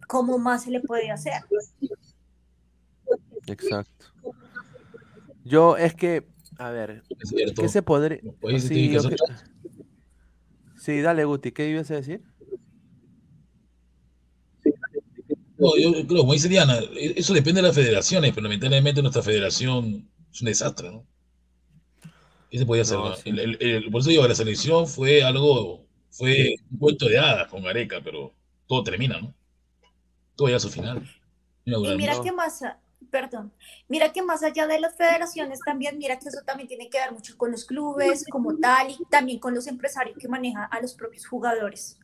cómo 0.07 0.39
más 0.39 0.63
se 0.63 0.71
le 0.71 0.79
puede 0.79 1.11
hacer 1.11 1.33
exacto. 3.47 4.05
Yo 5.43 5.77
es 5.77 5.95
que 5.95 6.27
a 6.57 6.69
ver 6.69 7.03
qué 7.55 7.67
se 7.67 7.81
podría 7.81 8.19
sí, 8.59 8.95
sí 10.77 11.01
dale 11.01 11.25
Guti 11.25 11.51
qué 11.51 11.69
ibas 11.69 11.89
a 11.89 11.95
decir 11.95 12.21
No, 15.57 15.77
yo 15.77 15.91
creo, 16.07 16.21
como 16.21 16.33
dice 16.33 16.49
Diana, 16.49 16.79
e, 16.95 17.13
eso 17.17 17.35
depende 17.35 17.61
de 17.61 17.67
las 17.67 17.75
federaciones, 17.75 18.31
pero 18.31 18.43
lamentablemente 18.43 19.01
nuestra 19.03 19.21
federación 19.21 20.09
es 20.33 20.41
un 20.41 20.45
desastre, 20.47 20.91
¿no? 20.91 21.05
Ese 22.49 22.65
podía 22.65 22.83
ser. 22.83 22.97
el, 23.25 23.91
por 23.91 24.01
eso 24.01 24.09
digo, 24.09 24.27
la 24.27 24.33
selección 24.33 24.87
fue 24.87 25.23
algo, 25.23 25.85
fue 26.09 26.55
un 26.71 26.79
cuento 26.79 27.07
de 27.07 27.19
hadas 27.19 27.47
con 27.47 27.61
Gareca, 27.61 28.01
pero 28.03 28.33
todo 28.65 28.83
termina, 28.83 29.21
¿no? 29.21 29.35
Todo 30.35 30.49
ya 30.49 30.55
a 30.55 30.59
su 30.59 30.69
final. 30.69 31.07
y 31.63 31.95
mira 31.95 32.19
que 32.23 32.31
más, 32.31 32.63
perdón, 33.11 33.53
mira 33.87 34.11
que 34.11 34.23
más 34.23 34.41
allá 34.41 34.65
de 34.65 34.79
las 34.79 34.95
federaciones 34.95 35.59
también, 35.63 35.97
mira 35.97 36.17
que 36.17 36.29
eso 36.29 36.41
también 36.45 36.67
tiene 36.67 36.89
que 36.89 36.97
ver 36.97 37.11
mucho 37.11 37.37
con 37.37 37.51
los 37.51 37.65
clubes 37.65 38.25
como 38.31 38.57
tal 38.57 38.89
y 38.89 38.97
también 39.09 39.39
con 39.39 39.53
los 39.53 39.67
empresarios 39.67 40.17
que 40.17 40.27
manejan 40.27 40.67
a 40.71 40.81
los 40.81 40.95
propios 40.95 41.27
jugadores. 41.27 41.99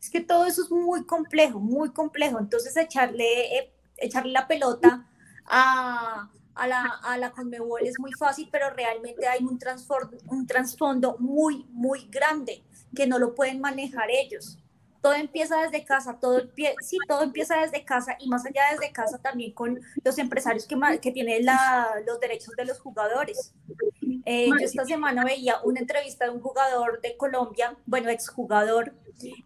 Es 0.00 0.08
que 0.08 0.20
todo 0.20 0.46
eso 0.46 0.62
es 0.62 0.70
muy 0.70 1.04
complejo, 1.04 1.60
muy 1.60 1.90
complejo. 1.92 2.38
Entonces 2.38 2.76
echarle, 2.76 3.58
eh, 3.58 3.72
echarle 3.98 4.32
la 4.32 4.48
pelota 4.48 5.06
a, 5.46 6.30
a 6.54 6.66
la, 6.66 6.82
a 7.02 7.18
la 7.18 7.30
Conmebol 7.30 7.86
es 7.86 7.98
muy 7.98 8.12
fácil, 8.12 8.48
pero 8.50 8.70
realmente 8.70 9.26
hay 9.26 9.44
un, 9.44 9.58
un 10.28 10.46
trasfondo 10.46 11.16
muy, 11.18 11.66
muy 11.70 12.08
grande 12.08 12.64
que 12.94 13.06
no 13.06 13.18
lo 13.18 13.34
pueden 13.34 13.60
manejar 13.60 14.10
ellos. 14.10 14.58
Todo 15.02 15.14
empieza 15.14 15.60
desde 15.60 15.84
casa, 15.84 16.18
todo, 16.20 16.40
sí, 16.80 16.96
todo 17.08 17.22
empieza 17.22 17.60
desde 17.60 17.84
casa 17.84 18.16
y 18.20 18.28
más 18.28 18.46
allá 18.46 18.62
desde 18.70 18.92
casa 18.92 19.18
también 19.18 19.52
con 19.52 19.80
los 20.04 20.16
empresarios 20.18 20.64
que, 20.64 20.76
que 21.00 21.10
tienen 21.10 21.44
los 22.06 22.20
derechos 22.20 22.54
de 22.56 22.64
los 22.64 22.78
jugadores. 22.78 23.52
Eh, 24.24 24.48
yo 24.48 24.64
esta 24.64 24.84
semana 24.84 25.24
veía 25.24 25.56
una 25.64 25.80
entrevista 25.80 26.24
de 26.24 26.30
un 26.30 26.40
jugador 26.40 27.00
de 27.00 27.16
Colombia, 27.16 27.76
bueno, 27.84 28.08
exjugador, 28.10 28.94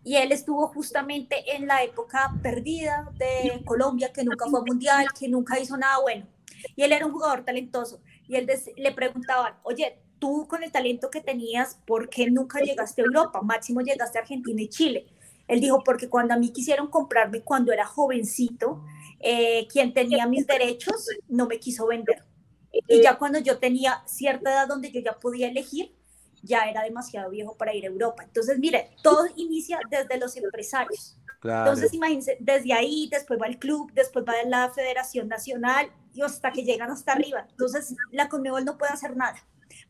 y 0.05 0.17
él 0.17 0.33
estuvo 0.33 0.69
justamente 0.69 1.57
en 1.57 1.67
la 1.67 1.83
época 1.83 2.33
perdida 2.43 3.11
de 3.17 3.63
Colombia, 3.65 4.13
que 4.13 4.25
nunca 4.25 4.47
fue 4.49 4.63
mundial, 4.65 5.07
que 5.19 5.29
nunca 5.29 5.59
hizo 5.59 5.77
nada 5.77 5.99
bueno. 6.01 6.27
Y 6.75 6.83
él 6.83 6.93
era 6.93 7.07
un 7.07 7.13
jugador 7.13 7.45
talentoso. 7.45 8.01
Y 8.29 8.37
él 8.37 8.49
le 8.77 8.93
preguntaban, 8.93 9.55
oye, 9.63 9.99
tú 10.19 10.47
con 10.49 10.63
el 10.63 10.73
talento 10.73 11.11
que 11.11 11.21
tenías, 11.21 11.79
¿por 11.87 12.09
qué 12.09 12.31
nunca 12.31 12.61
llegaste 12.61 13.03
a 13.03 13.05
Europa? 13.05 13.41
Máximo 13.43 13.81
llegaste 13.81 14.19
a 14.19 14.23
Argentina 14.23 14.61
y 14.63 14.69
Chile. 14.69 15.07
Él 15.49 15.61
dijo, 15.61 15.83
porque 15.85 16.09
cuando 16.09 16.35
a 16.35 16.37
mí 16.37 16.53
quisieron 16.53 16.89
comprarme 16.89 17.43
cuando 17.43 17.73
era 17.73 17.87
jovencito, 17.87 18.85
eh, 19.21 19.67
quien 19.69 19.95
tenía 19.95 20.27
mis 20.27 20.47
derechos 20.47 21.09
no 21.29 21.47
me 21.47 21.59
quiso 21.59 21.87
vender. 21.87 22.25
Y 22.89 23.01
ya 23.01 23.17
cuando 23.17 23.39
yo 23.39 23.59
tenía 23.59 24.03
cierta 24.07 24.51
edad 24.53 24.69
donde 24.69 24.91
yo 24.91 25.01
ya 25.01 25.19
podía 25.19 25.49
elegir, 25.49 25.95
ya 26.43 26.65
era 26.69 26.83
demasiado 26.83 27.31
viejo 27.31 27.57
para 27.57 27.75
ir 27.75 27.85
a 27.85 27.89
Europa. 27.89 28.23
Entonces, 28.25 28.59
mire, 28.59 28.91
todo 29.03 29.27
inicia 29.37 29.79
desde 29.91 30.19
los 30.19 30.37
empresarios. 30.37 31.19
Entonces, 31.43 31.93
imagínense, 31.95 32.37
desde 32.41 32.73
ahí, 32.73 33.09
después 33.11 33.41
va 33.41 33.47
el 33.47 33.59
club, 33.59 33.93
después 33.93 34.25
va 34.25 34.35
la 34.47 34.71
Federación 34.71 35.29
Nacional 35.29 35.91
y 36.13 36.23
hasta 36.23 36.51
que 36.51 36.65
llegan 36.65 36.91
hasta 36.91 37.13
arriba. 37.13 37.47
Entonces, 37.51 37.95
la 38.11 38.29
Conmebol 38.29 38.65
no 38.65 38.79
puede 38.79 38.93
hacer 38.93 39.17
nada. 39.17 39.37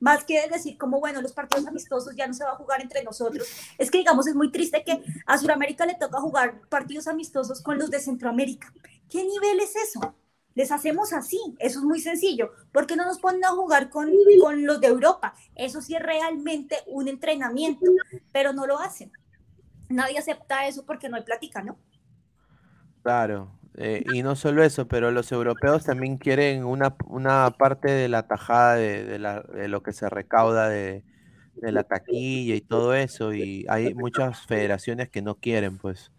Más 0.01 0.25
que 0.25 0.49
decir 0.49 0.77
como, 0.77 1.01
bueno, 1.01 1.23
los 1.23 1.33
partidos 1.33 1.67
amistosos 1.67 2.15
ya 2.15 2.27
no 2.27 2.35
se 2.35 2.45
va 2.45 2.51
a 2.51 2.57
jugar 2.57 2.81
entre 2.83 3.03
nosotros. 3.03 3.47
Es 3.79 3.91
que, 3.91 3.99
digamos, 3.99 4.27
es 4.27 4.35
muy 4.35 4.51
triste 4.51 4.85
que 4.85 5.03
a 5.27 5.39
Sudamérica 5.39 5.87
le 5.87 5.95
toca 5.95 6.21
jugar 6.21 6.61
partidos 6.69 7.07
amistosos 7.07 7.63
con 7.63 7.79
los 7.79 7.91
de 7.91 8.01
Centroamérica. 8.01 8.73
¿Qué 9.09 9.25
nivel 9.25 9.61
es 9.61 9.75
eso? 9.77 10.15
les 10.57 10.73
hacemos 10.73 11.13
así, 11.13 11.39
eso 11.59 11.81
es 11.81 11.85
muy 11.85 12.01
sencillo. 12.01 12.51
¿Por 12.73 12.87
qué 12.87 12.97
no 12.97 13.05
nos 13.05 13.19
ponen 13.19 13.45
a 13.45 13.51
jugar 13.51 13.91
con, 13.91 14.11
con 14.41 14.65
los 14.65 14.81
de 14.81 14.87
Europa? 14.87 15.35
Eso 15.55 15.83
sí 15.83 15.95
es 15.95 16.03
realmente 16.03 16.79
un 16.87 17.09
entrenamiento, 17.09 17.85
pero 18.33 18.55
no 18.55 18.67
lo 18.67 18.79
hacen. 18.79 19.13
Nadie 19.91 20.19
acepta 20.19 20.67
eso 20.67 20.87
porque 20.87 21.11
no 21.11 21.17
hay 21.17 21.25
plática, 21.25 21.63
¿no? 21.63 21.79
Claro, 23.03 23.56
eh, 23.77 24.05
y 24.13 24.23
no 24.23 24.37
solo 24.37 24.63
eso, 24.63 24.89
pero 24.89 25.11
los 25.11 25.31
europeos 25.33 25.85
también 25.85 26.17
quieren 26.17 26.65
una, 26.65 26.97
una 27.09 27.51
parte 27.59 27.91
de 27.91 28.09
la 28.09 28.27
tajada 28.27 28.75
de, 28.77 29.05
de, 29.05 29.19
la, 29.19 29.43
de 29.43 29.69
lo 29.69 29.83
que 29.83 29.93
se 29.93 30.09
recauda 30.09 30.69
de, 30.69 31.05
de, 31.55 31.73
la 31.73 31.83
taquilla 31.85 32.55
y 32.55 32.61
todo 32.61 32.95
eso, 32.95 33.35
y 33.35 33.67
hay 33.69 33.95
muchas 33.95 34.47
federaciones 34.47 35.11
que 35.11 35.23
no 35.23 35.35
quieren, 35.37 35.79
pues 35.79 36.11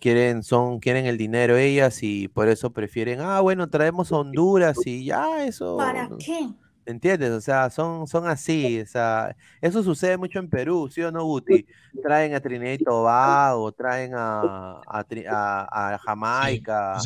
quieren, 0.00 0.42
son, 0.42 0.80
quieren 0.80 1.06
el 1.06 1.18
dinero 1.18 1.56
ellas 1.56 2.02
y 2.02 2.28
por 2.28 2.48
eso 2.48 2.70
prefieren, 2.72 3.20
ah, 3.20 3.40
bueno, 3.40 3.68
traemos 3.68 4.12
a 4.12 4.16
Honduras 4.16 4.78
y 4.86 5.04
ya, 5.04 5.44
eso. 5.44 5.76
¿Para 5.76 6.08
qué? 6.18 6.48
¿Entiendes? 6.86 7.30
O 7.30 7.40
sea, 7.40 7.70
son, 7.70 8.06
son 8.06 8.26
así, 8.26 8.80
o 8.80 8.86
sea, 8.86 9.34
eso 9.60 9.82
sucede 9.82 10.16
mucho 10.18 10.38
en 10.38 10.50
Perú, 10.50 10.88
¿sí 10.90 11.02
o 11.02 11.10
no, 11.10 11.24
Guti? 11.24 11.66
Traen 12.02 12.34
a 12.34 12.40
Trinidad 12.40 12.72
y 12.72 12.78
Tobago, 12.78 13.72
traen 13.72 14.12
a, 14.14 14.80
a, 14.86 15.98
Jamaica. 15.98 16.98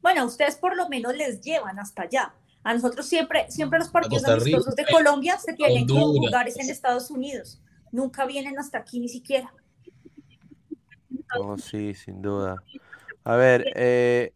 Bueno, 0.00 0.24
ustedes 0.24 0.56
por 0.56 0.74
lo 0.76 0.88
menos 0.88 1.14
les 1.14 1.40
llevan 1.40 1.78
hasta 1.78 2.02
allá. 2.02 2.34
A 2.64 2.74
nosotros 2.74 3.06
siempre, 3.06 3.50
siempre 3.50 3.78
los 3.78 3.88
partidos 3.88 4.24
amistosos 4.24 4.74
de 4.74 4.86
Colombia 4.86 5.36
se 5.38 5.52
tienen 5.52 5.86
que 5.86 5.94
lugares 5.94 6.58
en 6.58 6.70
Estados 6.70 7.10
Unidos. 7.10 7.60
Nunca 7.90 8.24
vienen 8.24 8.58
hasta 8.58 8.78
aquí 8.78 9.00
ni 9.00 9.08
siquiera. 9.08 9.52
Oh, 11.38 11.58
sí, 11.58 11.94
sin 11.94 12.22
duda. 12.22 12.56
A 13.24 13.36
ver, 13.36 13.64
eh, 13.74 14.32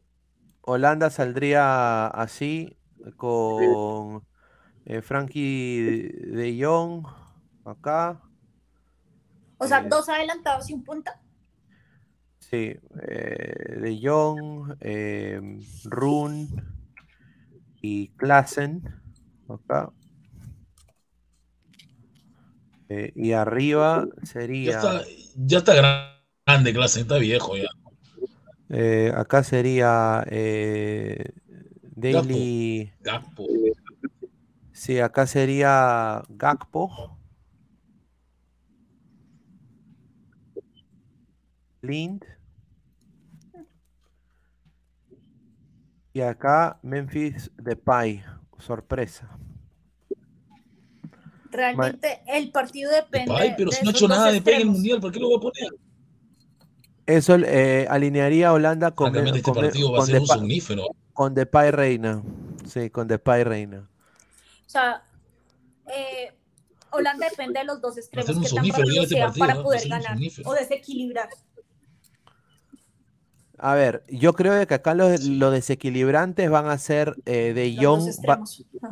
Holanda 0.62 1.10
saldría 1.10 2.06
así 2.08 2.75
con 3.16 4.26
eh, 4.84 5.02
Frankie 5.02 6.08
de 6.08 6.58
Jong 6.60 7.06
acá. 7.64 8.20
O 9.58 9.66
sea, 9.66 9.80
eh, 9.80 9.88
dos 9.88 10.08
adelantados 10.08 10.68
y 10.70 10.74
un 10.74 10.84
punta. 10.84 11.20
Sí, 12.38 12.76
de 12.92 14.00
Jong, 14.02 14.76
Run 15.84 16.48
y 17.82 18.08
Klassen 18.08 18.82
acá. 19.48 19.90
y 22.88 23.32
arriba 23.32 24.06
sería. 24.22 24.70
Ya 24.70 24.76
está, 24.76 25.04
ya 25.34 25.58
está 25.58 26.08
grande 26.46 26.72
clase, 26.72 27.00
está 27.00 27.18
viejo 27.18 27.56
ya. 27.56 27.68
Eh, 28.68 29.12
acá 29.14 29.44
sería 29.44 30.24
eh, 30.28 31.30
Daily. 31.96 32.92
Gakpo. 33.00 33.46
Sí, 34.70 35.00
acá 35.00 35.26
sería 35.26 36.22
Gakpo. 36.28 37.18
Lind. 41.80 42.22
Y 46.12 46.20
acá 46.20 46.78
Memphis 46.82 47.50
Depay. 47.56 48.22
Sorpresa. 48.58 49.38
Realmente 51.50 52.20
el 52.26 52.50
partido 52.50 52.90
depende. 52.90 53.32
Depay, 53.32 53.54
pero 53.56 53.70
si 53.70 53.82
no 53.82 53.90
ha 53.90 53.92
hecho 53.92 54.08
nada 54.08 54.26
de 54.26 54.34
Depay 54.34 54.54
en 54.56 54.60
el 54.60 54.70
mundial, 54.70 55.00
¿por 55.00 55.12
qué 55.12 55.18
lo 55.18 55.30
va 55.30 55.36
a 55.38 55.40
poner? 55.40 55.72
Eso 57.06 57.36
eh, 57.36 57.86
alinearía 57.88 58.48
a 58.48 58.52
Holanda 58.52 58.90
con, 58.90 59.12
con, 59.14 59.26
este 59.26 59.52
partido 59.52 59.92
va 59.92 60.02
a 60.02 60.06
ser 60.06 60.20
un 60.20 60.26
somnífero. 60.26 60.88
Con 61.16 61.34
Depay 61.34 61.72
Reina. 61.72 62.22
Sí, 62.66 62.90
con 62.90 63.08
Depay 63.08 63.42
Reina. 63.42 63.88
O 64.66 64.68
sea, 64.68 65.02
eh, 65.88 66.32
Holanda 66.90 67.26
depende 67.28 67.58
de 67.58 67.64
los 67.64 67.80
dos 67.80 67.96
extremos 67.96 68.38
que 68.38 68.54
tan 68.54 69.08
sean 69.08 69.32
para 69.34 69.60
poder 69.62 69.88
ganar 69.88 70.16
o 70.44 70.52
desequilibrar. 70.52 71.28
A 73.58 73.74
ver, 73.74 74.04
yo 74.08 74.34
creo 74.34 74.66
que 74.66 74.74
acá 74.74 74.94
los, 74.94 75.18
desequilibrantes 75.50 76.50
van 76.50 76.66
a 76.66 76.76
ser 76.76 77.16
eh, 77.24 77.54
de 77.54 77.74
Young, 77.74 78.12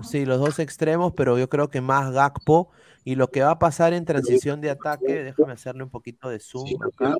sí, 0.02 0.24
los 0.24 0.40
dos 0.40 0.58
extremos, 0.58 1.12
pero 1.14 1.38
yo 1.38 1.50
creo 1.50 1.68
que 1.68 1.82
más 1.82 2.10
Gakpo 2.12 2.70
y 3.04 3.16
lo 3.16 3.28
que 3.28 3.42
va 3.42 3.50
a 3.50 3.58
pasar 3.58 3.92
en 3.92 4.06
transición 4.06 4.62
de 4.62 4.70
ataque, 4.70 5.22
déjame 5.22 5.52
hacerle 5.52 5.82
un 5.82 5.90
poquito 5.90 6.30
de 6.30 6.40
zoom 6.40 6.66
acá 6.82 7.18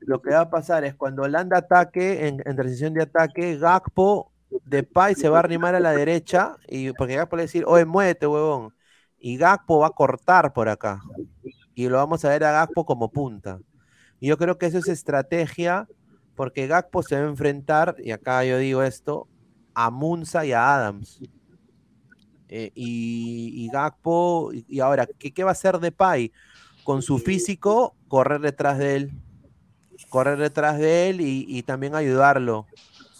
lo 0.00 0.22
que 0.22 0.30
va 0.30 0.40
a 0.40 0.50
pasar 0.50 0.84
es 0.84 0.94
cuando 0.94 1.22
Holanda 1.22 1.58
ataque, 1.58 2.26
en, 2.26 2.38
transición 2.56 2.94
de 2.94 3.02
ataque, 3.02 3.56
Gakpo 3.56 4.29
de 4.64 4.82
Pai 4.82 5.14
se 5.14 5.28
va 5.28 5.38
a 5.38 5.40
arrimar 5.40 5.74
a 5.74 5.80
la 5.80 5.92
derecha, 5.92 6.56
y 6.68 6.92
porque 6.92 7.16
Gakpo 7.16 7.36
le 7.36 7.40
va 7.40 7.44
a 7.44 7.46
decir, 7.46 7.64
oye, 7.66 7.84
muévete, 7.84 8.26
huevón. 8.26 8.74
Y 9.18 9.36
Gakpo 9.36 9.80
va 9.80 9.88
a 9.88 9.90
cortar 9.90 10.52
por 10.52 10.68
acá. 10.68 11.00
Y 11.74 11.88
lo 11.88 11.96
vamos 11.96 12.24
a 12.24 12.30
ver 12.30 12.44
a 12.44 12.52
Gakpo 12.52 12.84
como 12.84 13.10
punta. 13.10 13.60
Yo 14.20 14.36
creo 14.36 14.58
que 14.58 14.66
eso 14.66 14.78
es 14.78 14.88
estrategia, 14.88 15.88
porque 16.34 16.66
Gakpo 16.66 17.02
se 17.02 17.16
va 17.16 17.26
a 17.26 17.30
enfrentar, 17.30 17.96
y 17.98 18.10
acá 18.12 18.44
yo 18.44 18.58
digo 18.58 18.82
esto, 18.82 19.28
a 19.74 19.90
Munza 19.90 20.44
y 20.44 20.52
a 20.52 20.74
Adams. 20.74 21.20
Eh, 22.48 22.72
y, 22.74 23.52
y, 23.64 23.68
Gakpo, 23.68 24.50
y, 24.52 24.80
ahora, 24.80 25.06
¿qué, 25.06 25.32
¿qué 25.32 25.44
va 25.44 25.50
a 25.50 25.52
hacer 25.52 25.78
de 25.78 25.92
Pai? 25.92 26.32
Con 26.84 27.02
su 27.02 27.18
físico, 27.18 27.94
correr 28.08 28.40
detrás 28.40 28.78
de 28.78 28.96
él 28.96 29.12
correr 30.08 30.38
detrás 30.38 30.78
de 30.78 31.10
él 31.10 31.20
y, 31.20 31.62
también 31.62 31.94
ayudarlo. 31.94 32.66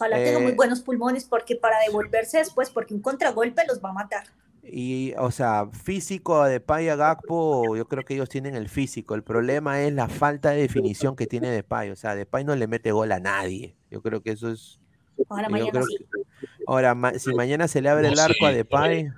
Ojalá 0.00 0.16
tenga 0.16 0.40
muy 0.40 0.52
eh, 0.52 0.54
buenos 0.54 0.80
pulmones 0.80 1.24
porque 1.24 1.56
para 1.56 1.78
devolverse 1.86 2.38
después, 2.38 2.70
porque 2.70 2.94
un 2.94 3.00
contragolpe 3.00 3.62
los 3.68 3.84
va 3.84 3.90
a 3.90 3.92
matar. 3.92 4.24
Y, 4.62 5.14
o 5.18 5.30
sea, 5.30 5.68
físico 5.72 6.44
de 6.44 6.52
Depay 6.52 6.88
a 6.88 6.96
Gakpo, 6.96 7.76
yo 7.76 7.86
creo 7.86 8.04
que 8.04 8.14
ellos 8.14 8.28
tienen 8.28 8.54
el 8.54 8.68
físico. 8.68 9.14
El 9.14 9.22
problema 9.22 9.82
es 9.82 9.92
la 9.92 10.08
falta 10.08 10.50
de 10.50 10.60
definición 10.60 11.16
que 11.16 11.26
tiene 11.26 11.50
Depay. 11.50 11.90
O 11.90 11.96
sea, 11.96 12.14
Depay 12.14 12.44
no 12.44 12.56
le 12.56 12.66
mete 12.66 12.92
gol 12.92 13.12
a 13.12 13.20
nadie. 13.20 13.76
Yo 13.90 14.00
creo 14.00 14.22
que 14.22 14.30
eso 14.30 14.50
es. 14.50 14.80
Ahora, 15.28 15.48
mañana 15.48 15.80
ahora 16.66 17.18
si 17.18 17.34
mañana 17.34 17.68
se 17.68 17.82
le 17.82 17.88
abre 17.88 18.08
el 18.08 18.18
arco 18.18 18.46
a 18.46 18.52
Depay. 18.52 19.10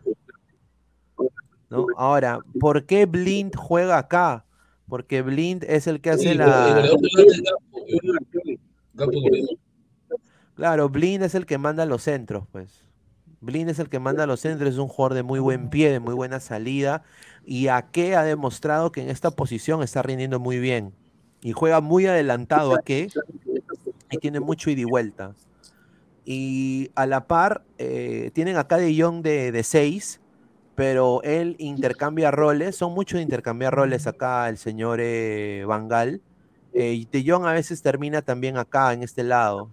¿no? 1.71 1.87
Ahora, 1.97 2.41
¿por 2.59 2.87
qué 2.87 3.07
Blind 3.07 3.55
juega 3.57 3.99
acá? 3.99 4.45
porque 4.93 5.23
Blind 5.23 5.65
es 5.67 5.87
el 5.87 6.03
que 6.03 6.11
hace 6.11 6.35
la. 6.35 6.87
Claro, 10.55 10.89
Blind 10.89 11.23
es 11.25 11.35
el 11.35 11.47
que 11.47 11.59
manda 11.59 11.87
los 11.87 12.03
centros, 12.03 12.47
pues. 12.53 12.85
Blind 13.41 13.71
es 13.71 13.79
el 13.79 13.89
que 13.89 13.99
manda 13.99 14.27
los 14.27 14.41
centros, 14.41 14.71
es 14.71 14.79
un 14.79 14.89
jugador 14.89 15.15
de 15.15 15.23
muy 15.23 15.41
buen 15.41 15.71
pie, 15.71 15.91
de 15.91 16.01
muy 16.01 16.15
buena 16.15 16.41
salida. 16.41 17.03
Y 17.45 17.69
a 17.69 17.79
ha 17.79 18.23
demostrado 18.23 18.93
que 18.93 19.03
en 19.03 19.09
esta 19.09 19.31
posición 19.31 19.83
está 19.83 20.03
rindiendo 20.03 20.39
muy 20.39 20.59
bien. 20.59 20.93
Y 21.43 21.53
juega 21.53 21.81
muy 21.81 22.07
adelantado 22.07 22.75
a 22.75 22.83
qué. 22.83 23.09
Y 24.11 24.19
tiene 24.19 24.41
mucho 24.41 24.71
ida 24.71 24.83
y 24.83 24.85
vuelta. 24.85 25.35
Y 26.25 26.91
a 26.95 27.07
la 27.07 27.27
par, 27.27 27.65
eh, 27.79 28.31
tienen 28.33 28.57
acá 28.57 28.77
de 28.79 28.95
Young 28.95 29.23
de 29.23 29.63
6 29.65 30.21
pero 30.75 31.23
él 31.23 31.57
intercambia 31.59 32.31
roles, 32.31 32.77
son 32.77 32.95
muchos 32.95 33.19
de 33.19 33.23
intercambiar 33.23 33.75
roles 33.75 34.07
acá 34.07 34.49
el 34.49 34.59
señor 34.59 35.01
eh, 35.01 35.65
Vangal. 35.67 36.23
Eh, 36.75 37.07
de 37.13 37.25
Jong 37.27 37.45
a 37.45 37.53
veces 37.53 37.83
termina 37.83 38.23
también 38.23 38.57
acá, 38.57 38.93
en 38.95 39.03
este 39.03 39.23
lado, 39.23 39.71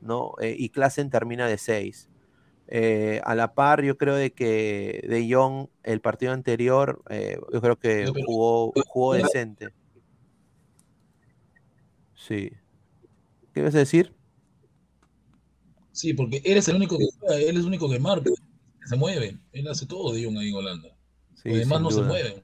¿no? 0.00 0.34
Eh, 0.40 0.54
y 0.58 0.68
Klassen 0.70 1.10
termina 1.10 1.46
de 1.46 1.58
6. 1.58 2.08
Eh, 2.70 3.20
a 3.24 3.34
la 3.34 3.54
par, 3.54 3.82
yo 3.82 3.96
creo 3.96 4.14
de 4.14 4.32
que 4.32 5.02
De 5.08 5.26
Jong, 5.32 5.68
el 5.84 6.00
partido 6.00 6.32
anterior, 6.32 7.02
yo 7.52 7.60
creo 7.60 7.76
que 7.78 8.12
jugó, 8.26 8.72
jugó 8.86 9.14
decente. 9.14 9.70
Sí. 12.14 12.52
¿Qué 13.54 13.62
vas 13.62 13.74
a 13.74 13.78
decir? 13.78 14.12
Sí, 15.92 16.12
porque 16.12 16.42
él 16.44 16.58
es 16.58 16.68
el 16.68 16.76
único 16.76 16.98
que 16.98 17.04
él 17.04 17.56
es 17.56 17.62
el 17.62 17.66
único 17.66 17.88
que 17.88 17.98
marca 17.98 18.30
se 18.88 18.96
mueve. 18.96 19.38
Él 19.52 19.68
hace 19.68 19.86
todo 19.86 20.12
de 20.12 20.24
Jong 20.24 20.38
ahí 20.38 20.48
en 20.48 20.54
Holanda. 20.54 20.88
Sí, 21.42 21.50
Además 21.50 21.82
no 21.82 21.90
se 21.90 22.02
mueve. 22.02 22.42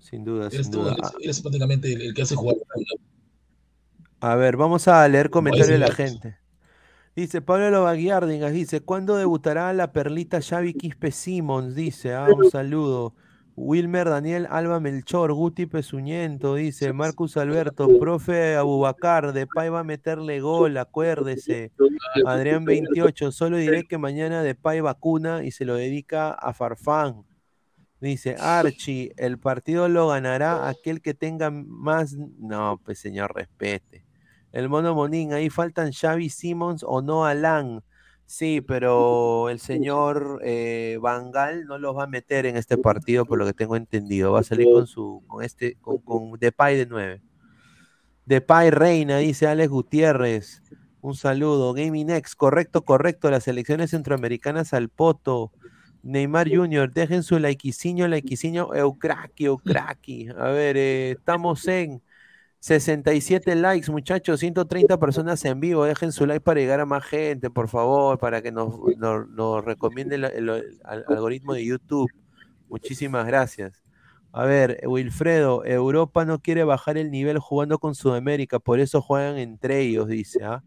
Sin 0.00 0.24
duda, 0.24 0.48
él 0.50 0.64
sin 0.64 0.72
duda. 0.72 0.96
Él, 1.20 1.30
es 1.30 1.40
prácticamente 1.40 1.92
el, 1.92 2.12
que 2.12 2.22
hace 2.22 2.34
jugar. 2.34 2.56
A 4.20 4.34
ver, 4.36 4.56
vamos 4.56 4.86
a 4.86 5.08
leer 5.08 5.30
comentarios 5.30 5.68
de 5.68 5.78
la 5.78 5.92
gente. 5.92 6.38
Dice 7.16 7.40
Pablo 7.40 7.70
Lovaguiardingas, 7.70 8.52
dice, 8.52 8.80
¿cuándo 8.80 9.16
debutará 9.16 9.72
la 9.72 9.92
perlita 9.92 10.40
Xavi 10.40 10.74
Quispe 10.74 11.10
Simons? 11.10 11.74
Dice, 11.74 12.14
ah, 12.14 12.28
un 12.34 12.50
saludo. 12.50 13.14
Wilmer 13.56 14.08
Daniel 14.08 14.46
Alba 14.50 14.78
Melchor, 14.78 15.32
Guti 15.32 15.66
Pesuñento, 15.66 16.54
dice 16.54 16.92
Marcus 16.92 17.36
Alberto, 17.36 17.98
profe 17.98 18.56
Abubacar, 18.56 19.32
de 19.32 19.46
Pai 19.46 19.68
va 19.68 19.80
a 19.80 19.84
meterle 19.84 20.40
gol, 20.40 20.76
acuérdese. 20.76 21.72
Adrián 22.24 22.64
28, 22.64 23.32
solo 23.32 23.56
diré 23.56 23.86
que 23.86 23.98
mañana 23.98 24.42
de 24.42 24.54
Pai 24.54 24.80
vacuna 24.80 25.44
y 25.44 25.50
se 25.50 25.64
lo 25.64 25.74
dedica 25.74 26.30
a 26.30 26.54
Farfán. 26.54 27.24
Dice 28.00 28.36
Archie, 28.38 29.12
el 29.18 29.38
partido 29.38 29.88
lo 29.88 30.08
ganará 30.08 30.68
aquel 30.68 31.02
que 31.02 31.12
tenga 31.12 31.50
más. 31.50 32.14
No, 32.14 32.80
pues 32.82 32.98
señor, 32.98 33.34
respete. 33.34 34.09
El 34.52 34.68
mono 34.68 34.94
Monín, 34.94 35.32
ahí 35.32 35.50
faltan 35.50 35.92
Xavi 35.92 36.28
Simmons 36.28 36.84
o 36.86 37.02
no 37.02 37.24
Alan. 37.24 37.82
Sí, 38.26 38.60
pero 38.60 39.48
el 39.48 39.58
señor 39.58 40.40
eh, 40.44 40.98
Bangal 41.00 41.66
no 41.66 41.78
los 41.78 41.96
va 41.96 42.04
a 42.04 42.06
meter 42.06 42.46
en 42.46 42.56
este 42.56 42.78
partido, 42.78 43.24
por 43.26 43.38
lo 43.38 43.46
que 43.46 43.52
tengo 43.52 43.76
entendido. 43.76 44.32
Va 44.32 44.40
a 44.40 44.44
salir 44.44 44.68
con 44.72 44.86
su, 44.86 45.22
con 45.26 45.42
este, 45.42 45.76
con, 45.80 45.98
con 45.98 46.38
Depay 46.38 46.76
de 46.76 46.86
9. 46.86 47.22
Depay 48.26 48.70
Reina, 48.70 49.18
dice 49.18 49.48
Alex 49.48 49.68
Gutiérrez. 49.68 50.62
Un 51.00 51.16
saludo. 51.16 51.72
Gaming 51.72 52.10
X, 52.10 52.36
correcto, 52.36 52.84
correcto. 52.84 53.30
Las 53.30 53.48
elecciones 53.48 53.90
centroamericanas 53.90 54.72
al 54.74 54.88
poto. 54.88 55.52
Neymar 56.02 56.48
Jr., 56.48 56.92
dejen 56.92 57.22
su 57.22 57.38
likeciño, 57.38 58.08
likeciño, 58.08 58.74
eucraki, 58.74 59.46
eucraki. 59.46 60.28
A 60.28 60.48
ver, 60.48 60.76
eh, 60.76 61.10
estamos 61.12 61.66
en 61.68 62.02
67 62.60 63.56
likes, 63.56 63.90
muchachos, 63.90 64.40
130 64.40 64.98
personas 64.98 65.44
en 65.46 65.60
vivo. 65.60 65.84
Dejen 65.84 66.12
su 66.12 66.26
like 66.26 66.42
para 66.42 66.60
llegar 66.60 66.80
a 66.80 66.86
más 66.86 67.04
gente, 67.04 67.50
por 67.50 67.68
favor, 67.68 68.18
para 68.18 68.42
que 68.42 68.52
nos, 68.52 68.74
nos, 68.98 69.64
recomiende 69.64 70.16
el 70.16 70.78
algoritmo 70.84 71.54
de 71.54 71.64
YouTube. 71.64 72.10
Muchísimas 72.68 73.26
gracias. 73.26 73.82
A 74.32 74.44
ver, 74.44 74.80
Wilfredo, 74.86 75.64
Europa 75.64 76.24
no 76.24 76.38
quiere 76.38 76.62
bajar 76.62 76.98
el 76.98 77.10
nivel 77.10 77.38
jugando 77.38 77.78
con 77.78 77.94
Sudamérica, 77.96 78.60
por 78.60 78.78
eso 78.78 79.02
juegan 79.02 79.38
entre 79.38 79.80
ellos, 79.80 80.06
dice. 80.06 80.44
¿ah? 80.44 80.62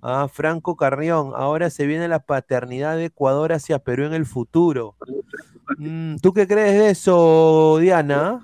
Ah, 0.00 0.28
Franco 0.28 0.76
Carrión, 0.76 1.32
ahora 1.34 1.70
se 1.70 1.86
viene 1.86 2.06
la 2.08 2.20
paternidad 2.20 2.96
de 2.96 3.06
Ecuador 3.06 3.52
hacia 3.52 3.78
Perú 3.80 4.04
en 4.04 4.14
el 4.14 4.26
futuro. 4.26 4.94
Mm, 5.76 6.16
¿Tú 6.16 6.32
qué 6.32 6.46
crees 6.46 6.78
de 6.78 6.90
eso, 6.90 7.78
Diana? 7.80 8.40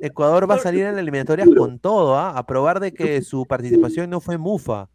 Ecuador 0.00 0.50
va 0.50 0.54
a 0.54 0.58
salir 0.58 0.84
en 0.84 0.92
las 0.92 1.02
eliminatorias 1.02 1.48
con 1.56 1.78
todo, 1.78 2.16
¿ah? 2.16 2.36
a 2.36 2.46
probar 2.46 2.80
de 2.80 2.92
que 2.94 3.20
su 3.22 3.44
participación 3.46 4.08
no 4.08 4.20
fue 4.20 4.38
mufa. 4.38 4.88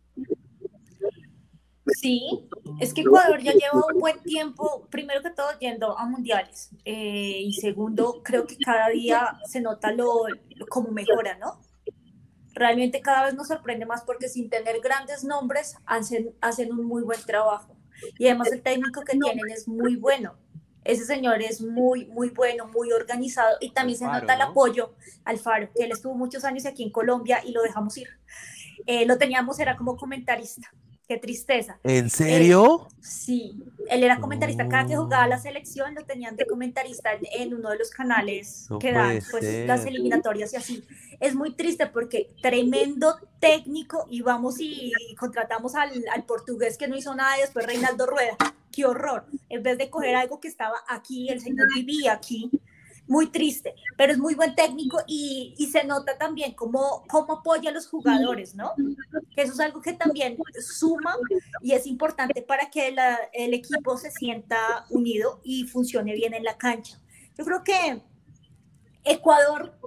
Sí, 2.02 2.48
es 2.80 2.94
que 2.96 3.02
Ecuador 3.02 3.40
ya 3.42 3.52
lleva 3.54 3.86
un 3.94 4.00
buen 4.00 4.20
tiempo, 4.24 4.88
primero 4.90 5.22
que 5.22 5.30
todo, 5.30 5.48
yendo 5.60 5.96
a 5.98 6.06
mundiales. 6.08 6.72
eh, 6.84 7.42
y 7.44 7.54
segundo, 7.54 8.22
creo 8.24 8.48
que 8.48 8.58
cada 8.58 8.90
día 8.90 9.38
se 9.46 9.62
nota 9.62 9.92
lo, 9.92 10.28
lo- 10.56 10.66
cómo 10.66 10.90
mejora, 10.90 11.38
¿no? 11.38 11.60
Realmente 12.56 13.02
cada 13.02 13.26
vez 13.26 13.36
nos 13.36 13.50
sorprende 13.50 13.86
más 13.86 14.04
porque 14.04 14.30
sin 14.30 14.50
tener 14.50 14.80
grandes 14.80 15.24
nombres 15.24 15.78
hacen, 15.86 16.34
hacen 16.42 16.72
un 16.72 16.86
muy 16.86 17.04
buen 17.04 17.22
trabajo. 17.22 17.76
Y 18.18 18.28
además 18.28 18.52
el 18.52 18.62
técnico 18.62 19.04
que 19.04 19.18
tienen 19.18 19.50
es 19.50 19.68
muy 19.68 19.98
bueno. 19.98 20.36
Ese 20.86 21.04
señor 21.04 21.42
es 21.42 21.62
muy, 21.62 22.06
muy 22.06 22.30
bueno, 22.30 22.68
muy 22.68 22.92
organizado 22.92 23.58
y 23.60 23.72
también 23.72 23.98
se 23.98 24.06
Alfaro, 24.06 24.22
nota 24.22 24.34
el 24.34 24.40
¿no? 24.40 24.46
apoyo 24.46 24.96
al 25.26 25.40
Faro, 25.40 25.70
que 25.76 25.84
él 25.84 25.92
estuvo 25.92 26.14
muchos 26.14 26.46
años 26.46 26.66
aquí 26.66 26.84
en 26.84 26.92
Colombia 26.92 27.42
y 27.44 27.52
lo 27.52 27.62
dejamos 27.64 27.98
ir. 27.98 28.08
Eh, 28.86 29.06
lo 29.06 29.18
teníamos, 29.18 29.60
era 29.60 29.76
como 29.76 29.98
comentarista. 29.98 30.72
Qué 31.08 31.18
tristeza. 31.18 31.80
¿En 31.84 32.10
serio? 32.10 32.88
Sí, 33.00 33.64
él 33.90 34.04
era 34.04 34.20
comentarista. 34.20 34.68
Cada 34.68 34.88
que 34.88 34.96
jugaba 34.96 35.28
la 35.28 35.38
selección 35.38 35.94
lo 35.94 36.04
tenían 36.04 36.36
de 36.36 36.48
comentarista 36.48 37.12
en, 37.34 37.54
uno 37.54 37.70
de 37.70 37.78
los 37.78 37.92
canales 37.92 38.66
No 38.72 38.80
que 38.80 38.92
dan 38.92 39.20
pues, 39.30 39.68
las 39.68 39.86
eliminatorias 39.86 40.54
y 40.54 40.56
así. 40.56 40.84
Es 41.20 41.36
muy 41.36 41.54
triste 41.54 41.86
porque 41.86 42.30
tremendo 42.42 43.16
técnico 43.40 44.08
y 44.10 44.22
vamos 44.22 44.56
y, 44.60 44.92
contratamos 45.20 45.76
al, 45.76 45.92
al 46.12 46.24
portugués 46.24 46.78
que 46.78 46.88
no 46.88 46.98
hizo 46.98 47.14
nada 47.14 47.38
y 47.38 47.42
después 47.42 47.68
Reinaldo 47.68 48.08
Rueda. 48.08 48.36
Qué 48.72 48.86
horror. 48.86 49.26
En 49.50 49.62
vez 49.62 49.78
de 49.78 49.92
coger 49.92 50.16
algo 50.16 50.40
que 50.40 50.48
estaba 50.48 50.78
aquí, 50.88 51.30
el 51.30 51.40
señor 51.40 51.68
vivía 51.76 52.14
aquí. 52.14 52.50
Muy 53.08 53.28
triste, 53.28 53.76
pero 53.98 54.12
es 54.14 54.18
muy 54.18 54.34
buen 54.34 54.56
técnico 54.56 54.98
y, 55.06 55.54
y 55.58 55.68
se 55.68 55.84
nota 55.84 56.18
también 56.18 56.54
cómo, 56.54 57.04
cómo 57.08 57.34
apoya 57.34 57.70
a 57.70 57.74
los 57.74 57.88
jugadores, 57.88 58.56
¿no? 58.56 58.72
Que 59.36 59.44
eso 59.44 59.54
es 59.54 59.60
algo 59.60 59.80
que 59.82 59.94
también 59.94 60.38
suma 60.60 61.16
y 61.62 61.74
es 61.74 61.86
importante 61.86 62.42
para 62.42 62.70
que 62.72 62.92
la- 62.92 63.20
el 63.32 63.54
equipo 63.54 63.96
se 63.98 64.10
sienta 64.10 64.86
unido 64.90 65.40
y 65.44 65.66
funcione 65.66 66.14
bien 66.16 66.34
en 66.34 66.44
la 66.44 66.58
cancha. 66.58 67.00
Yo 67.38 67.46
creo 67.46 67.64
que 67.64 68.02
Ecuador, 69.04 69.78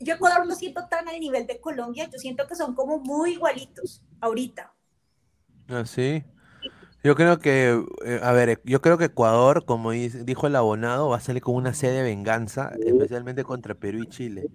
yo 0.00 0.14
Ecuador 0.14 0.44
no 0.46 0.54
siento 0.56 0.88
tan 0.88 1.08
al 1.08 1.20
nivel 1.20 1.46
de 1.46 1.60
Colombia, 1.60 2.08
yo 2.12 2.18
siento 2.18 2.46
que 2.48 2.56
son 2.56 2.74
como 2.74 2.98
muy 2.98 3.34
igualitos 3.34 4.02
ahorita. 4.20 4.72
Ah. 5.68 6.39
Yo 7.02 7.14
creo 7.14 7.38
que, 7.38 7.82
eh, 8.04 8.20
a 8.22 8.32
ver, 8.32 8.60
yo 8.64 8.82
creo 8.82 8.98
que 8.98 9.06
Ecuador, 9.06 9.64
como 9.64 9.92
dijo 9.92 10.46
el 10.46 10.56
abonado, 10.56 11.08
va 11.08 11.16
a 11.16 11.20
salir 11.20 11.42
con 11.42 11.54
una 11.54 11.72
sede 11.72 11.98
de 11.98 12.02
venganza, 12.02 12.72
especialmente 12.84 13.42
contra 13.42 13.74
Perú 13.74 14.02
y 14.02 14.06
Chile. 14.06 14.50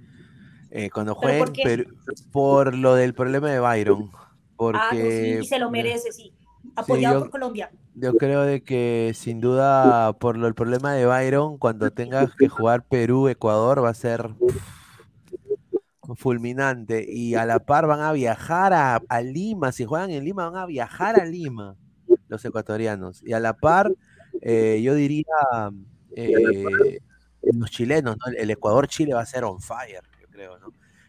Eh, 0.69 0.89
cuando 0.91 1.15
¿Pero 1.15 1.22
jueguen 1.22 1.45
por? 1.45 1.53
Perú- 1.53 1.85
por 2.31 2.76
lo 2.76 2.95
del 2.95 3.13
problema 3.15 3.49
de 3.49 3.59
Byron. 3.59 4.11
ah, 4.13 4.19
no, 4.19 4.27
sí, 4.27 4.43
Porque 4.55 5.39
y 5.41 5.45
se 5.47 5.57
lo 5.57 5.72
merece, 5.72 6.11
sí. 6.11 6.34
Apoyado 6.76 7.15
yo- 7.15 7.22
por 7.22 7.31
Colombia. 7.31 7.72
yo 7.95 8.15
creo 8.17 8.41
de 8.43 8.61
que 8.61 9.11
sin 9.15 9.39
duda 9.41 10.13
por 10.13 10.38
lo, 10.38 10.47
el 10.47 10.53
problema 10.53 10.93
de 10.93 11.05
Byron, 11.05 11.57
cuando 11.57 11.89
tengas 11.91 12.35
que 12.35 12.47
jugar 12.47 12.84
Perú-Ecuador 12.84 13.84
va 13.84 13.89
a 13.89 13.93
ser 13.93 14.30
fulminante. 16.15 17.05
Y 17.09 17.35
a 17.35 17.45
la 17.45 17.59
par 17.59 17.88
van 17.88 18.01
a 18.01 18.11
viajar 18.11 18.73
a, 18.73 19.01
a 19.07 19.22
Lima, 19.22 19.72
si 19.72 19.85
juegan 19.85 20.11
en 20.11 20.23
Lima 20.23 20.49
van 20.49 20.61
a 20.61 20.65
viajar 20.65 21.19
a 21.19 21.26
Lima 21.26 21.76
los 22.27 22.43
ecuatorianos. 22.45 23.22
Y 23.23 23.34
a 23.34 23.39
la 23.39 23.53
par, 23.53 23.91
eh, 24.41 24.81
yo 24.84 24.93
diría, 24.95 25.26
eh, 26.15 26.99
los 27.43 27.72
chilenos, 27.72 28.18
¿no? 28.18 28.34
El 28.38 28.49
Ecuador-Chile 28.52 29.14
va 29.14 29.22
a 29.22 29.26
ser 29.26 29.43
on 29.43 29.61
fire, 29.61 30.02
yo 30.22 30.27
creo, 30.30 30.57
¿no? 30.60 30.68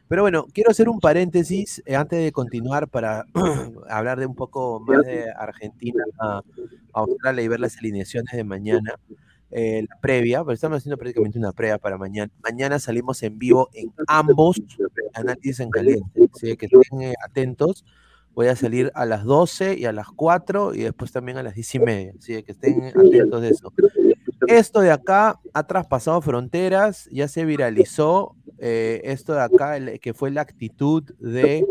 Pero 0.09 0.22
bueno, 0.22 0.47
quiero 0.52 0.70
hacer 0.70 0.88
un 0.88 1.01
paréntesis 1.01 1.82
eh, 1.84 1.97
antes 1.97 2.22
de 2.22 2.30
continuar 2.32 2.88
para 2.88 3.24
hablar 3.90 4.20
de 4.20 4.26
un 4.26 4.36
poco 4.36 4.78
más 4.80 5.05
de 5.05 5.26
Argentina 5.36 6.05
a 6.20 6.43
Australia 6.93 7.43
y 7.43 7.48
ver 7.48 7.60
las 7.60 7.76
alineaciones 7.78 8.32
de 8.32 8.44
mañana. 8.44 8.94
eh, 9.51 9.84
la 9.88 10.01
previa, 10.01 10.43
pero 10.44 10.52
estamos 10.55 10.78
haciendo 10.78 10.98
prácticamente 10.98 11.38
una 11.38 11.52
previa 11.52 11.78
para 11.78 11.97
mañana. 11.98 12.30
Mañana 12.43 12.78
salimos 12.78 13.22
en 13.22 13.38
vivo 13.38 13.68
en 13.74 13.93
ambos 14.09 14.60
análisis 15.14 15.60
en 15.60 15.70
caliente. 15.70 16.28
Así 16.34 16.56
que 16.56 16.66
estén 16.66 17.02
eh, 17.02 17.14
atentos. 17.24 17.84
Voy 18.36 18.46
a 18.48 18.54
salir 18.54 18.92
a 18.94 19.06
las 19.06 19.24
12 19.24 19.76
y 19.78 19.86
a 19.86 19.92
las 19.92 20.08
4 20.08 20.74
y 20.74 20.82
después 20.82 21.10
también 21.10 21.38
a 21.38 21.42
las 21.42 21.54
10 21.54 21.74
y 21.74 21.78
media. 21.80 22.12
Así 22.18 22.42
que 22.42 22.52
estén 22.52 22.84
atentos 22.94 23.40
de 23.40 23.48
eso. 23.48 23.72
Esto 24.46 24.80
de 24.80 24.92
acá 24.92 25.40
ha 25.54 25.66
traspasado 25.66 26.20
fronteras, 26.20 27.08
ya 27.10 27.26
se 27.28 27.44
viralizó. 27.46 28.36
eh, 28.58 29.02
esto 29.04 29.34
de 29.34 29.42
acá, 29.42 29.76
el- 29.76 30.00
que 30.00 30.14
fue 30.14 30.30
la 30.30 30.40
actitud 30.40 31.02
de 31.18 31.66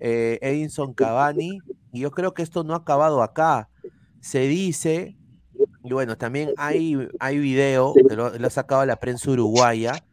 eh, 0.00 0.38
Edinson 0.40 0.92
Cavani. 0.94 1.58
Y 1.92 2.00
yo 2.00 2.10
creo 2.12 2.32
que 2.34 2.42
esto 2.42 2.62
no 2.62 2.74
ha 2.74 2.78
acabado 2.78 3.22
acá. 3.24 3.68
Se 4.20 4.40
dice, 4.46 5.16
y 5.82 5.92
bueno, 5.92 6.16
también 6.16 6.50
hay, 6.56 6.96
hay 7.18 7.38
video, 7.38 7.92
lo, 8.10 8.30
lo 8.38 8.46
ha 8.46 8.50
sacado 8.50 8.84
la 8.86 8.96
prensa 9.00 9.30
uruguaya, 9.32 10.04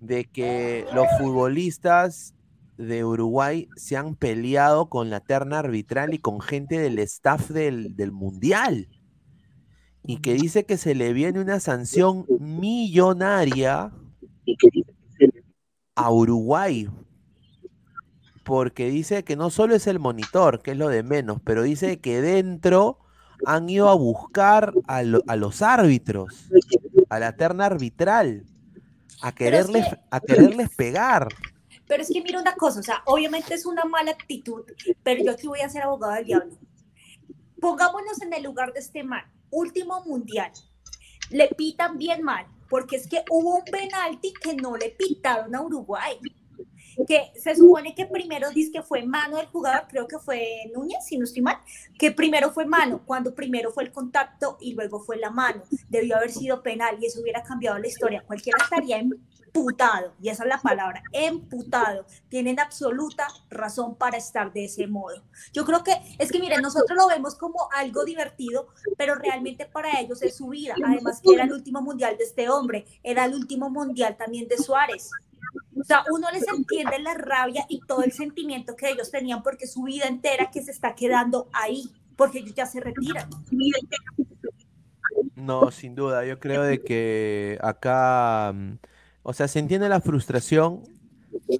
de 0.00 0.24
que 0.26 0.84
los 0.94 1.06
futbolistas 1.18 2.34
de 2.78 3.04
Uruguay 3.04 3.68
se 3.76 3.96
han 3.96 4.14
peleado 4.16 4.88
con 4.88 5.10
la 5.10 5.20
terna 5.20 5.58
arbitral 5.58 6.14
y 6.14 6.18
con 6.18 6.40
gente 6.40 6.78
del 6.78 6.98
staff 7.00 7.50
del, 7.50 7.96
del 7.96 8.12
Mundial. 8.12 8.88
Y 10.04 10.16
que 10.18 10.34
dice 10.34 10.64
que 10.64 10.76
se 10.78 10.94
le 10.94 11.12
viene 11.12 11.40
una 11.40 11.60
sanción 11.60 12.26
millonaria 12.40 13.92
a 15.94 16.10
Uruguay. 16.10 16.88
Porque 18.44 18.90
dice 18.90 19.22
que 19.22 19.36
no 19.36 19.50
solo 19.50 19.76
es 19.76 19.86
el 19.86 20.00
monitor, 20.00 20.62
que 20.62 20.72
es 20.72 20.76
lo 20.76 20.88
de 20.88 21.04
menos, 21.04 21.40
pero 21.44 21.62
dice 21.62 22.00
que 22.00 22.20
dentro 22.20 22.98
han 23.46 23.68
ido 23.70 23.88
a 23.88 23.94
buscar 23.94 24.74
a, 24.88 25.02
lo- 25.04 25.22
a 25.28 25.36
los 25.36 25.62
árbitros, 25.62 26.48
a 27.08 27.18
la 27.20 27.36
terna 27.36 27.66
arbitral, 27.66 28.44
a 29.20 29.32
quererles, 29.32 29.86
que- 29.88 29.96
a 30.10 30.20
quererles 30.20 30.68
pegar. 30.74 31.28
Pero 31.92 32.04
es 32.04 32.08
que 32.10 32.22
mira 32.22 32.40
una 32.40 32.54
cosa, 32.54 32.80
o 32.80 32.82
sea, 32.82 33.02
obviamente 33.04 33.52
es 33.52 33.66
una 33.66 33.84
mala 33.84 34.12
actitud, 34.12 34.64
pero 35.02 35.22
yo 35.22 35.32
aquí 35.32 35.46
voy 35.46 35.60
a 35.60 35.68
ser 35.68 35.82
abogado 35.82 36.14
del 36.14 36.24
diablo. 36.24 36.56
Pongámonos 37.60 38.22
en 38.22 38.32
el 38.32 38.44
lugar 38.44 38.72
de 38.72 38.80
este 38.80 39.02
man, 39.02 39.30
último 39.50 40.02
mundial. 40.06 40.50
Le 41.28 41.48
pitan 41.48 41.98
bien 41.98 42.22
mal, 42.22 42.46
porque 42.70 42.96
es 42.96 43.06
que 43.06 43.22
hubo 43.28 43.56
un 43.56 43.64
penalti 43.64 44.32
que 44.32 44.54
no 44.54 44.74
le 44.74 44.88
pitaron 44.88 45.54
a 45.54 45.60
Uruguay. 45.60 46.18
que 47.06 47.30
se 47.38 47.56
supone 47.56 47.94
que 47.94 48.06
primero 48.06 48.48
dice 48.48 48.72
que 48.72 48.82
fue 48.82 49.04
mano 49.04 49.36
del 49.36 49.48
jugador, 49.48 49.86
creo 49.86 50.08
que 50.08 50.18
fue 50.18 50.70
Núñez, 50.74 51.04
si 51.04 51.18
no 51.18 51.24
estoy 51.24 51.42
mal, 51.42 51.58
que 51.98 52.10
primero 52.10 52.52
fue 52.52 52.64
mano, 52.64 53.02
cuando 53.04 53.34
primero 53.34 53.70
fue 53.70 53.84
el 53.84 53.92
contacto 53.92 54.56
y 54.62 54.72
luego 54.72 54.98
fue 54.98 55.18
la 55.18 55.28
mano. 55.28 55.62
Debió 55.90 56.16
haber 56.16 56.32
sido 56.32 56.62
penal 56.62 56.96
y 57.02 57.04
eso 57.04 57.20
hubiera 57.20 57.42
cambiado 57.42 57.78
la 57.78 57.86
historia. 57.86 58.22
Cualquiera 58.26 58.56
estaría 58.64 58.96
emputado, 59.54 60.14
y 60.20 60.28
esa 60.30 60.44
es 60.44 60.48
la 60.48 60.58
palabra, 60.58 61.02
emputado. 61.12 62.06
Tienen 62.28 62.58
absoluta 62.58 63.28
razón 63.50 63.96
para 63.96 64.16
estar 64.16 64.52
de 64.52 64.64
ese 64.64 64.86
modo. 64.86 65.22
Yo 65.52 65.64
creo 65.64 65.84
que 65.84 65.92
es 66.18 66.32
que, 66.32 66.38
miren, 66.38 66.62
nosotros 66.62 66.96
lo 66.96 67.06
vemos 67.08 67.34
como 67.34 67.68
algo 67.72 68.04
divertido, 68.04 68.68
pero 68.96 69.14
realmente 69.14 69.66
para 69.66 70.00
ellos 70.00 70.22
es 70.22 70.36
su 70.36 70.48
vida. 70.48 70.74
Además 70.84 71.20
que 71.20 71.34
era 71.34 71.44
el 71.44 71.52
último 71.52 71.82
mundial 71.82 72.16
de 72.16 72.24
este 72.24 72.48
hombre, 72.48 72.86
era 73.02 73.26
el 73.26 73.34
último 73.34 73.68
mundial 73.68 74.16
también 74.16 74.48
de 74.48 74.56
Suárez. 74.56 75.10
O 75.78 75.84
sea, 75.84 76.04
uno 76.10 76.28
les 76.32 76.46
entiende 76.48 76.98
la 77.00 77.14
rabia 77.14 77.66
y 77.68 77.80
todo 77.80 78.02
el 78.02 78.12
sentimiento 78.12 78.74
que 78.74 78.90
ellos 78.90 79.10
tenían 79.10 79.42
porque 79.42 79.66
su 79.66 79.82
vida 79.82 80.06
entera 80.06 80.50
que 80.50 80.62
se 80.62 80.70
está 80.70 80.94
quedando 80.94 81.48
ahí, 81.52 81.90
porque 82.16 82.38
ellos 82.38 82.54
ya 82.54 82.66
se 82.66 82.80
retiran. 82.80 83.28
No, 85.34 85.70
sin 85.70 85.94
duda, 85.94 86.24
yo 86.24 86.38
creo 86.38 86.62
de 86.62 86.82
que 86.82 87.58
acá, 87.60 88.52
mm, 88.54 88.78
o 89.22 89.32
sea, 89.32 89.48
se 89.48 89.58
entiende 89.58 89.88
la 89.88 90.00
frustración, 90.00 90.82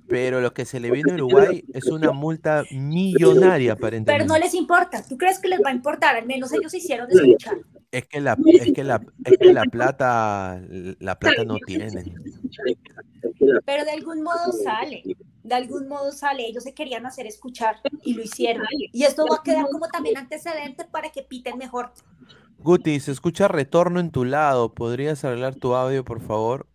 pero 0.08 0.40
lo 0.40 0.52
que 0.52 0.64
se 0.64 0.80
le 0.80 0.90
viene 0.90 1.12
a 1.12 1.14
Uruguay 1.14 1.64
es 1.72 1.86
una 1.86 2.12
multa 2.12 2.64
millonaria 2.70 3.72
aparentemente. 3.72 4.12
Pero 4.12 4.26
no 4.26 4.38
les 4.38 4.54
importa, 4.54 5.02
¿tú 5.06 5.16
crees 5.16 5.38
que 5.38 5.48
les 5.48 5.60
va 5.60 5.70
a 5.70 5.72
importar? 5.72 6.16
Al 6.16 6.26
menos 6.26 6.52
ellos 6.52 6.72
hicieron 6.74 7.10
escuchar. 7.10 7.58
Es 7.90 8.06
que 8.06 8.20
la, 8.20 8.36
es 8.46 8.72
que 8.72 8.84
la, 8.84 9.02
es 9.24 9.38
que 9.38 9.52
la 9.52 9.64
plata, 9.64 10.60
la 10.98 11.18
plata 11.18 11.44
no 11.44 11.56
tienen. 11.66 12.14
Pero 13.64 13.84
de 13.84 13.90
algún 13.90 14.22
modo 14.22 14.52
sale, 14.64 15.02
de 15.42 15.54
algún 15.54 15.88
modo 15.88 16.10
sale. 16.10 16.46
Ellos 16.46 16.64
se 16.64 16.72
querían 16.72 17.04
hacer 17.06 17.26
escuchar 17.26 17.76
y 18.02 18.14
lo 18.14 18.22
hicieron. 18.22 18.66
Y 18.92 19.04
esto 19.04 19.26
va 19.30 19.36
a 19.36 19.42
quedar 19.42 19.66
como 19.70 19.88
también 19.88 20.16
antecedente 20.16 20.84
para 20.84 21.10
que 21.10 21.22
piten 21.22 21.58
mejor. 21.58 21.92
Guti, 22.58 23.00
se 23.00 23.12
escucha 23.12 23.48
retorno 23.48 24.00
en 24.00 24.10
tu 24.10 24.24
lado. 24.24 24.72
¿Podrías 24.72 25.24
arreglar 25.24 25.56
tu 25.56 25.74
audio, 25.74 26.04
por 26.04 26.20
favor? 26.20 26.66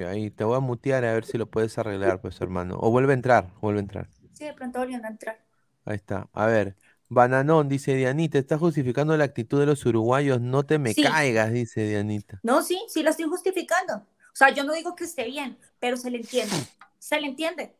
Y 0.00 0.04
ahí 0.04 0.30
te 0.30 0.44
voy 0.44 0.56
a 0.56 0.60
mutear 0.60 1.04
a 1.04 1.12
ver 1.12 1.24
si 1.24 1.36
lo 1.38 1.46
puedes 1.50 1.76
arreglar, 1.78 2.20
pues, 2.20 2.40
hermano. 2.40 2.76
O 2.80 2.90
vuelve 2.90 3.12
a 3.12 3.14
entrar, 3.14 3.52
vuelve 3.60 3.80
a 3.80 3.82
entrar. 3.82 4.08
Sí, 4.32 4.44
de 4.44 4.54
pronto 4.54 4.78
volviendo 4.78 5.06
a 5.06 5.10
entrar. 5.10 5.38
Ahí 5.84 5.96
está. 5.96 6.28
A 6.32 6.46
ver. 6.46 6.76
Bananón, 7.08 7.68
dice 7.68 7.94
Dianita, 7.94 8.38
está 8.38 8.56
justificando 8.56 9.16
la 9.16 9.24
actitud 9.24 9.58
de 9.58 9.66
los 9.66 9.84
uruguayos. 9.84 10.40
No 10.40 10.64
te 10.64 10.78
me 10.78 10.94
Sí. 10.94 11.02
caigas, 11.02 11.52
dice 11.52 11.86
Dianita. 11.88 12.38
No, 12.44 12.62
sí, 12.62 12.80
sí 12.88 13.02
lo 13.02 13.10
estoy 13.10 13.26
justificando. 13.26 13.94
O 13.96 14.34
sea, 14.36 14.50
yo 14.50 14.62
no 14.62 14.72
digo 14.72 14.94
que 14.94 15.04
esté 15.04 15.24
bien, 15.24 15.58
pero 15.80 15.96
se 15.96 16.08
le 16.10 16.18
entiende. 16.18 16.54
Se 16.98 17.20
le 17.20 17.26
entiende. 17.26 17.74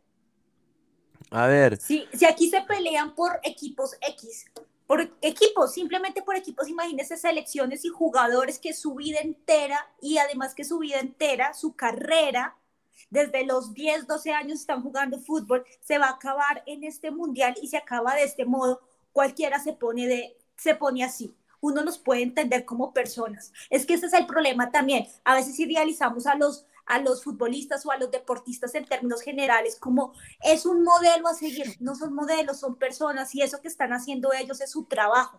A 1.30 1.46
ver, 1.46 1.76
Si, 1.76 2.08
si 2.12 2.24
aquí 2.26 2.50
se 2.50 2.60
pelean 2.62 3.14
por 3.14 3.38
equipos 3.44 3.94
X, 4.00 4.46
por 4.90 5.08
equipos, 5.22 5.72
simplemente 5.72 6.20
por 6.20 6.34
equipos, 6.34 6.68
imagínense 6.68 7.16
selecciones 7.16 7.84
y 7.84 7.90
jugadores 7.90 8.58
que 8.58 8.74
su 8.74 8.96
vida 8.96 9.20
entera 9.20 9.88
y 10.00 10.18
además 10.18 10.52
que 10.52 10.64
su 10.64 10.80
vida 10.80 10.98
entera, 10.98 11.54
su 11.54 11.76
carrera, 11.76 12.56
desde 13.08 13.46
los 13.46 13.72
10, 13.72 14.08
12 14.08 14.32
años 14.32 14.58
están 14.58 14.82
jugando 14.82 15.20
fútbol, 15.20 15.64
se 15.80 15.98
va 15.98 16.06
a 16.06 16.14
acabar 16.14 16.64
en 16.66 16.82
este 16.82 17.12
mundial 17.12 17.54
y 17.62 17.68
se 17.68 17.76
acaba 17.76 18.16
de 18.16 18.24
este 18.24 18.44
modo, 18.44 18.80
cualquiera 19.12 19.60
se 19.60 19.74
pone, 19.74 20.08
de, 20.08 20.36
se 20.56 20.74
pone 20.74 21.04
así. 21.04 21.36
Uno 21.60 21.82
los 21.84 21.96
puede 21.96 22.22
entender 22.22 22.64
como 22.64 22.92
personas. 22.92 23.52
Es 23.68 23.86
que 23.86 23.94
ese 23.94 24.06
es 24.06 24.12
el 24.12 24.26
problema 24.26 24.72
también. 24.72 25.06
A 25.22 25.36
veces 25.36 25.56
idealizamos 25.60 26.26
a 26.26 26.34
los, 26.34 26.66
a 26.90 27.00
los 27.00 27.24
futbolistas 27.24 27.86
o 27.86 27.90
a 27.92 27.96
los 27.98 28.10
deportistas 28.10 28.74
en 28.74 28.86
términos 28.86 29.22
generales 29.22 29.76
como 29.78 30.12
es 30.42 30.66
un 30.66 30.82
modelo 30.84 31.28
a 31.28 31.34
seguir. 31.34 31.76
No 31.80 31.94
son 31.94 32.14
modelos, 32.14 32.60
son 32.60 32.76
personas 32.76 33.34
y 33.34 33.42
eso 33.42 33.60
que 33.60 33.68
están 33.68 33.92
haciendo 33.92 34.32
ellos 34.32 34.60
es 34.60 34.70
su 34.70 34.84
trabajo. 34.84 35.38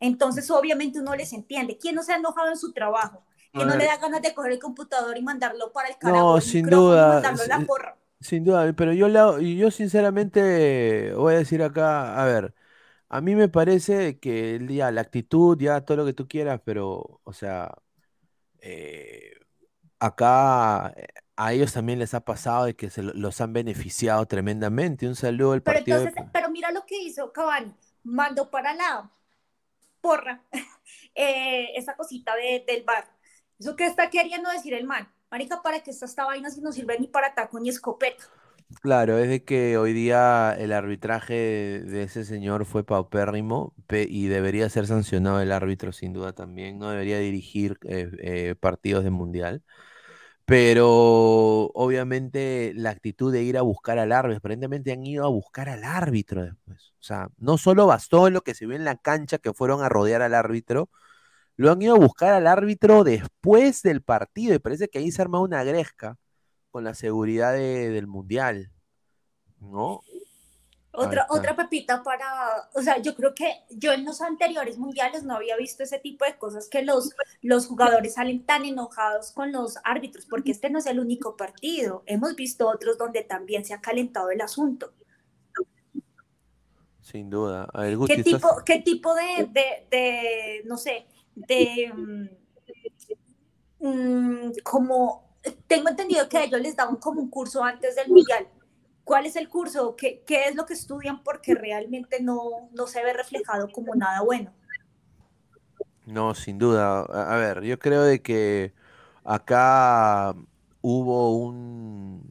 Entonces, 0.00 0.50
obviamente 0.50 1.00
uno 1.00 1.14
les 1.16 1.32
entiende. 1.32 1.78
¿Quién 1.78 1.94
no 1.96 2.02
se 2.02 2.12
ha 2.12 2.16
enojado 2.16 2.48
en 2.50 2.56
su 2.58 2.72
trabajo? 2.72 3.24
A 3.54 3.64
no 3.64 3.76
le 3.76 3.84
da 3.86 3.96
ganas 3.98 4.22
de 4.22 4.34
coger 4.34 4.52
el 4.52 4.58
computador 4.60 5.16
y 5.18 5.22
mandarlo 5.22 5.72
para 5.72 5.88
el 5.88 5.98
carajo. 5.98 6.28
No, 6.32 6.40
sin 6.40 6.68
duda, 6.68 7.20
a 7.20 7.46
la 7.48 7.64
porra. 7.66 7.96
sin 8.20 8.44
duda, 8.44 8.72
pero 8.76 8.92
yo, 8.92 9.08
la- 9.08 9.40
yo 9.40 9.70
sinceramente 9.70 11.12
voy 11.14 11.34
a 11.34 11.38
decir 11.38 11.62
acá, 11.62 12.20
a 12.22 12.24
ver, 12.26 12.54
a 13.08 13.20
mí 13.22 13.36
me 13.36 13.48
parece 13.48 14.18
que 14.20 14.58
día, 14.60 14.90
la 14.92 15.02
actitud, 15.02 15.58
ya 15.60 15.82
todo 15.84 15.98
lo 15.98 16.06
que 16.06 16.14
tú 16.14 16.28
quieras, 16.28 16.60
pero, 16.64 17.20
o 17.24 17.32
sea, 17.34 17.74
eh, 18.60 19.32
acá 20.00 20.92
eh, 20.96 21.06
a 21.36 21.52
ellos 21.52 21.72
también 21.72 21.98
les 21.98 22.14
ha 22.14 22.20
pasado 22.20 22.64
de 22.66 22.74
que 22.76 22.90
se 22.90 23.02
lo- 23.02 23.12
los 23.14 23.40
han 23.40 23.52
beneficiado 23.52 24.26
tremendamente. 24.26 25.06
Un 25.08 25.16
saludo 25.16 25.52
al 25.52 25.62
Pero 25.62 25.78
partido 25.78 26.00
de... 26.00 26.08
entonces, 26.08 26.24
pero 26.32 26.50
mira 26.50 26.70
lo 26.70 26.84
que 26.86 26.96
hizo 27.02 27.32
Cavani. 27.32 27.74
Mandó 28.04 28.50
para 28.50 28.74
la 28.74 29.10
porra 30.00 30.42
eh, 31.14 31.70
esa 31.76 31.96
cosita 31.96 32.34
de, 32.36 32.64
del 32.66 32.84
bar. 32.84 33.06
¿Eso 33.58 33.76
qué 33.76 33.86
está 33.86 34.10
queriendo 34.10 34.50
decir 34.50 34.74
el 34.74 34.84
man? 34.86 35.08
Marica, 35.30 35.62
para 35.62 35.80
que 35.82 35.90
esta, 35.90 36.06
esta 36.06 36.24
vaina 36.26 36.50
si 36.50 36.60
no 36.60 36.72
sirve 36.72 36.98
ni 36.98 37.08
para 37.08 37.34
taco 37.34 37.60
ni 37.60 37.68
escopeta. 37.70 38.24
Claro, 38.82 39.18
es 39.18 39.28
de 39.28 39.44
que 39.44 39.78
hoy 39.78 39.92
día 39.94 40.54
el 40.56 40.72
arbitraje 40.72 41.34
de, 41.34 42.02
ese 42.02 42.24
señor 42.24 42.66
fue 42.66 42.84
paupérrimo 42.84 43.74
y 43.90 44.26
debería 44.28 44.68
ser 44.68 44.86
sancionado 44.86 45.40
el 45.40 45.52
árbitro 45.52 45.90
sin 45.90 46.12
duda 46.12 46.32
también, 46.34 46.78
no 46.78 46.90
debería 46.90 47.18
dirigir 47.18 47.78
eh, 47.82 48.10
eh, 48.18 48.54
partidos 48.60 49.04
de 49.04 49.10
mundial, 49.10 49.62
pero 50.44 50.88
obviamente 51.74 52.72
la 52.76 52.90
actitud 52.90 53.32
de 53.32 53.42
ir 53.42 53.58
a 53.58 53.62
buscar 53.62 53.98
al 53.98 54.12
árbitro, 54.12 54.38
aparentemente 54.38 54.92
han 54.92 55.06
ido 55.06 55.24
a 55.24 55.28
buscar 55.28 55.68
al 55.68 55.84
árbitro 55.84 56.44
después, 56.44 56.92
o 57.00 57.02
sea, 57.02 57.28
no 57.38 57.58
solo 57.58 57.86
bastó 57.86 58.30
lo 58.30 58.42
que 58.42 58.54
se 58.54 58.66
vio 58.66 58.76
en 58.76 58.84
la 58.84 58.96
cancha 58.96 59.38
que 59.38 59.54
fueron 59.54 59.82
a 59.82 59.88
rodear 59.88 60.22
al 60.22 60.34
árbitro, 60.34 60.90
lo 61.56 61.72
han 61.72 61.82
ido 61.82 61.96
a 61.96 61.98
buscar 61.98 62.34
al 62.34 62.46
árbitro 62.46 63.04
después 63.04 63.82
del 63.82 64.02
partido 64.02 64.54
y 64.54 64.58
parece 64.60 64.88
que 64.88 64.98
ahí 65.00 65.10
se 65.12 65.22
arma 65.22 65.40
una 65.40 65.64
gresca 65.64 66.18
con 66.70 66.84
la 66.84 66.94
seguridad 66.94 67.52
de- 67.52 67.90
del 67.90 68.06
mundial, 68.06 68.70
¿no? 69.60 70.02
Otra, 70.92 71.26
otra 71.30 71.54
pepita 71.54 72.02
para, 72.02 72.68
o 72.74 72.82
sea, 72.82 72.98
yo 73.00 73.14
creo 73.14 73.32
que 73.32 73.62
yo 73.70 73.92
en 73.92 74.04
los 74.04 74.20
anteriores 74.20 74.78
mundiales 74.78 75.22
no 75.22 75.36
había 75.36 75.56
visto 75.56 75.84
ese 75.84 76.00
tipo 76.00 76.24
de 76.24 76.36
cosas 76.38 76.68
que 76.68 76.82
los, 76.82 77.14
los 77.40 77.66
jugadores 77.68 78.14
salen 78.14 78.44
tan 78.44 78.64
enojados 78.64 79.30
con 79.30 79.52
los 79.52 79.76
árbitros, 79.84 80.26
porque 80.26 80.50
este 80.50 80.70
no 80.70 80.80
es 80.80 80.86
el 80.86 80.98
único 80.98 81.36
partido. 81.36 82.02
Hemos 82.06 82.34
visto 82.34 82.68
otros 82.68 82.98
donde 82.98 83.22
también 83.22 83.64
se 83.64 83.74
ha 83.74 83.80
calentado 83.80 84.30
el 84.32 84.40
asunto. 84.40 84.92
Sin 87.00 87.30
duda. 87.30 87.68
A 87.72 87.82
ver, 87.82 87.96
Guti, 87.96 88.14
¿Qué 88.14 88.20
estás- 88.22 88.40
tipo, 88.40 88.64
qué 88.66 88.80
tipo 88.80 89.14
de, 89.14 89.46
de, 89.52 89.86
de, 89.90 90.62
no 90.64 90.76
sé, 90.76 91.06
de, 91.36 91.92
mm, 93.78 94.50
como, 94.64 95.27
tengo 95.66 95.88
entendido 95.88 96.28
que 96.28 96.44
ellos 96.44 96.60
les 96.60 96.76
daban 96.76 96.96
como 96.96 97.20
un 97.20 97.30
curso 97.30 97.62
antes 97.62 97.96
del 97.96 98.08
mundial. 98.08 98.46
¿Cuál 99.04 99.26
es 99.26 99.36
el 99.36 99.48
curso? 99.48 99.96
¿Qué, 99.96 100.22
qué 100.26 100.48
es 100.48 100.54
lo 100.54 100.66
que 100.66 100.74
estudian? 100.74 101.22
Porque 101.22 101.54
realmente 101.54 102.22
no, 102.22 102.68
no 102.72 102.86
se 102.86 103.02
ve 103.02 103.12
reflejado 103.12 103.70
como 103.72 103.94
nada 103.94 104.20
bueno. 104.22 104.52
No, 106.04 106.34
sin 106.34 106.58
duda. 106.58 107.00
A, 107.00 107.36
ver, 107.36 107.62
yo 107.62 107.78
creo 107.78 108.02
de 108.02 108.20
que 108.20 108.74
acá 109.24 110.34
hubo 110.82 111.36
un, 111.36 112.30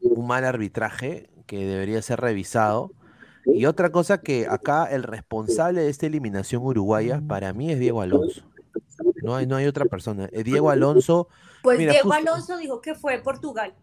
un 0.00 0.26
mal 0.26 0.44
arbitraje 0.44 1.30
que 1.46 1.64
debería 1.66 2.02
ser 2.02 2.20
revisado. 2.20 2.92
Y 3.46 3.66
otra 3.66 3.90
cosa 3.90 4.20
que 4.20 4.46
acá 4.48 4.84
el 4.84 5.02
responsable 5.02 5.82
de 5.82 5.90
esta 5.90 6.06
eliminación 6.06 6.62
uruguaya 6.62 7.22
para 7.26 7.52
mí 7.52 7.70
es 7.70 7.78
Diego 7.78 8.02
Alonso. 8.02 8.42
No 9.22 9.36
hay, 9.36 9.46
no 9.46 9.56
hay 9.56 9.66
otra 9.66 9.84
persona. 9.84 10.28
Eh, 10.32 10.44
Diego 10.44 10.70
Alonso. 10.70 11.28
Pues 11.62 11.78
Mira, 11.78 11.92
Diego 11.92 12.10
justo- 12.10 12.30
Alonso 12.32 12.56
dijo 12.58 12.80
que 12.80 12.94
fue 12.94 13.18
Portugal. 13.18 13.74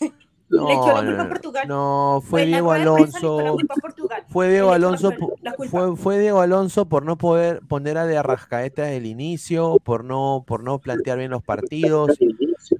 No, 0.48 0.68
le 0.68 0.74
echó 0.74 0.86
la 0.86 1.04
culpa 1.04 1.22
a 1.24 1.28
Portugal. 1.28 1.66
no, 1.66 2.22
fue 2.24 2.42
En 2.42 2.48
Diego 2.50 2.70
Alonso. 2.70 3.56
Fue 4.28 4.48
Diego 4.48 4.70
Alonso, 4.70 5.12
fue, 5.68 5.96
fue 5.96 6.20
Diego 6.20 6.40
Alonso 6.40 6.86
por 6.88 7.04
no 7.04 7.18
poder 7.18 7.62
poner 7.66 7.98
a 7.98 8.06
De 8.06 8.16
Arrascaeta 8.16 8.82
desde 8.82 8.98
el 8.98 9.06
inicio, 9.06 9.78
por 9.82 10.04
no, 10.04 10.44
por 10.46 10.62
no 10.62 10.78
plantear 10.78 11.18
bien 11.18 11.32
los 11.32 11.42
partidos, 11.42 12.16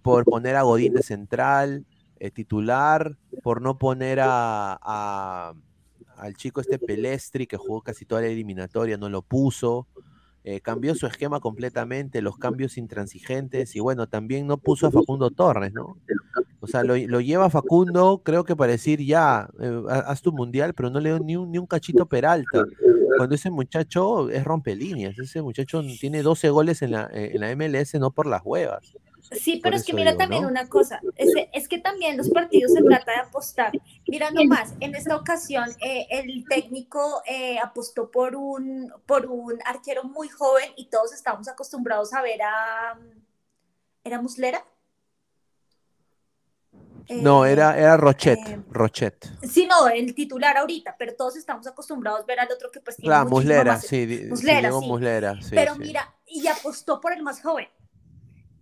por 0.02 0.24
poner 0.26 0.54
a 0.54 0.62
Godín 0.62 0.94
de 0.94 1.02
central, 1.02 1.84
eh, 2.20 2.30
titular, 2.30 3.16
por 3.42 3.60
no 3.60 3.78
poner 3.78 4.20
a, 4.20 4.78
a- 4.80 5.54
al 6.18 6.36
chico 6.36 6.60
este 6.60 6.78
Pelestri 6.78 7.48
que 7.48 7.56
jugó 7.56 7.82
casi 7.82 8.04
toda 8.04 8.20
la 8.20 8.28
eliminatoria, 8.28 8.96
no 8.96 9.08
lo 9.08 9.22
puso. 9.22 9.88
Eh, 10.46 10.60
cambió 10.62 10.94
su 10.94 11.06
esquema 11.06 11.40
completamente, 11.40 12.22
los 12.22 12.38
cambios 12.38 12.78
intransigentes 12.78 13.76
y 13.76 13.80
bueno, 13.80 14.06
también 14.06 14.46
no 14.46 14.56
puso 14.56 14.86
a 14.86 14.90
Facundo 14.92 15.30
Torres, 15.30 15.72
¿no? 15.74 15.96
O 16.60 16.66
sea, 16.68 16.82
lo, 16.84 16.96
lo 16.96 17.20
lleva 17.20 17.50
Facundo, 17.50 18.22
creo 18.24 18.44
que 18.44 18.56
para 18.56 18.72
decir 18.72 19.00
ya, 19.04 19.48
eh, 19.60 19.82
ha- 19.90 19.98
haz 20.10 20.22
tu 20.22 20.32
mundial, 20.32 20.72
pero 20.72 20.88
no 20.88 21.00
le 21.00 21.10
dio 21.10 21.18
ni 21.18 21.36
un, 21.36 21.50
ni 21.50 21.58
un 21.58 21.66
cachito 21.66 22.06
Peralta. 22.06 22.64
Cuando 23.16 23.34
ese 23.34 23.50
muchacho 23.50 24.30
es 24.30 24.44
rompe 24.44 24.76
líneas, 24.76 25.18
ese 25.18 25.42
muchacho 25.42 25.82
tiene 26.00 26.22
12 26.22 26.48
goles 26.50 26.80
en 26.82 26.92
la, 26.92 27.10
eh, 27.12 27.32
en 27.34 27.40
la 27.40 27.50
MLS, 27.56 27.98
no 27.98 28.10
por 28.10 28.26
las 28.26 28.42
huevas. 28.44 28.92
Sí, 29.32 29.60
pero 29.62 29.76
es 29.76 29.84
que 29.84 29.92
mira 29.92 30.12
digo, 30.12 30.18
también 30.18 30.42
¿no? 30.42 30.48
una 30.48 30.68
cosa, 30.68 31.00
es, 31.16 31.34
que- 31.34 31.50
es 31.52 31.68
que 31.68 31.78
también 31.78 32.16
los 32.16 32.28
partidos 32.30 32.72
se 32.72 32.82
trata 32.82 33.12
de 33.12 33.18
apostar. 33.18 33.72
Mira 34.06 34.30
nomás, 34.30 34.74
en 34.80 34.94
esta 34.94 35.16
ocasión 35.16 35.68
eh, 35.80 36.06
el 36.10 36.44
técnico 36.48 37.22
eh, 37.26 37.58
apostó 37.58 38.10
por 38.10 38.36
un, 38.36 38.92
por 39.06 39.26
un 39.26 39.58
arquero 39.64 40.04
muy 40.04 40.28
joven 40.28 40.70
y 40.76 40.86
todos 40.90 41.12
estamos 41.12 41.48
acostumbrados 41.48 42.12
a 42.12 42.22
ver 42.22 42.40
a... 42.42 42.98
¿Era 44.04 44.20
Muslera? 44.22 44.64
No, 47.08 47.44
Eh, 47.46 47.52
era, 47.52 47.76
era 47.78 47.96
Rochet, 47.96 48.38
eh, 48.48 48.60
Rochet. 48.70 49.26
Sí, 49.42 49.66
no, 49.66 49.88
el 49.88 50.14
titular 50.14 50.56
ahorita, 50.56 50.96
pero 50.98 51.14
todos 51.14 51.36
estamos 51.36 51.66
acostumbrados 51.66 52.20
a 52.22 52.24
ver 52.26 52.40
al 52.40 52.50
otro 52.50 52.70
que 52.70 52.80
pues 52.80 52.96
tiene 52.96 53.08
Claro, 53.14 53.28
Muslera, 53.28 53.72
más- 53.74 53.86
sí, 53.86 54.26
Muslera, 54.28 54.72
sí. 54.72 54.86
Muslera, 54.88 55.40
sí, 55.42 55.50
pero 55.50 55.74
sí. 55.74 55.80
mira, 55.80 56.14
y 56.26 56.46
apostó 56.46 57.00
por 57.00 57.12
el 57.12 57.22
más 57.22 57.40
joven. 57.42 57.68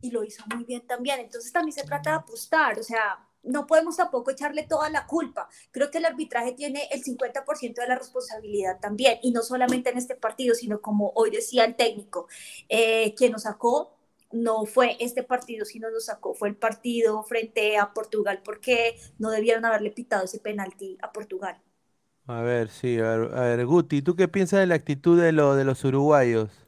Y 0.04 0.10
lo 0.10 0.22
hizo 0.22 0.44
muy 0.54 0.64
bien 0.64 0.86
también. 0.86 1.20
Entonces 1.20 1.52
también 1.52 1.72
se 1.72 1.84
trata 1.84 2.10
de 2.10 2.16
apostar. 2.16 2.78
O 2.78 2.82
sea, 2.82 3.26
no 3.42 3.66
podemos 3.66 3.96
tampoco 3.96 4.30
echarle 4.30 4.64
toda 4.64 4.90
la 4.90 5.06
culpa. 5.06 5.48
Creo 5.70 5.90
que 5.90 5.98
el 5.98 6.04
arbitraje 6.04 6.52
tiene 6.52 6.88
el 6.90 7.02
50% 7.02 7.80
de 7.80 7.88
la 7.88 7.96
responsabilidad 7.96 8.78
también. 8.80 9.18
Y 9.22 9.32
no 9.32 9.42
solamente 9.42 9.90
en 9.90 9.98
este 9.98 10.14
partido, 10.14 10.54
sino 10.54 10.80
como 10.80 11.12
hoy 11.14 11.30
decía 11.30 11.64
el 11.64 11.76
técnico, 11.76 12.28
eh, 12.68 13.14
quien 13.16 13.32
nos 13.32 13.42
sacó 13.44 13.96
no 14.32 14.66
fue 14.66 14.96
este 15.00 15.22
partido, 15.22 15.64
sino 15.64 15.90
nos 15.90 16.06
sacó, 16.06 16.34
fue 16.34 16.48
el 16.48 16.56
partido 16.56 17.22
frente 17.22 17.78
a 17.78 17.94
Portugal, 17.94 18.42
porque 18.44 18.96
no 19.18 19.30
debieron 19.30 19.64
haberle 19.64 19.90
pitado 19.92 20.24
ese 20.24 20.40
penalti 20.40 20.98
a 21.02 21.12
Portugal. 21.12 21.62
A 22.26 22.40
ver, 22.42 22.68
sí, 22.70 22.98
a 22.98 23.16
ver, 23.16 23.38
a 23.38 23.42
ver, 23.42 23.66
Guti, 23.66 24.02
¿tú 24.02 24.16
qué 24.16 24.28
piensas 24.28 24.60
de 24.60 24.66
la 24.66 24.74
actitud 24.74 25.20
de, 25.20 25.32
lo, 25.32 25.54
de 25.54 25.64
los 25.64 25.84
uruguayos? 25.84 26.63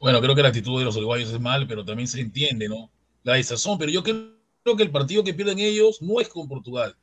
Bueno, 0.00 0.20
creo 0.20 0.34
que 0.34 0.42
la 0.42 0.48
actitud 0.48 0.78
de 0.78 0.84
los 0.84 0.96
uruguayos 0.96 1.30
es 1.30 1.40
mal, 1.40 1.66
pero 1.68 1.84
también 1.84 2.08
se 2.08 2.20
entiende, 2.20 2.68
¿no? 2.68 2.90
La 3.22 3.34
desazón, 3.34 3.78
pero 3.78 3.92
yo 3.92 4.02
creo 4.02 4.40
creo 4.62 4.76
que 4.76 4.82
el 4.82 4.90
partido 4.90 5.24
que 5.24 5.34
pierden 5.34 5.58
ellos 5.58 6.02
no 6.02 6.20
es 6.20 6.28
con 6.28 6.48
Portugal, 6.48 6.96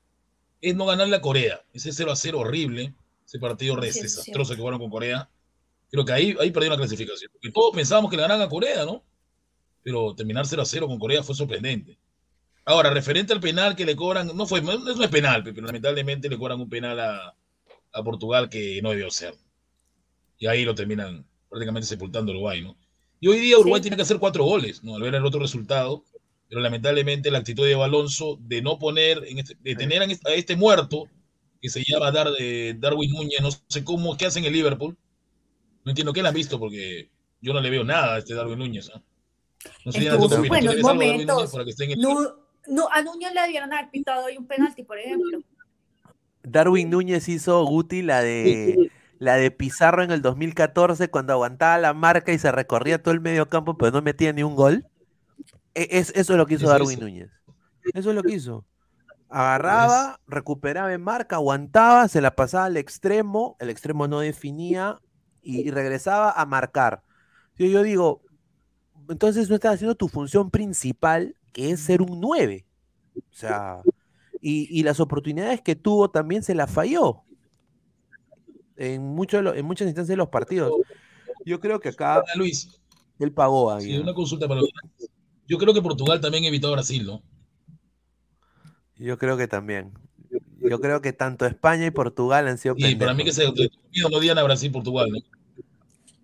es 0.61 0.76
no 0.76 0.86
ganarle 0.86 1.15
a 1.15 1.22
Corea. 1.22 1.61
Ese 1.74 1.91
0 1.91 2.11
a 2.11 2.15
0 2.15 2.40
horrible, 2.40 2.94
ese 3.26 3.40
partido 3.40 3.82
Sí, 3.82 3.91
sí, 3.91 4.02
desastroso 4.02 4.53
que 4.53 4.60
jugaron 4.60 4.80
con 4.80 4.90
Corea. 4.90 5.30
Creo 5.91 6.06
que 6.06 6.14
ahí, 6.14 6.36
ahí 6.40 6.52
perdieron 6.52 6.78
la 6.78 6.86
clasificación. 6.86 7.32
Porque 7.32 7.52
todos 7.52 7.76
pensábamos 7.76 8.11
que 8.11 8.18
le 8.18 8.24
ganaran 8.24 8.45
a 8.45 8.49
Corea, 8.49 8.86
¿no? 8.86 9.03
Pero 9.84 10.15
terminar 10.15 10.45
0 10.48 10.61
a 10.61 10.65
0 10.65 10.88
con 10.88 10.99
Corea 10.99 11.24
fue 11.24 11.36
sorprendente. 11.36 11.98
Ahora, 12.65 12.90
referente 12.90 13.34
al 13.34 13.40
penal 13.40 13.76
que 13.76 13.86
le 13.86 13.95
cobran, 13.95 14.36
no 14.36 14.45
fue, 14.45 14.61
no 14.61 14.74
es 14.91 15.10
penal, 15.10 15.44
pero 15.44 15.65
lamentablemente 15.65 16.30
le 16.30 16.38
cobran 16.38 16.60
un 16.60 16.69
penal 16.69 16.99
a, 16.99 17.36
a 17.94 18.03
Portugal 18.03 18.49
que 18.49 18.82
no 18.82 18.91
debió 18.91 19.10
ser. 19.10 19.36
Y 20.40 20.48
ahí 20.48 20.65
lo 20.65 20.76
terminan 20.76 21.26
prácticamente 21.49 21.88
sepultando 21.88 22.32
Uruguay, 22.32 22.61
¿no? 22.61 22.78
Y 23.19 23.27
hoy 23.27 23.39
día 23.39 23.57
Uruguay 23.57 23.80
Sí. 23.80 23.84
tiene 23.84 23.95
que 23.98 24.03
hacer 24.03 24.19
cuatro 24.19 24.44
goles, 24.44 24.84
¿no? 24.84 24.95
Al 24.95 25.02
ver 25.02 25.15
el 25.15 25.26
otro 25.26 25.39
resultado. 25.39 26.03
Pero 26.49 26.61
lamentablemente 26.61 27.30
la 27.30 27.39
actitud 27.39 27.64
de 27.64 27.69
Diego 27.69 27.84
Alonso 27.84 28.38
de 28.41 28.61
no 28.61 28.80
poner, 28.80 29.22
en 29.27 29.39
este- 29.39 29.57
de 29.61 29.76
tener 29.76 30.02
a 30.02 30.06
este, 30.06 30.31
a 30.31 30.34
este 30.34 30.56
muerto, 30.56 31.10
que 31.61 31.68
se 31.69 31.84
llama 31.84 32.10
Dar, 32.11 32.27
Darwin 32.77 33.11
Núñez, 33.11 33.41
no 33.41 33.49
sé 33.68 33.84
cómo, 33.84 34.15
qué 34.15 34.27
hacen 34.27 34.45
en 34.45 34.53
Liverpool. 34.53 34.95
No 35.84 35.91
entiendo 35.91 36.14
qué 36.14 36.22
le 36.22 36.30
han 36.30 36.34
visto, 36.35 36.57
porque 36.60 37.10
yo 37.41 37.52
no 37.53 37.60
le 37.60 37.69
veo 37.69 37.84
nada 37.84 38.15
a 38.15 38.18
este 38.19 38.34
Darwin 38.34 38.60
Núñez. 38.60 38.89
¿ah? 38.94 39.02
No 39.84 39.91
sé, 39.91 39.98
Él 39.98 40.03
Diana, 40.06 40.18
tuvo 40.18 40.26
¿tú 40.27 40.30
qué 40.30 40.35
sus 40.35 40.39
opinas? 40.39 40.49
buenos 40.49 40.64
¿Tú 40.64 40.69
le 40.69 40.76
ves 40.77 40.85
algo 40.85 40.88
a 40.88 40.94
Darwin 40.94 41.10
momentos. 41.11 41.35
Núñez 41.35 41.52
para 41.52 41.64
que 41.65 41.69
esté 41.72 41.84
en 41.84 41.91
el 41.91 41.99
No, 41.99 42.35
no, 42.68 42.89
a 42.91 43.02
Núñez 43.02 43.34
le 43.34 43.41
debieron 43.41 43.73
haber 43.73 43.89
pitado 43.91 44.26
hoy 44.26 44.38
un 44.38 44.48
penalti, 44.48 44.84
por 44.84 44.99
ejemplo. 44.99 45.39
Darwin 46.44 46.89
Núñez 46.89 47.27
hizo 47.27 47.61
Guti 47.65 48.03
la 48.03 48.22
de 48.22 48.89
la 49.19 49.35
de 49.35 49.52
Pizarro 49.52 50.03
en 50.03 50.11
el 50.11 50.22
2014 50.22 51.10
cuando 51.10 51.34
aguantaba 51.34 51.77
la 51.77 51.94
marca 51.94 52.31
y 52.34 52.39
se 52.39 52.52
recorría 52.52 53.02
todo 53.02 53.14
el 53.14 53.22
medio 53.22 53.49
campo 53.49 53.77
pero 53.77 53.91
no 53.91 54.02
metía 54.02 54.34
ni 54.34 54.44
un 54.44 54.56
gol. 54.56 54.85
E- 55.73 55.88
Es, 55.91 56.11
eso 56.15 56.34
es 56.34 56.38
lo 56.38 56.45
que 56.45 56.56
hizo 56.56 56.68
Darwin. 56.69 56.99
Núñez. 56.99 57.30
Eso 57.94 58.10
es 58.10 58.15
lo 58.15 58.23
que 58.23 58.34
hizo. 58.34 58.65
Agarraba, 59.30 60.22
recuperaba 60.27 60.94
en 60.94 61.02
marca, 61.02 61.38
aguantaba, 61.38 62.07
se 62.07 62.22
la 62.22 62.35
pasaba 62.35 62.65
al 62.65 62.77
extremo, 62.77 63.57
el 63.60 63.69
extremo 63.69 64.07
no 64.07 64.22
definía 64.22 64.99
y, 65.41 65.68
y 65.68 65.72
regresaba 65.72 66.31
a 66.31 66.45
marcar. 66.45 67.03
Yo, 67.57 67.68
yo 67.68 67.84
digo, 67.84 68.23
entonces 69.10 69.49
no 69.49 69.56
estás 69.56 69.76
haciendo 69.76 69.95
tu 69.95 70.07
función 70.10 70.52
principal, 70.52 71.35
que 71.53 71.72
es 71.72 71.81
ser 71.81 72.02
un 72.02 72.19
9. 72.22 72.68
O 73.31 73.35
sea, 73.35 73.88
y, 74.41 74.68
y 74.80 74.84
las 74.84 74.99
oportunidades 75.02 75.61
que 75.61 75.76
tuvo 75.76 76.11
también 76.11 76.44
se 76.44 76.56
las 76.56 76.72
falló 76.72 77.26
en, 78.77 79.03
mucho 79.03 79.37
de 79.37 79.43
lo- 79.43 79.53
en 79.53 79.65
muchas 79.65 79.87
instancias 79.87 80.09
de 80.09 80.17
los 80.17 80.29
partidos. 80.29 80.71
Yo 81.45 81.59
creo 81.59 81.79
que 81.79 81.89
acá 81.89 82.23
Luis, 82.35 82.69
él 83.19 83.31
pagó 83.31 83.71
a 83.71 83.81
sí, 83.81 83.97
una 83.97 84.13
consulta 84.13 84.47
para 84.47 84.61
los 84.61 84.69
Yo 85.47 85.57
creo 85.57 85.73
que 85.73 85.81
Portugal 85.81 86.19
también 86.21 86.43
evitó 86.43 86.69
a 86.69 86.71
Brasil, 86.71 87.05
¿no? 87.05 87.21
Yo 88.95 89.17
creo 89.17 89.37
que 89.37 89.47
también. 89.47 89.93
Yo 90.59 90.79
creo 90.81 91.01
que 91.01 91.13
tanto 91.13 91.45
España 91.45 91.85
y 91.85 91.91
Portugal 91.91 92.47
han 92.47 92.57
sido 92.57 92.75
Y 92.77 92.95
para 92.95 93.13
mí 93.13 93.23
que 93.23 93.31
se 93.31 93.45
no 93.45 94.19
digan 94.19 94.37
a 94.37 94.43
Brasil 94.43 94.71
Portugal, 94.71 95.09
¿no? 95.11 95.19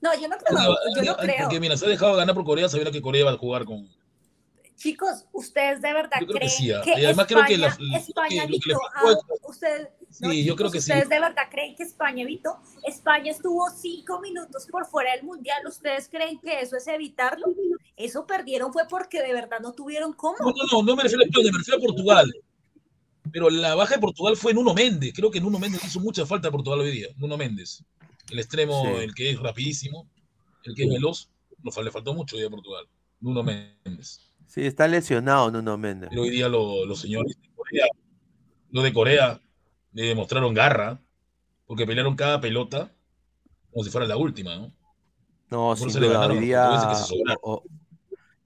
No, 0.01 0.09
yo 0.19 0.27
no 0.27 0.35
creo, 0.37 0.75
yo 0.97 1.03
no 1.03 1.17
creo. 1.17 1.35
Porque 1.43 1.59
mira, 1.61 1.77
se 1.77 1.85
ha 1.85 1.89
dejado 1.89 2.15
ganar 2.17 2.35
por 2.35 2.43
Corea 2.43 2.67
sabiendo 2.67 2.91
que 2.91 3.01
Corea 3.01 3.23
va 3.25 3.31
a 3.31 3.37
jugar 3.37 3.63
con. 3.63 3.87
Chicos, 4.83 5.25
¿ustedes 5.31 5.81
de 5.81 5.93
verdad 5.93 6.17
Yo 6.19 6.27
creo 6.27 6.33
que 6.33 6.39
creen 6.39 6.51
sí, 6.51 6.71
ah. 6.73 6.81
que 6.83 6.91
Y 7.01 7.05
además 7.05 7.25
creo 7.27 7.45
que 7.45 7.53
España, 7.53 7.67
la- 7.69 7.77
que- 7.77 8.43
evitó 8.43 8.79
faltó 9.01 9.33
a 9.45 9.49
ustedes? 9.49 9.87
no, 10.19 10.29
Sí, 10.29 10.43
yo 10.43 10.55
creo 10.55 10.67
chicos, 10.67 10.71
que 10.73 10.81
sí. 10.81 10.91
¿Ustedes 10.91 11.09
de 11.09 11.19
verdad 11.21 11.43
creen 11.49 11.75
que 11.75 11.83
España 11.83 12.23
evitó? 12.23 12.57
España 12.85 13.31
estuvo 13.31 13.69
cinco 13.71 14.19
minutos 14.19 14.67
por 14.69 14.85
fuera 14.85 15.13
del 15.15 15.23
Mundial. 15.23 15.65
¿Ustedes 15.65 16.09
creen 16.09 16.37
que 16.39 16.59
eso 16.59 16.75
es 16.75 16.85
evitarlo? 16.87 17.47
Eso 17.95 18.27
perdieron 18.27 18.73
fue 18.73 18.83
porque 18.89 19.21
de 19.21 19.33
verdad 19.33 19.59
no 19.61 19.71
tuvieron 19.73 20.11
cómo. 20.13 20.35
No, 20.39 20.47
no, 20.47 20.53
no, 20.71 20.83
no 20.83 20.95
me 20.97 21.03
refiero 21.03 21.23
a 21.23 21.25
España, 21.27 21.49
me 21.51 21.57
refiero 21.59 21.77
a 21.79 21.81
Portugal. 21.81 22.33
Pero 23.31 23.49
la 23.49 23.73
baja 23.75 23.95
de 23.95 24.01
Portugal 24.01 24.35
fue 24.35 24.53
Nuno 24.53 24.73
Méndez. 24.73 25.13
Creo 25.15 25.31
que 25.31 25.39
Nuno 25.39 25.57
Méndez 25.59 25.81
hizo 25.85 25.99
mucha 26.01 26.25
falta 26.25 26.49
a 26.49 26.51
Portugal 26.51 26.81
hoy 26.81 26.91
día. 26.91 27.07
Nuno 27.15 27.37
Méndez. 27.37 27.83
El 28.29 28.39
extremo, 28.39 28.83
Sí. 28.83 29.01
el 29.03 29.15
que 29.15 29.29
es 29.31 29.39
rapidísimo, 29.39 30.07
el 30.65 30.75
que 30.75 30.83
es 30.83 30.89
veloz. 30.89 31.29
Le 31.81 31.91
faltó 31.91 32.13
mucho 32.13 32.35
hoy 32.35 32.43
a 32.43 32.49
Portugal. 32.49 32.85
Nuno 33.21 33.41
Méndez. 33.41 34.19
Sí, 34.53 34.67
está 34.67 34.87
lesionado 34.87 35.49
Nuno 35.49 35.79
Méndez. 35.79 36.09
Pero 36.11 36.21
hoy 36.21 36.29
día 36.29 36.47
lo- 36.47 36.85
los 36.85 37.01
señores 37.01 37.35
de 37.41 37.49
Corea, 37.55 37.85
los 38.69 38.83
de 38.83 38.93
Corea, 38.93 39.41
le 39.93 40.03
demostraron 40.03 40.53
garra, 40.53 41.01
porque 41.65 41.87
pelearon 41.87 42.15
cada 42.15 42.39
pelota 42.39 42.91
como 43.71 43.83
si 43.83 43.89
fuera 43.89 44.05
la 44.05 44.15
última, 44.15 44.55
¿no? 44.55 44.71
No, 45.49 45.75
sin 45.75 45.87
duda, 45.93 46.13
ganaron 46.13 46.37
hoy 46.37 46.43
día. 46.45 46.69
o- 47.41 47.63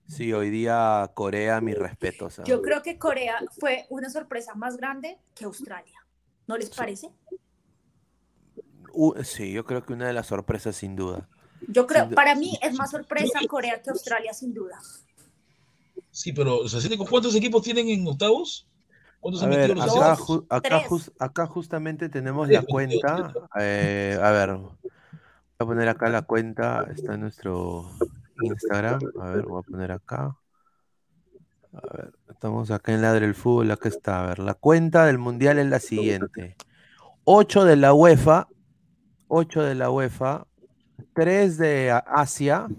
sí, 0.07 0.31
hoy 0.31 0.49
día 0.49 1.11
Corea, 1.13 1.59
mis 1.59 1.77
respetos. 1.77 2.39
ah. 2.39 2.43
Yo 2.45 2.61
creo 2.61 2.81
que 2.83 2.97
Corea 2.97 3.43
fue 3.59 3.85
una 3.89 4.09
sorpresa 4.09 4.55
más 4.55 4.77
grande 4.77 5.19
que 5.35 5.43
Australia. 5.43 6.05
¿No 6.47 6.55
les 6.55 6.69
parece? 6.69 7.09
Sí, 9.25 9.51
yo 9.51 9.65
creo 9.65 9.85
que 9.85 9.91
una 9.91 10.07
de 10.07 10.13
las 10.13 10.27
sorpresas, 10.27 10.77
sin 10.77 10.95
duda. 10.95 11.27
Yo 11.67 11.85
creo, 11.85 12.05
Sin 12.05 12.15
para 12.15 12.33
mí 12.35 12.57
es 12.61 12.73
más 12.75 12.91
sorpresa 12.91 13.39
Corea 13.49 13.81
que 13.81 13.89
Australia, 13.89 14.31
sin 14.33 14.53
duda. 14.53 14.79
Sí, 16.17 16.33
pero 16.33 16.61
o 16.61 16.67
sea, 16.67 16.81
¿cuántos 17.07 17.35
equipos 17.35 17.61
tienen 17.61 17.89
en 17.89 18.07
octavos? 18.07 18.67
¿Cuántos 19.19 19.43
A 19.43 19.45
han 19.45 19.51
ver, 19.51 19.69
los 19.69 19.83
acá, 19.83 20.15
ju- 20.15 21.13
acá, 21.19 21.45
justamente 21.45 22.09
tenemos 22.09 22.49
la 22.49 22.63
cuenta. 22.63 23.35
eh, 23.59 24.17
a 24.19 24.31
ver, 24.31 24.53
voy 24.55 24.71
a 25.59 25.65
poner 25.65 25.87
acá 25.89 26.09
la 26.09 26.23
cuenta. 26.23 26.87
Está 26.91 27.13
en 27.13 27.21
nuestro 27.21 27.91
Instagram. 28.41 28.99
A 29.21 29.29
ver, 29.29 29.45
voy 29.45 29.59
a 29.59 29.71
poner 29.71 29.91
acá. 29.91 30.35
A 31.71 31.95
ver, 31.95 32.11
estamos 32.29 32.71
acá 32.71 32.93
en 32.95 33.03
Ladre 33.03 33.27
el 33.27 33.35
Fútbol. 33.35 33.69
Acá 33.69 33.87
está. 33.87 34.23
A 34.23 34.27
ver, 34.29 34.39
la 34.39 34.55
cuenta 34.55 35.05
del 35.05 35.19
Mundial 35.19 35.59
es 35.59 35.67
la 35.67 35.79
siguiente: 35.79 36.55
8 37.25 37.63
de 37.63 37.75
la 37.75 37.93
UEFA, 37.93 38.47
8 39.27 39.61
de 39.61 39.75
la 39.75 39.91
UEFA, 39.91 40.47
3 41.13 41.59
de 41.59 41.91
Asia, 42.07 42.69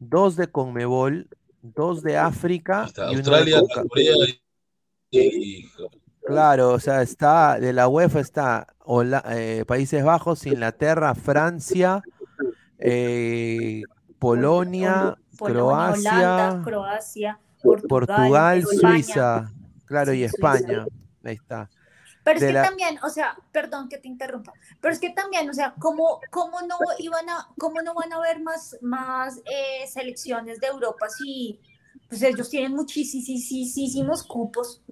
2 0.00 0.34
de 0.34 0.48
Conmebol, 0.48 1.28
2 1.74 2.02
de 2.02 2.16
África 2.18 2.84
está, 2.86 3.12
y 3.12 3.16
uno 3.16 3.22
de 3.30 3.54
Australia, 3.54 3.62
Corea 3.88 4.14
y. 5.10 5.64
Claro, 6.26 6.70
o 6.72 6.80
sea, 6.80 7.02
está 7.02 7.58
de 7.60 7.72
la 7.72 7.86
UEFA 7.88 8.20
está 8.20 8.66
Hola- 8.80 9.24
eh, 9.30 9.64
Países 9.66 10.02
Bajos, 10.04 10.44
Inglaterra, 10.46 11.14
Francia, 11.14 12.02
eh, 12.78 13.82
Polonia, 14.18 15.16
Polonia, 15.38 15.64
Holanda, 15.64 16.62
Croacia, 16.64 17.38
Croacia, 17.62 17.86
Portugal, 17.88 18.58
España. 18.58 18.92
Suiza, 18.92 19.52
claro, 19.84 20.12
y. 20.14 20.24
España. 20.24 20.86
Ahí 21.24 21.34
está. 21.34 21.68
Pero 22.26 22.38
es 22.38 22.44
que 22.44 22.52
la- 22.52 22.62
también, 22.64 22.98
o 23.04 23.08
sea, 23.08 23.38
perdón 23.52 23.88
que 23.88 23.98
te 23.98 24.08
interrumpa, 24.08 24.52
pero 24.80 24.92
es 24.92 24.98
que 25.00 25.10
también, 25.10 25.48
o 25.48 25.54
sea, 25.54 25.74
¿cómo, 25.78 26.20
cómo, 26.30 26.60
no, 26.62 26.76
iban 26.98 27.28
a, 27.30 27.48
cómo 27.56 27.80
no 27.82 27.94
van 27.94 28.12
a 28.12 28.16
haber 28.16 28.40
más, 28.40 28.76
más 28.82 29.38
eh, 29.44 29.86
selecciones 29.86 30.58
de 30.58 30.66
Europa 30.66 31.08
si 31.08 31.60
pues 32.08 32.22
ellos 32.22 32.50
tienen 32.50 32.72
muchísimos 32.74 34.22
cupos? 34.24 34.82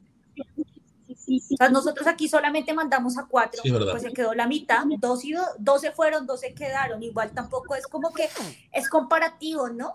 O 1.08 1.56
sea, 1.56 1.68
nosotros 1.68 2.06
aquí 2.06 2.28
solamente 2.28 2.72
mandamos 2.72 3.18
a 3.18 3.26
cuatro, 3.26 3.62
Sí, 3.62 3.70
pues 3.90 4.02
se 4.02 4.12
quedó 4.12 4.34
la 4.34 4.46
mitad, 4.46 4.84
dos, 4.98 5.24
y 5.24 5.32
do- 5.32 5.42
dos 5.58 5.80
se 5.80 5.90
fueron, 5.90 6.26
dos 6.26 6.40
se 6.40 6.54
quedaron. 6.54 7.02
Igual 7.02 7.32
tampoco 7.32 7.74
es 7.74 7.86
como 7.86 8.12
que 8.12 8.28
es 8.72 8.88
comparativo, 8.88 9.68
¿no? 9.68 9.92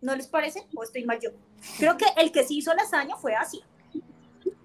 ¿No 0.00 0.14
les 0.16 0.26
parece? 0.26 0.66
¿O 0.74 0.82
estoy 0.82 1.04
mal 1.04 1.18
yo? 1.20 1.30
Creo 1.78 1.96
que 1.96 2.06
el 2.16 2.32
que 2.32 2.44
sí 2.44 2.58
hizo 2.58 2.74
la 2.74 2.82
hazaña 2.82 3.16
fue 3.16 3.34
Asia. 3.34 3.64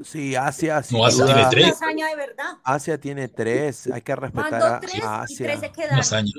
Sí, 0.03 0.35
Asia, 0.35 0.81
No, 0.91 1.05
Asia 1.05 1.23
duda. 1.25 1.33
tiene 1.35 1.49
tres. 1.51 1.71
hazaña 1.75 2.07
de 2.07 2.15
verdad. 2.15 2.51
Asia 2.63 2.99
tiene 2.99 3.27
tres, 3.27 3.87
hay 3.87 4.01
que 4.01 4.15
respetar 4.15 4.61
a, 4.63 4.79
tres 4.79 4.93
a 5.03 5.25
y 5.27 5.35
tres 5.35 5.63
Asia. 5.63 5.95
Más 5.95 6.13
años. 6.13 6.33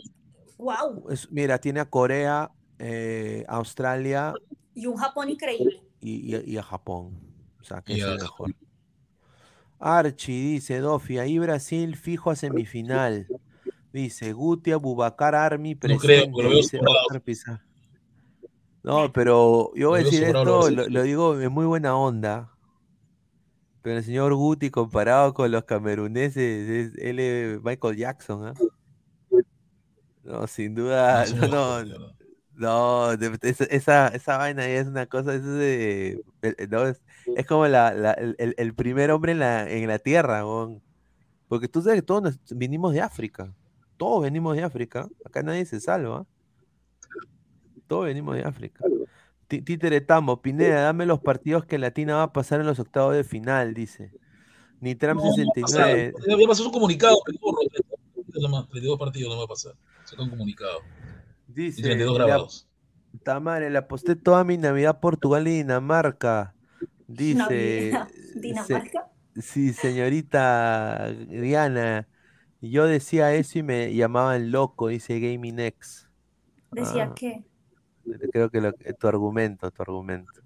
¡Wow! 0.59 1.09
Es- 1.11 1.31
mira, 1.31 1.59
tiene 1.59 1.81
a 1.81 1.85
Corea, 1.87 2.51
eh, 2.79 3.45
Australia 3.49 4.35
Y 4.75 4.87
un 4.87 4.97
Japón 4.97 5.29
increíble. 5.31 5.83
y, 6.01 6.35
y- 6.37 6.53
y 6.53 6.57
a 6.59 6.63
Japón. 6.63 7.19
O 7.61 7.65
sea, 7.65 7.83
que 7.83 7.95
Y 7.95 8.01
es 8.01 8.07
el 8.07 8.19
mejor. 8.19 8.55
Archie 9.79 10.33
dice, 10.53 10.79
Dofi, 10.79 11.19
ahí 11.19 11.39
Brasil 11.39 11.97
fijo 11.97 12.31
a 12.31 12.37
semifinal. 12.37 13.27
Dice, 13.93 14.33
Guti, 14.33 14.73
Bubacar 14.75 15.35
Army 15.35 15.75
No 15.75 15.81
presente. 15.81 16.31
creo, 16.33 16.51
dice 16.51 16.79
sobrado. 16.79 16.97
Oscar 17.07 17.21
Pizarro. 17.21 17.61
No, 18.85 19.13
pero 19.13 19.71
yo 19.75 19.91
voy 19.91 20.01
a 20.01 20.05
decir 20.05 20.25
esto, 20.25 20.71
lo, 20.71 20.89
lo 20.89 21.03
digo 21.03 21.41
en 21.41 21.53
muy 21.53 21.67
buena 21.67 21.97
onda. 21.97 22.52
Pero 23.83 23.99
el 23.99 24.05
señor 24.05 24.33
Guti 24.35 24.71
comparado 24.71 25.35
con 25.35 25.51
los 25.51 25.65
cameruneses, 25.65 26.69
es, 26.69 26.99
él 26.99 27.19
es 27.19 27.63
Michael 27.63 27.97
Jackson, 27.97 28.47
¿ah? 28.47 28.55
No, 30.23 30.47
sin 30.47 30.75
duda, 30.75 31.27
No, 31.27 31.83
no, 31.85 31.85
no, 31.85 32.15
no, 32.55 33.13
esa, 33.43 34.09
esa, 34.09 34.37
vaina 34.39 34.67
es 34.69 34.87
una 34.87 35.07
cosa, 35.07 35.35
es 35.35 35.43
de, 35.45 36.23
no, 36.71 36.87
es, 36.87 37.03
es 37.35 37.45
como 37.47 37.67
la, 37.67 37.93
la- 37.93 38.13
el, 38.13 38.55
el- 38.57 38.75
primer 38.75 39.11
hombre 39.11 39.33
en 39.33 39.41
la, 39.41 39.69
en 39.69 39.89
la 39.89 39.99
tierra, 39.99 40.47
weón. 40.47 40.81
Porque 41.49 41.67
tú 41.69 41.83
sabes 41.83 42.01
que 42.01 42.07
todos 42.07 42.23
nos- 42.23 42.39
vinimos 42.57 42.93
de 42.93 43.01
África, 43.01 43.53
todos 43.97 44.23
venimos 44.23 44.57
de 44.57 44.63
África, 44.63 45.09
acá 45.25 45.43
nadie 45.43 45.65
se 45.67 45.81
salva, 45.81 46.25
todos 47.89 48.05
venimos 48.07 48.37
de 48.37 48.43
África. 48.43 48.85
Tí- 49.53 49.61
Títere 49.62 50.01
Tambo, 50.01 50.41
Pineda, 50.41 50.81
dame 50.81 51.05
los 51.05 51.20
partidos 51.20 51.66
que 51.66 51.77
Latina 51.77 52.16
va 52.16 52.23
a 52.23 52.33
pasar 52.33 52.61
en 52.61 52.66
los 52.66 52.79
octavos 52.79 53.15
de 53.15 53.23
final, 53.23 53.74
dice. 53.74 54.11
Nitram 54.81 55.19
No, 55.19 55.24
no 55.24 55.29
va 55.29 55.35
a 55.35 55.61
pasar. 55.61 55.87
69, 55.95 56.55
su 56.55 56.73
comunicado, 56.73 57.19
pedorro, 57.27 57.59
32 57.70 57.99
partidos 58.16 58.43
nomás, 58.43 58.69
32 58.70 58.99
partidos 58.99 59.31
no 59.35 59.39
va 59.39 59.45
a 59.45 59.49
pasar. 59.49 59.74
Saca 60.05 60.23
un 60.23 60.31
comunicado. 60.31 60.79
Dice, 61.47 61.83
32 61.83 62.15
le 62.16 62.23
ap- 62.23 62.27
grabados. 62.29 62.66
Tamare, 63.24 63.69
le 63.69 63.77
aposté 63.77 64.16
toda 64.16 64.43
mi 64.43 64.57
Navidad 64.57 64.99
Portugal 65.01 65.47
y 65.47 65.59
Dinamarca. 65.59 66.55
Dice, 67.07 67.39
Navidad, 67.93 68.09
se- 68.09 68.41
Dinamarca. 68.41 69.11
sí, 69.39 69.74
señorita 69.74 71.12
Diana, 71.29 72.09
yo 72.62 72.87
decía 72.87 73.35
eso 73.35 73.59
y 73.59 73.62
me 73.62 73.95
llamaban 73.95 74.51
loco, 74.51 74.89
dice 74.89 75.20
Gaming 75.20 75.59
X. 75.61 76.09
Decía 76.70 77.09
Ah. 77.11 77.15
que. 77.15 77.45
Creo 78.33 78.51
que 78.51 78.61
lo- 78.61 78.73
tu 78.73 79.09
argumento, 79.09 79.70
tu 79.70 79.83
argumento. 79.83 80.41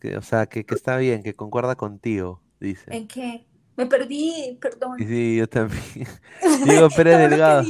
Que, 0.00 0.16
o 0.16 0.22
sea, 0.22 0.46
que, 0.46 0.64
que 0.64 0.74
está 0.74 0.96
bien, 0.96 1.22
que 1.22 1.34
concuerda 1.34 1.76
contigo, 1.76 2.42
dice. 2.60 2.94
¿En 2.94 3.08
qué? 3.08 3.46
Me 3.76 3.86
perdí, 3.86 4.56
perdón. 4.60 4.98
Sí, 4.98 5.36
yo 5.36 5.48
también. 5.48 5.80
Diego 6.64 6.88
Pérez 6.90 7.18
Delgado. 7.18 7.64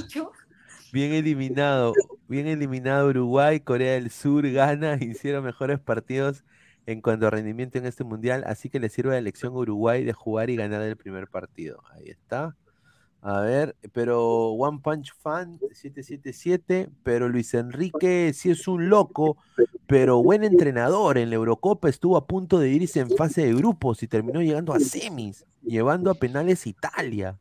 Bien 0.93 1.13
eliminado, 1.13 1.93
bien 2.29 2.47
eliminado 2.47 3.09
Uruguay, 3.09 3.59
Corea 3.59 3.95
del 3.95 4.11
Sur, 4.11 4.49
Ghana, 4.49 4.97
hicieron 5.01 5.45
mejores 5.45 5.81
partidos 5.81 6.45
en 6.87 7.01
cuanto 7.01 7.27
a 7.27 7.31
rendimiento 7.31 7.79
en 7.79 7.87
este 7.87 8.05
mundial, 8.05 8.45
así 8.47 8.69
que 8.69 8.79
le 8.79 8.89
sirve 8.91 9.11
la 9.13 9.19
elección 9.19 9.55
a 9.55 9.59
Uruguay 9.59 10.05
de 10.05 10.13
jugar 10.13 10.51
y 10.51 10.57
ganar 10.57 10.83
el 10.83 10.97
primer 10.97 11.27
partido. 11.27 11.83
Ahí 11.91 12.11
está. 12.11 12.55
A 13.27 13.41
ver, 13.41 13.75
pero 13.93 14.49
One 14.51 14.81
Punch 14.83 15.15
Fan 15.19 15.59
777, 15.73 16.91
pero 17.03 17.27
Luis 17.27 17.55
Enrique 17.55 18.31
sí 18.35 18.51
es 18.51 18.69
un 18.69 18.91
loco, 18.91 19.39
pero 19.87 20.23
buen 20.23 20.45
entrenador. 20.45 21.17
En 21.17 21.31
la 21.31 21.37
Eurocopa 21.37 21.89
estuvo 21.89 22.19
a 22.19 22.27
punto 22.27 22.59
de 22.59 22.69
irse 22.69 23.01
en 23.01 23.09
fase 23.09 23.47
de 23.47 23.55
grupos 23.55 24.03
y 24.03 24.09
terminó 24.09 24.43
llegando 24.43 24.75
a 24.75 24.79
semis, 24.79 25.47
llevando 25.63 26.11
a 26.11 26.15
penales 26.15 26.67
Italia. 26.67 27.39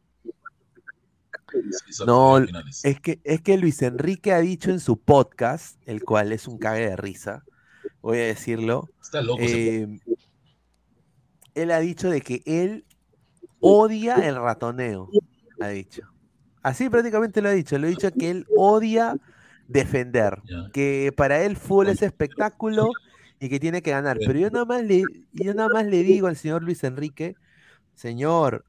No. 2.08 2.38
Es 2.84 3.02
que, 3.02 3.20
es 3.26 3.42
que 3.42 3.58
Luis 3.58 3.82
Enrique 3.82 4.32
ha 4.32 4.40
dicho 4.40 4.72
en 4.72 4.80
su 4.80 4.98
podcast, 4.98 5.78
el 5.86 6.02
cual 6.06 6.32
es 6.32 6.48
un 6.48 6.60
cague 6.60 6.88
de 6.88 6.96
risa, 6.96 7.44
voy 8.02 8.20
a 8.20 8.24
decirlo. 8.24 8.90
Está 9.02 9.22
loco. 9.22 9.42
eh, 9.42 10.00
él 11.56 11.72
ha 11.72 11.80
dicho 11.80 12.10
de 12.10 12.22
que 12.22 12.42
él 12.46 12.86
odia 13.60 14.16
el 14.28 14.36
ratoneo, 14.36 15.10
ha 15.66 15.70
dicho. 15.70 16.04
Así 16.62 16.90
prácticamente 16.90 17.42
lo 17.42 17.50
ha 17.50 17.52
dicho, 17.52 17.78
lo 17.78 17.88
ha 17.88 17.90
dicho 17.90 18.12
que 18.12 18.30
él 18.32 18.46
odia 18.56 19.18
defender, 19.68 20.42
que 20.72 21.14
para 21.16 21.44
él 21.44 21.58
fútbol 21.58 21.90
es 21.90 22.02
espectáculo 22.02 22.92
y 23.40 23.50
que 23.50 23.60
tiene 23.60 23.82
que 23.82 23.92
ganar. 23.92 24.18
Pero 24.26 24.40
yo 24.40 24.50
nada 24.50 24.66
más 24.66 24.84
le, 24.84 25.04
yo 25.34 25.54
nada 25.54 25.70
más 25.70 25.86
le 25.86 26.04
digo 26.04 26.28
al 26.28 26.38
señor 26.38 26.64
Luis 26.64 26.84
Enrique, 26.84 27.36
señor, 27.96 28.66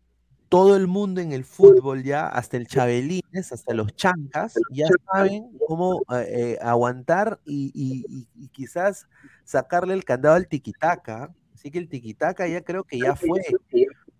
todo 0.48 0.76
el 0.76 0.86
mundo 0.86 1.20
en 1.20 1.32
el 1.32 1.44
fútbol 1.44 2.02
ya, 2.02 2.26
hasta 2.28 2.56
el 2.56 2.66
Chabelines, 2.66 3.52
hasta 3.52 3.74
los 3.74 3.94
chancas, 3.96 4.54
ya 4.70 4.86
saben 5.12 5.50
cómo 5.66 6.02
eh, 6.12 6.26
eh, 6.28 6.58
aguantar 6.62 7.40
y- 7.44 8.26
y 8.34 8.48
quizás 8.48 9.06
sacarle 9.44 9.94
el 9.94 10.04
candado 10.04 10.34
al 10.36 10.46
tiquitaca. 10.48 11.32
Así 11.54 11.70
que 11.70 11.78
el 11.78 11.88
tiquitaca 11.88 12.46
ya 12.46 12.60
creo 12.62 12.84
que 12.84 12.98
ya 12.98 13.14
fue. 13.16 13.40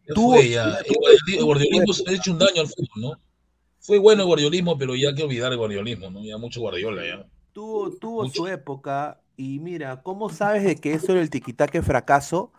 Ya 0.07 0.15
tuvo- 0.15 0.41
ya. 0.43 0.65
El 0.79 0.95
guardioli- 0.95 1.39
el 1.39 1.45
guardiolismo 1.45 1.93
se 1.93 2.11
ha 2.11 2.13
hecho 2.15 2.33
un 2.33 2.39
daño 2.39 2.61
al 2.61 2.69
fútbol, 2.69 2.89
¿no? 3.03 3.13
Fue 3.81 3.99
bueno 3.99 4.23
el 4.23 4.29
guardiolismo, 4.29 4.79
pero 4.79 4.95
ya 4.95 5.09
hay 5.11 5.15
que 5.15 5.23
olvidar 5.25 5.53
el 5.53 5.59
guardiolismo, 5.59 6.11
¿no? 6.11 6.25
Ya 6.25 6.39
mucho 6.39 6.61
guardiola, 6.61 7.07
ya. 7.07 7.27
Tuvo, 7.53 7.91
tuvo 7.93 8.23
Mucho. 8.25 8.35
su 8.35 8.47
época 8.49 9.21
y 9.37 9.59
mira, 9.61 10.03
¿cómo 10.03 10.31
sabes 10.31 10.65
de 10.65 10.77
que 10.77 10.93
eso 10.95 11.13
era 11.13 11.21
el 11.21 11.31
tiquitaca 11.31 11.79
es 11.79 11.85
fracaso? 11.85 12.53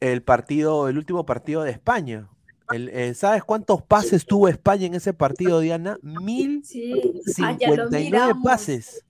El 0.00 0.22
partido, 0.22 0.88
el 0.88 0.98
último 0.98 1.24
partido 1.26 1.62
de 1.62 1.70
España. 1.70 2.28
El, 2.70 2.88
eh, 2.90 3.14
¿Sabes 3.14 3.44
cuántos 3.44 3.82
pases 3.82 4.26
tuvo 4.26 4.48
España 4.48 4.86
en 4.86 4.94
ese 4.94 5.12
partido, 5.14 5.60
Diana? 5.60 5.98
Mil 6.02 6.62
Sí, 6.64 6.92
ah, 7.42 7.56
ya 7.58 7.68
lo 7.68 7.88
59 7.88 8.04
miramos. 8.04 8.44
pases. 8.44 9.04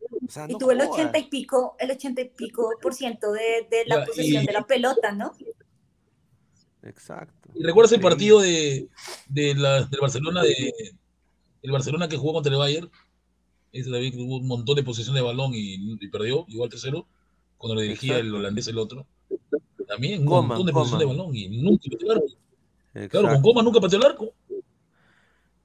O 0.00 0.30
sea, 0.30 0.46
Y 0.48 0.56
tuvo 0.58 0.70
el 0.72 0.78
jodas. 0.80 0.90
ochenta 0.92 1.18
y 1.18 1.28
pico, 1.28 1.76
el 1.78 1.90
ochenta 1.90 2.20
y 2.20 2.28
pico 2.28 2.70
por 2.80 2.94
ciento 2.94 3.32
de, 3.32 3.66
de 3.70 3.84
la 3.86 3.96
Ya, 3.96 4.06
posesión 4.06 4.42
y- 4.42 4.46
de 4.46 4.52
la 4.52 4.66
pelota, 4.66 5.12
¿no? 5.12 5.32
Exacto. 6.86 7.50
¿Y 7.54 7.64
recuerdas 7.64 7.92
el 7.92 8.00
partido 8.00 8.40
de, 8.40 8.88
de 9.28 9.54
la, 9.54 9.84
del 9.84 10.00
Barcelona 10.00 10.42
de 10.42 10.72
el 11.62 11.70
Barcelona 11.72 12.08
que 12.08 12.16
jugó 12.16 12.34
contra 12.34 12.52
el 12.52 12.58
Bayern? 12.58 12.90
Ese 13.72 13.90
que 13.90 14.12
tuvo 14.12 14.38
un 14.38 14.46
montón 14.46 14.76
de 14.76 14.82
posesión 14.82 15.14
de 15.14 15.20
balón 15.20 15.52
y, 15.52 15.96
y 16.00 16.08
perdió, 16.08 16.46
igual 16.48 16.70
3-0, 16.70 17.04
cuando 17.58 17.74
lo 17.74 17.80
dirigía 17.80 18.18
el 18.18 18.34
holandés 18.34 18.68
el 18.68 18.78
otro. 18.78 19.06
También 19.86 20.20
un 20.20 20.26
Coman, 20.26 20.48
montón 20.48 20.66
de 20.66 20.72
posesión 20.72 21.00
de 21.00 21.06
balón 21.06 21.34
y 21.34 21.48
nunca 21.48 21.84
pateó 21.90 22.12
el 22.12 22.18
arco. 22.18 23.08
Claro, 23.10 23.28
con. 23.28 23.42
Coman 23.42 23.64
nunca 23.64 23.80
pateó 23.80 23.98
el 23.98 24.06
arco. 24.06 24.32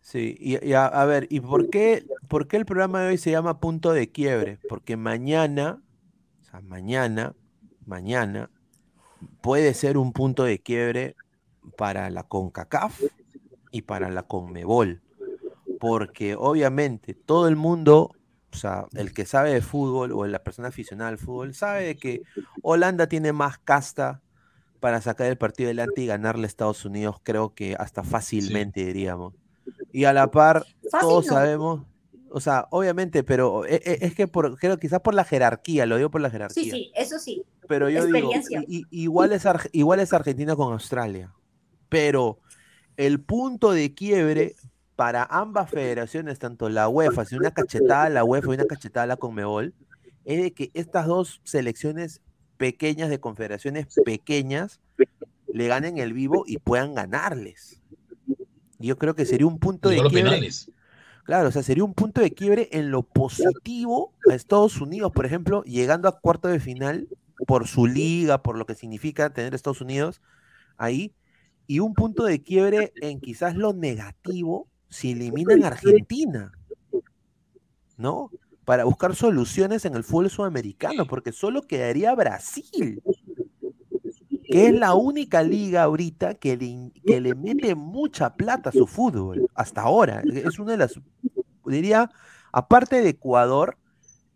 Sí, 0.01 0.35
y, 0.39 0.67
y 0.67 0.73
a, 0.73 0.87
a 0.87 1.05
ver, 1.05 1.27
¿y 1.29 1.39
por 1.39 1.69
qué, 1.69 2.05
por 2.27 2.47
qué 2.47 2.57
el 2.57 2.65
programa 2.65 3.01
de 3.01 3.09
hoy 3.09 3.17
se 3.17 3.31
llama 3.31 3.59
Punto 3.59 3.93
de 3.93 4.11
Quiebre? 4.11 4.59
Porque 4.67 4.97
mañana, 4.97 5.81
o 6.41 6.43
sea, 6.43 6.59
mañana, 6.61 7.35
mañana, 7.85 8.49
puede 9.41 9.73
ser 9.73 9.97
un 9.97 10.13
punto 10.13 10.43
de 10.43 10.59
quiebre 10.59 11.15
para 11.77 12.09
la 12.09 12.23
CONCACAF 12.23 13.01
y 13.71 13.83
para 13.83 14.09
la 14.09 14.23
CONMEBOL. 14.23 15.01
Porque 15.79 16.35
obviamente 16.35 17.13
todo 17.13 17.47
el 17.47 17.55
mundo, 17.55 18.11
o 18.53 18.55
sea, 18.55 18.85
el 18.93 19.13
que 19.13 19.25
sabe 19.25 19.53
de 19.53 19.61
fútbol 19.61 20.11
o 20.11 20.25
la 20.27 20.43
persona 20.43 20.67
aficionada 20.67 21.09
al 21.09 21.17
fútbol, 21.17 21.53
sabe 21.53 21.95
que 21.95 22.21
Holanda 22.61 23.07
tiene 23.07 23.33
más 23.33 23.57
casta 23.57 24.21
para 24.79 24.99
sacar 25.01 25.27
el 25.27 25.37
partido 25.37 25.67
adelante 25.67 26.01
y 26.01 26.07
ganarle 26.07 26.45
a 26.45 26.47
Estados 26.47 26.85
Unidos, 26.85 27.17
creo 27.23 27.53
que 27.53 27.75
hasta 27.77 28.03
fácilmente 28.03 28.83
diríamos. 28.85 29.33
Y 29.91 30.05
a 30.05 30.13
la 30.13 30.31
par, 30.31 30.65
Fácil 30.89 30.99
todos 31.07 31.27
no. 31.27 31.33
sabemos, 31.33 31.81
o 32.31 32.39
sea, 32.39 32.67
obviamente, 32.71 33.23
pero 33.23 33.65
e- 33.65 33.81
e- 33.83 33.99
es, 34.01 34.15
que 34.15 34.27
por, 34.27 34.57
creo 34.57 34.77
quizás 34.77 35.01
por 35.01 35.13
la 35.13 35.23
jerarquía, 35.25 35.85
lo 35.85 35.97
digo 35.97 36.09
por 36.09 36.21
la 36.21 36.29
jerarquía. 36.29 36.63
Sí, 36.63 36.71
sí, 36.71 36.91
eso 36.95 37.19
sí. 37.19 37.43
Pero 37.67 37.89
yo 37.89 38.05
digo, 38.05 38.31
igual, 38.89 39.31
es 39.33 39.45
igual 39.71 39.99
es 39.99 40.13
Argentina 40.13 40.55
con 40.55 40.73
Australia. 40.73 41.33
Pero 41.89 42.39
el 42.97 43.21
punto 43.21 43.71
de 43.71 43.93
quiebre 43.93 44.55
para 44.95 45.23
ambas 45.23 45.69
federaciones, 45.69 46.39
tanto 46.39 46.69
la 46.69 46.87
UEFA, 46.87 47.25
si 47.25 47.35
una 47.35 47.51
cachetada 47.51 48.03
a 48.03 48.09
la 48.09 48.23
UEFA 48.23 48.51
y 48.51 48.55
una 48.55 48.65
cachetada 48.65 49.03
a 49.03 49.07
la 49.07 49.17
Conmebol, 49.17 49.73
es 50.25 50.41
de 50.41 50.53
que 50.53 50.71
estas 50.73 51.07
dos 51.07 51.41
selecciones 51.43 52.21
pequeñas 52.57 53.09
de 53.09 53.19
confederaciones 53.19 53.87
pequeñas 54.05 54.79
le 55.47 55.67
ganen 55.67 55.97
el 55.97 56.13
vivo 56.13 56.43
y 56.45 56.59
puedan 56.59 56.93
ganarles. 56.93 57.81
Yo 58.77 58.97
creo 58.97 59.15
que 59.15 59.25
sería 59.25 59.47
un 59.47 59.59
punto 59.59 59.91
Y 59.91 59.95
de 59.95 60.01
quiebre. 60.07 60.23
penales. 60.23 60.69
Claro, 61.31 61.47
o 61.47 61.51
sea, 61.53 61.63
sería 61.63 61.85
un 61.85 61.93
punto 61.93 62.19
de 62.19 62.33
quiebre 62.33 62.67
en 62.73 62.91
lo 62.91 63.03
positivo 63.03 64.13
a 64.29 64.33
Estados 64.35 64.81
Unidos, 64.81 65.13
por 65.13 65.25
ejemplo, 65.25 65.63
llegando 65.63 66.09
a 66.09 66.19
cuarto 66.19 66.49
de 66.49 66.59
final 66.59 67.07
por 67.47 67.69
su 67.69 67.87
liga, 67.87 68.43
por 68.43 68.57
lo 68.57 68.65
que 68.65 68.75
significa 68.75 69.31
tener 69.31 69.55
Estados 69.55 69.79
Unidos 69.79 70.21
ahí, 70.75 71.13
y 71.67 71.79
un 71.79 71.93
punto 71.93 72.25
de 72.25 72.43
quiebre 72.43 72.91
en 72.97 73.21
quizás 73.21 73.55
lo 73.55 73.71
negativo 73.71 74.67
si 74.89 75.13
eliminan 75.13 75.63
a 75.63 75.67
Argentina, 75.67 76.51
¿no? 77.95 78.29
Para 78.65 78.83
buscar 78.83 79.15
soluciones 79.15 79.85
en 79.85 79.95
el 79.95 80.03
fútbol 80.03 80.29
sudamericano, 80.29 81.07
porque 81.07 81.31
solo 81.31 81.61
quedaría 81.61 82.13
Brasil, 82.13 83.01
que 84.51 84.67
es 84.67 84.73
la 84.73 84.93
única 84.93 85.43
liga 85.43 85.83
ahorita 85.83 86.35
que 86.35 86.57
le, 86.57 86.91
que 87.05 87.21
le 87.21 87.35
mete 87.35 87.73
mucha 87.75 88.35
plata 88.35 88.69
a 88.69 88.73
su 88.73 88.85
fútbol, 88.85 89.49
hasta 89.55 89.81
ahora. 89.81 90.21
Es 90.25 90.59
una 90.59 90.73
de 90.73 90.77
las, 90.77 90.99
diría, 91.65 92.09
aparte 92.51 93.01
de 93.01 93.09
Ecuador, 93.09 93.77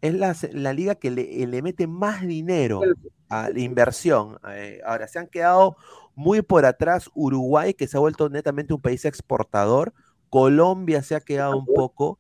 es 0.01 0.13
la, 0.13 0.35
la 0.53 0.73
liga 0.73 0.95
que 0.95 1.11
le, 1.11 1.45
le, 1.45 1.61
mete 1.61 1.87
más 1.87 2.21
dinero 2.21 2.81
a 3.29 3.49
la 3.49 3.59
inversión. 3.59 4.37
Eh, 4.51 4.81
ahora, 4.85 5.07
se 5.07 5.19
han 5.19 5.27
quedado 5.27 5.77
muy 6.15 6.41
por 6.41 6.65
atrás 6.65 7.09
Uruguay, 7.13 7.73
que 7.73 7.87
se 7.87 7.97
ha 7.97 7.99
vuelto 7.99 8.29
netamente 8.29 8.73
un 8.73 8.81
país 8.81 9.03
exportador. 9.05 9.93
Colombia 10.29 11.01
se 11.01 11.15
ha 11.15 11.21
quedado 11.21 11.57
un 11.57 11.65
poco 11.65 12.19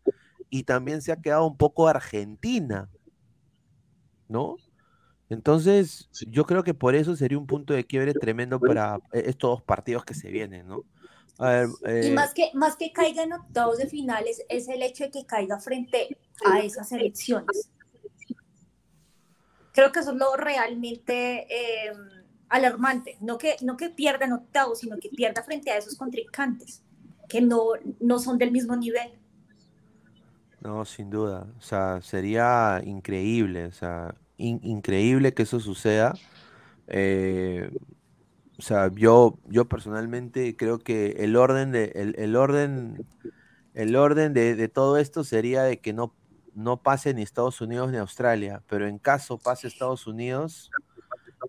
y 0.49 0.63
también 0.63 1.01
se 1.01 1.11
ha 1.11 1.21
quedado 1.21 1.45
un 1.45 1.57
poco 1.57 1.87
Argentina, 1.87 2.89
¿no? 4.27 4.57
Entonces, 5.35 6.07
sí. 6.11 6.25
yo 6.29 6.45
creo 6.45 6.63
que 6.63 6.73
por 6.73 6.95
eso 6.95 7.15
sería 7.15 7.37
un 7.37 7.45
punto 7.45 7.73
de 7.73 7.85
quiebre 7.85 8.13
tremendo 8.13 8.59
para 8.59 8.99
estos 9.11 9.49
dos 9.51 9.61
partidos 9.61 10.05
que 10.05 10.13
se 10.13 10.29
vienen, 10.29 10.67
¿no? 10.67 10.83
Ver, 11.37 11.67
eh... 11.85 12.07
Y 12.07 12.11
más 12.11 12.33
que, 12.33 12.51
más 12.53 12.77
que 12.77 12.93
caiga 12.93 13.23
en 13.23 13.33
octavos 13.33 13.77
de 13.77 13.87
finales 13.87 14.41
es 14.47 14.69
el 14.69 14.81
hecho 14.81 15.03
de 15.03 15.11
que 15.11 15.25
caiga 15.25 15.59
frente 15.59 16.17
a 16.45 16.59
esas 16.59 16.91
elecciones. 16.93 17.69
Creo 19.73 19.91
que 19.91 19.99
eso 19.99 20.11
es 20.11 20.17
lo 20.17 20.37
realmente 20.37 21.47
eh, 21.49 21.91
alarmante. 22.47 23.17
No 23.19 23.37
que, 23.37 23.57
no 23.61 23.75
que 23.75 23.89
pierda 23.89 24.25
en 24.25 24.31
octavos, 24.31 24.79
sino 24.79 24.97
que 24.97 25.09
pierda 25.09 25.43
frente 25.43 25.71
a 25.71 25.77
esos 25.77 25.95
contrincantes 25.95 26.81
que 27.27 27.41
no, 27.41 27.71
no 27.99 28.19
son 28.19 28.37
del 28.37 28.51
mismo 28.51 28.77
nivel. 28.77 29.11
No, 30.61 30.85
sin 30.85 31.09
duda. 31.09 31.45
O 31.57 31.61
sea, 31.61 32.01
sería 32.01 32.81
increíble. 32.85 33.65
O 33.65 33.71
sea, 33.73 34.15
in 34.37 34.59
increíble 34.63 35.33
que 35.33 35.43
eso 35.43 35.59
suceda. 35.59 36.13
Eh, 36.87 37.71
o 38.57 38.61
sea, 38.61 38.89
yo, 38.93 39.37
yo 39.47 39.65
personalmente 39.65 40.55
creo 40.55 40.79
que 40.79 41.17
el 41.19 41.35
orden 41.35 41.71
de 41.71 41.91
el, 41.95 42.15
el 42.17 42.35
orden 42.35 43.05
el 43.73 43.95
orden 43.95 44.33
de, 44.33 44.55
de, 44.55 44.67
todo 44.69 44.97
esto 44.97 45.25
sería 45.25 45.63
de 45.63 45.79
que 45.79 45.91
no, 45.91 46.13
no 46.53 46.77
pase 46.77 47.13
ni 47.13 47.21
Estados 47.21 47.59
Unidos 47.59 47.91
ni 47.91 47.97
Australia, 47.97 48.63
pero 48.67 48.87
en 48.87 48.97
caso 48.97 49.37
pase 49.37 49.67
Estados 49.67 50.07
Unidos. 50.07 50.71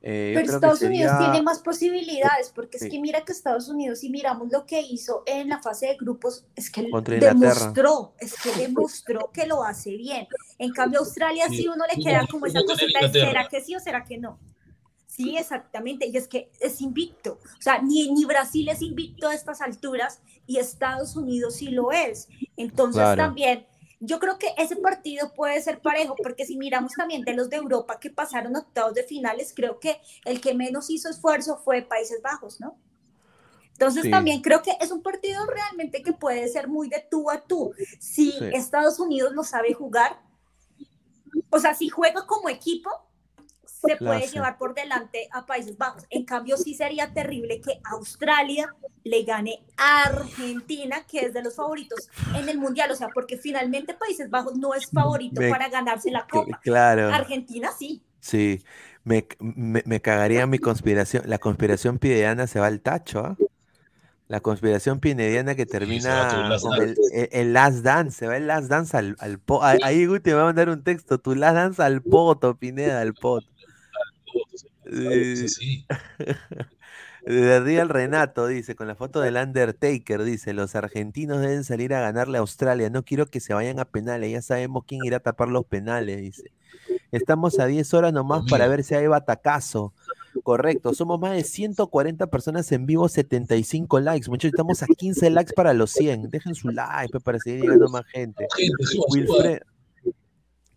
Eh, 0.03 0.33
pero 0.35 0.53
Estados 0.53 0.79
sería... 0.79 1.07
Unidos 1.07 1.19
tiene 1.19 1.43
más 1.43 1.61
posibilidades, 1.61 2.51
porque 2.55 2.79
sí. 2.79 2.87
es 2.87 2.91
que 2.91 3.01
mira 3.01 3.25
que 3.25 3.33
Estados 3.33 3.69
Unidos, 3.69 4.01
si 4.01 4.11
miramos 4.11 4.51
lo 4.51 4.67
que 4.67 4.81
hizo 4.81 5.23
en 5.27 5.49
la 5.49 5.61
fase 5.63 5.87
de 5.87 5.97
grupos, 5.97 6.45
es 6.55 6.71
que 6.71 6.87
demostró, 7.19 8.15
es 8.19 8.35
que 8.41 8.53
demostró 8.53 9.31
que 9.33 9.47
lo 9.47 9.63
hace 9.63 9.97
bien. 9.97 10.27
En 10.59 10.73
cambio, 10.73 11.01
Australia 11.01 11.49
sí, 11.49 11.59
sí 11.59 11.69
uno 11.69 11.85
le 11.95 12.03
queda 12.03 12.27
como 12.31 12.47
esa 12.47 12.63
cosita, 12.65 13.11
¿será 13.11 13.49
que 13.49 13.61
sí 13.61 13.75
o 13.75 13.81
será 13.81 14.05
que 14.05 14.19
no? 14.19 14.39
Sí, 15.17 15.37
exactamente. 15.39 16.07
Y 16.07 16.17
es 16.17 16.29
que 16.29 16.51
es 16.61 16.83
invicto. 16.83 17.39
O 17.59 17.63
sea, 17.63 17.81
ni, 17.81 18.13
ni 18.13 18.27
Brasil 18.27 18.69
es 18.69 18.83
invicto 18.83 19.29
a 19.29 19.35
estas 19.35 19.63
alturas 19.63 20.21
y 20.47 20.59
Estados 20.59 21.17
Unidos 21.17 21.57
sí 21.57 21.69
lo 21.69 21.91
es. 21.91 22.29
Entonces 22.59 23.01
claro. 23.01 23.23
también 23.23 23.67
yo 24.01 24.19
creo 24.19 24.39
que 24.39 24.49
ese 24.59 24.77
partido 24.77 25.33
puede 25.33 25.61
ser 25.63 25.81
parejo, 25.81 26.17
porque 26.23 26.45
si 26.45 26.57
miramos 26.57 26.93
también 26.93 27.23
de 27.23 27.35
los 27.35 27.49
de 27.49 27.57
Europa 27.57 27.99
que 27.99 28.11
pasaron 28.11 28.57
octavos 28.57 28.95
de 28.95 29.03
finales, 29.03 29.53
creo 29.55 29.81
que 29.81 30.01
el 30.25 30.41
que 30.41 30.55
menos 30.55 30.91
hizo 30.91 31.09
esfuerzo 31.09 31.59
fue 31.65 31.83
Países 31.83 32.21
Bajos, 32.23 32.61
¿no? 32.61 32.77
Entonces 33.73 34.05
sí. 34.05 34.11
también 34.11 34.41
creo 34.41 34.63
que 34.63 34.73
es 34.81 34.91
un 34.91 35.03
partido 35.03 35.45
realmente 35.47 36.03
que 36.03 36.13
puede 36.13 36.49
ser 36.49 36.67
muy 36.67 36.89
de 36.89 37.07
tú 37.11 37.31
a 37.31 37.43
tú. 37.43 37.73
Si 37.99 38.33
sí. 38.33 38.39
Estados 38.53 38.99
Unidos 38.99 39.33
lo 39.35 39.45
sabe 39.45 39.75
jugar, 39.75 40.19
o 41.51 41.59
sea, 41.59 41.75
si 41.75 41.89
juega 41.89 42.27
como 42.27 42.49
equipo, 42.49 42.91
se 43.81 43.97
puede 43.97 44.27
llevar 44.29 44.59
por 44.59 44.75
delante 44.75 45.29
a 45.33 45.47
Países 45.47 45.77
Bajos. 45.77 46.05
En 46.11 46.25
cambio, 46.25 46.57
sí 46.57 46.75
sería 46.75 47.13
terrible 47.13 47.61
que 47.61 47.81
Australia 47.85 48.75
le 49.05 49.23
gane 49.25 49.63
a 49.77 50.05
Argentina, 50.05 51.05
que 51.07 51.21
es 51.21 51.35
de 51.35 51.43
los 51.43 51.57
favoritos 51.57 52.09
en 52.35 52.49
el 52.49 52.59
Mundial. 52.59 52.91
O 52.91 52.97
sea, 52.97 53.09
porque 53.09 53.37
finalmente 53.37 53.95
Países 53.95 54.31
Bajos 54.31 54.57
no 54.57 54.75
es 54.75 54.91
favorito 54.91 55.41
me, 55.41 55.51
para 55.51 55.69
ganarse 55.69 56.11
la 56.11 56.27
Copa. 56.27 56.59
Claro. 56.63 57.13
Argentina 57.13 57.71
sí. 57.77 58.03
Sí, 58.21 58.65
me, 59.05 59.27
me, 59.39 59.83
me 59.85 60.01
cagaría 60.01 60.47
mi 60.47 60.59
conspiración. 60.59 61.25
La 61.27 61.39
conspiración 61.39 61.99
pideana 61.99 62.47
se 62.47 62.61
va 62.61 62.67
al 62.67 62.81
tacho, 62.81 63.37
¿eh? 63.39 63.47
La 64.29 64.41
conspiración 64.41 64.99
pinediana 64.99 65.55
que 65.55 65.67
termina 65.67 66.59
sí, 66.59 66.67
con 66.67 66.83
el, 66.83 66.97
el, 67.13 67.29
el, 67.31 67.53
Last 67.53 67.85
Dance, 67.85 68.19
se 68.19 68.27
va 68.27 68.37
el 68.37 68.49
Last 68.49 68.67
Dance 68.67 68.97
al, 68.97 69.15
al 69.21 69.39
po 69.39 69.63
Ahí 69.63 70.05
Guti 70.05 70.31
me 70.31 70.37
va 70.37 70.43
a 70.43 70.47
mandar 70.47 70.69
un 70.69 70.83
texto, 70.83 71.19
tu 71.19 71.37
Last 71.37 71.55
Dance 71.55 71.83
al 71.83 72.03
poto, 72.03 72.57
Pineda, 72.57 73.01
al 73.01 73.15
poto. 73.15 73.47
Sí, 74.91 75.49
sí. 75.49 75.87
De 77.27 77.59
Real 77.59 77.89
Renato 77.89 78.47
dice, 78.47 78.77
con 78.77 78.87
la 78.87 78.95
foto 78.95 79.21
del 79.21 79.35
Undertaker, 79.35 80.23
dice, 80.23 80.53
los 80.53 80.77
argentinos 80.77 81.41
deben 81.41 81.65
salir 81.65 81.93
a 81.93 82.01
ganarle 82.01 82.39
a 82.39 82.41
Australia, 82.41 82.89
no 82.89 83.05
quiero 83.05 83.27
que 83.27 83.41
se 83.41 83.53
vayan 83.53 83.81
a 83.81 83.85
penales, 83.85 84.31
ya 84.31 84.43
sabemos 84.43 84.85
quién 84.87 85.05
irá 85.05 85.17
a 85.17 85.21
tapar 85.21 85.49
los 85.49 85.67
penales, 85.67 86.21
dice. 86.21 86.53
Estamos 87.11 87.59
a 87.59 87.67
10 87.67 87.95
horas 87.95 88.13
nomás 88.13 88.49
para 88.49 88.69
ver 88.69 88.85
si 88.85 88.95
hay 88.95 89.09
batacazo. 89.09 89.93
Correcto, 90.45 90.95
somos 90.95 91.19
más 91.19 91.33
de 91.33 91.43
140 91.43 92.29
personas 92.29 92.71
en 92.71 92.87
vivo, 92.87 93.09
75 93.09 93.99
likes. 93.99 94.29
Muchachos, 94.29 94.53
estamos 94.53 94.83
a 94.85 94.87
15 94.87 95.31
likes 95.31 95.53
para 95.53 95.73
los 95.73 95.91
100. 95.91 96.31
Dejen 96.31 96.55
su 96.55 96.69
like 96.69 97.19
para 97.21 97.41
seguir 97.41 97.63
llegando 97.63 97.89
más 97.89 98.05
gente. 98.07 98.47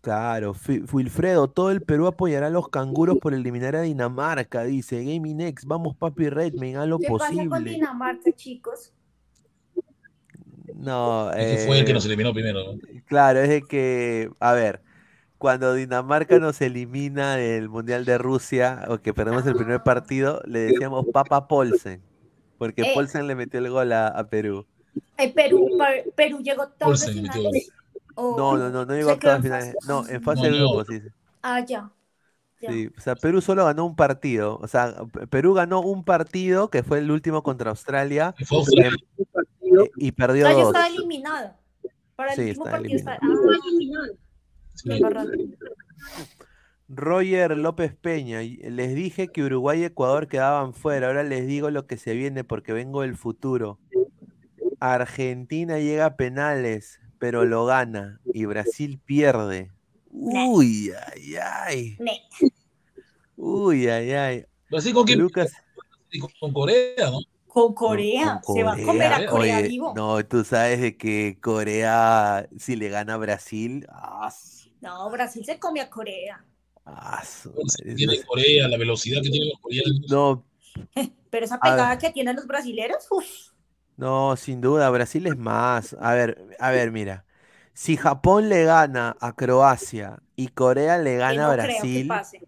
Claro, 0.00 0.56
Wilfredo, 0.92 1.48
todo 1.48 1.70
el 1.70 1.82
Perú 1.82 2.06
apoyará 2.06 2.46
a 2.46 2.50
los 2.50 2.70
canguros 2.70 3.18
por 3.18 3.34
eliminar 3.34 3.76
a 3.76 3.82
Dinamarca, 3.82 4.64
dice 4.64 5.04
Gaming 5.04 5.42
X. 5.42 5.66
Vamos, 5.66 5.94
papi 5.94 6.30
Redman, 6.30 6.76
a 6.76 6.86
lo 6.86 6.98
¿Qué 6.98 7.08
posible. 7.08 7.42
¿Qué 7.42 7.48
pasa 7.50 7.62
con 7.62 7.70
Dinamarca, 7.70 8.32
chicos? 8.32 8.94
No, 10.74 11.30
eh, 11.34 11.64
fue 11.66 11.80
el 11.80 11.84
que 11.84 11.92
nos 11.92 12.06
eliminó 12.06 12.32
primero. 12.32 12.72
¿no? 12.72 12.80
Claro, 13.04 13.40
es 13.40 13.50
de 13.50 13.62
que, 13.62 14.30
a 14.40 14.54
ver, 14.54 14.80
cuando 15.36 15.74
Dinamarca 15.74 16.38
nos 16.38 16.62
elimina 16.62 17.36
del 17.36 17.68
Mundial 17.68 18.06
de 18.06 18.16
Rusia, 18.16 18.86
o 18.88 18.98
que 18.98 19.12
perdemos 19.12 19.46
el 19.46 19.54
primer 19.54 19.82
partido, 19.82 20.40
le 20.46 20.60
decíamos 20.60 21.04
Papa 21.12 21.46
Polsen, 21.46 22.00
porque 22.56 22.82
eh, 22.82 22.92
Polsen 22.94 23.26
le 23.26 23.34
metió 23.34 23.60
el 23.60 23.68
gol 23.68 23.92
a, 23.92 24.08
a 24.08 24.28
Perú. 24.28 24.66
Eh, 25.18 25.30
Perú, 25.34 25.68
Perú 26.16 26.40
llegó 26.40 26.68
todo 26.68 26.94
no, 28.36 28.56
no, 28.56 28.70
no, 28.70 28.84
no 28.84 28.94
llegó 28.94 29.10
a 29.10 29.14
octavos 29.14 29.42
finales. 29.42 29.74
No, 29.86 30.06
en 30.08 30.22
fase 30.22 30.42
no, 30.42 30.48
de 30.48 30.58
grupos, 30.58 30.86
sí. 30.88 31.00
Ah, 31.42 31.60
ya. 31.60 31.90
ya. 32.60 32.70
Sí, 32.70 32.90
o 32.96 33.00
sea, 33.00 33.16
Perú 33.16 33.40
solo 33.40 33.64
ganó 33.64 33.86
un 33.86 33.96
partido. 33.96 34.58
O 34.60 34.68
sea, 34.68 34.94
Perú 35.30 35.54
ganó 35.54 35.80
un 35.80 36.04
partido 36.04 36.70
que 36.70 36.82
fue 36.82 36.98
el 36.98 37.10
último 37.10 37.42
contra 37.42 37.70
Australia. 37.70 38.34
Australia. 38.50 38.96
Y, 39.62 40.08
y, 40.08 40.12
perdió 40.12 40.46
Australia 40.46 40.64
dos. 40.64 40.74
estaba 40.74 40.88
eliminado. 40.88 41.54
Para 42.16 42.32
el 42.32 42.36
sí, 42.36 42.42
último 42.48 42.64
está 42.66 42.76
partido 42.76 42.98
eliminado. 42.98 44.12
está 44.74 44.94
ah, 45.06 45.24
sí. 45.26 45.56
Roger 46.92 47.56
López 47.56 47.94
Peña, 47.94 48.40
les 48.42 48.96
dije 48.96 49.28
que 49.28 49.44
Uruguay 49.44 49.82
y 49.82 49.84
Ecuador 49.84 50.26
quedaban 50.26 50.74
fuera, 50.74 51.06
ahora 51.06 51.22
les 51.22 51.46
digo 51.46 51.70
lo 51.70 51.86
que 51.86 51.96
se 51.96 52.14
viene 52.14 52.42
porque 52.42 52.72
vengo 52.72 53.02
del 53.02 53.16
futuro. 53.16 53.78
Argentina 54.80 55.78
llega 55.78 56.06
a 56.06 56.16
penales, 56.16 56.99
pero 57.20 57.44
lo 57.44 57.66
gana 57.66 58.18
y 58.32 58.46
Brasil 58.46 58.98
pierde. 59.04 59.70
Uy, 60.10 60.90
ay, 61.06 61.36
ay. 61.36 61.98
Uy, 63.36 63.88
ay, 63.88 64.12
ay. 64.12 64.44
Brasil 64.70 64.94
con 64.94 65.04
quién? 65.04 65.18
Lucas. 65.20 65.52
Con 66.40 66.52
Corea, 66.52 67.10
¿no? 67.10 67.20
Con 67.46 67.74
Corea. 67.74 68.40
Con 68.42 68.56
se 68.56 68.62
va 68.62 68.72
a 68.72 68.82
comer 68.82 69.12
a 69.12 69.26
Corea 69.26 69.58
Oye, 69.58 69.68
vivo. 69.68 69.92
No, 69.94 70.24
tú 70.24 70.44
sabes 70.44 70.80
de 70.80 70.96
que 70.96 71.38
Corea, 71.40 72.48
si 72.58 72.74
le 72.74 72.88
gana 72.88 73.14
a 73.14 73.18
Brasil. 73.18 73.86
Ah, 73.90 74.32
no, 74.80 75.10
Brasil 75.10 75.44
se 75.44 75.58
come 75.58 75.82
a 75.82 75.90
Corea. 75.90 76.42
Ah, 76.86 77.22
su 77.22 77.52
tiene 77.96 78.22
Corea, 78.24 78.66
la 78.66 78.78
velocidad 78.78 79.20
que 79.22 79.28
tienen 79.28 79.50
los 79.50 79.60
coreanos. 79.60 80.00
No. 80.08 80.44
Pero 81.30 81.44
esa 81.44 81.60
pegada 81.60 81.98
que 81.98 82.10
tienen 82.10 82.34
los 82.34 82.46
brasileros, 82.46 83.06
uff. 83.10 83.49
No, 84.00 84.36
sin 84.36 84.60
duda, 84.60 84.88
Brasil 84.90 85.26
es 85.26 85.36
más. 85.36 85.94
A 86.00 86.14
ver, 86.14 86.56
a 86.58 86.70
ver, 86.70 86.90
mira. 86.90 87.26
Si 87.74 87.96
Japón 87.96 88.48
le 88.48 88.64
gana 88.64 89.16
a 89.20 89.34
Croacia 89.36 90.22
y 90.36 90.48
Corea 90.48 90.98
le 90.98 91.16
gana 91.16 91.46
no 91.46 91.50
a 91.50 91.50
Brasil, 91.52 92.22
pase. 92.22 92.40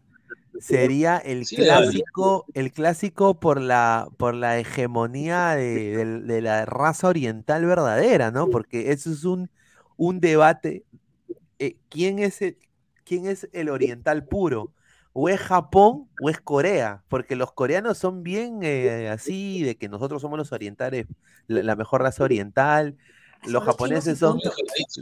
sería 0.59 1.19
el 1.19 1.49
Sí, 1.49 1.55
clásico, 1.55 2.51
el 2.55 2.73
clásico 2.73 3.41
por 3.41 3.61
la, 3.61 4.09
por 4.19 4.35
la 4.35 4.59
hegemonía 4.59 5.51
de, 5.57 5.97
de- 5.97 6.21
de 6.23 6.43
la 6.43 6.67
raza 6.67 7.09
oriental 7.09 7.67
verdadera, 7.67 8.31
¿no? 8.33 8.51
Porque 8.51 8.93
eso 8.93 9.11
es 9.13 9.25
un, 9.25 9.51
un 9.97 10.21
debate. 10.21 10.87
eh, 11.59 11.79
¿quién 11.89 12.19
es 12.19 12.43
el, 12.43 12.59
quién 13.05 13.27
es 13.27 13.49
el 13.53 13.69
oriental 13.71 14.27
puro? 14.27 14.73
O 15.13 15.29
es 15.29 15.41
Japón 15.41 16.09
o 16.23 16.31
es 16.31 16.41
Corea, 16.41 17.03
porque 17.09 17.37
los 17.37 17.53
coreanos 17.53 17.99
son 17.99 18.23
bien 18.23 18.61
eh, 18.63 19.09
así, 19.09 19.63
de 19.63 19.77
que 19.77 19.89
nosotros 19.89 20.23
somos 20.23 20.39
los 20.39 20.53
orientales, 20.53 21.07
la, 21.47 21.63
la 21.63 21.77
mejor 21.77 22.03
raza 22.03 22.25
oriental, 22.25 22.97
los 23.47 23.65
japoneses 23.65 24.19
son, 24.19 24.41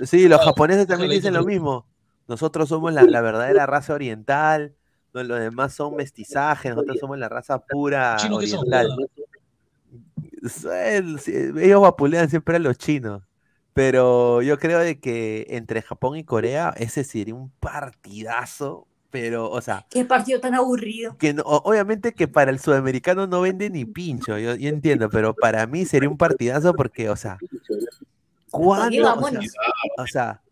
sí, 0.04 0.28
los 0.28 0.40
japoneses 0.42 0.86
también 0.86 1.10
dicen 1.10 1.34
lo 1.34 1.44
mismo, 1.44 1.86
nosotros 2.26 2.68
somos 2.68 2.92
la, 2.92 3.02
la 3.02 3.20
verdadera 3.20 3.66
raza 3.66 3.94
oriental, 3.94 4.74
no, 5.12 5.22
los 5.22 5.40
demás 5.40 5.74
son 5.74 5.96
mestizajes, 5.96 6.74
nosotros 6.74 6.98
somos 7.00 7.18
la 7.18 7.28
raza 7.28 7.58
pura 7.58 8.16
oriental. 8.32 8.88
Ellos 11.56 11.80
vapulean 11.80 12.30
siempre 12.30 12.56
a 12.56 12.60
los 12.60 12.78
chinos. 12.78 13.22
Pero 13.72 14.42
yo 14.42 14.58
creo 14.58 14.80
de 14.80 14.98
que 14.98 15.46
entre 15.50 15.82
Japón 15.82 16.16
y 16.16 16.24
Corea 16.24 16.74
ese 16.76 17.04
sería 17.04 17.34
un 17.34 17.50
partidazo. 17.50 18.86
Pero, 19.10 19.50
o 19.50 19.60
sea, 19.60 19.86
Qué 19.90 20.04
partido 20.04 20.40
tan 20.40 20.54
aburrido. 20.54 21.16
que 21.18 21.34
no- 21.34 21.42
obviamente 21.42 22.12
que 22.14 22.28
para 22.28 22.50
el 22.50 22.60
sudamericano 22.60 23.26
no 23.26 23.40
vende 23.40 23.68
ni 23.68 23.84
pincho, 23.84 24.38
yo, 24.38 24.54
yo 24.54 24.68
entiendo, 24.68 25.10
pero 25.10 25.34
para 25.34 25.66
mí 25.66 25.84
sería 25.84 26.08
un 26.08 26.16
partidazo 26.16 26.74
porque, 26.74 27.10
o 27.10 27.16
sea, 27.16 27.38
¿cuándo? 28.50 28.86
O 28.86 28.90
sea, 28.90 29.14
vámonos. 29.14 29.46
o 29.98 30.06
sea, 30.06 30.42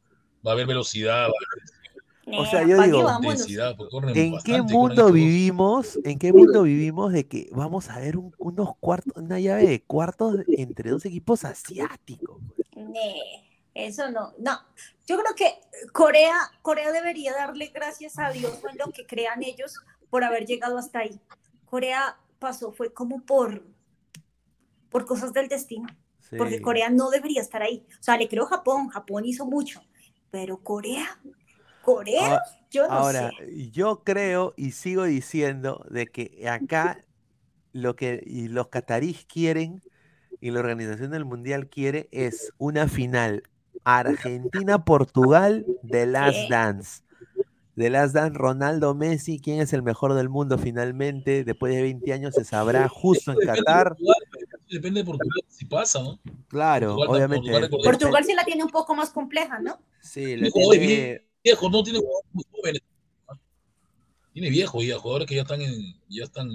Va 0.46 0.52
a 0.52 0.54
haber 0.54 0.66
velocidad, 0.66 1.14
va 1.14 1.24
a 1.24 1.26
haber 1.26 2.40
O 2.40 2.46
sea, 2.46 2.66
yo 2.66 2.80
digo, 2.82 3.88
corren 3.90 4.16
¿En 4.16 4.38
qué 4.42 4.62
mundo 4.62 5.12
vivimos? 5.12 5.98
¿En 6.04 6.18
qué 6.18 6.32
mundo 6.32 6.62
vivimos 6.62 7.12
de 7.12 7.26
que 7.26 7.48
vamos 7.52 7.88
a 7.90 7.98
ver 7.98 8.16
un- 8.16 8.34
unos 8.38 8.76
cuartos, 8.78 9.14
una 9.16 9.40
llave 9.40 9.66
de 9.66 9.82
cuartos 9.82 10.36
entre 10.48 10.90
dos 10.90 11.04
equipos 11.06 11.44
asiáticos? 11.44 12.38
Nee, 12.76 13.47
eso 13.86 14.10
no, 14.10 14.32
no. 14.38 14.60
Yo 15.06 15.18
creo 15.18 15.34
que 15.34 15.60
Corea, 15.92 16.34
Corea 16.62 16.90
debería 16.92 17.32
darle 17.32 17.68
gracias 17.68 18.18
a 18.18 18.30
Dios 18.30 18.58
en 18.70 18.78
lo 18.78 18.92
que 18.92 19.06
crean 19.06 19.42
ellos 19.42 19.74
por 20.10 20.24
haber 20.24 20.46
llegado 20.46 20.78
hasta 20.78 21.00
ahí. 21.00 21.20
Corea 21.64 22.18
pasó, 22.38 22.72
fue 22.72 22.92
como 22.92 23.20
por, 23.24 23.62
por 24.90 25.06
cosas 25.06 25.32
del 25.32 25.48
destino, 25.48 25.86
porque. 26.36 26.60
Corea 26.60 26.90
no 26.90 27.10
debería 27.10 27.40
estar 27.40 27.62
ahí. 27.62 27.86
O 27.98 28.02
sea, 28.02 28.16
le 28.16 28.28
creo 28.28 28.44
a 28.44 28.48
Japón, 28.48 28.88
Japón 28.88 29.24
hizo 29.24 29.46
mucho, 29.46 29.82
pero 30.30 30.58
Corea, 30.62 31.20
Corea, 31.82 32.36
Ah, 32.36 32.42
yo 32.70 32.86
no 32.86 32.92
Ahora, 32.92 33.30
sé. 33.38 33.70
yo 33.70 34.02
creo 34.04 34.54
y 34.56 34.72
sigo 34.72 35.04
diciendo 35.04 35.84
de 35.90 36.06
que 36.06 36.48
acá 36.48 37.04
lo 37.72 37.96
que 37.96 38.22
y 38.26 38.48
los 38.48 38.68
catarís 38.68 39.24
quieren 39.26 39.82
y 40.40 40.50
la 40.50 40.60
organización 40.60 41.10
del 41.10 41.24
mundial 41.24 41.68
quiere 41.68 42.08
es 42.12 42.52
una 42.58 42.88
final 42.88 43.42
Argentina-Portugal 43.84 45.66
de 45.82 46.06
Last. 46.06 46.48
Dance. 46.50 47.02
De 47.76 47.90
Last 47.90 48.12
Dance, 48.14 48.36
Ronaldo 48.36 48.94
Messi, 48.94 49.38
quién 49.38 49.60
es 49.60 49.72
el 49.72 49.82
mejor 49.84 50.14
del 50.14 50.28
mundo 50.28 50.58
finalmente, 50.58 51.44
después 51.44 51.72
de 51.74 51.82
20 51.82 52.12
años 52.12 52.34
se 52.34 52.44
sabrá 52.44 52.88
justo 52.88 53.30
en 53.32 53.38
Qatar. 53.38 53.96
Depende 54.68 55.00
de 55.00 55.06
Portugal 55.06 55.40
si 55.48 55.64
pasa, 55.64 56.02
¿no? 56.02 56.18
Claro, 56.48 56.96
Portugal, 56.96 57.30
obviamente. 57.30 57.68
Portugal, 57.84 58.24
sí 58.24 58.34
la 58.34 58.44
tiene 58.44 58.64
un 58.64 58.70
poco 58.70 58.94
más 58.96 59.10
compleja, 59.10 59.60
¿no? 59.60 59.78
Sí, 60.00 60.36
le 60.36 60.50
Tiene 60.50 60.78
tiene- 60.78 61.22
viejos, 61.44 61.70
no 61.70 61.82
tiene 61.84 62.00
jugadores 62.00 62.28
muy 62.32 62.44
jóvenes. 62.50 62.82
Tiene 64.32 64.50
viejos 64.50 64.84
ya, 64.84 64.98
jugadores 64.98 65.28
que 65.28 65.36
ya 65.36 65.42
están 65.42 65.62
en, 65.62 65.72
ya 66.08 66.24
están. 66.24 66.48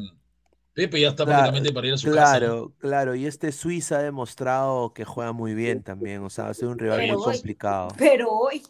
Pepe 0.74 1.02
ya 1.02 1.10
está 1.10 1.26
Claro, 1.26 1.48
prácticamente 1.48 1.74
para 1.74 1.88
ir 1.88 1.94
a 1.94 1.98
su 1.98 2.10
casa. 2.12 2.40
¿no? 2.40 2.50
Claro, 2.50 2.74
claro, 2.80 3.16
y 3.16 3.26
este 3.26 3.52
Suiza 3.54 4.00
ha 4.00 4.02
demostrado 4.04 4.94
que 4.94 5.06
juega 5.06 5.32
muy 5.32 5.54
bien 5.54 5.84
también, 5.84 6.22
o 6.24 6.30
sea, 6.30 6.46
va 6.46 6.50
a 6.52 6.54
ser 6.54 6.68
un 6.68 6.78
rival 6.80 7.00
Pero 7.00 7.14
muy 7.14 7.24
hoy- 7.24 7.36
complicado. 7.36 7.90
Pero 7.98 8.30
hoy, 8.32 8.64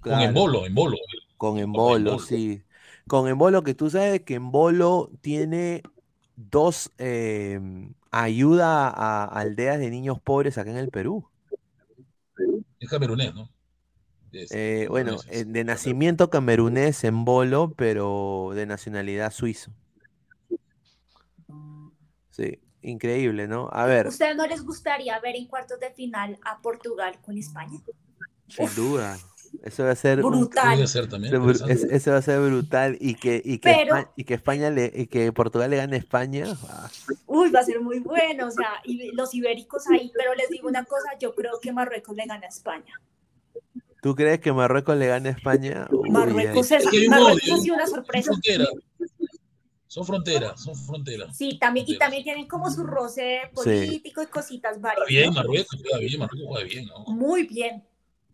Claro, 0.00 0.24
Embolo, 0.28 0.66
Embolo. 0.66 0.96
con 1.36 1.58
Embolo, 1.58 2.18
sí. 2.18 2.64
Con 3.06 3.28
Embolo, 3.28 3.62
que 3.62 3.74
tú 3.74 3.90
sabes 3.90 4.22
que 4.22 4.34
Embolo 4.34 5.10
tiene 5.20 5.82
dos 6.36 6.92
eh, 6.98 7.60
ayuda 8.10 8.88
a 8.88 9.24
aldeas 9.26 9.78
de 9.78 9.90
niños 9.90 10.20
pobres 10.20 10.58
acá 10.58 10.70
en 10.70 10.76
el 10.78 10.90
Perú. 10.90 11.28
Es 12.80 12.88
camerunés, 12.88 13.34
¿no? 13.34 13.48
Es- 14.32 14.50
Eh, 14.50 14.86
bueno, 14.88 15.18
eh, 15.28 15.44
de 15.44 15.64
nacimiento 15.64 16.30
camerunés 16.30 17.04
Embolo, 17.04 17.74
pero 17.76 18.50
de 18.54 18.66
nacionalidad 18.66 19.32
suizo. 19.32 19.72
Sí, 22.38 22.58
increíble, 22.82 23.48
¿no? 23.48 23.68
A 23.72 23.84
ver, 23.86 24.06
¿ustedes 24.06 24.36
no 24.36 24.46
les 24.46 24.62
gustaría 24.64 25.18
ver 25.20 25.34
en 25.36 25.46
cuartos 25.48 25.80
de 25.80 25.90
final 25.90 26.38
a 26.44 26.60
Portugal 26.62 27.18
con 27.20 27.36
España? 27.36 27.80
sin 28.48 28.72
duda, 28.74 29.18
eso 29.64 29.82
va 29.84 29.90
a 29.90 29.94
ser 29.96 30.22
Brutal. 30.22 30.80
Ese 30.80 32.10
va 32.10 32.16
a 32.18 32.22
ser 32.22 32.40
brutal 32.40 32.96
y 33.00 33.14
que, 33.16 33.42
y 33.44 33.58
que, 33.58 33.74
Pero- 33.74 33.96
Espa- 33.96 34.10
y 34.16 34.24
que 34.24 34.34
España 34.34 34.70
le, 34.70 34.90
y 34.94 35.06
que 35.08 35.32
Portugal 35.32 35.68
le 35.70 35.76
gane 35.78 35.96
a 35.96 35.98
España. 35.98 36.44
ah, 36.68 36.88
Uy, 37.26 37.50
va 37.50 37.60
a 37.60 37.64
ser 37.64 37.80
muy 37.80 37.98
bueno, 37.98 38.46
o 38.46 38.50
sea, 38.50 38.68
y 38.84 39.10
los 39.12 39.34
ibéricos 39.34 39.86
ahí, 39.88 40.10
pero 40.14 40.32
les 40.34 40.48
digo 40.48 40.68
una 40.68 40.84
cosa, 40.84 41.10
yo 41.18 41.34
creo 41.34 41.58
que 41.60 41.72
Marruecos 41.72 42.14
le 42.16 42.24
gana 42.26 42.46
a 42.46 42.48
España. 42.48 42.94
¿Tú 44.00 44.14
crees 44.14 44.38
que 44.40 44.52
Marruecos 44.52 44.96
le 44.96 45.08
gane 45.08 45.30
a 45.30 45.32
España? 45.32 45.88
Uy, 45.90 46.08
Marruecos, 46.10 46.70
ay. 46.70 46.78
es, 46.78 46.86
Es 46.92 47.08
Marruecos 47.08 47.62
sido 47.62 47.74
una 47.74 47.86
sorpresa. 47.88 48.30
Son 49.88 50.04
fronteras, 50.04 50.60
son 50.62 50.76
fronteras. 50.76 51.34
Sí, 51.36 51.58
también, 51.58 51.86
y 51.88 51.96
también 51.98 52.22
tienen 52.22 52.46
como 52.46 52.70
su 52.70 52.84
roce 52.84 53.40
político 53.54 54.22
y 54.22 54.26
cositas 54.26 54.78
Juega 54.78 54.94
varias. 55.00 55.08
bien, 55.08 55.26
¿no? 55.30 55.32
Marruecos 55.36 55.80
juega 55.82 55.98
bien, 55.98 56.20
Marruecos 56.20 56.46
juega 56.48 56.64
bien, 56.64 56.86
¿no? 56.86 56.98
Muy 57.14 57.42
bien. 57.46 57.84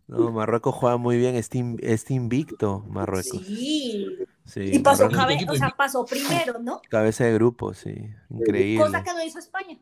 No, 0.07 0.31
Marruecos 0.31 0.75
juega 0.75 0.97
muy 0.97 1.17
bien, 1.17 1.35
está, 1.35 1.57
in- 1.57 1.79
está 1.81 2.13
invicto 2.13 2.83
Marruecos. 2.89 3.41
Sí. 3.45 4.17
Sí, 4.45 4.59
Y 4.73 4.79
pasó, 4.79 5.09
cabe- 5.09 5.43
o 5.49 5.55
sea, 5.55 5.73
pasó 5.75 6.05
primero, 6.05 6.59
¿no? 6.59 6.79
cabeza 6.89 7.23
de 7.23 7.33
grupo, 7.33 7.73
sí, 7.73 7.95
increíble. 8.29 8.85
Cosa 8.85 9.03
que 9.03 9.11
no 9.13 9.23
hizo 9.23 9.39
España. 9.39 9.75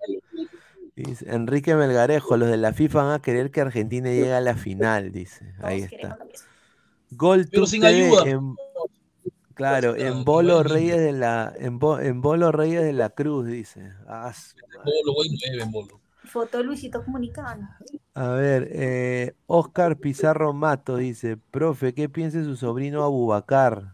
Dice, 0.95 1.26
Enrique 1.30 1.76
Melgarejo, 1.76 2.38
los 2.38 2.50
de 2.50 2.56
la 2.58 2.72
FIFA 2.72 3.04
van 3.04 3.14
a 3.14 3.22
querer 3.22 3.50
que 3.52 3.60
Argentina 3.62 4.10
llegue 4.10 4.32
a 4.32 4.40
la 4.41 4.56
final, 4.56 5.12
dice. 5.12 5.54
Ahí 5.62 5.82
está. 5.82 6.18
Gol 7.12 7.48
Pero 7.50 7.64
Tube 7.64 7.70
sin 7.70 7.82
TV 7.82 8.06
ayuda. 8.06 8.30
en- 8.30 8.56
claro, 9.54 9.94
Claro, 9.96 9.96
en 10.18 10.24
Bolo 10.24 10.64
Reyes 10.64 10.98
de 10.98 11.12
la, 11.14 11.54
en, 11.58 11.80
Bo- 11.80 12.00
en 12.00 12.22
Bolo 12.22 12.52
Reyes 12.52 12.84
de 12.84 12.94
la 12.94 13.10
Cruz, 13.10 13.46
dice. 13.48 13.92
Ah. 14.08 14.34
Bolo, 14.86 15.14
güey, 15.16 15.30
nueve 15.30 15.64
en 15.64 15.72
Bolo. 15.72 16.00
Foto 16.26 16.64
Luisito 16.64 17.04
Comunicado. 17.04 17.62
A 18.16 18.28
ver, 18.30 18.70
eh, 18.72 19.36
Oscar 19.46 19.98
Pizarro 19.98 20.54
Mato 20.54 20.96
dice, 20.98 21.38
profe, 21.38 21.94
¿qué 21.94 22.08
piensa 22.10 22.44
su 22.44 22.56
sobrino 22.56 23.04
Abubacar? 23.04 23.94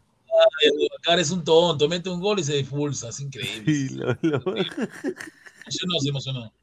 Cara 1.04 1.20
es 1.22 1.32
un 1.32 1.44
tonto, 1.44 1.90
mete 1.90 2.10
un 2.10 2.22
gol 2.22 2.40
y 2.40 2.44
se 2.44 2.60
expulsa, 2.60 3.10
es 3.10 3.20
increíble. 3.20 3.64
Sí, 3.66 3.90
lo- 3.96 4.16
lo- 4.22 4.44
emocionó, 5.66 6.00
se 6.00 6.10
emocionó. 6.10 6.54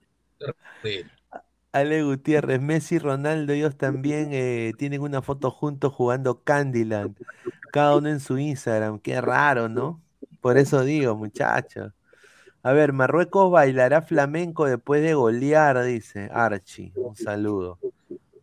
Ale 1.73 2.03
Gutiérrez, 2.05 2.61
Messi 2.61 2.95
y 2.95 2.99
Ronaldo, 2.99 3.53
ellos 3.53 3.77
también 3.77 4.31
eh, 4.33 4.73
tienen 4.79 5.03
una 5.03 5.21
foto 5.21 5.51
juntos 5.51 5.93
jugando 5.93 6.43
Candyland, 6.43 7.17
cada 7.77 7.95
uno 7.95 8.09
en 8.09 8.21
su 8.21 8.39
Instagram, 8.39 8.99
qué 9.01 9.21
raro, 9.21 9.69
¿no? 9.69 10.01
Por 10.41 10.57
eso 10.57 10.83
digo, 10.83 11.15
muchachos. 11.15 11.93
A 12.63 12.73
ver, 12.73 12.95
Marruecos 12.95 13.51
bailará 13.51 14.01
flamenco 14.01 14.65
después 14.65 15.03
de 15.03 15.13
golear, 15.13 15.85
dice 15.85 16.31
Archie, 16.33 16.95
un 16.97 17.15
saludo. 17.17 17.79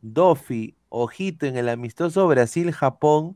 Dofi, 0.03 0.76
ojito, 0.89 1.47
en 1.47 1.57
el 1.57 1.69
amistoso 1.69 2.27
Brasil-Japón, 2.27 3.35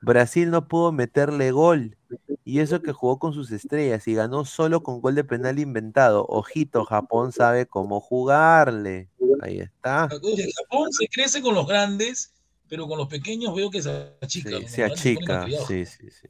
Brasil 0.00 0.48
no 0.48 0.68
pudo 0.68 0.92
meterle 0.92 1.50
gol, 1.50 1.96
y 2.44 2.60
eso 2.60 2.80
que 2.80 2.92
jugó 2.92 3.18
con 3.18 3.34
sus 3.34 3.50
estrellas 3.50 4.06
y 4.06 4.14
ganó 4.14 4.44
solo 4.44 4.84
con 4.84 5.00
gol 5.00 5.16
de 5.16 5.24
penal 5.24 5.58
inventado. 5.58 6.24
Ojito, 6.28 6.84
Japón 6.84 7.32
sabe 7.32 7.66
cómo 7.66 7.98
jugarle. 7.98 9.08
Ahí 9.40 9.58
está. 9.58 10.08
Japón 10.08 10.92
se 10.92 11.08
crece 11.08 11.42
con 11.42 11.56
los 11.56 11.66
grandes, 11.66 12.32
pero 12.72 12.88
con 12.88 12.96
los 12.96 13.06
pequeños 13.06 13.54
veo 13.54 13.70
que 13.70 13.82
se 13.82 14.14
achica. 14.22 14.66
Se 14.66 14.82
achica. 14.82 15.46
Sí, 15.68 15.84
sí, 15.84 16.10
sí. 16.10 16.26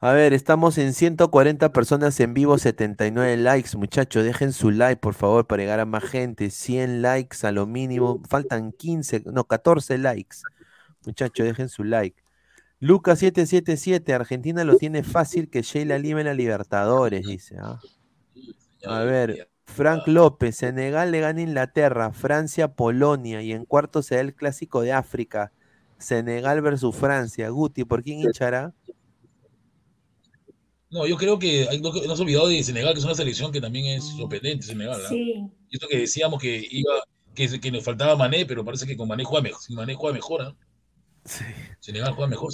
A 0.00 0.10
ver, 0.10 0.32
estamos 0.32 0.76
en 0.76 0.92
140 0.92 1.72
personas 1.72 2.18
en 2.18 2.34
vivo, 2.34 2.58
79 2.58 3.36
likes. 3.36 3.76
Muchachos, 3.76 4.24
dejen 4.24 4.52
su 4.52 4.72
like, 4.72 4.96
por 4.96 5.14
favor, 5.14 5.46
para 5.46 5.62
llegar 5.62 5.78
a 5.78 5.84
más 5.84 6.02
gente. 6.02 6.50
100 6.50 7.00
likes 7.00 7.46
a 7.46 7.52
lo 7.52 7.64
mínimo. 7.64 8.20
Faltan 8.28 8.72
15, 8.72 9.22
no, 9.26 9.44
14 9.44 9.98
likes. 9.98 10.38
Muchachos, 11.04 11.46
dejen 11.46 11.68
su 11.68 11.84
like. 11.84 12.20
Lucas 12.80 13.20
777, 13.20 14.14
Argentina 14.14 14.64
lo 14.64 14.76
tiene 14.78 15.04
fácil 15.04 15.48
que 15.48 15.62
Sheila 15.62 15.96
Lima 15.96 16.22
en 16.22 16.26
la 16.26 16.34
Libertadores, 16.34 17.24
dice. 17.24 17.54
¿ah? 17.60 17.78
A 18.84 18.98
ver, 19.04 19.48
Frank 19.66 20.06
López, 20.06 20.56
Senegal 20.56 21.10
le 21.10 21.20
gana 21.20 21.40
a 21.40 21.42
Inglaterra, 21.42 22.12
Francia, 22.12 22.68
Polonia 22.68 23.42
y 23.42 23.52
en 23.52 23.64
cuarto 23.64 24.02
se 24.02 24.14
da 24.14 24.20
el 24.22 24.34
clásico 24.34 24.80
de 24.80 24.92
África, 24.92 25.52
Senegal 25.98 26.62
versus 26.62 26.96
Francia. 26.96 27.48
Guti, 27.50 27.84
¿por 27.84 28.02
quién 28.02 28.20
hinchará? 28.20 28.72
No, 30.88 31.06
yo 31.06 31.16
creo 31.16 31.38
que 31.38 31.68
hay, 31.68 31.80
no, 31.80 31.92
no 31.92 32.16
se 32.16 32.22
ha 32.22 32.24
olvidado 32.24 32.48
de 32.48 32.62
Senegal, 32.62 32.94
que 32.94 33.00
es 33.00 33.04
una 33.04 33.14
selección 33.14 33.52
que 33.52 33.60
también 33.60 33.86
es 33.86 34.04
sorprendente, 34.04 34.64
Senegal. 34.66 35.00
¿ah? 35.04 35.08
Sí. 35.08 35.46
Y 35.68 35.76
esto 35.76 35.88
que 35.88 35.98
decíamos 35.98 36.40
que 36.40 36.66
iba, 36.70 36.92
que, 37.34 37.60
que 37.60 37.70
nos 37.70 37.84
faltaba 37.84 38.16
Mané, 38.16 38.46
pero 38.46 38.64
parece 38.64 38.86
que 38.86 38.96
con 38.96 39.08
Mané 39.08 39.24
juega 39.24 39.42
mejor. 39.42 39.60
Sin 39.60 39.76
Mané 39.76 39.94
juega 39.94 40.14
mejor, 40.14 40.42
¿ah? 40.42 40.56
Sí. 41.24 41.44
Senegal 41.80 42.14
juega 42.14 42.30
mejor. 42.30 42.52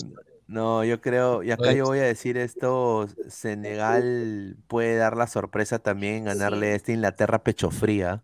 No, 0.52 0.84
yo 0.84 1.00
creo, 1.00 1.42
y 1.42 1.50
acá 1.50 1.72
Pues 1.72 1.74
yo 1.74 1.86
voy 1.86 1.98
a 2.00 2.02
decir 2.02 2.36
esto, 2.36 3.08
Senegal 3.26 4.56
puede 4.66 4.96
dar 4.96 5.16
la 5.16 5.26
sorpresa 5.26 5.78
también, 5.78 6.24
ganarle 6.24 6.72
a 6.72 6.74
esta 6.76 6.92
Inglaterra 6.92 7.42
pecho 7.42 7.70
fría. 7.70 8.22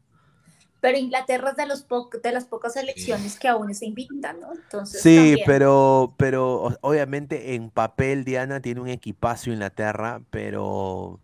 Pero 0.80 0.98
Inglaterra 0.98 1.50
es 1.50 1.56
de, 1.56 1.66
los 1.66 1.82
po- 1.84 2.10
de 2.22 2.32
las 2.32 2.44
pocas 2.46 2.72
selecciones 2.74 3.38
que 3.38 3.48
aún 3.48 3.70
está 3.70 3.84
invicta, 3.84 4.32
¿no? 4.32 4.52
Entonces, 4.52 5.12
Sí, 5.12 5.36
también. 5.36 5.44
pero, 5.44 6.14
pero 6.18 6.70
obviamente 6.80 7.54
en 7.54 7.70
papel 7.70 8.24
Diana 8.24 8.60
tiene 8.60 8.80
un 8.80 8.88
equipazo 8.88 9.50
Inglaterra, 9.50 10.22
pero, 10.30 11.22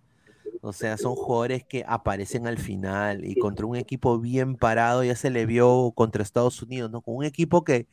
o 0.61 0.73
sea, 0.73 0.99
son 0.99 1.17
jugadores 1.17 1.65
que 1.67 1.85
aparecen 1.89 2.47
al 2.47 2.59
final 2.59 3.25
y 3.25 3.37
contra 3.37 3.67
un 3.67 3.77
equipo 3.77 4.19
bien 4.21 4.57
parado, 4.57 5.05
ya 5.05 5.17
se 5.17 5.31
le 5.31 5.47
vio 5.47 5.93
contra 5.97 6.23
Estados 6.23 6.63
Unidos, 6.63 6.91
¿no? 6.91 7.03
Con 7.03 7.17
un 7.17 7.25
equipo 7.25 7.65
que 7.65 7.89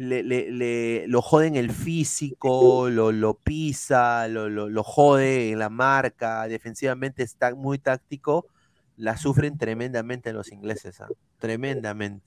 le, 0.00 0.22
le- 0.22 0.50
le- 0.50 1.06
lo 1.08 1.22
jode 1.22 1.46
en 1.46 1.56
el 1.56 1.70
físico, 1.70 2.88
lo, 2.90 3.12
lo 3.12 3.34
pisa, 3.34 4.26
lo, 4.28 4.48
lo, 4.48 4.68
lo 4.68 4.82
jode 4.82 5.50
en 5.52 5.58
la 5.58 5.68
marca, 5.68 6.46
defensivamente 6.48 7.22
está 7.22 7.54
muy 7.54 7.78
táctico, 7.78 8.46
la 8.96 9.16
sufren 9.16 9.56
tremendamente 9.58 10.32
los 10.32 10.52
ingleses, 10.52 11.00
¿ah? 11.00 11.08
Tremendamente. 11.38 12.24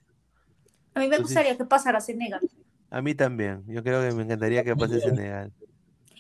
A 0.96 1.00
mí 1.00 1.08
me 1.08 1.16
Entonces- 1.16 1.22
gustaría 1.36 1.58
que 1.58 1.66
pasara 1.66 2.00
Senegal. 2.02 2.42
A 2.90 3.02
mí 3.02 3.16
también. 3.16 3.64
Yo 3.68 3.82
creo 3.84 4.08
que 4.08 4.16
me 4.16 4.24
encantaría 4.24 4.64
que 4.64 4.76
pase 4.76 5.00
Senegal. 5.00 5.52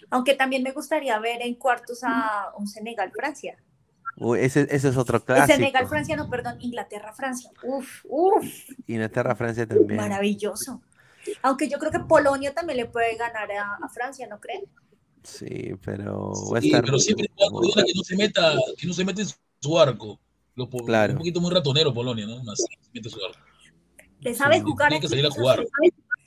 Aunque 0.09 0.33
también 0.35 0.63
me 0.63 0.71
gustaría 0.71 1.17
ver 1.19 1.41
en 1.43 1.53
cuartos 1.55 1.99
a 2.03 2.51
un 2.57 2.67
Senegal-Francia. 2.67 3.57
Uy, 4.17 4.39
ese, 4.39 4.67
ese 4.69 4.89
es 4.89 4.97
otro 4.97 5.23
clásico. 5.23 5.55
Senegal-Francia, 5.55 6.15
no, 6.15 6.29
perdón, 6.29 6.57
Inglaterra-Francia. 6.59 7.51
Uf, 7.63 8.01
uf, 8.09 8.45
Inglaterra, 8.87 9.35
Francia 9.35 9.67
también. 9.67 9.97
maravilloso. 9.99 10.81
Aunque 11.41 11.69
yo 11.69 11.77
creo 11.79 11.91
que 11.91 11.99
Polonia 11.99 12.53
también 12.53 12.77
le 12.77 12.85
puede 12.85 13.15
ganar 13.17 13.51
a, 13.51 13.75
a 13.81 13.89
Francia, 13.89 14.27
¿no 14.27 14.39
creen? 14.39 14.63
Sí, 15.23 15.71
pero 15.83 16.31
va 16.51 16.57
a 16.57 16.61
Sí, 16.61 16.67
estar. 16.67 16.83
pero 16.83 16.99
siempre 16.99 17.27
que 17.27 17.93
no 17.95 18.03
se 18.03 18.15
meta, 18.17 18.55
que 18.77 18.87
no 18.87 18.93
se 18.93 19.05
mete 19.05 19.21
en 19.21 19.27
su 19.61 19.79
arco. 19.79 20.19
Lo 20.55 20.69
po- 20.69 20.83
Claro. 20.85 21.13
Un 21.13 21.19
poquito 21.19 21.39
muy 21.41 21.51
ratonero 21.53 21.93
Polonia, 21.93 22.27
¿no? 22.27 22.43
Más 22.43 22.59
se 22.59 22.67
mete 22.93 23.07
en 23.07 23.13
su 23.13 23.23
arco. 23.25 23.39
Le 24.19 24.33
sabe 24.35 24.55
Sí, 24.55 24.61
jugar. 24.61 24.89
tiene 24.89 25.01
que 25.01 25.07
salir 25.07 25.25
a 25.25 25.31
jugar. 25.31 25.65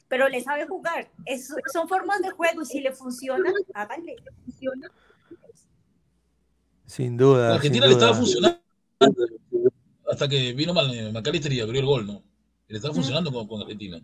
Pero 0.09 0.29
le 0.29 0.41
sabe 0.43 0.67
jugar. 0.67 1.11
Es- 1.25 1.53
son 1.73 1.89
formas 1.89 2.21
de 2.23 2.31
juego 2.31 2.63
y 2.63 2.67
si 2.67 2.81
le 2.81 2.93
funciona, 2.93 3.53
háganle. 3.75 4.17
Funciona. 4.45 4.91
Sin 6.87 7.17
duda. 7.17 7.49
A 7.49 7.51
sin 7.51 7.57
Argentina 7.57 7.87
le 7.87 7.93
estaba 7.93 8.15
funcionando 8.15 8.61
hasta 10.11 10.29
que 10.29 10.53
vino 10.53 10.73
Mal- 10.73 11.13
McAllister 11.13 11.53
y 11.53 11.61
abrió 11.61 11.81
el 11.81 11.87
gol, 11.87 12.07
¿no? 12.07 12.23
Le 12.69 12.77
estaba 12.77 12.95
funcionando 12.95 13.33
con, 13.33 13.47
con 13.49 13.61
Argentina. 13.63 14.01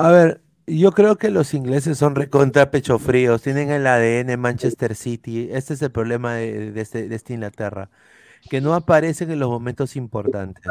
A 0.00 0.10
ver, 0.10 0.40
yo 0.66 0.92
creo 0.92 1.16
que 1.16 1.30
los 1.30 1.52
ingleses 1.52 1.98
son 1.98 2.14
recontra 2.14 2.70
pecho 2.70 2.98
fríos. 2.98 3.42
Tienen 3.42 3.70
el 3.70 3.86
ADN 3.86 4.40
Manchester 4.40 4.94
City. 4.96 5.50
Este 5.52 5.74
es 5.74 5.82
el 5.82 5.90
problema 5.90 6.36
de, 6.36 6.72
este, 6.80 7.06
de 7.06 7.14
esta 7.14 7.34
Inglaterra. 7.34 7.90
Que 8.48 8.62
no 8.62 8.72
aparecen 8.72 9.30
en 9.30 9.38
los 9.38 9.50
momentos 9.50 9.96
importantes. 9.96 10.64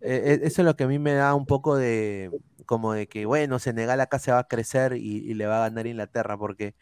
Eh, 0.00 0.22
eh, 0.24 0.40
eso 0.42 0.62
es 0.62 0.64
lo 0.64 0.74
que 0.74 0.84
a 0.84 0.88
mí 0.88 0.98
me 0.98 1.12
da 1.12 1.34
un 1.34 1.44
poco 1.44 1.76
de. 1.76 2.30
Como 2.64 2.94
de 2.94 3.08
que, 3.08 3.26
bueno, 3.26 3.58
Senegal 3.58 4.00
acá 4.00 4.18
se 4.18 4.32
va 4.32 4.38
a 4.38 4.48
crecer 4.48 4.94
y, 4.94 5.34
le 5.34 5.44
va 5.44 5.58
a 5.58 5.68
ganar 5.68 5.86
Inglaterra. 5.86 6.38
Porque 6.38 6.74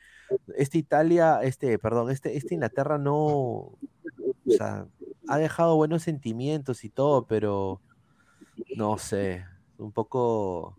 esta 0.56 0.78
Italia, 0.78 1.40
este, 1.42 1.76
perdón, 1.80 2.12
este, 2.12 2.36
esta 2.36 2.54
Inglaterra 2.54 2.98
no. 2.98 3.16
O 3.16 3.76
sea, 4.46 4.86
ha 5.26 5.38
dejado 5.38 5.74
buenos 5.74 6.04
sentimientos 6.04 6.84
y 6.84 6.88
todo, 6.88 7.26
pero 7.26 7.80
no 8.76 8.96
sé, 8.96 9.44
un 9.78 9.90
poco, 9.90 10.76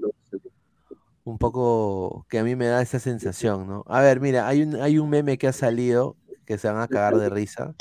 un 1.24 1.38
poco 1.38 2.26
que 2.30 2.40
a 2.40 2.44
mí 2.44 2.56
me 2.56 2.68
da 2.68 2.82
esa 2.82 3.00
sensación, 3.00 3.68
¿no? 3.68 3.84
A 3.88 4.02
ver, 4.02 4.20
mira, 4.22 4.48
hay 4.48 4.64
un, 4.64 4.76
hay 4.82 5.00
un 5.00 5.10
meme 5.10 5.38
que 5.38 5.48
ha 5.48 5.54
salido 5.54 6.18
que 6.46 6.58
se 6.58 6.70
van 6.70 6.82
a 6.82 6.88
cagar 6.90 7.18
de 7.18 7.30
risa. 7.30 7.76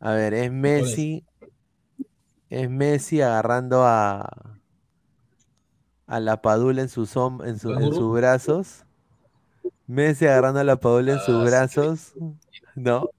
A 0.00 0.12
ver, 0.14 0.34
es 0.34 0.52
Messi, 0.52 1.26
es 2.50 2.68
Messi 2.70 3.22
agarrando 3.22 3.82
a 3.86 4.60
a 6.06 6.20
la 6.20 6.42
Padula 6.42 6.82
en 6.82 6.88
sus 6.90 7.16
en, 7.16 7.58
su- 7.58 7.74
en 7.78 7.92
sus 7.92 8.12
brazos. 8.12 8.84
Messi 9.86 10.26
agarrando 10.26 10.60
a 10.60 10.64
la 10.64 10.76
Padula 10.80 11.12
en 11.12 11.18
Ah, 11.18 11.20
sus 11.20 11.42
sí. 11.46 11.50
brazos, 11.50 12.14
¿no? 12.74 13.12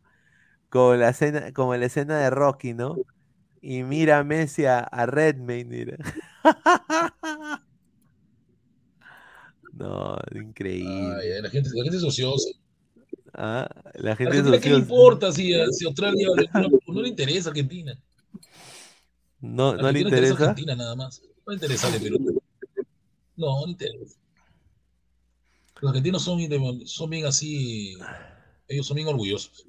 Como 0.70 0.96
la 0.96 1.10
escena, 1.10 1.54
como 1.54 1.76
la 1.76 1.88
escena 1.88 2.20
de 2.20 2.30
Rocky, 2.32 2.74
¿no? 2.74 3.04
Y 3.62 3.84
mira 3.84 4.20
a 4.20 4.24
Messi 4.26 4.66
a, 4.66 4.80
a 4.82 5.06
Redmayne, 5.08 5.70
mira. 5.70 5.98
No, 9.82 10.16
increíble. 10.36 11.16
Ay, 11.20 11.42
la, 11.42 11.50
gente, 11.50 11.70
la 11.74 11.84
gente 11.84 11.98
es 11.98 12.04
ociosa. 12.04 12.50
Ah, 13.34 13.68
la 13.96 14.12
¿A 14.12 14.16
gente 14.16 14.38
es 14.38 14.40
Argentina 14.46 14.60
qué 14.62 14.70
le 14.70 14.76
importa 14.78 15.32
si, 15.32 15.54
si 15.72 15.86
Australia 15.86 16.28
no, 16.54 16.70
no 16.94 17.02
le 17.02 17.10
interesa 17.10 17.50
a 17.50 17.52
Argentina? 17.52 17.98
No, 19.40 19.74
no 19.74 19.82
le 19.82 19.88
Argentina 19.88 20.10
interesa. 20.10 20.34
Argentina 20.50 20.76
nada 20.76 20.96
más. 20.96 21.22
No 21.46 21.52
le 21.52 21.54
interesa 21.56 21.90
de 21.90 22.00
Perú. 22.00 22.42
No, 23.38 23.60
no 23.62 23.66
le 23.66 23.72
interesa. 23.72 24.16
Los 25.80 25.90
argentinos 25.90 26.22
son, 26.24 26.38
bien- 26.38 26.86
son 26.88 27.10
bien 27.10 27.26
así, 27.26 27.96
ellos 28.68 28.86
son 28.86 28.96
bien 28.96 29.08
orgullosos. 29.08 29.66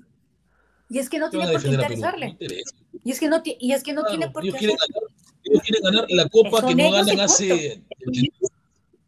Y 0.91 0.99
es 0.99 1.09
que 1.09 1.19
no 1.19 1.31
¿Qué 1.31 1.39
van 1.39 1.47
tiene 1.47 1.53
por 1.59 1.63
qué? 1.63 1.69
No 1.69 1.75
interesarle. 1.83 2.27
interesa. 2.29 2.77
Y 3.03 3.11
es 3.13 3.19
que 3.19 3.29
no, 3.29 3.43
y 3.45 3.73
es 3.73 3.83
que 3.83 3.93
no 3.95 4.03
Claro, 4.03 4.17
tiene 4.19 4.31
por 4.31 4.43
qué 4.43 4.49
ellos, 4.49 4.59
quieren 4.59 4.77
ganar, 4.77 5.11
ellos 5.45 5.63
quieren 5.63 5.83
ganar 5.85 6.07
la 6.11 6.29
copa 6.29 6.61
Son 6.61 6.69
que 6.69 6.83
no 6.83 6.91
ganan 6.91 7.21
hace... 7.21 7.83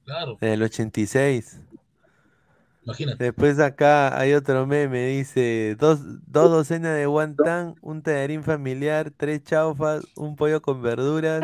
Claro, 0.04 0.36
Del 0.40 0.62
86. 0.62 1.60
imagínate. 2.84 3.24
Después 3.24 3.58
acá 3.58 4.18
hay 4.18 4.34
otro 4.34 4.66
meme, 4.66 5.06
dice, 5.06 5.76
dos, 5.78 6.00
dos 6.26 6.50
docenas 6.50 6.94
de 6.96 7.06
guantán, 7.06 7.74
un 7.80 8.02
tallarín 8.02 8.42
familiar, 8.44 9.10
tres 9.16 9.42
chaufas, 9.44 10.04
un 10.16 10.36
pollo 10.36 10.60
con 10.60 10.82
verduras, 10.82 11.42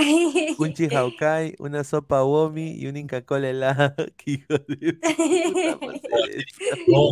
un 0.59 0.75
chihaucay, 0.75 1.55
una 1.59 1.83
sopa 1.85 2.23
womi 2.23 2.73
y 2.73 2.87
un 2.87 2.97
inca 2.99 3.23
cola 3.23 3.49
helada. 3.49 3.95
Qué 4.19 4.33
hijo 4.33 4.53
de 4.69 4.93
puta 4.93 5.79
madre. 5.87 6.45
No, 6.87 7.09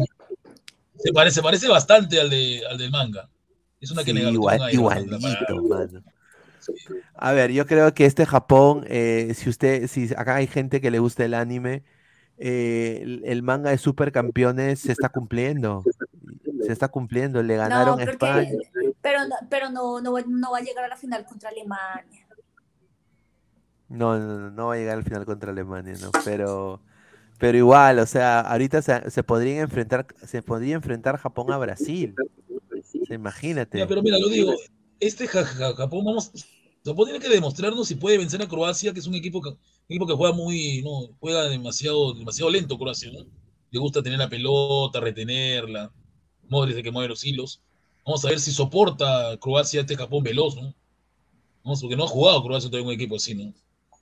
se, 0.98 1.12
parece, 1.12 1.34
se 1.36 1.42
parece 1.42 1.68
bastante 1.68 2.20
al, 2.20 2.28
de, 2.28 2.62
al 2.68 2.76
del 2.76 2.90
manga. 2.90 3.30
Es 3.80 3.90
una 3.92 4.02
que 4.04 4.12
Sí, 4.12 4.18
igual- 4.18 4.72
igualito, 4.72 5.18
mano. 5.20 6.02
A 7.14 7.32
ver, 7.32 7.50
yo 7.52 7.66
creo 7.66 7.92
que 7.94 8.06
este 8.06 8.26
Japón, 8.26 8.84
eh, 8.86 9.32
si 9.34 9.48
usted, 9.50 9.86
si 9.88 10.12
acá 10.16 10.36
hay 10.36 10.46
gente 10.46 10.80
que 10.80 10.90
le 10.90 10.98
gusta 10.98 11.24
el 11.24 11.34
anime, 11.34 11.84
eh, 12.38 13.00
el, 13.02 13.22
el 13.24 13.42
manga 13.42 13.70
de 13.70 13.78
supercampeones 13.78 14.80
se 14.80 14.92
está 14.92 15.08
cumpliendo. 15.08 15.84
Se 16.64 16.72
está 16.72 16.88
cumpliendo. 16.88 17.42
Le 17.42 17.54
No, 17.54 17.60
ganaron 17.60 17.98
a 17.98 18.04
porque, 18.04 18.12
España. 18.12 18.58
pero, 19.00 19.24
no, 19.26 19.36
pero 19.50 19.70
no, 19.70 20.00
no, 20.00 20.12
va- 20.12 20.24
no 20.26 20.52
va 20.52 20.58
a 20.58 20.62
llegar 20.62 20.84
a 20.84 20.88
la 20.88 20.96
final 20.96 21.24
contra 21.26 21.50
Alemania. 21.50 22.26
No, 23.88 24.18
no, 24.18 24.38
no, 24.38 24.50
no 24.50 24.66
va 24.66 24.74
a 24.74 24.76
llegar 24.76 24.98
al 24.98 25.04
final 25.04 25.24
contra 25.24 25.50
Alemania, 25.50 25.94
no. 26.00 26.10
Pero, 26.24 26.82
pero 27.38 27.58
igual, 27.58 27.98
o 28.00 28.06
sea, 28.06 28.40
ahorita 28.40 28.82
se, 28.82 29.10
se 29.10 29.24
podrían 29.24 29.58
enfrentar, 29.60 30.06
se 30.26 30.42
podría 30.42 30.74
enfrentar 30.76 31.18
Japón 31.18 31.52
a 31.52 31.58
Brasil. 31.58 32.14
Imagínate. 33.08 33.78
Ya, 33.78 33.86
pero 33.86 34.02
mira, 34.02 34.18
lo 34.18 34.28
digo, 34.28 34.54
este 35.00 35.26
Ja- 35.28 35.44
Ja- 35.44 35.74
Japón, 35.74 36.04
vamos, 36.04 36.32
Japón 36.88 37.06
tiene 37.06 37.20
que 37.20 37.28
demostrarnos 37.28 37.88
si 37.88 37.94
puede 37.94 38.18
vencer 38.18 38.42
a 38.42 38.48
Croacia, 38.48 38.92
que 38.92 39.00
es 39.00 39.06
un 39.06 39.14
equipo 39.14 39.40
que, 39.40 39.50
un 39.50 39.58
equipo 39.88 40.06
que 40.06 40.14
juega 40.14 40.34
muy, 40.34 40.82
no, 40.82 41.14
juega 41.20 41.48
demasiado, 41.48 42.14
demasiado 42.14 42.50
lento 42.50 42.78
Croacia, 42.78 43.10
¿no? 43.12 43.26
Le 43.70 43.78
gusta 43.78 44.02
tener 44.02 44.18
la 44.18 44.28
pelota, 44.28 45.00
retenerla, 45.00 45.92
Modric 46.48 46.76
de 46.76 46.82
que 46.82 46.90
mueve 46.90 47.08
los 47.08 47.24
hilos. 47.24 47.60
Vamos 48.04 48.24
a 48.24 48.28
ver 48.28 48.40
si 48.40 48.52
soporta 48.52 49.36
Croacia 49.38 49.82
este 49.82 49.96
Japón 49.96 50.22
veloz, 50.22 50.56
¿no? 50.56 50.74
Vamos, 51.62 51.80
porque 51.80 51.96
no 51.96 52.04
ha 52.04 52.08
jugado 52.08 52.42
Croacia 52.42 52.70
todavía 52.70 52.88
un 52.88 52.94
equipo 52.94 53.16
así, 53.16 53.34
¿no? 53.34 53.52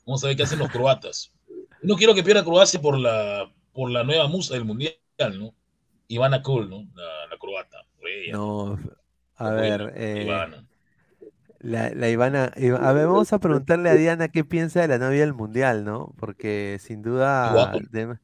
Vamos 0.07 0.23
a 0.23 0.29
ver 0.29 0.37
qué 0.37 0.45
hacen 0.45 0.61
los 0.61 0.71
croatas. 0.71 1.33
No 1.83 1.97
quiero 1.97 2.15
que 2.15 2.23
pierda 2.23 2.45
Croacia 2.45 2.81
por 2.81 2.99
la, 2.99 3.53
por 3.73 3.91
la 3.91 4.05
nueva 4.05 4.29
musa 4.29 4.55
del 4.55 4.65
mundial, 4.65 4.95
¿no? 5.19 5.53
Ivana 6.09 6.43
Kohl, 6.43 6.71
¿no? 6.71 6.87
La, 6.95 7.27
la 7.29 7.37
croata. 7.39 7.79
Ella, 8.03 8.33
No, 8.35 8.79
a 9.37 9.51
ver, 9.51 9.93
eh, 9.97 10.23
Ivana. 10.25 10.65
La, 11.67 11.91
la 11.91 12.09
Ivana, 12.09 12.53
Iva- 12.57 12.79
a 12.79 12.93
ver, 12.93 13.07
vamos 13.07 13.33
a 13.33 13.39
preguntarle 13.39 13.91
a 13.91 13.95
Diana 13.95 14.29
qué 14.29 14.45
piensa 14.45 14.81
de 14.81 14.89
la 14.89 14.99
novia 14.99 15.21
del 15.21 15.35
mundial, 15.35 15.85
¿no? 15.85 16.15
Porque 16.19 16.79
sin 16.81 17.03
duda, 17.03 17.53
guapo. 17.53 17.79
de- 17.91 18.03
Ivana- 18.03 18.21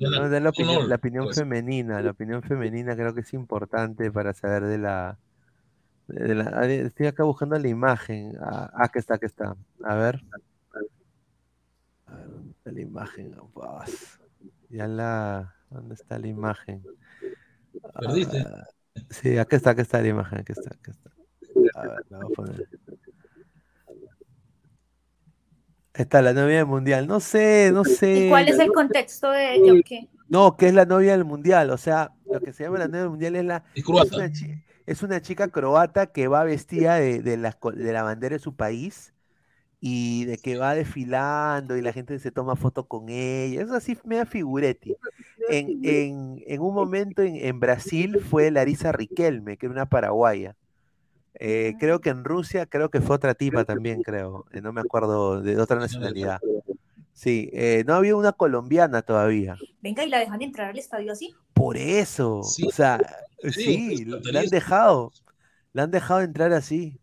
no, 0.00 0.28
de 0.28 0.40
la 0.40 0.50
opinión, 0.50 0.82
no, 0.82 0.88
la 0.88 0.94
opinión 0.96 1.24
pues, 1.24 1.36
femenina, 1.36 2.00
la 2.00 2.10
opinión 2.12 2.42
femenina 2.42 2.94
creo 2.96 3.14
que 3.14 3.20
es 3.20 3.34
importante 3.34 4.10
para 4.10 4.32
saber 4.32 4.64
de 4.64 4.78
la, 4.78 5.18
de 6.06 6.80
estoy 6.86 7.06
acá 7.06 7.24
buscando 7.24 7.58
la 7.58 7.68
imagen, 7.68 8.36
ah, 8.40 8.70
acá 8.74 8.98
está, 8.98 9.14
acá 9.14 9.26
está, 9.26 9.56
a 9.84 9.94
ver, 9.94 10.20
a 12.06 12.14
ver, 12.14 12.28
¿dónde 12.30 12.50
está 12.52 12.72
la 12.72 12.80
imagen? 12.80 13.34
Pues, 13.52 14.20
ya 14.70 14.86
la, 14.86 15.54
¿dónde 15.70 15.94
está 15.94 16.18
la 16.18 16.26
imagen? 16.28 16.82
Perdiste. 17.98 18.38
Ah, 18.46 18.64
sí, 19.10 19.36
acá 19.38 19.56
está, 19.56 19.70
acá 19.70 19.82
está 19.82 20.00
la 20.00 20.08
imagen, 20.08 20.38
acá 20.38 20.52
está, 20.52 20.70
acá 20.74 20.90
está. 20.92 21.10
A 21.78 21.88
ver, 21.88 22.04
la 22.10 22.18
voy 22.18 22.26
a 22.26 22.30
poner. 22.30 22.68
Está 25.94 26.22
la 26.22 26.32
novia 26.32 26.58
del 26.58 26.66
mundial. 26.66 27.06
No 27.06 27.20
sé, 27.20 27.70
no 27.72 27.84
sé. 27.84 28.18
¿Y 28.20 28.28
cuál 28.28 28.48
es 28.48 28.58
el 28.58 28.72
contexto 28.72 29.30
de 29.30 29.54
ella 29.56 29.72
o 29.72 29.82
qué? 29.84 30.08
No, 30.28 30.56
que 30.56 30.68
es 30.68 30.74
la 30.74 30.84
novia 30.84 31.12
del 31.12 31.24
mundial. 31.24 31.70
O 31.70 31.76
sea, 31.78 32.12
lo 32.30 32.40
que 32.42 32.52
se 32.52 32.64
llama 32.64 32.78
la 32.78 32.86
novia 32.88 33.00
del 33.02 33.10
mundial 33.10 33.36
es 33.36 33.44
la. 33.44 33.64
Es 33.74 34.12
una, 34.12 34.30
chi- 34.30 34.62
es 34.86 35.02
una 35.02 35.20
chica 35.20 35.48
croata 35.48 36.06
que 36.12 36.28
va 36.28 36.44
vestida 36.44 36.96
de, 36.96 37.20
de 37.22 37.36
la, 37.36 37.56
de 37.74 37.92
la 37.92 38.02
bandera 38.02 38.34
de 38.36 38.38
su 38.40 38.54
país 38.54 39.12
y 39.80 40.24
de 40.26 40.38
que 40.38 40.58
va 40.58 40.74
desfilando 40.74 41.76
y 41.76 41.82
la 41.82 41.92
gente 41.92 42.18
se 42.18 42.32
toma 42.32 42.56
foto 42.56 42.88
con 42.88 43.08
ella. 43.10 43.62
Es 43.62 43.70
así, 43.72 43.98
media 44.04 44.26
figuretti. 44.26 44.98
En, 45.46 45.76
en, 45.82 46.42
en 46.46 46.60
un 46.62 46.74
momento 46.74 47.22
en, 47.22 47.36
en 47.36 47.60
Brasil 47.60 48.18
fue 48.20 48.50
Larisa 48.50 48.92
Riquelme, 48.92 49.56
que 49.58 49.66
era 49.66 49.72
una 49.74 49.86
paraguaya. 49.88 50.56
Eh, 51.40 51.74
creo 51.78 52.00
que 52.00 52.10
en 52.10 52.24
Rusia, 52.24 52.66
creo 52.66 52.90
que 52.90 53.00
fue 53.00 53.16
otra 53.16 53.34
tipa 53.34 53.64
también, 53.64 54.02
creo. 54.02 54.44
Eh, 54.52 54.60
no 54.60 54.72
me 54.72 54.80
acuerdo 54.80 55.40
de 55.40 55.60
otra 55.60 55.78
nacionalidad. 55.78 56.40
Sí, 57.12 57.50
eh, 57.52 57.84
no 57.86 57.94
había 57.94 58.14
una 58.16 58.32
colombiana 58.32 59.02
todavía. 59.02 59.56
Venga, 59.80 60.04
y 60.04 60.08
la 60.08 60.18
dejan 60.20 60.42
entrar 60.42 60.70
al 60.70 60.78
estadio 60.78 61.12
así. 61.12 61.34
Por 61.54 61.76
eso, 61.76 62.42
Sí, 62.44 62.64
o 62.66 62.70
sea, 62.70 62.98
sí, 63.42 63.50
sí, 63.50 64.04
pues, 64.04 64.24
la 64.32 64.40
han 64.40 64.46
dejado, 64.46 65.12
la 65.72 65.82
han 65.84 65.90
dejado 65.90 66.20
entrar 66.20 66.52
así. 66.52 66.98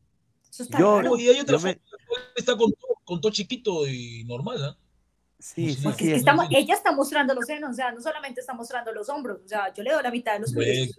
Eso 0.49 0.63
está 0.63 0.79
Yo- 0.79 0.97
raro. 0.97 1.09
No, 1.11 1.17
y 1.17 1.27
hay 1.29 1.39
otra 1.39 1.57
me- 1.59 1.79
está 2.35 2.55
con 2.55 2.71
todo, 2.71 2.97
con 3.03 3.19
todo 3.21 3.31
chiquito 3.31 3.85
y 3.87 4.23
normal, 4.25 4.63
¿ah? 4.63 4.77
Sí, 5.37 5.73
sí, 5.75 5.83
Porque 5.83 5.97
sí. 5.97 6.03
es 6.05 6.09
que 6.09 6.15
es- 6.15 6.19
estamos, 6.19 6.47
ella 6.49 6.73
está 6.73 6.91
mostrando 6.93 7.33
los 7.35 7.45
senos, 7.45 7.71
o 7.71 7.73
sea, 7.73 7.91
no 7.91 8.01
solamente 8.01 8.39
está 8.39 8.53
mostrando 8.53 8.93
los 8.93 9.09
hombros, 9.09 9.41
o 9.45 9.47
sea, 9.47 9.73
yo 9.73 9.83
le 9.83 9.91
doy 9.91 10.01
la 10.01 10.11
mitad 10.11 10.33
de 10.33 10.39
los 10.39 10.53
pechos. 10.53 10.95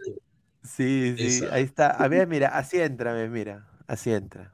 Sí, 0.66 1.16
sí, 1.18 1.47
Esa. 1.47 1.51
ahí 1.51 1.62
está. 1.64 1.90
A 1.90 2.09
ver, 2.09 2.26
mira, 2.28 2.48
así 2.48 2.80
entra, 2.80 3.14
mira, 3.28 3.68
así 3.86 4.12
entra. 4.12 4.52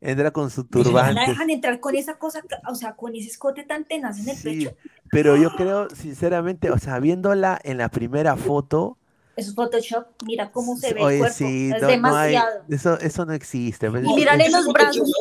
Entra 0.00 0.30
con 0.32 0.50
su 0.50 0.64
Y 0.72 0.94
no 0.96 1.12
la 1.12 1.20
turbante. 1.20 1.28
dejan 1.28 1.50
entrar 1.50 1.78
con 1.78 1.94
esa 1.94 2.18
cosa, 2.18 2.42
o 2.70 2.74
sea, 2.74 2.96
con 2.96 3.14
ese 3.14 3.28
escote 3.28 3.64
tan 3.64 3.84
tenaz 3.86 4.18
en 4.18 4.28
el 4.30 4.40
Sí, 4.40 4.40
pecho. 4.40 4.74
pero 5.10 5.36
yo 5.36 5.54
creo, 5.54 5.88
sinceramente, 5.94 6.70
o 6.70 6.78
sea, 6.78 6.98
viéndola 7.00 7.58
en 7.64 7.78
la 7.78 7.88
primera 7.90 8.36
foto, 8.36 8.98
Eso 9.36 9.50
es 9.50 9.56
Photoshop, 9.56 10.06
mira 10.26 10.52
cómo 10.52 10.76
se 10.76 10.92
ve 10.92 11.00
oye, 11.00 11.14
el 11.16 11.16
cuerpo. 11.16 11.58
sí, 11.58 11.74
es 11.74 11.80
no, 11.80 11.96
no 11.96 12.14
hay, 12.16 12.44
demasiado. 12.44 12.66
eso, 12.68 12.98
eso 13.00 13.24
no 13.26 13.32
existe. 13.32 13.90
pues, 13.90 14.02
Y 14.02 14.12
mírale 14.14 14.48
Ese 14.48 14.50
los 14.50 14.64
Photoshop, 14.64 15.06
brazos, 15.06 15.12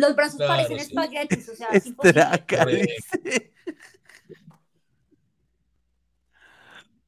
los 0.00 0.16
brazos 0.16 0.42
Claro, 0.42 0.42
parecen 0.42 0.80
sí. 0.80 0.80
espaguetis, 0.80 1.48
o 1.48 1.54
sea, 1.56 1.74
es 1.74 1.86
Es 1.86 1.92
imposible. 1.92 2.44
traca, 2.46 2.56
Correcto. 2.56 2.86
dice. 2.86 3.52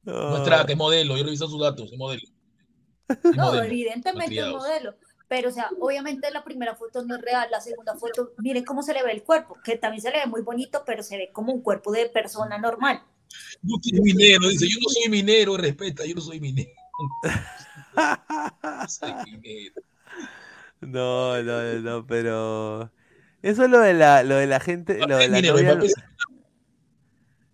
No 0.07 0.43
es 0.43 0.49
Ah, 0.51 0.65
es 0.67 0.77
modelo. 0.77 1.15
Yo 1.15 1.21
he 1.21 1.25
revisado 1.25 1.49
sus 1.49 1.61
datos, 1.61 1.91
es 1.91 1.97
modelo. 1.97 2.21
Es 3.09 3.35
No, 3.35 3.45
modelo. 3.45 3.63
evidentemente 3.63 4.39
es 4.39 4.47
modelo. 4.47 4.95
Pero, 5.29 5.49
o 5.49 5.51
sea, 5.51 5.69
obviamente 5.81 6.31
la 6.31 6.43
primera 6.43 6.75
foto 6.75 7.03
no 7.03 7.15
es 7.15 7.21
real, 7.21 7.49
la 7.51 7.59
segunda 7.59 7.95
foto, 7.97 8.31
miren 8.37 8.63
cómo 8.63 8.81
se 8.81 8.93
le 8.93 9.03
ve 9.03 9.11
el 9.11 9.23
cuerpo, 9.23 9.57
que 9.61 9.75
también 9.77 10.01
se 10.01 10.09
le 10.09 10.19
ve 10.19 10.25
muy 10.25 10.41
bonito, 10.41 10.83
pero 10.85 11.03
se 11.03 11.17
ve 11.17 11.29
como 11.33 11.51
un 11.51 11.61
cuerpo 11.61 11.91
de 11.91 12.07
persona 12.07 12.57
normal. 12.57 13.01
No 13.61 13.75
soy 13.81 13.99
minero, 13.99 14.47
dice, 14.47 14.67
yo 14.69 14.77
no 14.81 14.89
soy 14.89 15.09
minero, 15.09 15.57
respeta, 15.57 16.05
yo 16.05 16.15
no 16.15 16.21
soy 16.21 16.39
minero. 16.39 16.71
No 18.63 18.87
soy 18.87 19.13
minero. 19.25 19.81
No, 20.79 21.41
no, 21.43 21.73
no, 21.81 22.07
pero 22.07 22.91
eso 23.41 23.63
es 23.65 23.69
lo 23.69 23.79
de 23.79 23.93
la, 23.95 24.23
lo 24.23 24.35
de 24.35 24.47
la 24.47 24.59
gente, 24.59 24.97
lo 25.05 25.17
de 25.17 25.27
la 25.27 25.37
minero, 25.37 25.55
novia, 25.61 25.91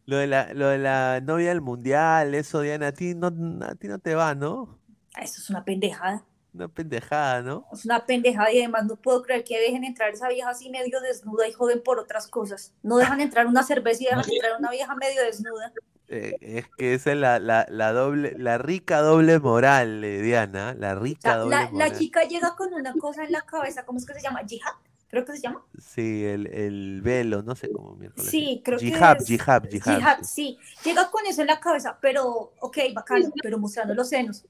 lo 0.05 0.17
de 0.17 0.27
la, 0.27 0.53
lo 0.53 0.67
de 0.69 0.77
la 0.79 1.21
novia 1.21 1.49
del 1.49 1.61
mundial, 1.61 2.35
eso, 2.35 2.61
Diana, 2.61 2.87
a 2.87 2.91
ti 2.93 3.15
no, 3.15 3.27
a 3.65 3.75
ti 3.75 3.87
no 3.87 3.99
te 3.99 4.15
va, 4.15 4.35
¿no? 4.35 4.79
Eso 5.21 5.41
es 5.41 5.49
una 5.49 5.63
pendejada. 5.63 6.25
Una 6.53 6.67
pendejada, 6.67 7.41
¿no? 7.41 7.65
Es 7.73 7.83
una 7.85 8.05
pendejada 8.05 8.51
y 8.51 8.59
además 8.59 8.85
no 8.85 8.95
puedo 8.95 9.23
creer 9.23 9.43
que 9.43 9.59
dejen 9.59 9.83
entrar 9.83 10.11
esa 10.11 10.27
vieja 10.29 10.49
así 10.49 10.69
medio 10.69 11.01
desnuda 11.01 11.47
y 11.47 11.51
joden 11.51 11.81
por 11.81 11.97
otras 11.99 12.27
cosas. 12.27 12.73
No 12.83 12.97
dejan 12.97 13.21
entrar 13.21 13.47
una 13.47 13.63
cerveza 13.63 14.03
y 14.03 14.05
dejan 14.05 14.23
entrar 14.31 14.59
una 14.59 14.69
vieja 14.69 14.93
medio 14.95 15.21
desnuda. 15.23 15.73
Eh, 16.09 16.35
es 16.41 16.65
que 16.77 16.93
esa 16.93 17.11
es 17.13 17.17
la, 17.17 17.39
la, 17.39 17.65
la 17.69 17.91
doble, 17.91 18.35
la 18.37 18.57
rica 18.59 19.01
doble 19.01 19.39
moral, 19.39 20.03
eh, 20.03 20.21
Diana, 20.21 20.75
la 20.75 20.95
O 20.95 20.99
rica 20.99 21.21
sea, 21.31 21.37
doble 21.37 21.55
la, 21.55 21.71
la 21.71 21.71
moral. 21.71 21.97
chica 21.97 22.23
llega 22.23 22.55
con 22.55 22.73
una 22.73 22.93
cosa 22.93 23.23
en 23.23 23.31
la 23.31 23.41
cabeza, 23.41 23.83
¿cómo 23.85 23.97
es 23.97 24.05
que 24.05 24.13
se 24.13 24.21
llama? 24.21 24.41
¿Jihad? 24.47 24.73
Creo 25.13 25.25
que 25.25 25.33
se 25.33 25.41
llama. 25.41 25.63
Sí, 25.77 26.25
el, 26.25 26.47
el 26.47 27.01
velo, 27.03 27.43
no 27.43 27.53
sé 27.53 27.69
cómo 27.71 27.95
miércoles 27.95 28.31
Sí, 28.31 28.63
creo 28.65 28.79
que 28.79 28.85
Jihad, 28.87 29.17
es- 29.21 29.27
jihad, 29.27 29.63
jihad, 29.69 29.97
Jihad, 29.99 30.17
sí. 30.23 30.57
sí. 30.57 30.89
Llega 30.89 31.11
con 31.11 31.23
eso 31.27 31.41
en 31.41 31.47
la 31.49 31.59
cabeza, 31.59 31.99
pero, 32.01 32.53
ok, 32.59 32.77
bacano, 32.95 33.31
pero 33.43 33.59
mostrando 33.59 33.93
los 33.93 34.09
senos. 34.09 34.43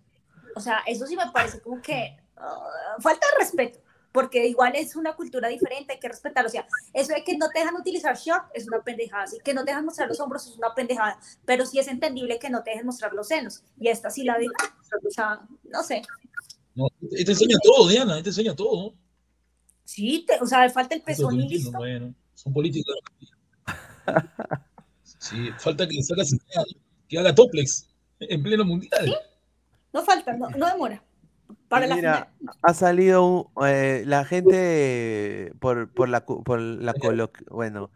O 0.55 0.61
sea, 0.61 0.79
eso 0.87 1.05
sí 1.05 1.17
me 1.17 1.29
parece 1.33 1.59
como 1.59 1.81
que 1.81 2.15
ah, 2.37 2.95
falta 3.01 3.27
de 3.33 3.39
respeto, 3.43 3.79
porque 4.13 4.47
igual 4.47 4.73
es 4.77 4.95
una 4.95 5.17
cultura 5.17 5.49
diferente, 5.49 5.91
hay 5.95 5.99
que 5.99 6.07
respetar. 6.07 6.45
O 6.45 6.49
sea, 6.49 6.65
eso 6.93 7.13
de 7.13 7.25
que 7.25 7.37
no 7.37 7.49
te 7.49 7.59
dejan 7.59 7.75
utilizar 7.75 8.15
short 8.15 8.45
es 8.53 8.65
una 8.65 8.81
pendejada, 8.81 9.23
así 9.23 9.39
que 9.43 9.53
no 9.53 9.65
te 9.65 9.71
dejan 9.71 9.83
mostrar 9.83 10.07
los 10.07 10.21
hombros 10.21 10.47
es 10.47 10.55
una 10.57 10.73
pendejada, 10.73 11.19
pero 11.43 11.65
sí 11.65 11.77
es 11.77 11.89
entendible 11.89 12.39
que 12.39 12.49
no 12.49 12.63
te 12.63 12.69
dejen 12.69 12.85
mostrar 12.85 13.11
los 13.11 13.27
senos. 13.27 13.65
Y 13.77 13.89
esta 13.89 14.09
sí 14.09 14.23
la 14.23 14.37
deja. 14.37 14.53
O 15.05 15.11
sea, 15.11 15.41
no 15.65 15.83
sé. 15.83 16.03
No, 16.73 16.87
te 17.01 17.29
enseña 17.29 17.57
todo, 17.61 17.89
Diana, 17.89 18.23
te 18.23 18.29
enseña 18.29 18.55
todo. 18.55 18.93
Sí, 19.83 20.25
te- 20.27 20.39
o 20.41 20.45
sea, 20.45 20.69
falta 20.69 20.95
el 20.95 21.03
listo. 21.47 21.71
bueno, 21.77 22.13
son 22.33 22.53
políticas. 22.53 22.95
Sí, 25.19 25.49
falta 25.57 25.87
que 25.87 25.95
le 25.95 26.03
sacas 26.03 26.35
que 27.07 27.17
haga 27.17 27.33
toplex 27.33 27.87
en 28.19 28.43
pleno 28.43 28.65
mundial. 28.65 29.15
No 29.93 30.03
falta, 30.03 30.33
no, 30.35 30.49
no 30.49 30.67
demora. 30.67 31.01
Para 31.69 31.87
la 31.87 31.95
Mira, 31.95 32.29
final. 32.39 32.55
ha 32.61 32.73
salido 32.73 33.49
eh, 33.65 34.03
la 34.05 34.25
gente 34.25 35.53
por, 35.59 35.89
por 35.89 36.09
la 36.09 36.25
por 36.25 36.59
la 36.59 36.93
colo- 36.93 37.31
bueno 37.49 37.89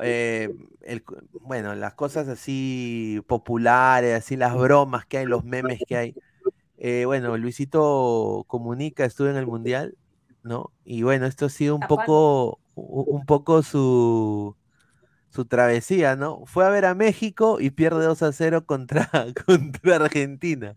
eh, 0.00 0.54
el 0.82 1.02
bueno 1.42 1.74
las 1.74 1.94
cosas 1.94 2.28
así 2.28 3.20
populares 3.26 4.14
así 4.14 4.36
las 4.36 4.54
bromas 4.56 5.04
que 5.06 5.18
hay 5.18 5.26
los 5.26 5.44
memes 5.44 5.80
que 5.86 5.96
hay 5.96 6.14
eh, 6.76 7.04
bueno 7.06 7.36
Luisito 7.36 8.44
comunica 8.46 9.04
estuvo 9.04 9.28
en 9.28 9.36
el 9.36 9.46
mundial 9.46 9.94
no 10.42 10.70
y 10.84 11.02
bueno 11.02 11.26
esto 11.26 11.46
ha 11.46 11.50
sido 11.50 11.74
un 11.74 11.82
poco 11.82 12.58
un 12.74 13.26
poco 13.26 13.62
su 13.62 14.56
su 15.30 15.44
travesía, 15.44 16.16
¿no? 16.16 16.44
Fue 16.46 16.64
a 16.64 16.70
ver 16.70 16.84
a 16.84 16.94
México 16.94 17.58
y 17.60 17.70
pierde 17.70 18.04
2 18.04 18.22
a 18.22 18.32
0 18.32 18.64
contra, 18.64 19.08
contra 19.46 19.96
Argentina. 19.96 20.74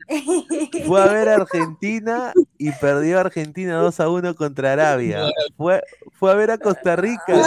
Fue 0.85 1.01
a 1.01 1.05
ver 1.05 1.29
a 1.29 1.35
Argentina 1.35 2.33
y 2.57 2.71
perdió 2.73 3.19
Argentina 3.19 3.75
2 3.77 3.99
a 3.99 4.09
1 4.09 4.35
contra 4.35 4.73
Arabia. 4.73 5.23
Fue, 5.57 5.81
fue 6.11 6.31
a 6.31 6.35
ver 6.35 6.51
a 6.51 6.57
Costa 6.57 6.95
Rica 6.95 7.41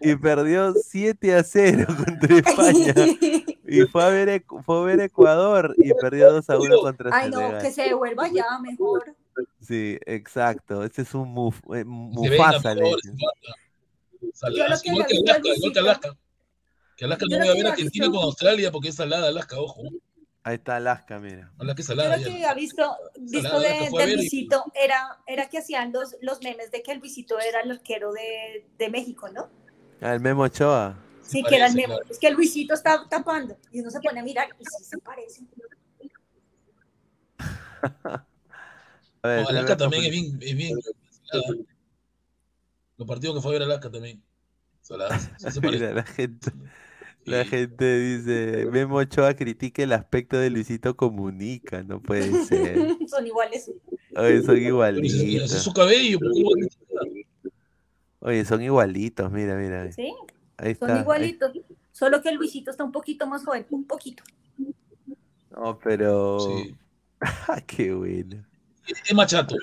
y 0.00 0.16
perdió 0.16 0.74
7 0.74 1.36
a 1.36 1.42
0 1.42 1.86
contra 2.04 2.36
España. 2.36 2.94
Y 3.66 3.80
fue 3.86 4.04
a 4.04 4.08
ver, 4.08 4.44
fue 4.64 4.78
a 4.78 4.82
ver 4.82 5.00
Ecuador 5.00 5.74
y 5.78 5.92
perdió 5.94 6.30
2 6.30 6.50
a 6.50 6.58
1 6.58 6.78
contra 6.80 7.10
Ay, 7.12 7.30
no, 7.30 7.38
Senegal. 7.38 7.62
que 7.62 7.72
se 7.72 7.82
devuelva 7.82 8.28
ya 8.28 8.44
mejor. 8.60 9.16
Sí, 9.60 9.98
exacto. 10.06 10.84
Ese 10.84 11.02
es 11.02 11.14
un 11.14 11.28
muf, 11.30 11.58
eh, 11.74 11.84
Que 12.22 12.28
venga 12.28 12.46
Mufasa. 12.52 12.74
Sal- 14.32 14.54
Yo 14.54 14.66
lo 14.68 14.74
así 14.74 14.82
que 14.84 14.90
igual 14.90 15.06
Alaska, 15.06 15.48
igual 15.54 15.72
que 15.72 15.78
Alaska. 15.80 16.16
Que 16.96 17.04
Alaska 17.04 17.26
Yo 17.28 17.38
no 17.38 17.44
voy 17.44 17.52
a 17.52 17.54
ver 17.56 17.66
Argentina 17.66 18.06
con 18.10 18.16
Australia 18.22 18.70
porque 18.72 18.88
es 18.88 18.94
salada 18.94 19.28
Alaska, 19.28 19.58
ojo. 19.60 19.82
Ahí 20.46 20.56
está 20.56 20.76
Alaska, 20.76 21.18
mira. 21.18 21.50
Alaska 21.58 21.80
es 21.82 21.88
Yo 21.88 21.94
salada. 21.94 22.16
lo 22.18 22.22
que 22.24 22.30
había 22.30 22.54
visto, 22.54 22.96
visto 23.18 23.60
de, 23.60 23.68
de 23.90 24.12
y- 24.12 24.16
Luisito 24.16 24.64
era, 24.74 25.18
era 25.26 25.48
que 25.48 25.58
hacían 25.58 25.92
los, 25.92 26.16
los 26.20 26.42
memes 26.42 26.70
de 26.70 26.82
que 26.82 26.92
el 26.92 26.98
Luisito 26.98 27.38
era 27.40 27.60
el 27.62 27.70
arquero 27.70 28.12
de, 28.12 28.66
de 28.78 28.90
México, 28.90 29.28
¿no? 29.30 29.48
Ah, 30.00 30.14
el 30.14 30.20
Memo 30.20 30.42
Ochoa. 30.42 30.96
Sí, 31.22 31.40
Se 31.42 31.48
que 31.48 31.56
era 31.56 31.66
el 31.66 31.72
parece, 31.72 31.88
memo. 31.88 31.98
claro. 31.98 32.10
Es 32.12 32.18
que 32.18 32.26
el 32.26 32.34
Luisito 32.34 32.74
está 32.74 33.08
tapando 33.08 33.56
y 33.72 33.80
uno 33.80 33.90
se 33.90 34.00
pone 34.00 34.20
a 34.20 34.22
mirar 34.22 34.48
y 34.58 34.64
sí 34.64 34.84
se 34.84 34.98
parece. 34.98 35.40
A 39.24 39.28
ver, 39.28 39.36
No, 39.36 39.48
déjame 39.48 39.58
Alaska 39.58 39.68
ver 39.74 39.78
también 39.78 40.04
es 40.04 40.10
bien, 40.10 40.38
es 40.42 40.56
bien 40.56 40.78
salada. 41.30 41.54
Los 42.98 43.08
partidos 43.08 43.34
que 43.36 43.40
fue 43.42 43.50
a 43.50 43.58
ver 43.58 43.62
Alaska 43.62 43.90
también. 43.90 44.22
Mira, 45.62 45.94
la 45.94 46.02
gente, 46.04 46.52
la 47.24 47.44
gente 47.46 47.98
dice, 47.98 48.66
Memo 48.70 48.96
Ochoa 48.96 49.32
critica 49.34 49.82
el 49.82 49.92
aspecto 49.94 50.36
de 50.36 50.50
Luisito 50.50 50.94
Comunica, 50.94 51.82
no 51.82 52.00
puede 52.02 52.44
ser. 52.44 52.96
Son 53.08 53.26
iguales. 53.26 53.70
Oye, 54.14 54.42
son 54.42 54.56
ese 54.56 54.60
es 54.60 54.66
igualitos. 54.68 55.62
su 55.62 55.72
cabello. 55.72 56.18
Oye, 58.20 58.44
son 58.44 58.62
igualitos, 58.62 59.32
mira, 59.32 59.56
mira. 59.56 59.90
Sí, 59.90 60.14
Ahí 60.58 60.74
son 60.74 60.90
está. 60.90 60.94
ahí- 60.96 61.00
igualitos. 61.00 61.52
Solo 61.92 62.20
que 62.20 62.28
el 62.28 62.34
Luisito 62.36 62.70
está 62.70 62.84
un 62.84 62.92
poquito 62.92 63.26
más 63.26 63.44
joven, 63.44 63.66
un 63.70 63.86
poquito. 63.86 64.22
No, 65.50 65.78
pero... 65.78 66.38
Sí. 66.40 66.74
Ah, 67.48 67.60
qué 67.66 67.94
bueno. 67.94 68.44
Es 68.86 69.14
más 69.14 69.26
chato. 69.30 69.56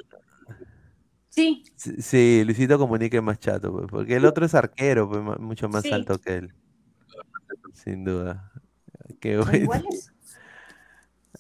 Sí, 1.30 1.64
Sí, 1.76 2.44
Luisito 2.46 2.78
Comunica 2.78 3.18
es 3.18 3.24
más 3.24 3.40
chato, 3.40 3.72
pues, 3.72 3.88
porque 3.90 4.16
el 4.18 4.26
otro 4.26 4.46
es 4.46 4.54
arquero, 4.54 5.10
pues, 5.10 5.40
mucho 5.40 5.68
más 5.70 5.84
Sí. 5.84 5.92
alto 5.92 6.20
que 6.20 6.36
él. 6.36 6.54
Sin 7.74 8.04
duda. 8.04 8.52
Qué 9.20 9.38
son 9.38 9.46
bueno. 9.46 9.64
iguales. 9.64 10.12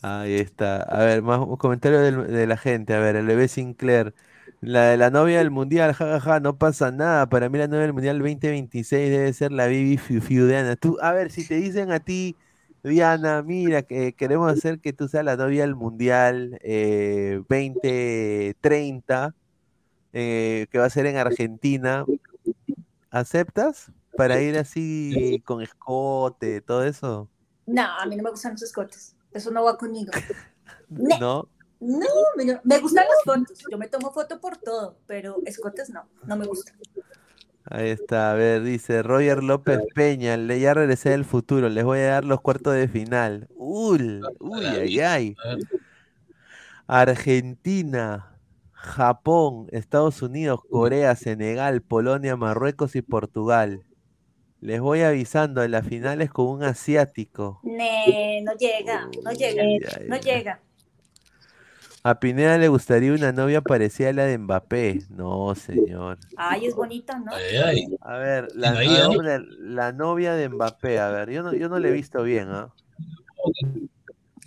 Ahí 0.02 0.36
está. 0.36 0.82
A 0.84 1.00
ver, 1.06 1.22
más 1.22 1.40
un 1.40 1.58
comentario 1.58 2.00
del- 2.00 2.28
de 2.28 2.48
la 2.48 2.58
gente. 2.58 2.94
A 2.94 3.00
ver, 3.00 3.16
el 3.16 3.26
bebé 3.26 3.48
Sinclair. 3.48 4.14
La 4.62 4.86
de 4.90 4.98
la 4.98 5.10
novia 5.10 5.40
del 5.40 5.52
mundial, 5.52 5.94
jajaja, 5.94 6.40
no 6.40 6.58
pasa 6.58 6.92
nada. 6.92 7.28
Para 7.30 7.50
mí 7.50 7.58
la 7.58 7.68
novia 7.68 7.82
del 7.84 7.94
mundial 7.94 8.18
2026 8.20 9.10
debe 9.12 9.34
ser 9.34 9.52
la 9.52 9.68
Bibi 9.68 9.98
Fiu 9.98 10.22
Fiu 10.22 10.46
de 10.46 10.58
Ana. 10.58 10.76
Tú, 10.76 10.98
a 11.02 11.12
ver, 11.14 11.32
si 11.32 11.46
te 11.48 11.56
dicen 11.56 11.92
a 11.92 12.00
ti 12.00 12.36
Diana, 12.84 13.44
mira, 13.44 13.84
que 13.84 14.14
queremos 14.14 14.52
hacer 14.52 14.80
que 14.80 14.94
tú 14.94 15.08
seas 15.08 15.24
la 15.24 15.38
novia 15.38 15.62
del 15.62 15.76
Mundial 15.76 16.60
eh, 16.64 17.42
2030, 17.48 19.36
eh, 20.14 20.68
que 20.72 20.78
va 20.80 20.86
a 20.86 20.90
ser 20.90 21.06
en 21.06 21.18
Argentina. 21.18 22.06
¿Aceptas? 23.12 23.92
Para 24.18 24.42
ir 24.42 24.58
así 24.58 25.42
con 25.46 25.62
escote, 25.62 26.62
todo 26.62 26.84
eso. 26.84 27.30
No, 27.66 27.84
a 27.84 28.06
mí 28.06 28.16
no 28.16 28.24
me 28.24 28.32
gustan 28.32 28.54
los 28.54 28.64
escotes. 28.64 29.16
Eso 29.32 29.52
no 29.52 29.64
va 29.64 29.78
conmigo. 29.78 30.12
¿No? 30.90 31.48
No, 31.80 32.06
me, 32.64 32.80
gustan 32.80 33.06
las 33.08 33.24
fotos. 33.26 33.64
Yo 33.70 33.78
me 33.78 33.88
tomo 33.88 34.12
foto 34.12 34.40
por 34.40 34.58
todo, 34.58 34.98
pero 35.08 35.38
escotes 35.46 35.90
no, 35.90 36.08
no 36.26 36.36
me 36.38 36.46
gustan. 36.46 36.76
Ahí 37.66 37.90
está, 37.90 38.32
a 38.32 38.34
ver, 38.34 38.64
dice 38.64 39.04
Roger 39.04 39.44
López 39.44 39.80
Peña, 39.94 40.36
le 40.36 40.60
ya 40.60 40.74
regresé 40.74 41.12
del 41.12 41.26
futuro, 41.26 41.70
les 41.70 41.84
voy 41.84 42.00
a 42.00 42.08
dar 42.08 42.26
los 42.26 42.42
cuartos 42.42 42.74
de 42.74 42.88
final. 42.88 43.48
Uy, 43.56 44.22
uy, 44.40 44.66
ay, 44.66 45.00
ay. 45.00 45.36
Argentina, 46.88 48.36
Japón, 48.72 49.68
Estados 49.72 50.22
Unidos, 50.22 50.62
Corea, 50.70 51.16
Senegal, 51.16 51.82
Polonia, 51.82 52.36
Marruecos 52.36 52.96
y 52.96 53.02
Portugal. 53.02 53.86
Les 54.60 54.82
voy 54.82 55.02
avisando, 55.02 55.64
en 55.64 55.72
las 55.72 55.88
finales 55.88 56.30
con 56.32 56.48
un 56.48 56.64
asiático. 56.64 57.60
Ne, 57.64 58.42
no 58.44 58.54
llega, 58.54 59.10
no 59.24 59.32
llega, 59.32 59.64
no 60.08 60.18
llega. 60.18 60.60
A 62.04 62.20
Pineda 62.20 62.58
le 62.58 62.68
gustaría 62.68 63.14
una 63.14 63.32
novia 63.32 63.62
parecida 63.62 64.10
a 64.10 64.14
la 64.14 64.26
de 64.26 64.38
Mbappé. 64.40 65.04
No, 65.10 65.54
señor. 65.54 66.18
Ay, 66.36 66.66
es 66.66 66.74
bonita, 66.74 67.20
¿no? 67.20 67.32
ay, 67.32 67.58
ay. 67.58 67.98
A 68.02 68.18
ver, 68.18 68.48
la, 68.56 69.92
novia 69.92 70.34
de 70.34 70.50
Mbappé, 70.50 71.00
a 71.00 71.10
ver, 71.10 71.30
yo 71.30 71.44
no, 71.44 71.54
yo 71.54 71.70
no 71.70 71.78
le 71.78 71.90
he 71.90 71.92
visto 71.92 72.24
bien, 72.24 72.48
¿ah? 72.50 72.74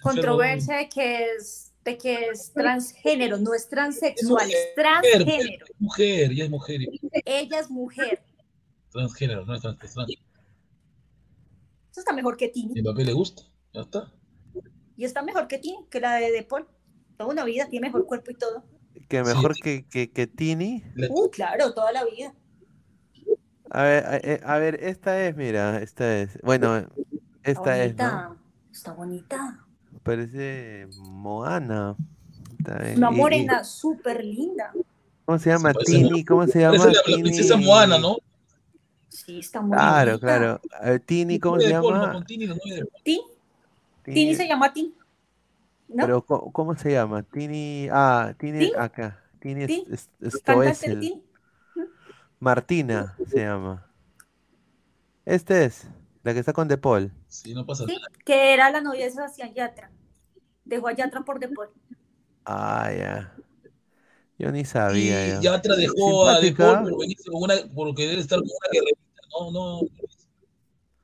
Controversia 0.03 0.79
de 0.79 0.89
que 0.89 1.27
es, 1.27 1.73
de 1.85 1.97
que 1.97 2.29
es 2.31 2.53
transgénero, 2.53 3.39
no 3.39 3.55
es 3.55 3.69
transexual, 3.69 4.51
es 4.51 4.57
mujer, 4.57 4.75
transgénero. 4.75 5.67
Es 5.67 5.81
mujer, 5.81 6.35
ya 6.35 6.45
es 6.45 6.51
mujer. 6.51 6.81
Ella 7.25 7.61
es 7.61 7.71
mujer. 7.71 8.23
Transgénero, 8.91 9.47
no 9.47 9.55
es 9.55 9.63
trans, 9.63 9.83
es 9.83 9.95
trans. 9.95 10.11
Eso 10.11 12.01
está 12.01 12.13
mejor 12.13 12.37
que 12.37 12.49
Tini. 12.49 12.81
Mbappé 12.81 13.05
le 13.05 13.13
gusta, 13.13 13.45
ya 13.73 13.83
está. 13.83 14.13
Y 14.97 15.05
está 15.05 15.23
mejor 15.23 15.47
que 15.47 15.59
Tini, 15.59 15.87
que 15.89 16.01
la 16.01 16.15
de 16.17 16.33
De 16.33 16.43
Paul. 16.43 16.67
Toda 17.17 17.31
una 17.31 17.45
vida, 17.45 17.69
tiene 17.69 17.89
mejor 17.89 18.07
cuerpo 18.07 18.31
y 18.31 18.35
todo. 18.35 18.65
Que 19.09 19.23
mejor 19.23 19.55
que, 19.55 19.85
que, 19.87 20.11
que 20.11 20.27
Tini. 20.27 20.83
Uh, 21.11 21.29
claro, 21.31 21.73
toda 21.73 21.93
la 21.93 22.05
vida. 22.05 22.35
A 23.71 23.83
ver, 23.83 24.05
a, 24.07 24.17
eh, 24.17 24.41
a 24.45 24.59
ver, 24.59 24.79
esta 24.83 25.27
es, 25.27 25.37
mira, 25.37 25.79
esta 25.83 26.19
es. 26.19 26.39
Bueno, 26.43 26.77
Está 27.43 27.79
esta 27.79 27.85
es, 27.85 27.97
¿no? 27.97 28.05
bonita. 28.05 28.37
Está 28.73 28.93
bonita. 28.93 29.67
Parece 30.03 30.89
Moana. 30.97 31.97
Está 32.59 32.79
bien. 32.79 32.99
Una 32.99 33.11
y- 33.11 33.15
morena 33.17 33.65
súper 33.65 34.25
linda. 34.25 34.73
¿Cómo 35.25 35.39
se 35.39 35.51
llama? 35.51 35.73
Tini, 35.73 36.25
¿cómo 36.25 36.47
se 36.47 36.61
llama? 36.61 36.87
La, 36.87 36.93
la 36.93 37.23
princesa 37.23 37.57
Moana, 37.57 37.99
¿no? 37.99 38.19
Sí, 39.09 39.39
está 39.39 39.61
muy 39.61 39.71
Claro, 39.77 40.11
bonita. 40.13 40.27
claro. 40.27 40.61
Ver, 40.85 41.01
Tini, 41.01 41.39
¿cómo 41.39 41.61
se 41.61 41.69
llama? 41.71 42.25
Tini, 42.27 42.49
Tini 44.05 44.35
se 44.35 44.47
llama 44.47 44.73
Tini. 44.73 44.95
¿No? 45.95 46.05
Pero, 46.07 46.23
¿cómo, 46.27 46.53
cómo 46.53 46.77
se 46.77 46.91
llama? 46.93 47.23
Tini. 47.23 47.89
Ah, 47.91 48.35
Tini, 48.39 48.73
acá. 48.77 49.23
Tini 49.41 49.63
es, 49.65 50.09
es, 50.21 50.33
Stoessel. 50.35 50.99
Tini. 51.01 51.23
Martina 52.41 53.17
se 53.29 53.39
llama. 53.41 53.91
Este 55.25 55.65
es, 55.65 55.87
la 56.23 56.35
que 56.35 56.41
está 56.41 56.53
con 56.53 56.69
De 56.69 56.77
Paul. 56.77 57.13
Sí, 57.29 57.55
no 57.55 57.65
pasa 57.65 57.85
Sí, 57.87 57.95
nada. 57.95 58.09
que 58.25 58.53
era 58.53 58.71
la 58.71 58.81
novia 58.81 59.05
de 59.07 59.11
Sebastián 59.13 59.55
Yatra. 59.55 59.91
Dejó 60.65 60.89
a 60.89 60.93
Yatra 60.95 61.23
por 61.23 61.39
De 61.39 61.49
Paul. 61.49 61.69
Ah, 62.45 62.91
ya. 62.95 63.35
Yo 64.39 64.51
ni 64.51 64.61
Y 64.61 64.65
sabía. 64.65 65.35
yo. 65.37 65.41
Yatra 65.43 65.77
dejó 65.77 66.27
a 66.29 66.41
De. 66.41 66.53
Paul 66.53 66.91
por 66.91 67.01
venirse 67.01 67.31
con 67.31 67.43
una, 67.43 67.55
por 67.75 67.95
querer 67.95 68.19
estar 68.19 68.39
con 68.41 68.49
una 68.49 68.69
guerrerita. 68.73 69.01
No, 69.31 69.51
no. 69.53 69.81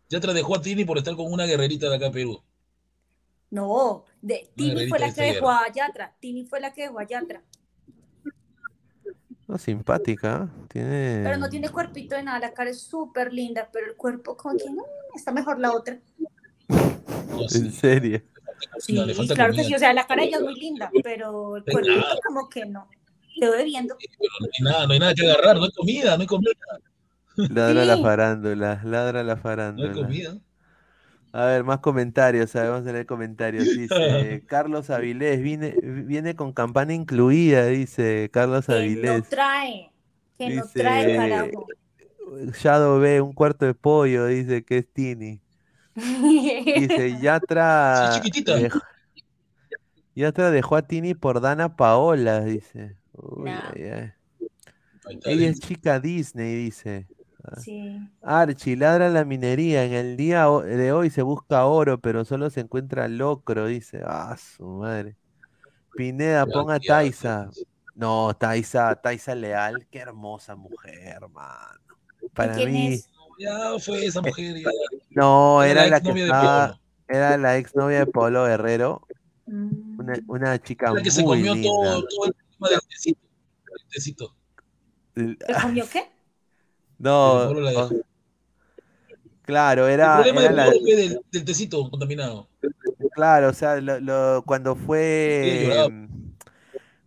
Yatra 0.08 0.32
dejó 0.32 0.56
a 0.56 0.60
Tini 0.60 0.84
por 0.84 0.98
estar 0.98 1.14
con 1.14 1.32
una 1.32 1.46
guerrerita 1.46 1.88
de 1.88 1.96
acá 1.96 2.06
en 2.06 2.12
Perú. 2.12 2.42
No, 3.50 4.04
de, 4.22 4.48
Tini 4.54 4.86
fue 4.88 4.98
la 4.98 5.12
que 5.12 5.22
dejó 5.22 5.50
a 5.50 5.70
Yatra. 5.72 6.14
Tini 6.20 6.44
fue 6.44 6.60
la 6.60 6.72
que 6.72 6.82
dejó 6.82 7.00
a 7.00 7.06
Yatra. 7.06 7.42
No, 9.48 9.58
simpática. 9.58 10.48
Tiene. 10.68 11.22
Pero 11.24 11.36
no 11.36 11.48
tiene 11.48 11.68
cuerpito 11.68 12.14
de 12.14 12.22
nada. 12.22 12.38
La 12.38 12.54
cara 12.54 12.70
es 12.70 12.80
súper 12.80 13.32
linda, 13.32 13.68
pero 13.72 13.86
el 13.88 13.96
cuerpo 13.96 14.36
como 14.36 14.56
que 14.56 14.70
no, 14.70 14.84
está 15.16 15.32
mejor 15.32 15.58
la 15.58 15.72
otra. 15.72 15.98
No, 16.68 17.48
sí. 17.48 17.58
En 17.58 17.72
serio. 17.72 18.22
Sí, 18.78 18.92
No, 18.92 19.04
le 19.04 19.14
falta 19.14 19.34
claro 19.34 19.52
que 19.52 19.64
sí. 19.64 19.74
O 19.74 19.78
sea, 19.78 19.92
la 19.92 20.06
cara 20.06 20.22
de 20.22 20.28
ella 20.28 20.36
es 20.36 20.42
muy 20.44 20.54
linda, 20.54 20.90
pero 21.02 21.56
el 21.56 21.64
cuerpito 21.64 21.96
nada. 21.96 22.18
como 22.24 22.48
que 22.48 22.64
no. 22.66 22.88
Te 23.40 23.48
voy 23.48 23.64
viendo. 23.64 23.96
Pero 23.98 24.30
no 24.40 24.46
hay 24.46 24.64
nada, 24.64 24.86
no 24.86 24.92
hay 24.92 24.98
nada 25.00 25.14
que 25.14 25.28
agarrar, 25.28 25.56
no 25.56 25.64
hay 25.64 25.72
comida, 25.72 26.16
no 26.16 26.20
hay 26.20 26.26
comida, 26.28 26.52
Ladra 27.36 27.84
la 27.84 27.96
farándula, 27.96 28.80
ladra 28.84 29.24
la 29.24 29.32
no 29.34 29.38
hay 29.38 29.42
farándula. 29.42 29.92
comida. 29.92 30.38
A 31.32 31.44
ver, 31.46 31.62
más 31.64 31.78
comentarios, 31.78 32.52
vamos 32.54 32.86
a 32.86 32.92
leer 32.92 33.06
comentarios. 33.06 33.64
Dice 33.76 34.42
Carlos 34.46 34.90
Avilés, 34.90 35.40
viene, 35.40 35.74
viene 35.82 36.34
con 36.34 36.52
campana 36.52 36.92
incluida, 36.92 37.66
dice 37.66 38.28
Carlos 38.32 38.66
Que 38.66 38.72
no 38.72 38.78
Avilés. 38.78 39.28
trae. 39.28 39.90
Que 40.38 40.48
no 40.56 40.62
Dice- 40.64 40.80
trae, 40.80 41.16
carajo. 41.16 41.66
Shadow 42.60 42.98
B, 43.00 43.20
un 43.20 43.32
cuarto 43.32 43.64
de 43.66 43.74
pollo, 43.74 44.26
dice 44.26 44.64
que 44.64 44.78
es 44.78 44.92
Tini. 44.92 45.40
Dice, 45.94 47.18
Yatra. 47.22 48.12
Sí, 48.12 48.20
chiquitita. 48.20 48.56
dejó- 48.56 48.80
Yatra 50.14 50.50
dejó 50.50 50.76
a 50.76 50.82
Tini 50.82 51.14
por 51.14 51.40
Dana 51.40 51.76
Paola, 51.76 52.40
dice. 52.44 52.96
Uy, 53.12 53.50
No. 53.50 53.60
ay, 53.74 53.82
ay. 53.84 54.12
Ella 55.24 55.48
es 55.48 55.60
chica 55.60 55.98
Disney, 56.00 56.54
dice. 56.54 57.06
Sí. 57.62 57.98
Archie, 58.22 58.76
ladra 58.76 59.08
la 59.10 59.24
minería. 59.24 59.84
En 59.84 59.92
el 59.92 60.16
día 60.16 60.46
de 60.48 60.92
hoy 60.92 61.10
se 61.10 61.22
busca 61.22 61.64
oro, 61.66 62.00
pero 62.00 62.24
solo 62.24 62.50
se 62.50 62.60
encuentra 62.60 63.08
locro, 63.08 63.66
dice. 63.66 64.00
Ah, 64.04 64.36
su 64.36 64.64
madre. 64.66 65.16
Pineda, 65.94 66.46
ponga 66.46 66.78
Taisa. 66.80 67.50
No, 67.94 68.34
Taisa, 68.38 68.94
Taisa 68.96 69.34
Leal, 69.34 69.86
qué 69.90 69.98
hermosa 69.98 70.54
mujer, 70.56 70.98
hermano. 71.22 71.80
Para 72.34 72.54
quién 72.54 72.72
mí, 72.72 72.94
es? 72.94 73.10
Ya 73.38 73.78
fue 73.78 74.04
esa 74.06 74.20
mujer. 74.22 74.56
ya. 74.58 74.70
no, 75.10 75.62
Era 75.62 75.84
era 75.86 75.90
la 75.90 75.90
la 75.90 76.00
que 76.00 76.08
exnovia 76.10 76.24
de 76.24 76.30
estaba, 76.30 76.66
Polo. 76.68 76.80
era 77.08 77.36
la 77.38 77.56
exnovia 77.56 77.98
de 78.00 78.06
Polo 78.06 78.44
Guerrero, 78.44 79.06
Mm. 79.46 79.98
una, 79.98 80.12
una 80.28 80.62
chica 80.62 80.92
La 80.92 81.02
que 81.02 81.10
se 81.10 81.24
comió 81.24 81.54
linda. 81.54 81.68
todo, 81.68 82.06
todo 82.06 82.26
el 82.26 82.34
tema 82.52 82.68
del 82.68 82.80
tecito. 82.88 83.20
El 83.66 83.88
tecito. 83.88 84.36
¿Te 85.14 85.36
comió 85.60 85.84
qué? 85.92 86.08
No, 87.00 87.52
la 87.54 87.88
claro, 89.42 89.86
El 89.86 89.94
era, 89.94 90.14
problema 90.16 90.40
era 90.42 90.50
de 90.50 90.56
la, 90.56 90.70
del, 90.70 91.20
del 91.30 91.44
tecito 91.44 91.88
contaminado. 91.90 92.48
Claro, 93.14 93.48
o 93.48 93.52
sea, 93.54 93.80
lo, 93.80 93.98
lo- 94.00 94.44
cuando 94.46 94.76
fue 94.76 95.84
em, 95.86 96.08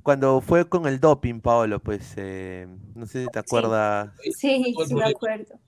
cuando 0.02 0.42
fue 0.42 0.68
con 0.68 0.88
el 0.88 1.00
doping, 1.00 1.40
Paolo, 1.40 1.80
pues 1.80 2.14
eh, 2.18 2.68
no 2.96 3.06
sé 3.06 3.26
si 3.26 3.30
te 3.32 3.40
acuerdas. 3.40 4.12
Sí, 4.36 4.50
el 4.56 4.64
sí 4.64 4.72
me 4.72 4.74
problema. 4.86 5.10
acuerdo. 5.10 5.60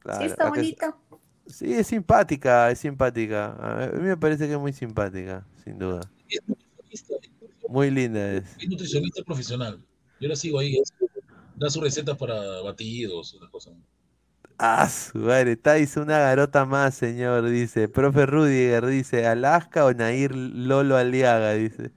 claro, 0.00 0.20
Sí, 0.20 0.26
está 0.26 0.44
es- 0.44 0.50
bonita. 0.50 0.96
Sí, 1.46 1.72
es 1.72 1.86
simpática, 1.86 2.70
es 2.70 2.78
simpática. 2.78 3.54
A 3.58 3.86
mí 3.92 4.02
me 4.02 4.16
parece 4.18 4.46
que 4.46 4.52
es 4.52 4.58
muy 4.58 4.72
simpática, 4.72 5.46
sin 5.64 5.78
duda. 5.78 6.00
Es 6.28 6.40
nutricionista, 6.46 7.14
Muy 7.68 7.90
linda 7.90 8.32
es. 8.32 8.44
es 8.58 8.68
nutricionista 8.68 9.22
profesional. 9.22 9.82
Yo 10.20 10.28
la 10.28 10.36
sigo 10.36 10.58
ahí. 10.58 10.78
Da 11.58 11.68
sus 11.68 11.82
recetas 11.82 12.16
para 12.16 12.62
batidos, 12.62 13.34
esas 13.34 13.50
cosas. 13.50 13.74
Ah, 14.60 14.88
su 14.88 15.18
madre, 15.18 15.56
Thais, 15.56 15.96
una 15.96 16.18
garota 16.18 16.64
más, 16.64 16.94
señor, 16.96 17.48
dice. 17.48 17.88
Profe 17.88 18.26
Rudiger, 18.26 18.86
dice, 18.86 19.26
¿Alaska 19.26 19.84
o 19.84 19.92
Nair 19.92 20.34
Lolo 20.34 20.96
Aliaga? 20.96 21.52
Dice. 21.54 21.92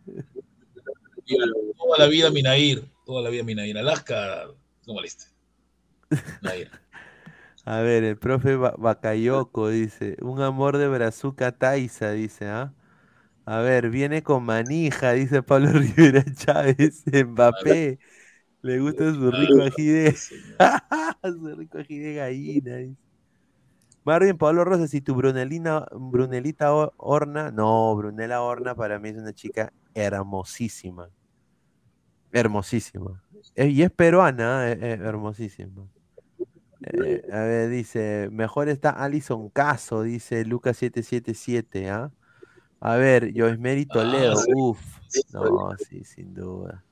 Toda 1.78 1.98
la 1.98 2.08
vida 2.08 2.30
Minair, 2.30 2.86
toda 3.06 3.22
la 3.22 3.30
vida 3.30 3.44
Minair. 3.44 3.78
Alaska, 3.78 4.48
no 4.86 4.94
moleste. 4.94 5.26
Nair. 6.42 6.70
A 7.66 7.82
ver, 7.82 8.04
el 8.04 8.18
profe 8.18 8.56
Ba- 8.56 8.76
Bakayoko 8.78 9.70
dice, 9.70 10.18
un 10.22 10.42
amor 10.42 10.78
de 10.78 10.88
Brazuca 10.88 11.52
Taisa, 11.52 12.12
dice, 12.12 12.48
¿ah? 12.48 12.74
A 13.46 13.60
ver, 13.60 13.90
viene 13.92 14.24
con 14.24 14.44
manija, 14.46 15.14
dice 15.14 15.44
Pablo 15.44 15.70
Rivera 15.74 16.24
Chávez, 16.36 17.04
Mbappé. 17.08 18.00
Le 18.62 18.80
gusta 18.80 19.14
su 19.14 19.32
rico 19.32 19.64
ají 19.64 19.86
de, 19.88 20.16
su 21.24 21.56
rico 21.56 21.80
ají 21.80 21.98
de 21.98 22.14
gallina. 22.14 22.96
Marvin 24.04 24.38
Pablo 24.38 24.64
Rosas, 24.66 24.94
y 24.94 25.02
tu 25.02 25.16
Brunelina, 25.16 25.86
Brunelita 25.92 26.72
Horna, 26.98 27.52
no, 27.52 27.96
Brunella 27.96 28.42
Horna 28.42 28.76
para 28.76 29.00
mí 29.00 29.10
es 29.10 29.18
una 29.18 29.34
chica 29.34 29.72
hermosísima. 29.94 31.10
Hermosísima. 32.32 33.22
Eh, 33.56 33.68
Y 33.68 33.84
es 33.84 33.92
peruana, 33.92 34.72
eh, 34.72 34.78
eh, 34.82 35.00
hermosísima. 35.02 35.88
Eh, 36.82 37.22
a 37.32 37.40
ver, 37.42 37.70
dice, 37.70 38.30
mejor 38.32 38.70
está 38.70 38.90
Alison 38.90 39.50
Caso, 39.50 40.02
dice 40.02 40.46
Lucas 40.46 40.78
777, 40.78 41.90
¿ah? 41.90 42.12
A 42.80 42.96
ver, 42.96 43.32
Joesmeri 43.36 43.86
Toledo, 43.86 44.36
sí. 44.38 44.52
uff, 44.56 44.82
no, 45.32 45.76
sí, 45.78 46.04
sin 46.04 46.34
duda. 46.34 46.84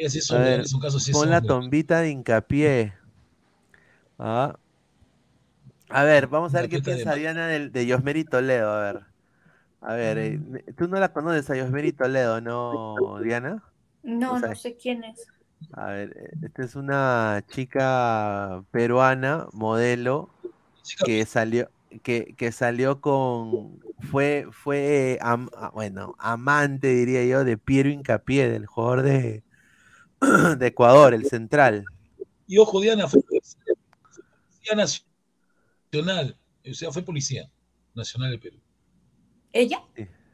Ella 0.00 0.10
sí 0.10 0.18
es 0.18 0.30
A 0.30 0.36
hombre, 0.36 0.54
ver, 0.54 0.60
en 0.62 0.66
su 0.66 0.80
caso 0.80 0.98
sí 0.98 1.12
es 1.12 1.18
pon 1.18 1.30
la 1.30 1.40
tombita 1.42 2.00
de 2.00 2.10
hincapié. 2.10 2.94
Ah. 4.18 4.56
A 5.88 6.04
ver, 6.04 6.28
vamos 6.28 6.54
a 6.54 6.60
ver 6.60 6.68
qué 6.70 6.80
piensa 6.80 7.14
de- 7.14 7.16
Diana 7.16 7.46
del- 7.48 7.72
de, 7.72 7.86
Yosmeri 7.86 8.24
Toledo, 8.24 8.70
a 8.72 8.80
ver. 8.92 9.00
A 9.80 9.94
ver, 9.94 10.18
eh, 10.18 10.38
Mm. 10.38 10.56
tú 10.76 10.88
no 10.88 10.98
la 11.00 11.12
conoces 11.12 11.50
a 11.50 11.56
Yosmeri 11.56 11.92
Toledo, 11.92 12.40
¿no, 12.42 13.20
Diana? 13.22 13.64
No, 14.02 14.32
O 14.32 14.36
sea, 14.36 14.50
no 14.50 14.54
sé 14.54 14.76
quién 14.76 15.04
es. 15.04 15.26
A 15.72 15.86
ver, 15.92 16.12
eh, 16.16 16.30
esta 16.42 16.64
es 16.64 16.74
una 16.74 17.44
chica 17.48 18.64
peruana, 18.70 19.46
modelo, 19.52 20.34
Chica, 20.82 21.04
que 21.04 21.26
salió, 21.26 21.70
que, 22.02 22.34
que 22.36 22.52
salió 22.52 23.00
con, 23.00 23.80
fue, 24.00 24.46
fue, 24.52 25.18
am- 25.22 25.50
ah, 25.56 25.70
bueno, 25.74 26.14
amante, 26.18 26.88
diría 26.88 27.24
yo, 27.26 27.44
de 27.44 27.58
Piero 27.58 27.90
Incapié, 27.90 28.48
del 28.50 28.66
jugador 28.66 29.02
de, 29.02 29.44
de 30.58 30.66
Ecuador, 30.66 31.14
el 31.14 31.26
central. 31.26 31.84
Y 32.46 32.58
ojo, 32.58 32.80
Diana 32.80 33.08
fue 33.08 33.20
policía 33.22 34.74
nacional. 35.92 36.36
O 36.68 36.74
sea, 36.74 36.92
fue 36.92 37.02
policía 37.02 37.50
nacional 37.94 38.30
de 38.32 38.38
Perú. 38.38 38.58
¿Ella? 39.52 39.82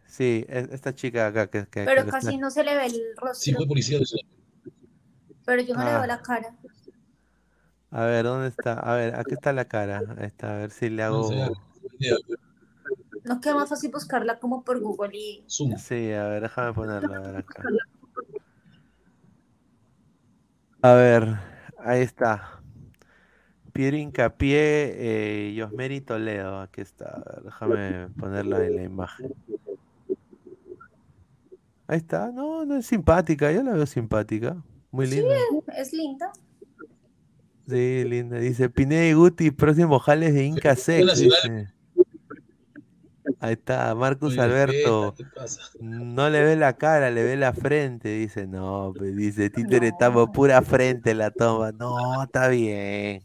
Sí, 0.07 0.45
es- 0.49 0.69
esta 0.71 0.95
chica 0.95 1.27
acá 1.29 1.47
que, 1.49 1.67
que- 1.67 1.85
Pero 1.85 2.05
que 2.05 2.11
casi 2.11 2.29
está- 2.29 2.39
no 2.41 2.51
se 2.51 2.65
le 2.65 2.75
ve 2.77 2.87
el 2.87 2.93
Sí, 2.93 3.03
rostro. 3.17 3.57
fue 3.57 3.67
policía 3.67 3.99
nacional. 4.01 4.27
Pero 5.45 5.63
yo 5.63 5.75
no 5.75 5.85
le 5.85 5.91
Ah. 5.91 5.99
veo 5.99 6.07
la 6.07 6.23
cara. 6.23 6.57
A 7.91 8.05
ver, 8.05 8.25
¿dónde 8.25 8.49
está? 8.49 8.75
A 8.81 8.95
ver, 8.97 9.15
aquí 9.15 9.35
está 9.35 9.53
la 9.53 9.65
cara. 9.67 10.03
Ahí 10.19 10.27
está, 10.27 10.55
a 10.55 10.59
ver 10.59 10.71
si 10.71 10.91
le 10.91 11.03
hago. 11.03 11.33
idea, 11.33 12.17
No 13.25 13.41
queda 13.41 13.55
más 13.55 13.69
fácil 13.69 13.91
buscarla 13.91 14.39
como 14.39 14.63
por 14.65 14.81
Google 14.81 15.17
y. 15.17 15.45
Zoom. 15.49 15.77
Sí, 15.79 16.13
a 16.13 16.25
ver, 16.29 16.43
déjame 16.43 16.73
ponerla 16.75 17.17
a 17.17 17.21
ver 17.21 17.37
acá. 17.37 17.63
A 20.83 20.95
ver, 20.95 21.37
ahí 21.79 22.03
está. 22.03 22.61
Piero 23.73 23.97
Incapié, 23.97 24.95
eh, 25.51 25.55
Yosmeri 25.55 26.01
Toledo, 26.01 26.61
aquí 26.61 26.81
está. 26.81 27.11
A 27.11 27.25
ver, 27.35 27.43
déjame 27.45 28.09
ponerla 28.19 28.65
en 28.65 28.77
la 28.77 28.83
imagen. 28.85 29.35
Ahí 31.89 31.99
está, 31.99 32.31
no, 32.33 32.65
no 32.65 32.77
es 32.77 32.87
simpática, 32.87 33.53
yo 33.53 33.63
la 33.63 33.73
veo 33.73 33.87
simpática. 33.87 34.57
Muy 34.91 35.07
Sí, 35.07 35.17
linda. 35.17 35.35
es 35.77 35.93
linda. 35.93 36.33
Sí, 37.69 38.05
linda. 38.05 38.39
Dice 38.39 38.71
Pineda 38.71 39.05
y 39.07 39.13
Guti, 39.13 39.51
próximos 39.51 40.03
jales 40.03 40.35
de 40.35 40.45
Inca 40.45 40.75
Sex. 40.77 41.19
dice. 41.19 41.69
Ahí 43.39 43.53
está, 43.53 43.95
Marcus 43.95 44.33
Oye, 44.33 44.41
Alberto. 44.41 45.11
respeta, 45.11 45.31
¿Qué 45.31 45.37
pasa? 45.37 45.63
No 45.79 46.31
le 46.31 46.43
ve 46.43 46.57
la 46.57 46.77
cara, 46.77 47.11
le 47.11 47.23
ve 47.23 47.37
la 47.37 47.53
frente. 47.53 48.09
Dice, 48.09 48.47
no, 48.47 48.95
pues 48.97 49.15
dice, 49.15 49.51
títere, 49.51 49.89
No. 49.91 49.93
estamos 49.95 50.31
pura 50.31 50.63
frente 50.63 51.15
la 51.15 51.31
toma. 51.31 51.73
No, 51.73 52.23
está 52.23 52.49
bien. 52.49 53.23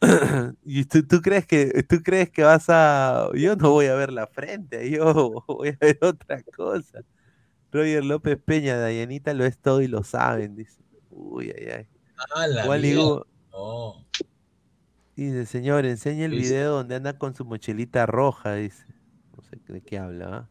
¿Y 0.64 0.84
tú, 0.84 1.06
tú 1.06 1.22
crees 1.22 1.46
que 1.46 1.82
tú 1.88 2.02
crees 2.02 2.30
que 2.30 2.42
vas 2.42 2.66
a.? 2.68 3.28
Yo 3.34 3.56
no 3.56 3.70
voy 3.70 3.86
a 3.86 3.94
ver 3.94 4.12
la 4.12 4.26
frente, 4.26 4.90
yo 4.90 5.44
voy 5.46 5.68
a 5.68 5.76
ver 5.80 5.98
otra 6.02 6.42
cosa. 6.42 7.00
Roger 7.72 8.04
López 8.04 8.38
Peña, 8.44 8.76
Dayanita 8.78 9.32
lo 9.34 9.44
es 9.44 9.58
todo 9.58 9.80
y 9.80 9.88
lo 9.88 10.02
saben, 10.02 10.56
dice. 10.56 10.80
Uy, 11.10 11.52
ay, 11.56 11.66
ay. 11.70 11.86
Ah, 12.34 12.68
Wally 12.68 12.94
No. 12.94 14.04
Dice, 15.16 15.46
señor, 15.46 15.86
enseña 15.86 16.24
el 16.24 16.32
video 16.32 16.72
donde 16.72 16.96
anda 16.96 17.16
con 17.16 17.34
su 17.34 17.44
mochilita 17.44 18.04
roja, 18.06 18.54
dice. 18.54 18.84
Sé 19.66 19.72
de 19.72 19.80
qué 19.80 19.98
habla. 19.98 20.48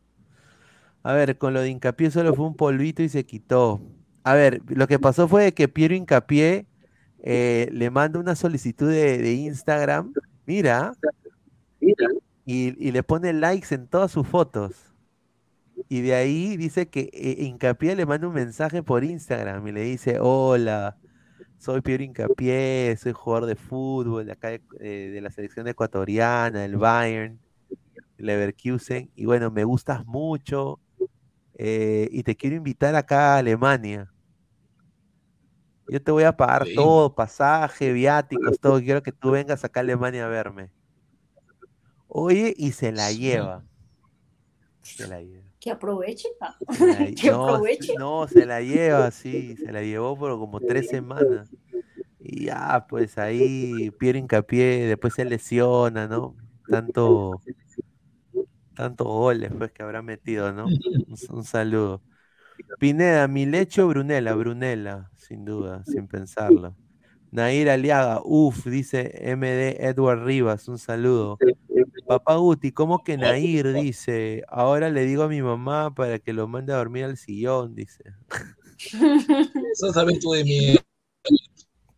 A 1.03 1.13
ver, 1.13 1.37
con 1.37 1.53
lo 1.53 1.61
de 1.61 1.69
Hincapié 1.69 2.11
solo 2.11 2.33
fue 2.33 2.45
un 2.45 2.55
polvito 2.55 3.03
y 3.03 3.09
se 3.09 3.25
quitó. 3.25 3.81
A 4.23 4.35
ver, 4.35 4.61
lo 4.67 4.87
que 4.87 4.99
pasó 4.99 5.27
fue 5.27 5.53
que 5.53 5.67
Piero 5.67 5.93
Hincapié 5.95 6.65
eh, 7.23 7.69
le 7.71 7.89
manda 7.89 8.19
una 8.19 8.35
solicitud 8.35 8.89
de, 8.89 9.17
de 9.17 9.33
Instagram, 9.33 10.13
mira, 10.45 10.93
y, 12.45 12.87
y 12.87 12.91
le 12.91 13.03
pone 13.03 13.33
likes 13.33 13.75
en 13.75 13.87
todas 13.87 14.11
sus 14.11 14.25
fotos. 14.27 14.93
Y 15.89 16.01
de 16.01 16.15
ahí 16.15 16.55
dice 16.55 16.87
que 16.87 17.09
eh, 17.11 17.43
Hincapié 17.43 17.95
le 17.95 18.05
manda 18.05 18.27
un 18.27 18.33
mensaje 18.33 18.81
por 18.81 19.03
Instagram 19.03 19.67
y 19.67 19.71
le 19.73 19.81
dice, 19.81 20.19
hola, 20.21 20.97
soy 21.57 21.81
Piero 21.81 22.03
Hincapié, 22.03 22.95
soy 22.97 23.11
jugador 23.11 23.47
de 23.47 23.55
fútbol 23.55 24.25
de 24.25 24.31
acá 24.31 24.49
de, 24.49 24.61
eh, 24.79 25.11
de 25.13 25.21
la 25.21 25.31
selección 25.31 25.67
ecuatoriana, 25.67 26.59
del 26.59 26.77
Bayern, 26.77 27.39
Leverkusen, 28.23 29.11
y 29.15 29.25
bueno, 29.25 29.51
me 29.51 29.63
gustas 29.63 30.05
mucho 30.05 30.79
eh, 31.55 32.07
y 32.11 32.23
te 32.23 32.35
quiero 32.35 32.55
invitar 32.55 32.95
acá 32.95 33.35
a 33.35 33.37
Alemania. 33.39 34.09
Yo 35.87 36.01
te 36.01 36.11
voy 36.11 36.23
a 36.23 36.35
pagar 36.35 36.65
todo, 36.73 37.13
pasaje, 37.13 37.91
viáticos, 37.91 38.59
todo. 38.59 38.79
Quiero 38.79 39.03
que 39.03 39.11
tú 39.11 39.31
vengas 39.31 39.63
acá 39.63 39.81
a 39.81 39.83
Alemania 39.83 40.25
a 40.25 40.29
verme. 40.29 40.71
Oye, 42.07 42.53
y 42.57 42.71
se 42.71 42.91
la 42.91 43.09
Sí. 43.09 43.19
lleva. 43.19 43.65
Se 44.81 45.07
la 45.07 45.21
lleva. 45.21 45.43
Que 45.59 45.71
aproveche. 45.71 46.29
Se 46.71 46.85
la 46.87 46.99
lle- 47.09 47.15
Que 47.21 47.29
no, 47.31 47.49
aproveche. 47.49 47.93
no, 47.97 48.27
se 48.27 48.45
la 48.45 48.61
lleva, 48.61 49.11
sí, 49.11 49.55
se 49.57 49.71
la 49.71 49.81
llevó 49.81 50.17
por 50.17 50.31
como 50.39 50.59
tres 50.61 50.87
semanas. 50.87 51.49
Y 52.19 52.45
ya, 52.45 52.85
pues 52.89 53.17
ahí 53.17 53.91
Piero 53.99 54.17
Hincapié, 54.17 54.87
después 54.87 55.13
se 55.13 55.25
lesiona, 55.25 56.07
¿no? 56.07 56.35
Tanto, 56.69 57.41
tantos 58.75 59.07
goles 59.07 59.51
pues 59.57 59.71
que 59.71 59.83
habrá 59.83 60.01
metido, 60.01 60.51
¿no? 60.51 60.65
Un, 61.07 61.37
un 61.37 61.43
saludo. 61.43 62.01
Pineda, 62.79 63.27
mi 63.27 63.45
lecho 63.45 63.87
Brunella, 63.87 64.33
Brunella, 64.33 65.09
sin 65.15 65.45
duda, 65.45 65.83
sin 65.85 66.07
pensarlo. 66.07 66.75
Nair 67.31 67.69
Aliaga, 67.69 68.21
uff, 68.23 68.67
dice 68.67 69.11
MD 69.23 69.77
Edward 69.79 70.23
Rivas, 70.23 70.67
un 70.67 70.77
saludo. 70.77 71.39
Papá 72.05 72.35
Guti, 72.35 72.71
¿cómo 72.71 73.03
que 73.03 73.17
Nair? 73.17 73.73
Dice, 73.73 74.43
ahora 74.47 74.89
le 74.89 75.03
digo 75.05 75.23
a 75.23 75.27
mi 75.27 75.41
mamá 75.41 75.95
para 75.95 76.19
que 76.19 76.31
lo 76.31 76.47
mande 76.47 76.73
a 76.73 76.77
dormir 76.77 77.05
al 77.05 77.17
sillón, 77.17 77.73
dice. 77.73 78.03
Eso 79.73 79.93
sabes 79.93 80.19
tú 80.19 80.33
de 80.33 80.43
mi. 80.43 80.75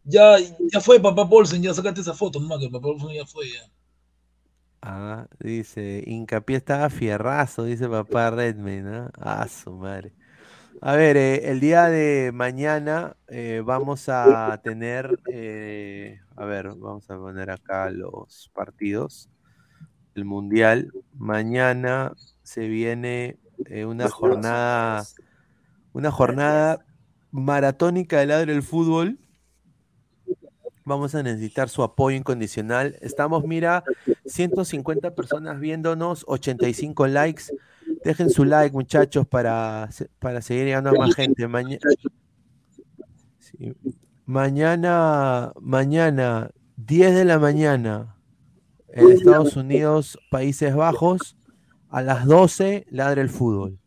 Ya, 0.05 0.37
ya 0.39 0.79
fue 0.79 0.99
papá 0.99 1.27
Paulsen, 1.27 1.61
ya 1.61 1.73
sacaste 1.73 2.01
esa 2.01 2.13
foto, 2.13 2.39
nomás 2.39 2.59
que 2.59 2.69
papá 2.69 2.87
Paulsen 2.87 3.15
ya 3.15 3.25
fue. 3.25 3.45
Ya. 3.49 3.69
Ah, 4.87 5.25
dice, 5.39 6.03
hincapié 6.05 6.57
estaba 6.57 6.91
fierrazo, 6.91 7.63
dice 7.63 7.89
papá 7.89 8.29
Redmayne, 8.29 8.83
¿no? 8.83 9.09
Ah, 9.17 9.47
su 9.47 9.71
madre. 9.71 10.13
A 10.79 10.95
ver, 10.95 11.17
eh, 11.17 11.49
el 11.49 11.59
día 11.59 11.85
de 11.85 12.29
mañana 12.31 13.17
eh, 13.27 13.63
vamos 13.65 14.09
a 14.09 14.61
tener, 14.63 15.19
eh, 15.31 16.19
a 16.35 16.45
ver, 16.45 16.67
vamos 16.75 17.09
a 17.09 17.17
poner 17.17 17.49
acá 17.49 17.89
los 17.89 18.51
partidos. 18.53 19.27
El 20.13 20.25
Mundial. 20.25 20.91
Mañana 21.13 22.13
se 22.43 22.67
viene 22.67 23.39
una 23.87 24.07
jornada, 24.07 25.03
una 25.93 26.11
jornada 26.11 26.85
maratónica 27.31 28.19
del 28.19 28.29
lado 28.29 28.45
del 28.45 28.61
fútbol. 28.61 29.17
Vamos 30.87 31.15
a 31.15 31.23
necesitar 31.23 31.67
su 31.67 31.81
apoyo 31.81 32.15
incondicional. 32.15 32.95
Estamos, 33.01 33.43
mira, 33.43 33.83
150 34.25 35.15
personas 35.15 35.59
viéndonos, 35.59 36.23
85 36.27 37.07
likes. 37.07 37.45
Dejen 38.03 38.29
su 38.29 38.45
like, 38.45 38.71
muchachos, 38.73 39.25
para, 39.27 39.89
para 40.19 40.41
seguir 40.41 40.65
llegando 40.65 40.91
a 40.91 40.93
más 40.93 41.15
gente. 41.15 41.47
Maña- 41.47 41.79
Sí. 43.39 43.73
Mañana, 44.27 45.53
mañana, 45.59 46.51
10 46.77 47.15
de 47.15 47.25
la 47.25 47.39
mañana, 47.39 48.15
en 48.89 49.11
Estados 49.11 49.55
Unidos, 49.55 50.19
Países 50.29 50.75
Bajos, 50.75 51.35
a 51.89 52.01
las 52.01 52.25
12, 52.25 52.85
ladra 52.89 53.21
el 53.21 53.29
fútbol. 53.29 53.79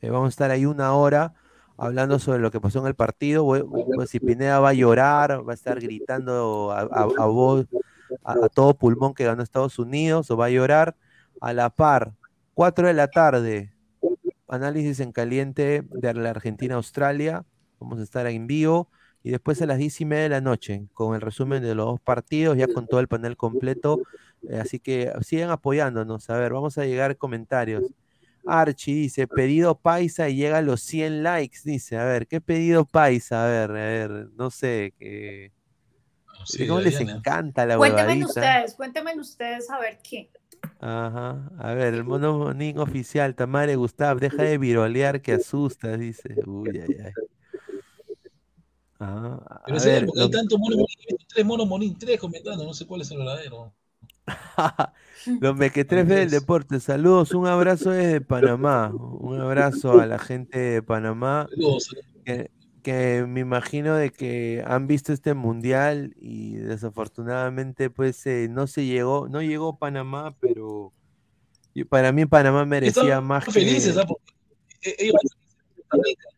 Eh, 0.00 0.10
vamos 0.10 0.26
a 0.26 0.30
estar 0.30 0.50
ahí 0.50 0.66
una 0.66 0.92
hora 0.94 1.34
hablando 1.78 2.18
sobre 2.18 2.40
lo 2.40 2.50
que 2.50 2.60
pasó 2.60 2.80
en 2.80 2.86
el 2.86 2.94
partido. 2.94 3.46
Si 4.06 4.20
Pineda 4.20 4.60
va 4.60 4.70
a 4.70 4.74
llorar, 4.74 5.48
va 5.48 5.52
a 5.52 5.54
estar 5.54 5.80
gritando 5.80 6.72
a, 6.72 6.80
a, 6.80 7.08
a 8.24 8.48
todo 8.48 8.74
pulmón 8.74 9.14
que 9.14 9.24
ganó 9.24 9.42
Estados 9.42 9.78
Unidos, 9.78 10.30
o 10.30 10.36
va 10.36 10.46
a 10.46 10.50
llorar. 10.50 10.96
A 11.40 11.52
la 11.52 11.70
par, 11.70 12.14
4 12.54 12.88
de 12.88 12.94
la 12.94 13.06
tarde, 13.06 13.72
análisis 14.48 14.98
en 14.98 15.12
caliente 15.12 15.84
de 15.88 16.14
la 16.14 16.30
Argentina-Australia. 16.30 17.44
Vamos 17.78 18.00
a 18.00 18.02
estar 18.02 18.26
en 18.26 18.48
vivo. 18.48 18.90
Y 19.22 19.30
después 19.30 19.62
a 19.62 19.66
las 19.66 19.78
10 19.78 20.00
y 20.00 20.04
media 20.04 20.22
de 20.24 20.28
la 20.30 20.40
noche, 20.40 20.86
con 20.94 21.14
el 21.14 21.20
resumen 21.20 21.62
de 21.62 21.74
los 21.76 21.86
dos 21.86 22.00
partidos, 22.00 22.56
ya 22.56 22.66
con 22.66 22.88
todo 22.88 22.98
el 22.98 23.06
panel 23.06 23.36
completo. 23.36 24.00
Eh, 24.48 24.58
así 24.58 24.80
que 24.80 25.12
sigan 25.20 25.50
apoyándonos. 25.50 26.28
A 26.30 26.36
ver, 26.38 26.52
vamos 26.52 26.76
a 26.78 26.86
llegar 26.86 27.16
comentarios. 27.16 27.84
Archie 28.48 28.94
dice, 28.94 29.26
pedido 29.26 29.78
paisa 29.78 30.28
y 30.28 30.36
llega 30.36 30.58
a 30.58 30.62
los 30.62 30.80
100 30.80 31.22
likes, 31.22 31.58
dice. 31.64 31.96
A 31.96 32.04
ver, 32.04 32.26
¿qué 32.26 32.40
pedido 32.40 32.84
paisa? 32.84 33.44
A 33.44 33.48
ver, 33.48 33.70
a 33.70 33.74
ver, 33.74 34.10
no 34.36 34.50
sé. 34.50 34.94
que 34.98 35.52
Sí, 36.44 36.66
¿Cómo 36.66 36.80
les 36.80 36.96
Diana. 36.96 37.16
encanta 37.16 37.66
la 37.66 37.76
Cuéntenme 37.76 38.12
huevadita? 38.12 38.26
ustedes, 38.26 38.74
cuéntenme 38.74 39.20
ustedes 39.20 39.70
a 39.70 39.78
ver 39.78 39.98
qué. 40.02 40.30
Ajá. 40.80 41.50
A 41.58 41.74
ver, 41.74 41.94
el 41.94 42.04
mono 42.04 42.38
monín 42.38 42.78
oficial, 42.78 43.34
Tamare 43.34 43.76
Gustav, 43.76 44.18
deja 44.18 44.42
de 44.44 44.56
virolear 44.56 45.20
que 45.20 45.32
asustas, 45.34 45.98
dice. 45.98 46.36
Uy, 46.46 46.80
ay, 46.80 46.96
ay. 47.04 47.12
Ajá. 48.98 49.62
Pero 49.66 49.78
A 49.78 49.84
ver, 49.84 50.06
tantos 50.30 50.58
monos 50.58 50.78
monín, 50.78 51.18
tres 51.28 51.44
monos 51.44 51.66
monín, 51.68 51.98
tres 51.98 52.18
comentando, 52.18 52.64
no 52.64 52.72
sé 52.72 52.86
cuál 52.86 53.02
es 53.02 53.10
el 53.10 53.18
verdadero. 53.18 53.72
Los 55.40 55.56
mequetrefes 55.56 56.16
del 56.16 56.30
deporte, 56.30 56.80
saludos, 56.80 57.32
un 57.32 57.46
abrazo 57.46 57.90
desde 57.90 58.20
Panamá, 58.20 58.90
un 58.92 59.40
abrazo 59.40 60.00
a 60.00 60.06
la 60.06 60.18
gente 60.18 60.58
de 60.58 60.82
Panamá, 60.82 61.48
que, 62.24 62.50
que 62.82 63.26
me 63.28 63.40
imagino 63.40 63.94
de 63.96 64.10
que 64.10 64.62
han 64.66 64.86
visto 64.86 65.12
este 65.12 65.34
mundial 65.34 66.14
y 66.18 66.54
desafortunadamente 66.54 67.90
pues 67.90 68.24
eh, 68.26 68.48
no 68.50 68.66
se 68.66 68.86
llegó, 68.86 69.28
no 69.28 69.42
llegó 69.42 69.78
Panamá, 69.78 70.34
pero 70.40 70.92
para 71.88 72.12
mí 72.12 72.26
Panamá 72.26 72.64
merecía 72.64 73.02
Están 73.02 73.24
más 73.24 73.44
que... 73.44 73.52
felices, 73.52 73.96
¿ah? 73.96 74.04
Porque 74.06 74.32
e- 74.82 74.96
ellos 74.98 75.14
están 75.22 75.38
felices 75.38 75.66
en 75.76 75.82
Costa 75.82 75.98
Rica. 76.04 76.28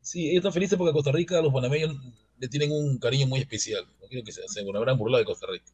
Sí, 0.00 0.30
ellos 0.30 0.36
están 0.36 0.52
felices 0.52 0.78
porque 0.78 0.90
a 0.90 0.94
Costa 0.94 1.12
Rica 1.12 1.40
los 1.40 1.52
panameños 1.52 1.96
le 2.38 2.48
tienen 2.48 2.72
un 2.72 2.98
cariño 2.98 3.26
muy 3.26 3.40
especial. 3.40 3.86
No 4.00 4.08
quiero 4.08 4.24
que 4.24 4.32
se, 4.32 4.42
se 4.46 4.60
habrán 4.60 4.98
burlado 4.98 5.20
de 5.20 5.26
Costa 5.26 5.46
Rica. 5.50 5.66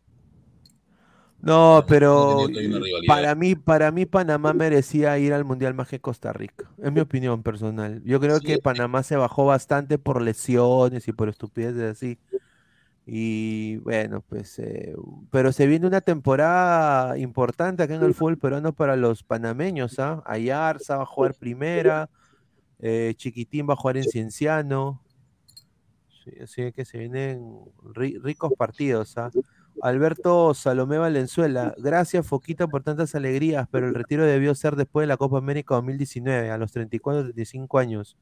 No, 1.42 1.84
pero 1.88 2.48
para 3.06 3.34
mí, 3.34 3.54
para 3.54 3.90
mí 3.90 4.04
Panamá 4.06 4.52
merecía 4.52 5.18
ir 5.18 5.32
al 5.32 5.44
mundial 5.44 5.74
más 5.74 5.88
que 5.88 6.00
Costa 6.00 6.32
Rica. 6.32 6.70
Es 6.82 6.92
mi 6.92 7.00
opinión 7.00 7.42
personal. 7.42 8.02
Yo 8.04 8.20
creo 8.20 8.40
Sí, 8.40 8.42
que 8.42 8.58
Panamá 8.58 9.02
se 9.02 9.16
bajó 9.16 9.46
bastante 9.46 9.98
por 9.98 10.20
lesiones 10.20 11.08
y 11.08 11.12
por 11.12 11.28
estupideces 11.30 11.82
así. 11.92 12.18
Y 13.06 13.78
bueno, 13.78 14.22
pues, 14.28 14.58
eh, 14.60 14.94
pero 15.30 15.52
se 15.52 15.66
viene 15.66 15.86
una 15.86 16.00
temporada 16.02 17.18
importante 17.18 17.82
acá 17.82 17.94
en 17.96 18.02
el 18.04 18.14
fútbol 18.14 18.38
peruano 18.38 18.74
para 18.74 18.96
los 18.96 19.24
panameños, 19.24 19.98
¿ah? 19.98 20.22
Ayarza 20.26 20.96
va 20.98 21.04
a 21.04 21.06
jugar 21.06 21.34
primera, 21.36 22.10
eh, 22.80 23.14
Chiquitín 23.16 23.68
va 23.68 23.74
a 23.74 23.76
jugar 23.76 23.98
en 23.98 24.08
Cienciano. 24.08 25.02
Sí, 26.24 26.32
así 26.42 26.72
que 26.72 26.84
se 26.84 26.98
vienen 26.98 27.40
ri- 27.94 28.20
ricos 28.22 28.52
partidos, 28.54 29.16
¿ah? 29.16 29.32
Alberto 29.82 30.54
Salomé 30.54 30.98
Valenzuela, 30.98 31.74
gracias 31.78 32.26
Foquita 32.26 32.66
por 32.68 32.82
tantas 32.82 33.14
alegrías, 33.14 33.66
pero 33.70 33.88
el 33.88 33.94
retiro 33.94 34.24
debió 34.24 34.54
ser 34.54 34.76
después 34.76 35.04
de 35.04 35.08
la 35.08 35.16
Copa 35.16 35.38
América 35.38 35.74
2019, 35.74 36.50
a 36.50 36.58
los 36.58 36.72
34, 36.72 37.22
35 37.24 37.78
años. 37.78 38.16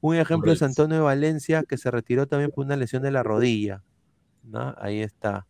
Un 0.00 0.16
ejemplo 0.16 0.52
es. 0.52 0.62
Antonio 0.62 0.96
de 0.96 1.02
Valencia, 1.02 1.62
que 1.62 1.76
se 1.76 1.90
retiró 1.90 2.26
también 2.26 2.50
por 2.50 2.64
una 2.64 2.76
lesión 2.76 3.02
de 3.02 3.10
la 3.10 3.22
rodilla. 3.22 3.82
¿no? 4.44 4.74
Ahí 4.78 5.00
está. 5.00 5.46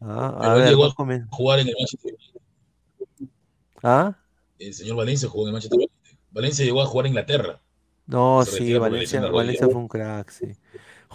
Ah, 0.00 0.36
a 0.40 0.54
ver, 0.54 0.70
llegó 0.70 0.86
a 0.86 0.90
jugar 1.30 1.60
en 1.60 1.68
el 1.68 1.74
Manchester. 1.78 2.16
¿Ah? 3.82 4.16
El 4.58 4.74
señor 4.74 4.96
Valencia 4.96 5.28
jugó 5.28 5.44
en 5.44 5.48
el 5.48 5.52
Manchester. 5.52 5.78
Valencia 6.30 6.64
llegó 6.64 6.82
a 6.82 6.86
jugar 6.86 7.06
a 7.06 7.08
Inglaterra. 7.08 7.60
No, 8.06 8.44
sí, 8.44 8.76
Valencia. 8.76 9.20
Valencia 9.20 9.66
fue 9.66 9.76
un 9.76 9.88
crack, 9.88 10.30
sí. 10.30 10.56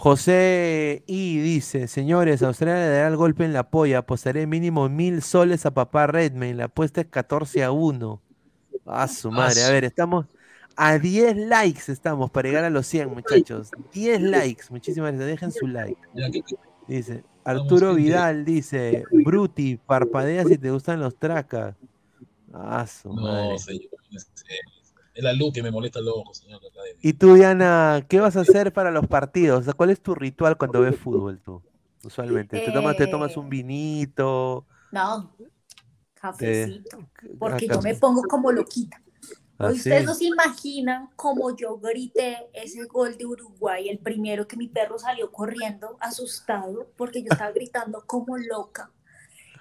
José 0.00 1.02
I 1.08 1.40
dice, 1.40 1.88
señores, 1.88 2.44
Australia 2.44 2.76
le 2.76 2.88
dará 2.88 3.08
el 3.08 3.16
golpe 3.16 3.44
en 3.44 3.52
la 3.52 3.68
polla, 3.68 3.98
apostaré 3.98 4.46
mínimo 4.46 4.88
mil 4.88 5.22
soles 5.22 5.66
a 5.66 5.72
papá 5.72 6.06
Redmayne, 6.06 6.54
la 6.56 6.64
apuesta 6.66 7.00
es 7.00 7.08
14 7.08 7.64
a 7.64 7.72
1. 7.72 8.22
A 8.86 9.08
su 9.08 9.32
madre, 9.32 9.64
a 9.64 9.70
ver, 9.70 9.82
estamos 9.84 10.26
a 10.76 11.00
10 11.00 11.36
likes 11.36 11.90
estamos 11.90 12.30
para 12.30 12.46
llegar 12.48 12.62
a 12.64 12.70
los 12.70 12.86
100, 12.86 13.10
muchachos. 13.10 13.72
10 13.92 14.20
likes, 14.22 14.66
muchísimas 14.70 15.10
gracias, 15.14 15.30
dejen 15.30 15.50
su 15.50 15.66
like. 15.66 16.00
Ya, 16.14 16.30
¿qué- 16.30 16.42
qué- 16.46 16.54
Dice, 16.86 17.24
Arturo. 17.42 17.94
Vidal 17.94 18.44
dice, 18.44 19.02
Bruti, 19.10 19.78
parpadea 19.84 20.44
si 20.44 20.58
te 20.58 20.70
gustan 20.70 21.00
los 21.00 21.16
tracas. 21.16 21.74
A 22.52 22.86
su 22.86 23.12
madre. 23.12 23.48
No, 23.50 23.58
señor. 23.58 23.82
Es, 24.14 24.30
es 25.18 25.24
la 25.24 25.32
luz 25.32 25.52
que 25.52 25.62
me 25.64 25.70
molesta 25.72 26.00
loco, 26.00 26.32
señor. 26.32 26.60
Academia. 26.64 27.00
Y 27.02 27.12
tú, 27.14 27.34
Diana, 27.34 28.06
¿qué 28.08 28.20
vas 28.20 28.36
a 28.36 28.42
hacer 28.42 28.72
para 28.72 28.92
los 28.92 29.06
partidos? 29.08 29.60
O 29.60 29.62
sea, 29.64 29.72
¿cuál 29.74 29.90
es 29.90 30.00
tu 30.00 30.14
ritual 30.14 30.56
cuando 30.56 30.80
ves 30.80 30.96
fútbol 30.96 31.40
tú? 31.40 31.60
Usualmente. 32.04 32.60
¿Te 32.60 32.70
tomas, 32.70 32.96
te 32.96 33.08
tomas 33.08 33.36
un 33.36 33.46
Eh, 33.46 33.50
vinito? 33.50 34.64
No, 34.92 35.34
cafecito. 36.14 36.98
Porque 37.38 37.64
acá- 37.66 37.74
yo 37.74 37.82
me 37.82 37.94
pongo 37.96 38.22
como 38.22 38.52
loquita. 38.52 39.02
¿Así? 39.58 39.78
Ustedes 39.78 40.04
no 40.04 40.14
se 40.14 40.26
imaginan 40.26 41.10
cómo 41.16 41.56
yo 41.56 41.78
grité 41.78 42.48
ese 42.52 42.84
gol 42.84 43.18
de 43.18 43.26
Uruguay, 43.26 43.88
el 43.88 43.98
primero 43.98 44.46
que 44.46 44.56
mi 44.56 44.68
perro 44.68 45.00
salió 45.00 45.32
corriendo, 45.32 45.96
asustado, 46.00 46.92
porque 46.96 47.22
yo 47.22 47.28
estaba 47.32 47.50
gritando 47.50 48.04
como 48.06 48.36
loca. 48.38 48.92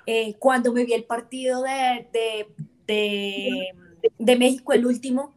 Eh, 0.05 0.35
cuando 0.37 0.71
me 0.71 0.85
vi 0.85 0.93
el 0.93 1.05
partido 1.05 1.63
de, 1.63 2.07
de, 2.13 2.47
de, 2.85 3.69
de 4.19 4.35
México, 4.37 4.71
el 4.73 4.85
último, 4.85 5.33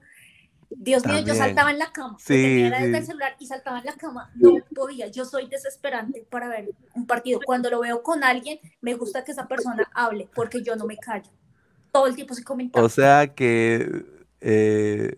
Dios 0.71 1.05
mío, 1.07 1.21
yo 1.21 1.35
saltaba 1.35 1.71
en 1.71 1.79
la 1.79 1.93
cama. 1.93 2.17
Sí, 2.19 2.35
Sí, 2.35 2.63
tenía 2.63 2.81
desde 2.81 2.93
sí. 2.93 2.97
el 2.99 3.07
celular 3.07 3.37
y 3.39 3.47
saltaba 3.47 3.79
en 3.81 3.87
la 3.87 3.95
cama. 3.97 4.31
No 4.35 4.65
podía, 4.75 5.09
yo 5.09 5.25
soy 5.25 5.49
desesperante 5.49 6.27
para 6.31 6.49
ver 6.49 6.71
un 6.95 7.07
partido. 7.07 7.41
Cuando 7.45 7.71
lo 7.71 7.81
veo 7.81 8.03
con 8.03 8.25
alguien, 8.25 8.61
me 8.81 8.95
gusta 8.95 9.25
que 9.25 9.33
esa 9.33 9.49
persona 9.49 9.91
hable, 9.95 10.31
porque 10.35 10.63
yo 10.63 10.77
no 10.77 10.87
me 10.87 10.99
callo. 10.99 11.31
Todo 11.93 12.07
el 12.07 12.15
tiempo 12.15 12.35
se 12.35 12.45
comenta. 12.45 12.81
O 12.81 12.89
sea 12.89 13.35
que 13.35 14.05
eh, 14.41 15.17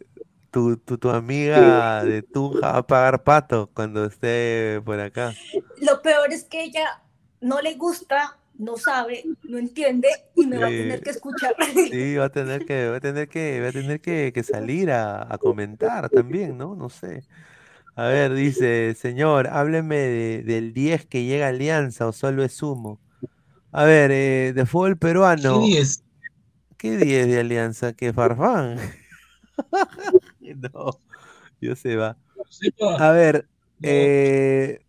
tu, 0.51 0.77
tu, 0.79 0.99
tu 0.99 1.11
amiga 1.11 2.05
de 2.05 2.23
Tunja 2.23 2.73
va 2.73 2.79
a 2.79 2.87
pagar 2.87 3.23
pato 3.25 3.71
cuando 3.75 4.05
esté 4.07 4.81
por 4.85 4.99
acá. 5.01 5.39
Lo 5.81 6.03
peor 6.03 6.33
es 6.33 6.45
que 6.45 6.63
ella 6.65 7.03
no 7.41 7.61
le 7.61 7.75
gusta, 7.75 8.39
no 8.59 8.77
sabe, 8.77 9.25
no 9.45 9.59
entiende 9.59 10.09
y 10.35 10.47
me 10.47 10.59
va 10.59 10.67
a 10.67 10.71
tener 10.71 11.03
que 11.03 11.11
escuchar. 11.11 11.57
Sí, 11.91 12.17
va 12.17 12.27
a 12.27 12.29
tener 12.31 12.65
que, 12.65 12.89
va 12.89 12.97
a 12.97 13.01
tener 13.01 13.29
que, 13.29 13.61
va 13.61 13.69
a 13.69 13.73
tener 13.73 14.01
que, 14.01 14.33
que 14.35 14.43
salir 14.43 14.91
a, 14.91 15.33
a 15.33 15.39
comentar 15.39 16.09
también, 16.11 16.57
¿no? 16.59 16.75
No 16.75 16.89
sé. 16.89 17.25
A 17.95 18.07
ver, 18.07 18.33
dice, 18.35 18.95
señor, 18.99 19.49
hábleme 19.49 19.97
de- 19.99 20.43
del 20.45 20.73
10 20.73 21.05
que 21.07 21.25
llega 21.25 21.47
a 21.47 21.51
Alianza 21.51 22.07
o 22.07 22.13
solo 22.13 22.43
es 22.43 22.63
humo. 22.63 23.01
A 23.71 23.85
ver, 23.85 24.11
eh, 24.13 24.53
de 24.55 24.67
fútbol 24.67 24.97
peruano, 24.99 25.61
¿Qué 25.61 25.67
diez? 25.67 26.05
¿qué 26.79 26.97
10 26.97 27.27
de 27.27 27.41
Alianza? 27.41 27.93
¿Qué 27.93 28.13
Farfán? 28.13 28.79
No, 30.41 31.01
yo 31.61 31.77
se 31.77 31.97
va. 31.97 32.17
A 32.99 33.11
ver, 33.13 33.47
eh, 33.83 34.81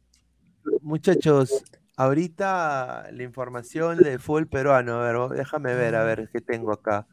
muchachos, 0.82 1.64
ahorita 1.96 3.08
la 3.12 3.24
información 3.24 4.02
del 4.02 4.20
fútbol 4.20 4.48
peruano, 4.48 5.02
a 5.02 5.12
ver, 5.12 5.38
déjame 5.38 5.76
ver, 5.76 5.96
a 5.96 6.04
ver 6.04 6.30
qué 6.32 6.42
tengo 6.42 6.72
acá. 6.72 7.08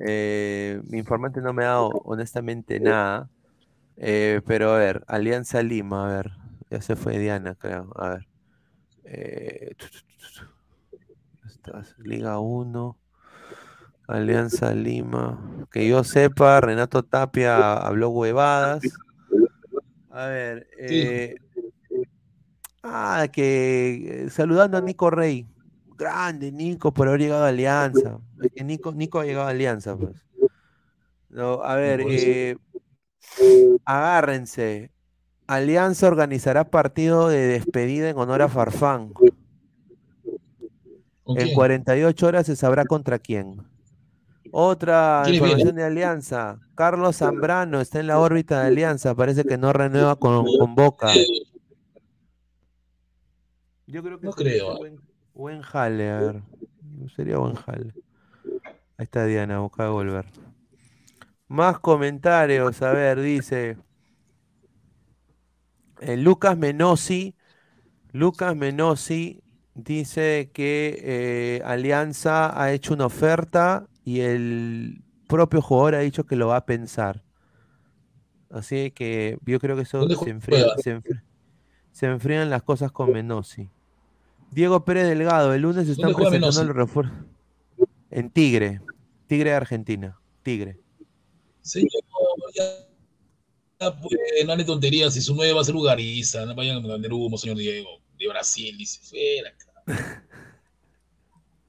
Eh, 0.00 0.80
mi 0.84 0.98
informante 0.98 1.40
no 1.40 1.52
me 1.52 1.64
ha 1.64 1.68
dado 1.68 1.88
honestamente 2.04 2.80
nada, 2.80 3.28
eh, 3.96 4.40
pero 4.46 4.72
a 4.72 4.78
ver, 4.78 5.04
Alianza 5.06 5.62
Lima, 5.62 6.06
a 6.08 6.16
ver, 6.16 6.32
ya 6.70 6.80
se 6.80 6.96
fue 6.96 7.18
Diana, 7.18 7.54
creo, 7.54 7.92
a 7.96 8.08
ver. 8.10 8.28
Eh, 9.04 9.74
Liga 11.98 12.38
1, 12.38 12.98
Alianza 14.08 14.74
Lima. 14.74 15.66
Que 15.70 15.88
yo 15.88 16.04
sepa, 16.04 16.60
Renato 16.60 17.02
Tapia 17.02 17.74
habló 17.74 18.10
huevadas. 18.10 18.84
A 20.10 20.26
ver, 20.26 20.68
Sí. 20.88 21.34
Eh, 22.82 22.88
ah, 22.88 23.28
que 23.32 24.24
eh, 24.24 24.30
saludando 24.30 24.76
a 24.76 24.80
Nico 24.80 25.10
Rey. 25.10 25.46
Grande, 25.96 26.50
Nico, 26.50 26.92
por 26.92 27.08
haber 27.08 27.20
llegado 27.20 27.44
a 27.44 27.48
Alianza. 27.48 28.18
Que 28.54 28.64
Nico, 28.64 28.92
Nico 28.92 29.20
ha 29.20 29.24
llegado 29.24 29.46
a 29.46 29.50
Alianza, 29.50 29.96
pues. 29.96 30.16
No, 31.28 31.62
a 31.62 31.76
ver, 31.76 32.02
eh, 32.08 32.56
agárrense. 33.84 34.90
Alianza 35.46 36.08
organizará 36.08 36.64
partido 36.64 37.28
de 37.28 37.46
despedida 37.46 38.10
en 38.10 38.18
honor 38.18 38.42
a 38.42 38.48
Farfán. 38.48 39.12
¿Con 41.22 41.38
En 41.38 41.44
quién? 41.44 41.54
48 41.54 42.26
horas 42.26 42.46
se 42.46 42.56
sabrá 42.56 42.84
contra 42.84 43.18
quién. 43.18 43.62
Otra 44.50 45.22
información 45.26 45.76
de 45.76 45.84
Alianza. 45.84 46.58
Carlos 46.74 47.16
Zambrano 47.16 47.80
está 47.80 48.00
en 48.00 48.08
la 48.08 48.18
órbita 48.18 48.60
de 48.60 48.66
Alianza. 48.66 49.14
Parece 49.14 49.44
que 49.44 49.56
no 49.56 49.72
renueva 49.72 50.16
con, 50.16 50.44
con 50.58 50.74
Boca. 50.74 51.08
Yo 53.92 54.02
creo 54.02 54.18
que 54.18 54.26
no 54.26 54.32
creo. 54.32 54.78
Buen, 54.78 55.00
buen 55.34 55.62
jale, 55.62 56.10
a 56.10 56.20
ver. 56.20 56.42
Sería 57.14 57.36
buen 57.36 57.54
jale. 57.54 57.92
Ahí 58.96 59.04
está 59.04 59.26
Diana, 59.26 59.58
busca 59.60 59.84
de 59.84 59.90
volver. 59.90 60.26
Más 61.46 61.78
comentarios, 61.78 62.80
a 62.80 62.92
ver, 62.92 63.20
dice. 63.20 63.76
eh, 66.00 66.16
Lucas 66.16 66.56
Menosi. 66.56 67.34
Lucas 68.12 68.56
Menosi 68.56 69.42
dice 69.74 70.50
que 70.54 70.98
eh, 71.02 71.62
Alianza 71.64 72.58
ha 72.60 72.72
hecho 72.72 72.94
una 72.94 73.06
oferta 73.06 73.86
y 74.04 74.20
el 74.20 75.02
propio 75.28 75.60
jugador 75.60 75.94
ha 75.96 75.98
dicho 76.00 76.24
que 76.24 76.36
lo 76.36 76.48
va 76.48 76.56
a 76.56 76.66
pensar. 76.66 77.22
Así 78.50 78.90
que 78.90 79.38
yo 79.44 79.58
creo 79.60 79.76
que 79.76 79.82
eso 79.82 79.98
¿Dónde 80.00 80.16
se, 80.16 80.30
enfría- 80.30 80.64
juega? 80.64 80.78
se 80.78 80.96
enfri- 80.98 81.22
se 81.90 82.06
enfrían 82.06 82.48
las 82.50 82.62
cosas 82.62 82.90
con 82.92 83.12
Menosi. 83.12 83.70
Diego 84.52 84.84
Pérez 84.84 85.08
Delgado, 85.08 85.54
el 85.54 85.62
lunes 85.62 85.88
están 85.88 86.12
¿Dónde 86.12 86.14
juega 86.14 86.30
presentando 86.30 86.60
Menossi? 86.60 86.66
los 86.66 86.76
refuerzos. 86.76 87.16
En 88.10 88.30
Tigre. 88.30 88.80
Tigre 89.26 89.50
de 89.50 89.56
Argentina. 89.56 90.18
Tigre. 90.42 90.78
Señor, 91.62 91.88
ya, 92.54 92.64
ya, 93.80 93.98
pues, 93.98 94.14
no 94.44 94.52
hable 94.52 94.64
tonterías. 94.64 95.14
Si 95.14 95.22
su 95.22 95.34
nueve 95.34 95.54
va 95.54 95.62
a 95.62 95.64
ser 95.64 95.74
Ugariza, 95.74 96.44
no 96.44 96.54
vayan 96.54 96.84
a 96.84 96.86
vender 96.86 97.12
humo, 97.12 97.38
señor 97.38 97.56
Diego. 97.56 97.88
De 98.18 98.28
Brasil, 98.28 98.76
dice, 98.76 99.00
fuera. 99.02 99.54
cara. 99.56 100.24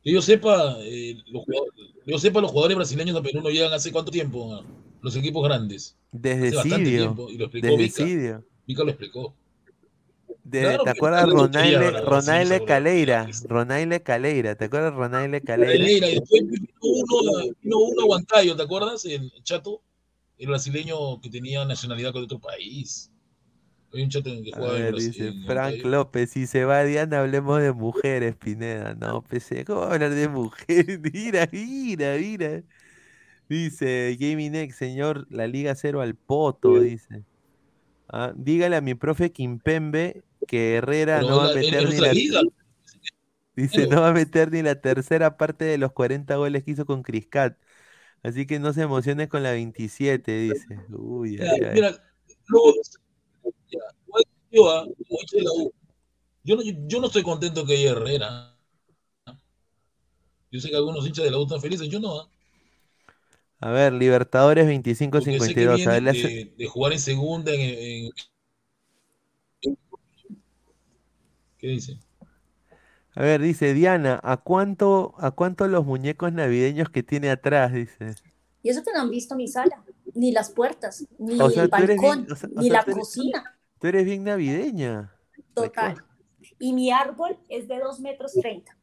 Que 0.03 0.11
yo 0.11 0.22
sepa, 0.22 0.76
eh, 0.81 1.15
los 1.27 1.45
jugadores, 1.45 1.73
yo 2.05 2.19
sepa, 2.19 2.41
los 2.41 2.51
jugadores 2.51 2.76
brasileños 2.76 3.15
a 3.15 3.22
Perú 3.22 3.39
no 3.41 3.49
llegan 3.49 3.72
hace 3.72 3.93
cuánto 3.93 4.11
tiempo 4.11 4.53
a 4.53 4.65
los 5.01 5.15
equipos 5.15 5.41
grandes. 5.45 5.95
Desde 6.11 6.49
Hace 6.49 6.55
bastante 6.57 6.89
tiempo, 6.89 7.30
y 7.30 7.38
lo 7.38 7.45
explicó 7.45 7.68
Desde 7.77 8.05
Vica. 8.05 8.43
Vica 8.68 8.84
lo 8.84 8.89
explicó. 8.89 9.34
De- 10.44 10.61
Claro, 10.61 10.84
¿Te 10.84 10.90
acuerdas 10.90 11.30
Ronaile, 11.30 11.78
¿verdad? 11.78 12.06
Ronaile. 12.06 12.65
Caleira? 12.65 13.30
Ronaile 13.48 14.03
Caleira. 14.03 14.56
¿Te 14.56 14.65
acuerdas 14.65 14.94
Ronaile 14.94 15.41
Caleira? 15.41 15.74
Pereira, 15.74 16.10
y 16.10 16.15
después 16.15 16.41
vino 16.49 16.68
uno, 16.82 17.53
vino 17.61 17.78
uno 17.80 18.02
a 18.02 18.06
Huancayo, 18.06 18.56
¿te 18.56 18.64
acuerdas? 18.64 19.06
El 19.06 19.32
chato, 19.44 19.82
el 20.38 20.48
brasileño 20.48 21.22
que 21.22 21.30
tenía 21.30 21.64
nacionalidad 21.65 22.14
de 22.14 22.20
otro 22.20 22.40
país. 22.40 23.10
Hay 23.94 24.02
un 24.03 24.10
chato 24.10 24.32
que 24.44 24.52
A 24.52 24.60
juega 24.60 24.78
en 24.78 24.82
ver, 24.84 24.94
Brasil. 24.94 25.14
dice 25.14 25.34
Frank. 25.45 25.76
López, 25.86 26.30
si 26.32 26.48
se 26.48 26.65
va 26.65 26.84
Diana, 26.84 27.20
hablemos 27.22 27.61
de 27.61 27.72
mujeres, 27.72 28.36
Pineda. 28.36 28.95
No, 28.95 29.22
PC, 29.24 29.65
¿cómo 29.65 29.82
va 29.82 29.90
a 29.90 29.94
hablar 29.94 30.11
de 30.11 30.28
mujeres? 30.28 30.99
Mira, 31.14 31.48
mira, 31.52 32.15
mira. 32.18 32.64
Dice 33.49 34.18
Gaming 34.20 34.56
X, 34.56 34.76
señor, 34.78 35.28
la 35.30 35.48
Liga 35.48 35.76
Cero 35.76 36.02
al 36.02 36.15
poto, 36.15 36.80
dice. 36.82 37.24
Ah, 38.15 38.31
dígale 38.35 38.76
a 38.76 38.81
mi 38.81 38.94
profe 38.94 39.31
Kimpembe 39.31 40.23
que 40.48 40.76
Herrera 40.76 41.18
Pero 41.18 41.30
no 41.31 41.38
va 41.38 41.49
a 41.49 41.56
meter 41.56 41.90
ni 41.90 41.98
la, 41.98 42.14
liga. 42.14 42.41
dice, 43.56 43.88
no 43.88 44.02
va 44.02 44.10
a 44.10 44.14
meter 44.14 44.52
ni 44.52 44.61
la 44.61 44.80
tercera 44.80 45.35
parte 45.35 45.65
de 45.65 45.80
los 45.80 45.94
40 45.94 46.35
goles 46.35 46.64
que 46.64 46.69
hizo 46.69 46.85
con 46.85 47.02
Criscat. 47.02 47.57
Así 48.21 48.46
que 48.46 48.60
no 48.60 48.71
se 48.71 48.84
emocione 48.84 49.28
con 49.28 49.41
la 49.41 49.49
27, 49.54 50.31
dice. 50.38 50.79
Uy, 50.91 51.39
Mira, 51.73 51.99
luego, 52.46 52.73
yo, 54.52 54.70
ah, 54.70 54.86
yo 56.44 56.55
no, 56.55 56.62
yo 56.62 56.99
no 56.99 57.07
estoy 57.07 57.23
contento 57.23 57.65
que 57.65 57.73
haya 57.73 57.91
Herrera. 57.94 58.55
Yo 60.52 60.60
sé 60.60 60.70
que 60.70 60.76
algunos 60.76 61.07
hinchas 61.07 61.26
de 61.26 61.31
la 61.31 61.39
U 61.39 61.44
están 61.46 61.60
felices, 61.60 61.89
yo 61.89 61.99
no. 61.99 62.29
A 63.64 63.72
ver, 63.72 63.94
Libertadores 63.94 64.66
Porque 64.66 65.40
sé 65.42 65.56
que 65.56 65.66
25-52. 65.68 65.88
A 65.88 65.92
ver, 65.94 66.02
viene 66.02 66.02
le 66.02 66.10
hace- 66.10 66.28
de, 66.28 66.54
de 66.58 66.68
jugar 66.68 66.92
en 66.94 67.00
segunda 67.00 67.52
en, 67.54 67.62
en- 67.62 68.12
¿Qué 71.58 71.68
dice? 71.68 71.98
A 73.16 73.22
ver, 73.22 73.42
dice 73.42 73.74
Diana, 73.74 74.20
¿a 74.24 74.38
cuánto, 74.38 75.14
a 75.18 75.32
cuánto 75.32 75.68
los 75.68 75.86
muñecos 75.86 76.34
navideños 76.34 76.90
que 76.90 77.04
tiene 77.04 77.30
atrás? 77.30 77.72
Dice. 77.72 78.16
Y 78.64 78.70
eso 78.70 78.84
que 78.84 78.92
no 78.94 79.02
han 79.02 79.10
visto 79.10 79.36
mi 79.36 79.48
sala, 79.48 79.82
ni 80.14 80.32
las 80.32 80.50
puertas, 80.52 81.06
ni 81.18 81.40
O 81.40 81.50
sea, 81.50 81.64
el 81.64 81.70
balcón, 81.70 82.24
bien- 82.24 82.32
o 82.32 82.36
sea- 82.36 82.50
o 82.56 82.60
ni 82.60 82.68
sea, 82.68 82.74
la 82.80 82.84
tú 82.84 82.92
eres- 82.92 83.00
cocina, 83.00 83.58
Tú 83.80 83.88
eres 83.88 84.06
bien 84.06 84.24
navideña. 84.24 85.14
total. 85.54 86.04
Y 86.60 86.74
mi 86.74 86.92
árbol 86.92 87.38
es 87.50 87.68
de 87.68 87.80
2 87.80 88.00
metros 88.02 88.34
30. 88.34 88.76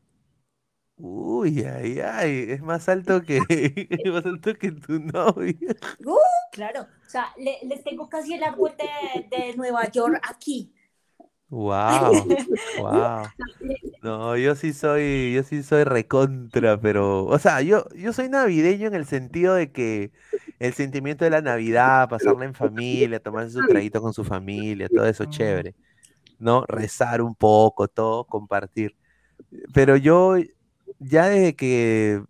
Uy, 1.02 1.62
ay, 1.64 2.00
ay, 2.00 2.46
es 2.50 2.60
más 2.62 2.88
alto 2.88 3.22
que, 3.22 3.38
es 4.04 4.12
más 4.12 4.24
alto 4.26 4.54
que 4.54 4.72
tu 4.72 4.98
novia. 5.00 5.56
Uh, 6.04 6.16
claro, 6.52 6.82
o 6.82 7.08
sea, 7.08 7.32
le- 7.38 7.58
les 7.64 7.82
tengo 7.84 8.08
casi 8.08 8.34
el 8.34 8.42
árbol 8.42 8.74
de, 8.76 9.28
de 9.36 9.54
Nueva 9.56 9.90
York 9.90 10.18
aquí. 10.28 10.72
Wow, 11.48 12.38
wow. 12.76 13.32
No, 14.02 14.36
yo 14.36 14.54
sí 14.56 14.72
soy, 14.72 15.34
yo 15.34 15.42
sí 15.44 15.62
soy 15.62 15.84
recontra, 15.84 16.80
pero, 16.80 17.26
o 17.26 17.38
sea, 17.38 17.62
yo, 17.62 17.86
yo 17.96 18.12
soy 18.12 18.28
navideño 18.30 18.88
en 18.88 18.94
el 18.94 19.06
sentido 19.06 19.54
de 19.54 19.72
que 19.72 20.12
el 20.60 20.74
sentimiento 20.74 21.24
de 21.24 21.30
la 21.30 21.42
Navidad, 21.42 22.08
pasarla 22.08 22.46
en 22.46 22.54
familia, 22.54 23.20
tomarse 23.20 23.52
su 23.52 23.64
traguito 23.64 24.00
con 24.02 24.14
su 24.14 24.24
familia, 24.24 24.88
todo 24.90 25.06
eso 25.06 25.26
chévere, 25.26 25.76
¿no? 26.38 26.66
Rezar 26.66 27.22
un 27.22 27.34
poco, 27.36 27.88
todo, 27.88 28.26
compartir. 28.26 28.96
Pero 29.72 29.96
yo, 29.96 30.36
ya 31.00 31.28
desde 31.28 31.56
que, 31.56 32.22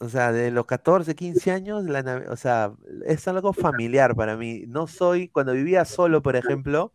o 0.00 0.08
sea, 0.08 0.32
de 0.32 0.50
los 0.50 0.66
14, 0.66 1.14
15 1.14 1.52
años, 1.52 1.84
la, 1.84 2.24
o 2.30 2.36
sea, 2.36 2.72
es 3.06 3.28
algo 3.28 3.52
familiar 3.52 4.16
para 4.16 4.36
mí. 4.36 4.64
No 4.66 4.86
soy, 4.86 5.28
cuando 5.28 5.52
vivía 5.52 5.84
solo, 5.84 6.22
por 6.22 6.36
ejemplo, 6.36 6.92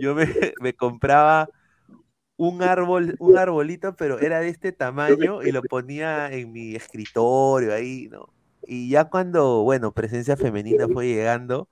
yo 0.00 0.14
me, 0.60 0.74
compraba 0.74 1.48
un 2.36 2.62
árbol, 2.62 3.16
un 3.18 3.38
arbolito, 3.38 3.96
pero 3.96 4.18
era 4.20 4.40
de 4.40 4.48
este 4.48 4.72
tamaño 4.72 5.42
y 5.42 5.52
lo 5.52 5.62
ponía 5.62 6.32
en 6.32 6.52
mi 6.52 6.74
escritorio 6.74 7.74
ahí, 7.74 8.08
¿no? 8.10 8.32
Y 8.66 8.90
ya 8.90 9.06
cuando, 9.06 9.62
bueno, 9.62 9.92
presencia 9.92 10.36
femenina 10.36 10.88
fue 10.88 11.06
llegando, 11.06 11.68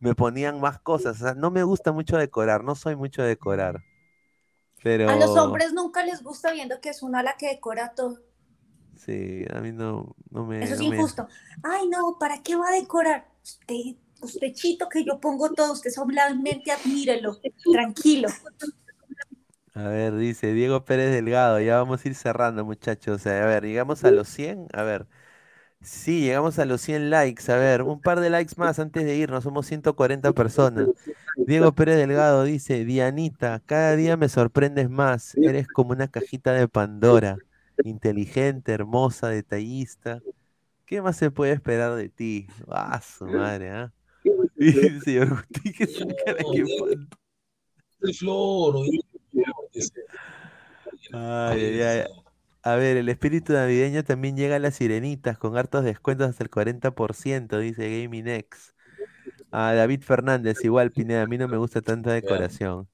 me 0.00 0.14
ponían 0.14 0.60
más 0.60 0.80
cosas. 0.80 1.20
O 1.20 1.24
sea, 1.24 1.34
no 1.34 1.50
me 1.50 1.64
gusta 1.64 1.92
mucho 1.92 2.16
decorar, 2.18 2.64
no 2.64 2.74
soy 2.74 2.96
mucho 2.96 3.22
de 3.22 3.28
decorar. 3.28 3.84
Pero 4.82 5.06
A 5.06 5.16
los 5.16 5.36
hombres 5.36 5.72
nunca 5.74 6.04
les 6.04 6.22
gusta 6.22 6.52
viendo 6.52 6.80
que 6.80 6.90
es 6.90 7.02
una 7.02 7.22
la 7.22 7.36
que 7.36 7.48
decora 7.48 7.94
todo. 7.94 8.20
sí, 8.96 9.44
a 9.52 9.60
mí 9.60 9.72
no, 9.72 10.14
no 10.30 10.46
me, 10.46 10.60
Eso 10.60 10.74
es 10.74 10.80
no 10.80 10.84
me- 10.84 11.08
injusto. 11.08 11.26
Ay, 11.62 11.88
no, 11.88 12.16
¿para 12.18 12.42
qué 12.42 12.54
va 12.56 12.68
a 12.68 12.72
decorar? 12.72 13.26
Usted, 13.42 13.96
usted 14.20 14.52
chito 14.54 14.88
que 14.88 15.04
yo 15.04 15.18
pongo 15.20 15.52
todo, 15.52 15.72
usted 15.72 15.90
solamente 15.90 16.70
admírelo, 16.72 17.38
tranquilo. 17.72 18.28
A 19.74 19.84
ver, 19.88 20.16
dice 20.16 20.52
Diego 20.52 20.84
Pérez 20.84 21.12
Delgado, 21.12 21.60
ya 21.60 21.76
vamos 21.76 22.04
a 22.04 22.08
ir 22.08 22.14
cerrando, 22.16 22.64
muchachos. 22.64 23.24
A 23.26 23.46
ver, 23.46 23.64
llegamos 23.64 24.04
a 24.04 24.10
los 24.10 24.28
100. 24.28 24.66
A 24.72 24.82
ver, 24.82 25.06
sí, 25.80 26.20
llegamos 26.20 26.58
a 26.58 26.64
los 26.64 26.80
100 26.80 27.10
likes. 27.10 27.50
A 27.50 27.56
ver, 27.56 27.82
un 27.82 28.00
par 28.00 28.20
de 28.20 28.30
likes 28.30 28.54
más 28.56 28.78
antes 28.78 29.04
de 29.04 29.16
irnos, 29.16 29.44
somos 29.44 29.66
140 29.66 30.32
personas. 30.32 30.88
Diego 31.36 31.72
Pérez 31.72 31.96
Delgado 31.96 32.44
dice, 32.44 32.84
Dianita, 32.84 33.60
cada 33.66 33.96
día 33.96 34.16
me 34.16 34.28
sorprendes 34.28 34.90
más. 34.90 35.34
Eres 35.36 35.68
como 35.68 35.92
una 35.92 36.08
cajita 36.08 36.52
de 36.52 36.68
Pandora, 36.68 37.38
inteligente, 37.84 38.72
hermosa, 38.72 39.28
detallista. 39.28 40.20
¿Qué 40.86 41.00
más 41.02 41.16
se 41.16 41.30
puede 41.30 41.52
esperar 41.52 41.94
de 41.94 42.08
ti? 42.08 42.48
Ah, 42.68 43.00
su 43.00 43.24
madre, 43.26 43.70
¿ah? 43.70 43.92
Dice, 44.56 45.00
señor 45.00 45.46
que 45.48 45.86
cara 46.24 46.42
que 46.52 46.64
El 48.00 48.18
Ay, 51.12 51.64
ay, 51.64 51.80
ay. 51.80 52.04
A 52.62 52.74
ver, 52.74 52.96
el 52.98 53.08
espíritu 53.08 53.54
navideño 53.54 54.04
también 54.04 54.36
llega 54.36 54.56
a 54.56 54.58
las 54.58 54.74
sirenitas 54.74 55.38
con 55.38 55.56
hartos 55.56 55.84
descuentos 55.84 56.28
hasta 56.28 56.44
el 56.44 56.50
40%, 56.50 57.58
dice 57.58 58.02
Gaming 58.02 58.28
X. 58.28 58.74
A 59.50 59.72
David 59.74 60.02
Fernández, 60.02 60.64
igual, 60.64 60.92
Pineda, 60.92 61.22
a 61.22 61.26
mí 61.26 61.38
no 61.38 61.48
me 61.48 61.56
gusta 61.56 61.82
tanta 61.82 62.12
decoración. 62.12 62.88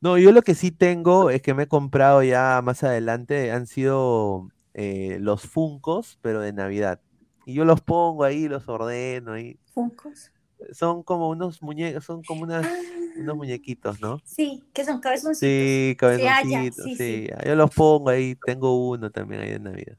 No, 0.00 0.16
yo 0.16 0.32
lo 0.32 0.42
que 0.42 0.54
sí 0.54 0.70
tengo 0.70 1.30
es 1.30 1.42
que 1.42 1.54
me 1.54 1.64
he 1.64 1.68
comprado 1.68 2.22
ya 2.22 2.60
más 2.62 2.82
adelante, 2.84 3.52
han 3.52 3.66
sido 3.66 4.48
eh, 4.74 5.18
los 5.20 5.42
Funcos, 5.42 6.18
pero 6.22 6.40
de 6.40 6.52
Navidad. 6.52 7.00
Y 7.44 7.54
yo 7.54 7.64
los 7.64 7.82
pongo 7.82 8.24
ahí, 8.24 8.48
los 8.48 8.68
ordeno 8.68 9.32
ahí. 9.32 9.58
Funcos. 9.74 10.30
Son 10.72 11.02
como 11.02 11.28
unos 11.28 11.62
muñecos, 11.62 12.04
son 12.04 12.22
como 12.22 12.42
unas, 12.44 12.66
Ah, 12.66 12.76
unos 13.22 13.36
muñequitos, 13.36 14.00
¿no? 14.00 14.24
sí, 14.24 14.62
que 14.72 14.84
son 14.84 15.00
cabezoncitos. 15.00 15.84
Sí, 16.06 16.24
ah, 16.28 16.44
cabezoncitos, 16.44 16.92
sí, 16.96 16.96
sí, 16.96 17.24
sí. 17.26 17.30
yo 17.46 17.54
los 17.54 17.70
pongo 17.70 18.10
ahí, 18.10 18.34
tengo 18.36 18.88
uno 18.90 19.10
también 19.10 19.42
ahí 19.42 19.50
de 19.52 19.60
Navidad. 19.60 19.98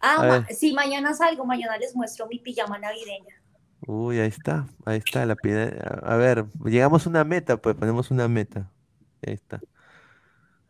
Ah, 0.00 0.22
ma- 0.24 0.42
ver. 0.42 0.50
sí, 0.50 0.72
mañana 0.74 1.14
salgo, 1.14 1.46
mañana 1.46 1.78
les 1.78 1.94
muestro 1.96 2.26
mi 2.26 2.38
pijama 2.38 2.78
navideña. 2.78 3.34
Uy, 3.86 4.20
ahí 4.20 4.28
está, 4.28 4.68
ahí 4.84 4.98
está 4.98 5.26
la 5.26 5.36
pide- 5.36 5.76
A 6.02 6.16
ver, 6.16 6.46
llegamos 6.64 7.06
a 7.06 7.10
una 7.10 7.24
meta, 7.24 7.56
pues 7.60 7.74
ponemos 7.76 8.10
una 8.10 8.28
meta. 8.28 8.72
Ahí 9.26 9.34
está. 9.34 9.64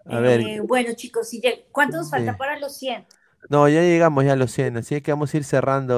A 0.07 0.21
ver, 0.21 0.41
Eh, 0.41 0.61
bueno, 0.61 0.93
chicos, 0.95 1.29
si 1.29 1.41
¿cuánto 1.73 1.97
nos 1.97 2.11
falta 2.11 2.37
Sí. 2.37 2.39
para 2.39 2.59
los 2.59 2.77
100? 2.77 3.07
no, 3.49 3.69
ya 3.69 3.83
llegamos 3.83 4.25
ya 4.25 4.33
a 4.35 4.37
los 4.37 4.53
100, 4.53 4.77
así 4.77 5.01
que 5.03 5.13
vamos 5.13 5.35
a 5.35 5.37
ir 5.37 5.45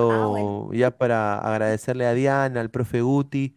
Ah, 0.08 0.26
cerrando 0.26 0.28
bueno. 0.28 0.64
ya 0.72 0.96
para 0.96 1.38
agradecerle 1.38 2.06
a 2.06 2.14
Diana, 2.14 2.60
al 2.60 2.70
profe 2.70 3.00
Guti. 3.02 3.54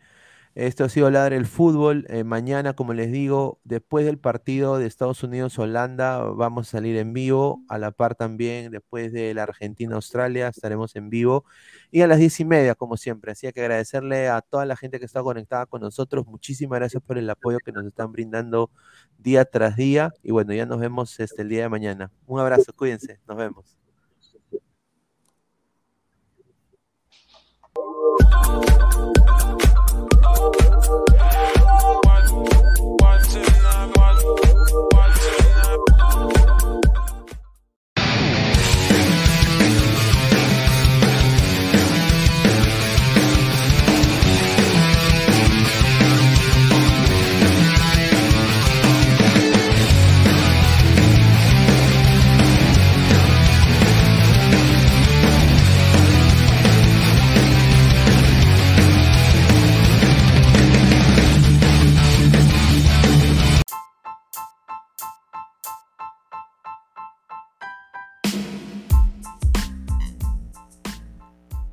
Esto 0.58 0.86
ha 0.86 0.90
sido 0.90 1.12
Ladre 1.12 1.36
el 1.36 1.46
Fútbol. 1.46 2.08
Eh, 2.10 2.24
mañana, 2.24 2.74
como 2.74 2.96
les 2.96 3.12
digo, 3.12 3.60
después 3.64 4.08
del 4.08 4.18
partido 4.18 4.80
de 4.80 4.88
Estados 4.88 5.22
Unidos-Holanda, 5.22 6.24
vamos 6.24 6.68
a 6.68 6.72
salir 6.72 6.98
en 6.98 7.14
vivo. 7.14 7.62
A 7.70 7.78
la 7.78 7.92
par 7.92 8.16
también, 8.16 8.72
después 8.72 9.14
de 9.14 9.36
la 9.36 9.44
Argentina-Australia, 9.44 10.48
estaremos 10.48 10.96
en 10.96 11.12
vivo. 11.12 11.46
Y 11.92 12.02
a 12.02 12.08
las 12.08 12.18
diez 12.18 12.40
y 12.40 12.46
media, 12.46 12.74
como 12.74 12.98
siempre. 12.98 13.34
Así 13.34 13.48
que 13.54 13.62
agradecerle 13.62 14.30
a 14.30 14.42
toda 14.42 14.66
la 14.66 14.76
gente 14.76 14.98
que 14.98 15.06
está 15.06 15.22
conectada 15.22 15.68
con 15.68 15.82
nosotros. 15.82 16.26
Muchísimas 16.26 16.80
gracias 16.80 17.04
por 17.04 17.20
el 17.20 17.30
apoyo 17.30 17.60
que 17.64 17.72
nos 17.72 17.86
están 17.86 18.12
brindando 18.12 18.72
día 19.20 19.46
tras 19.46 19.76
día. 19.76 20.12
Y 20.24 20.32
bueno, 20.32 20.54
ya 20.56 20.66
nos 20.66 20.80
vemos 20.80 21.20
este, 21.20 21.44
el 21.44 21.50
día 21.50 21.62
de 21.62 21.70
mañana. 21.70 22.12
Un 22.26 22.40
abrazo, 22.40 22.74
cuídense. 22.74 23.20
Nos 23.28 23.38
vemos. 23.38 23.77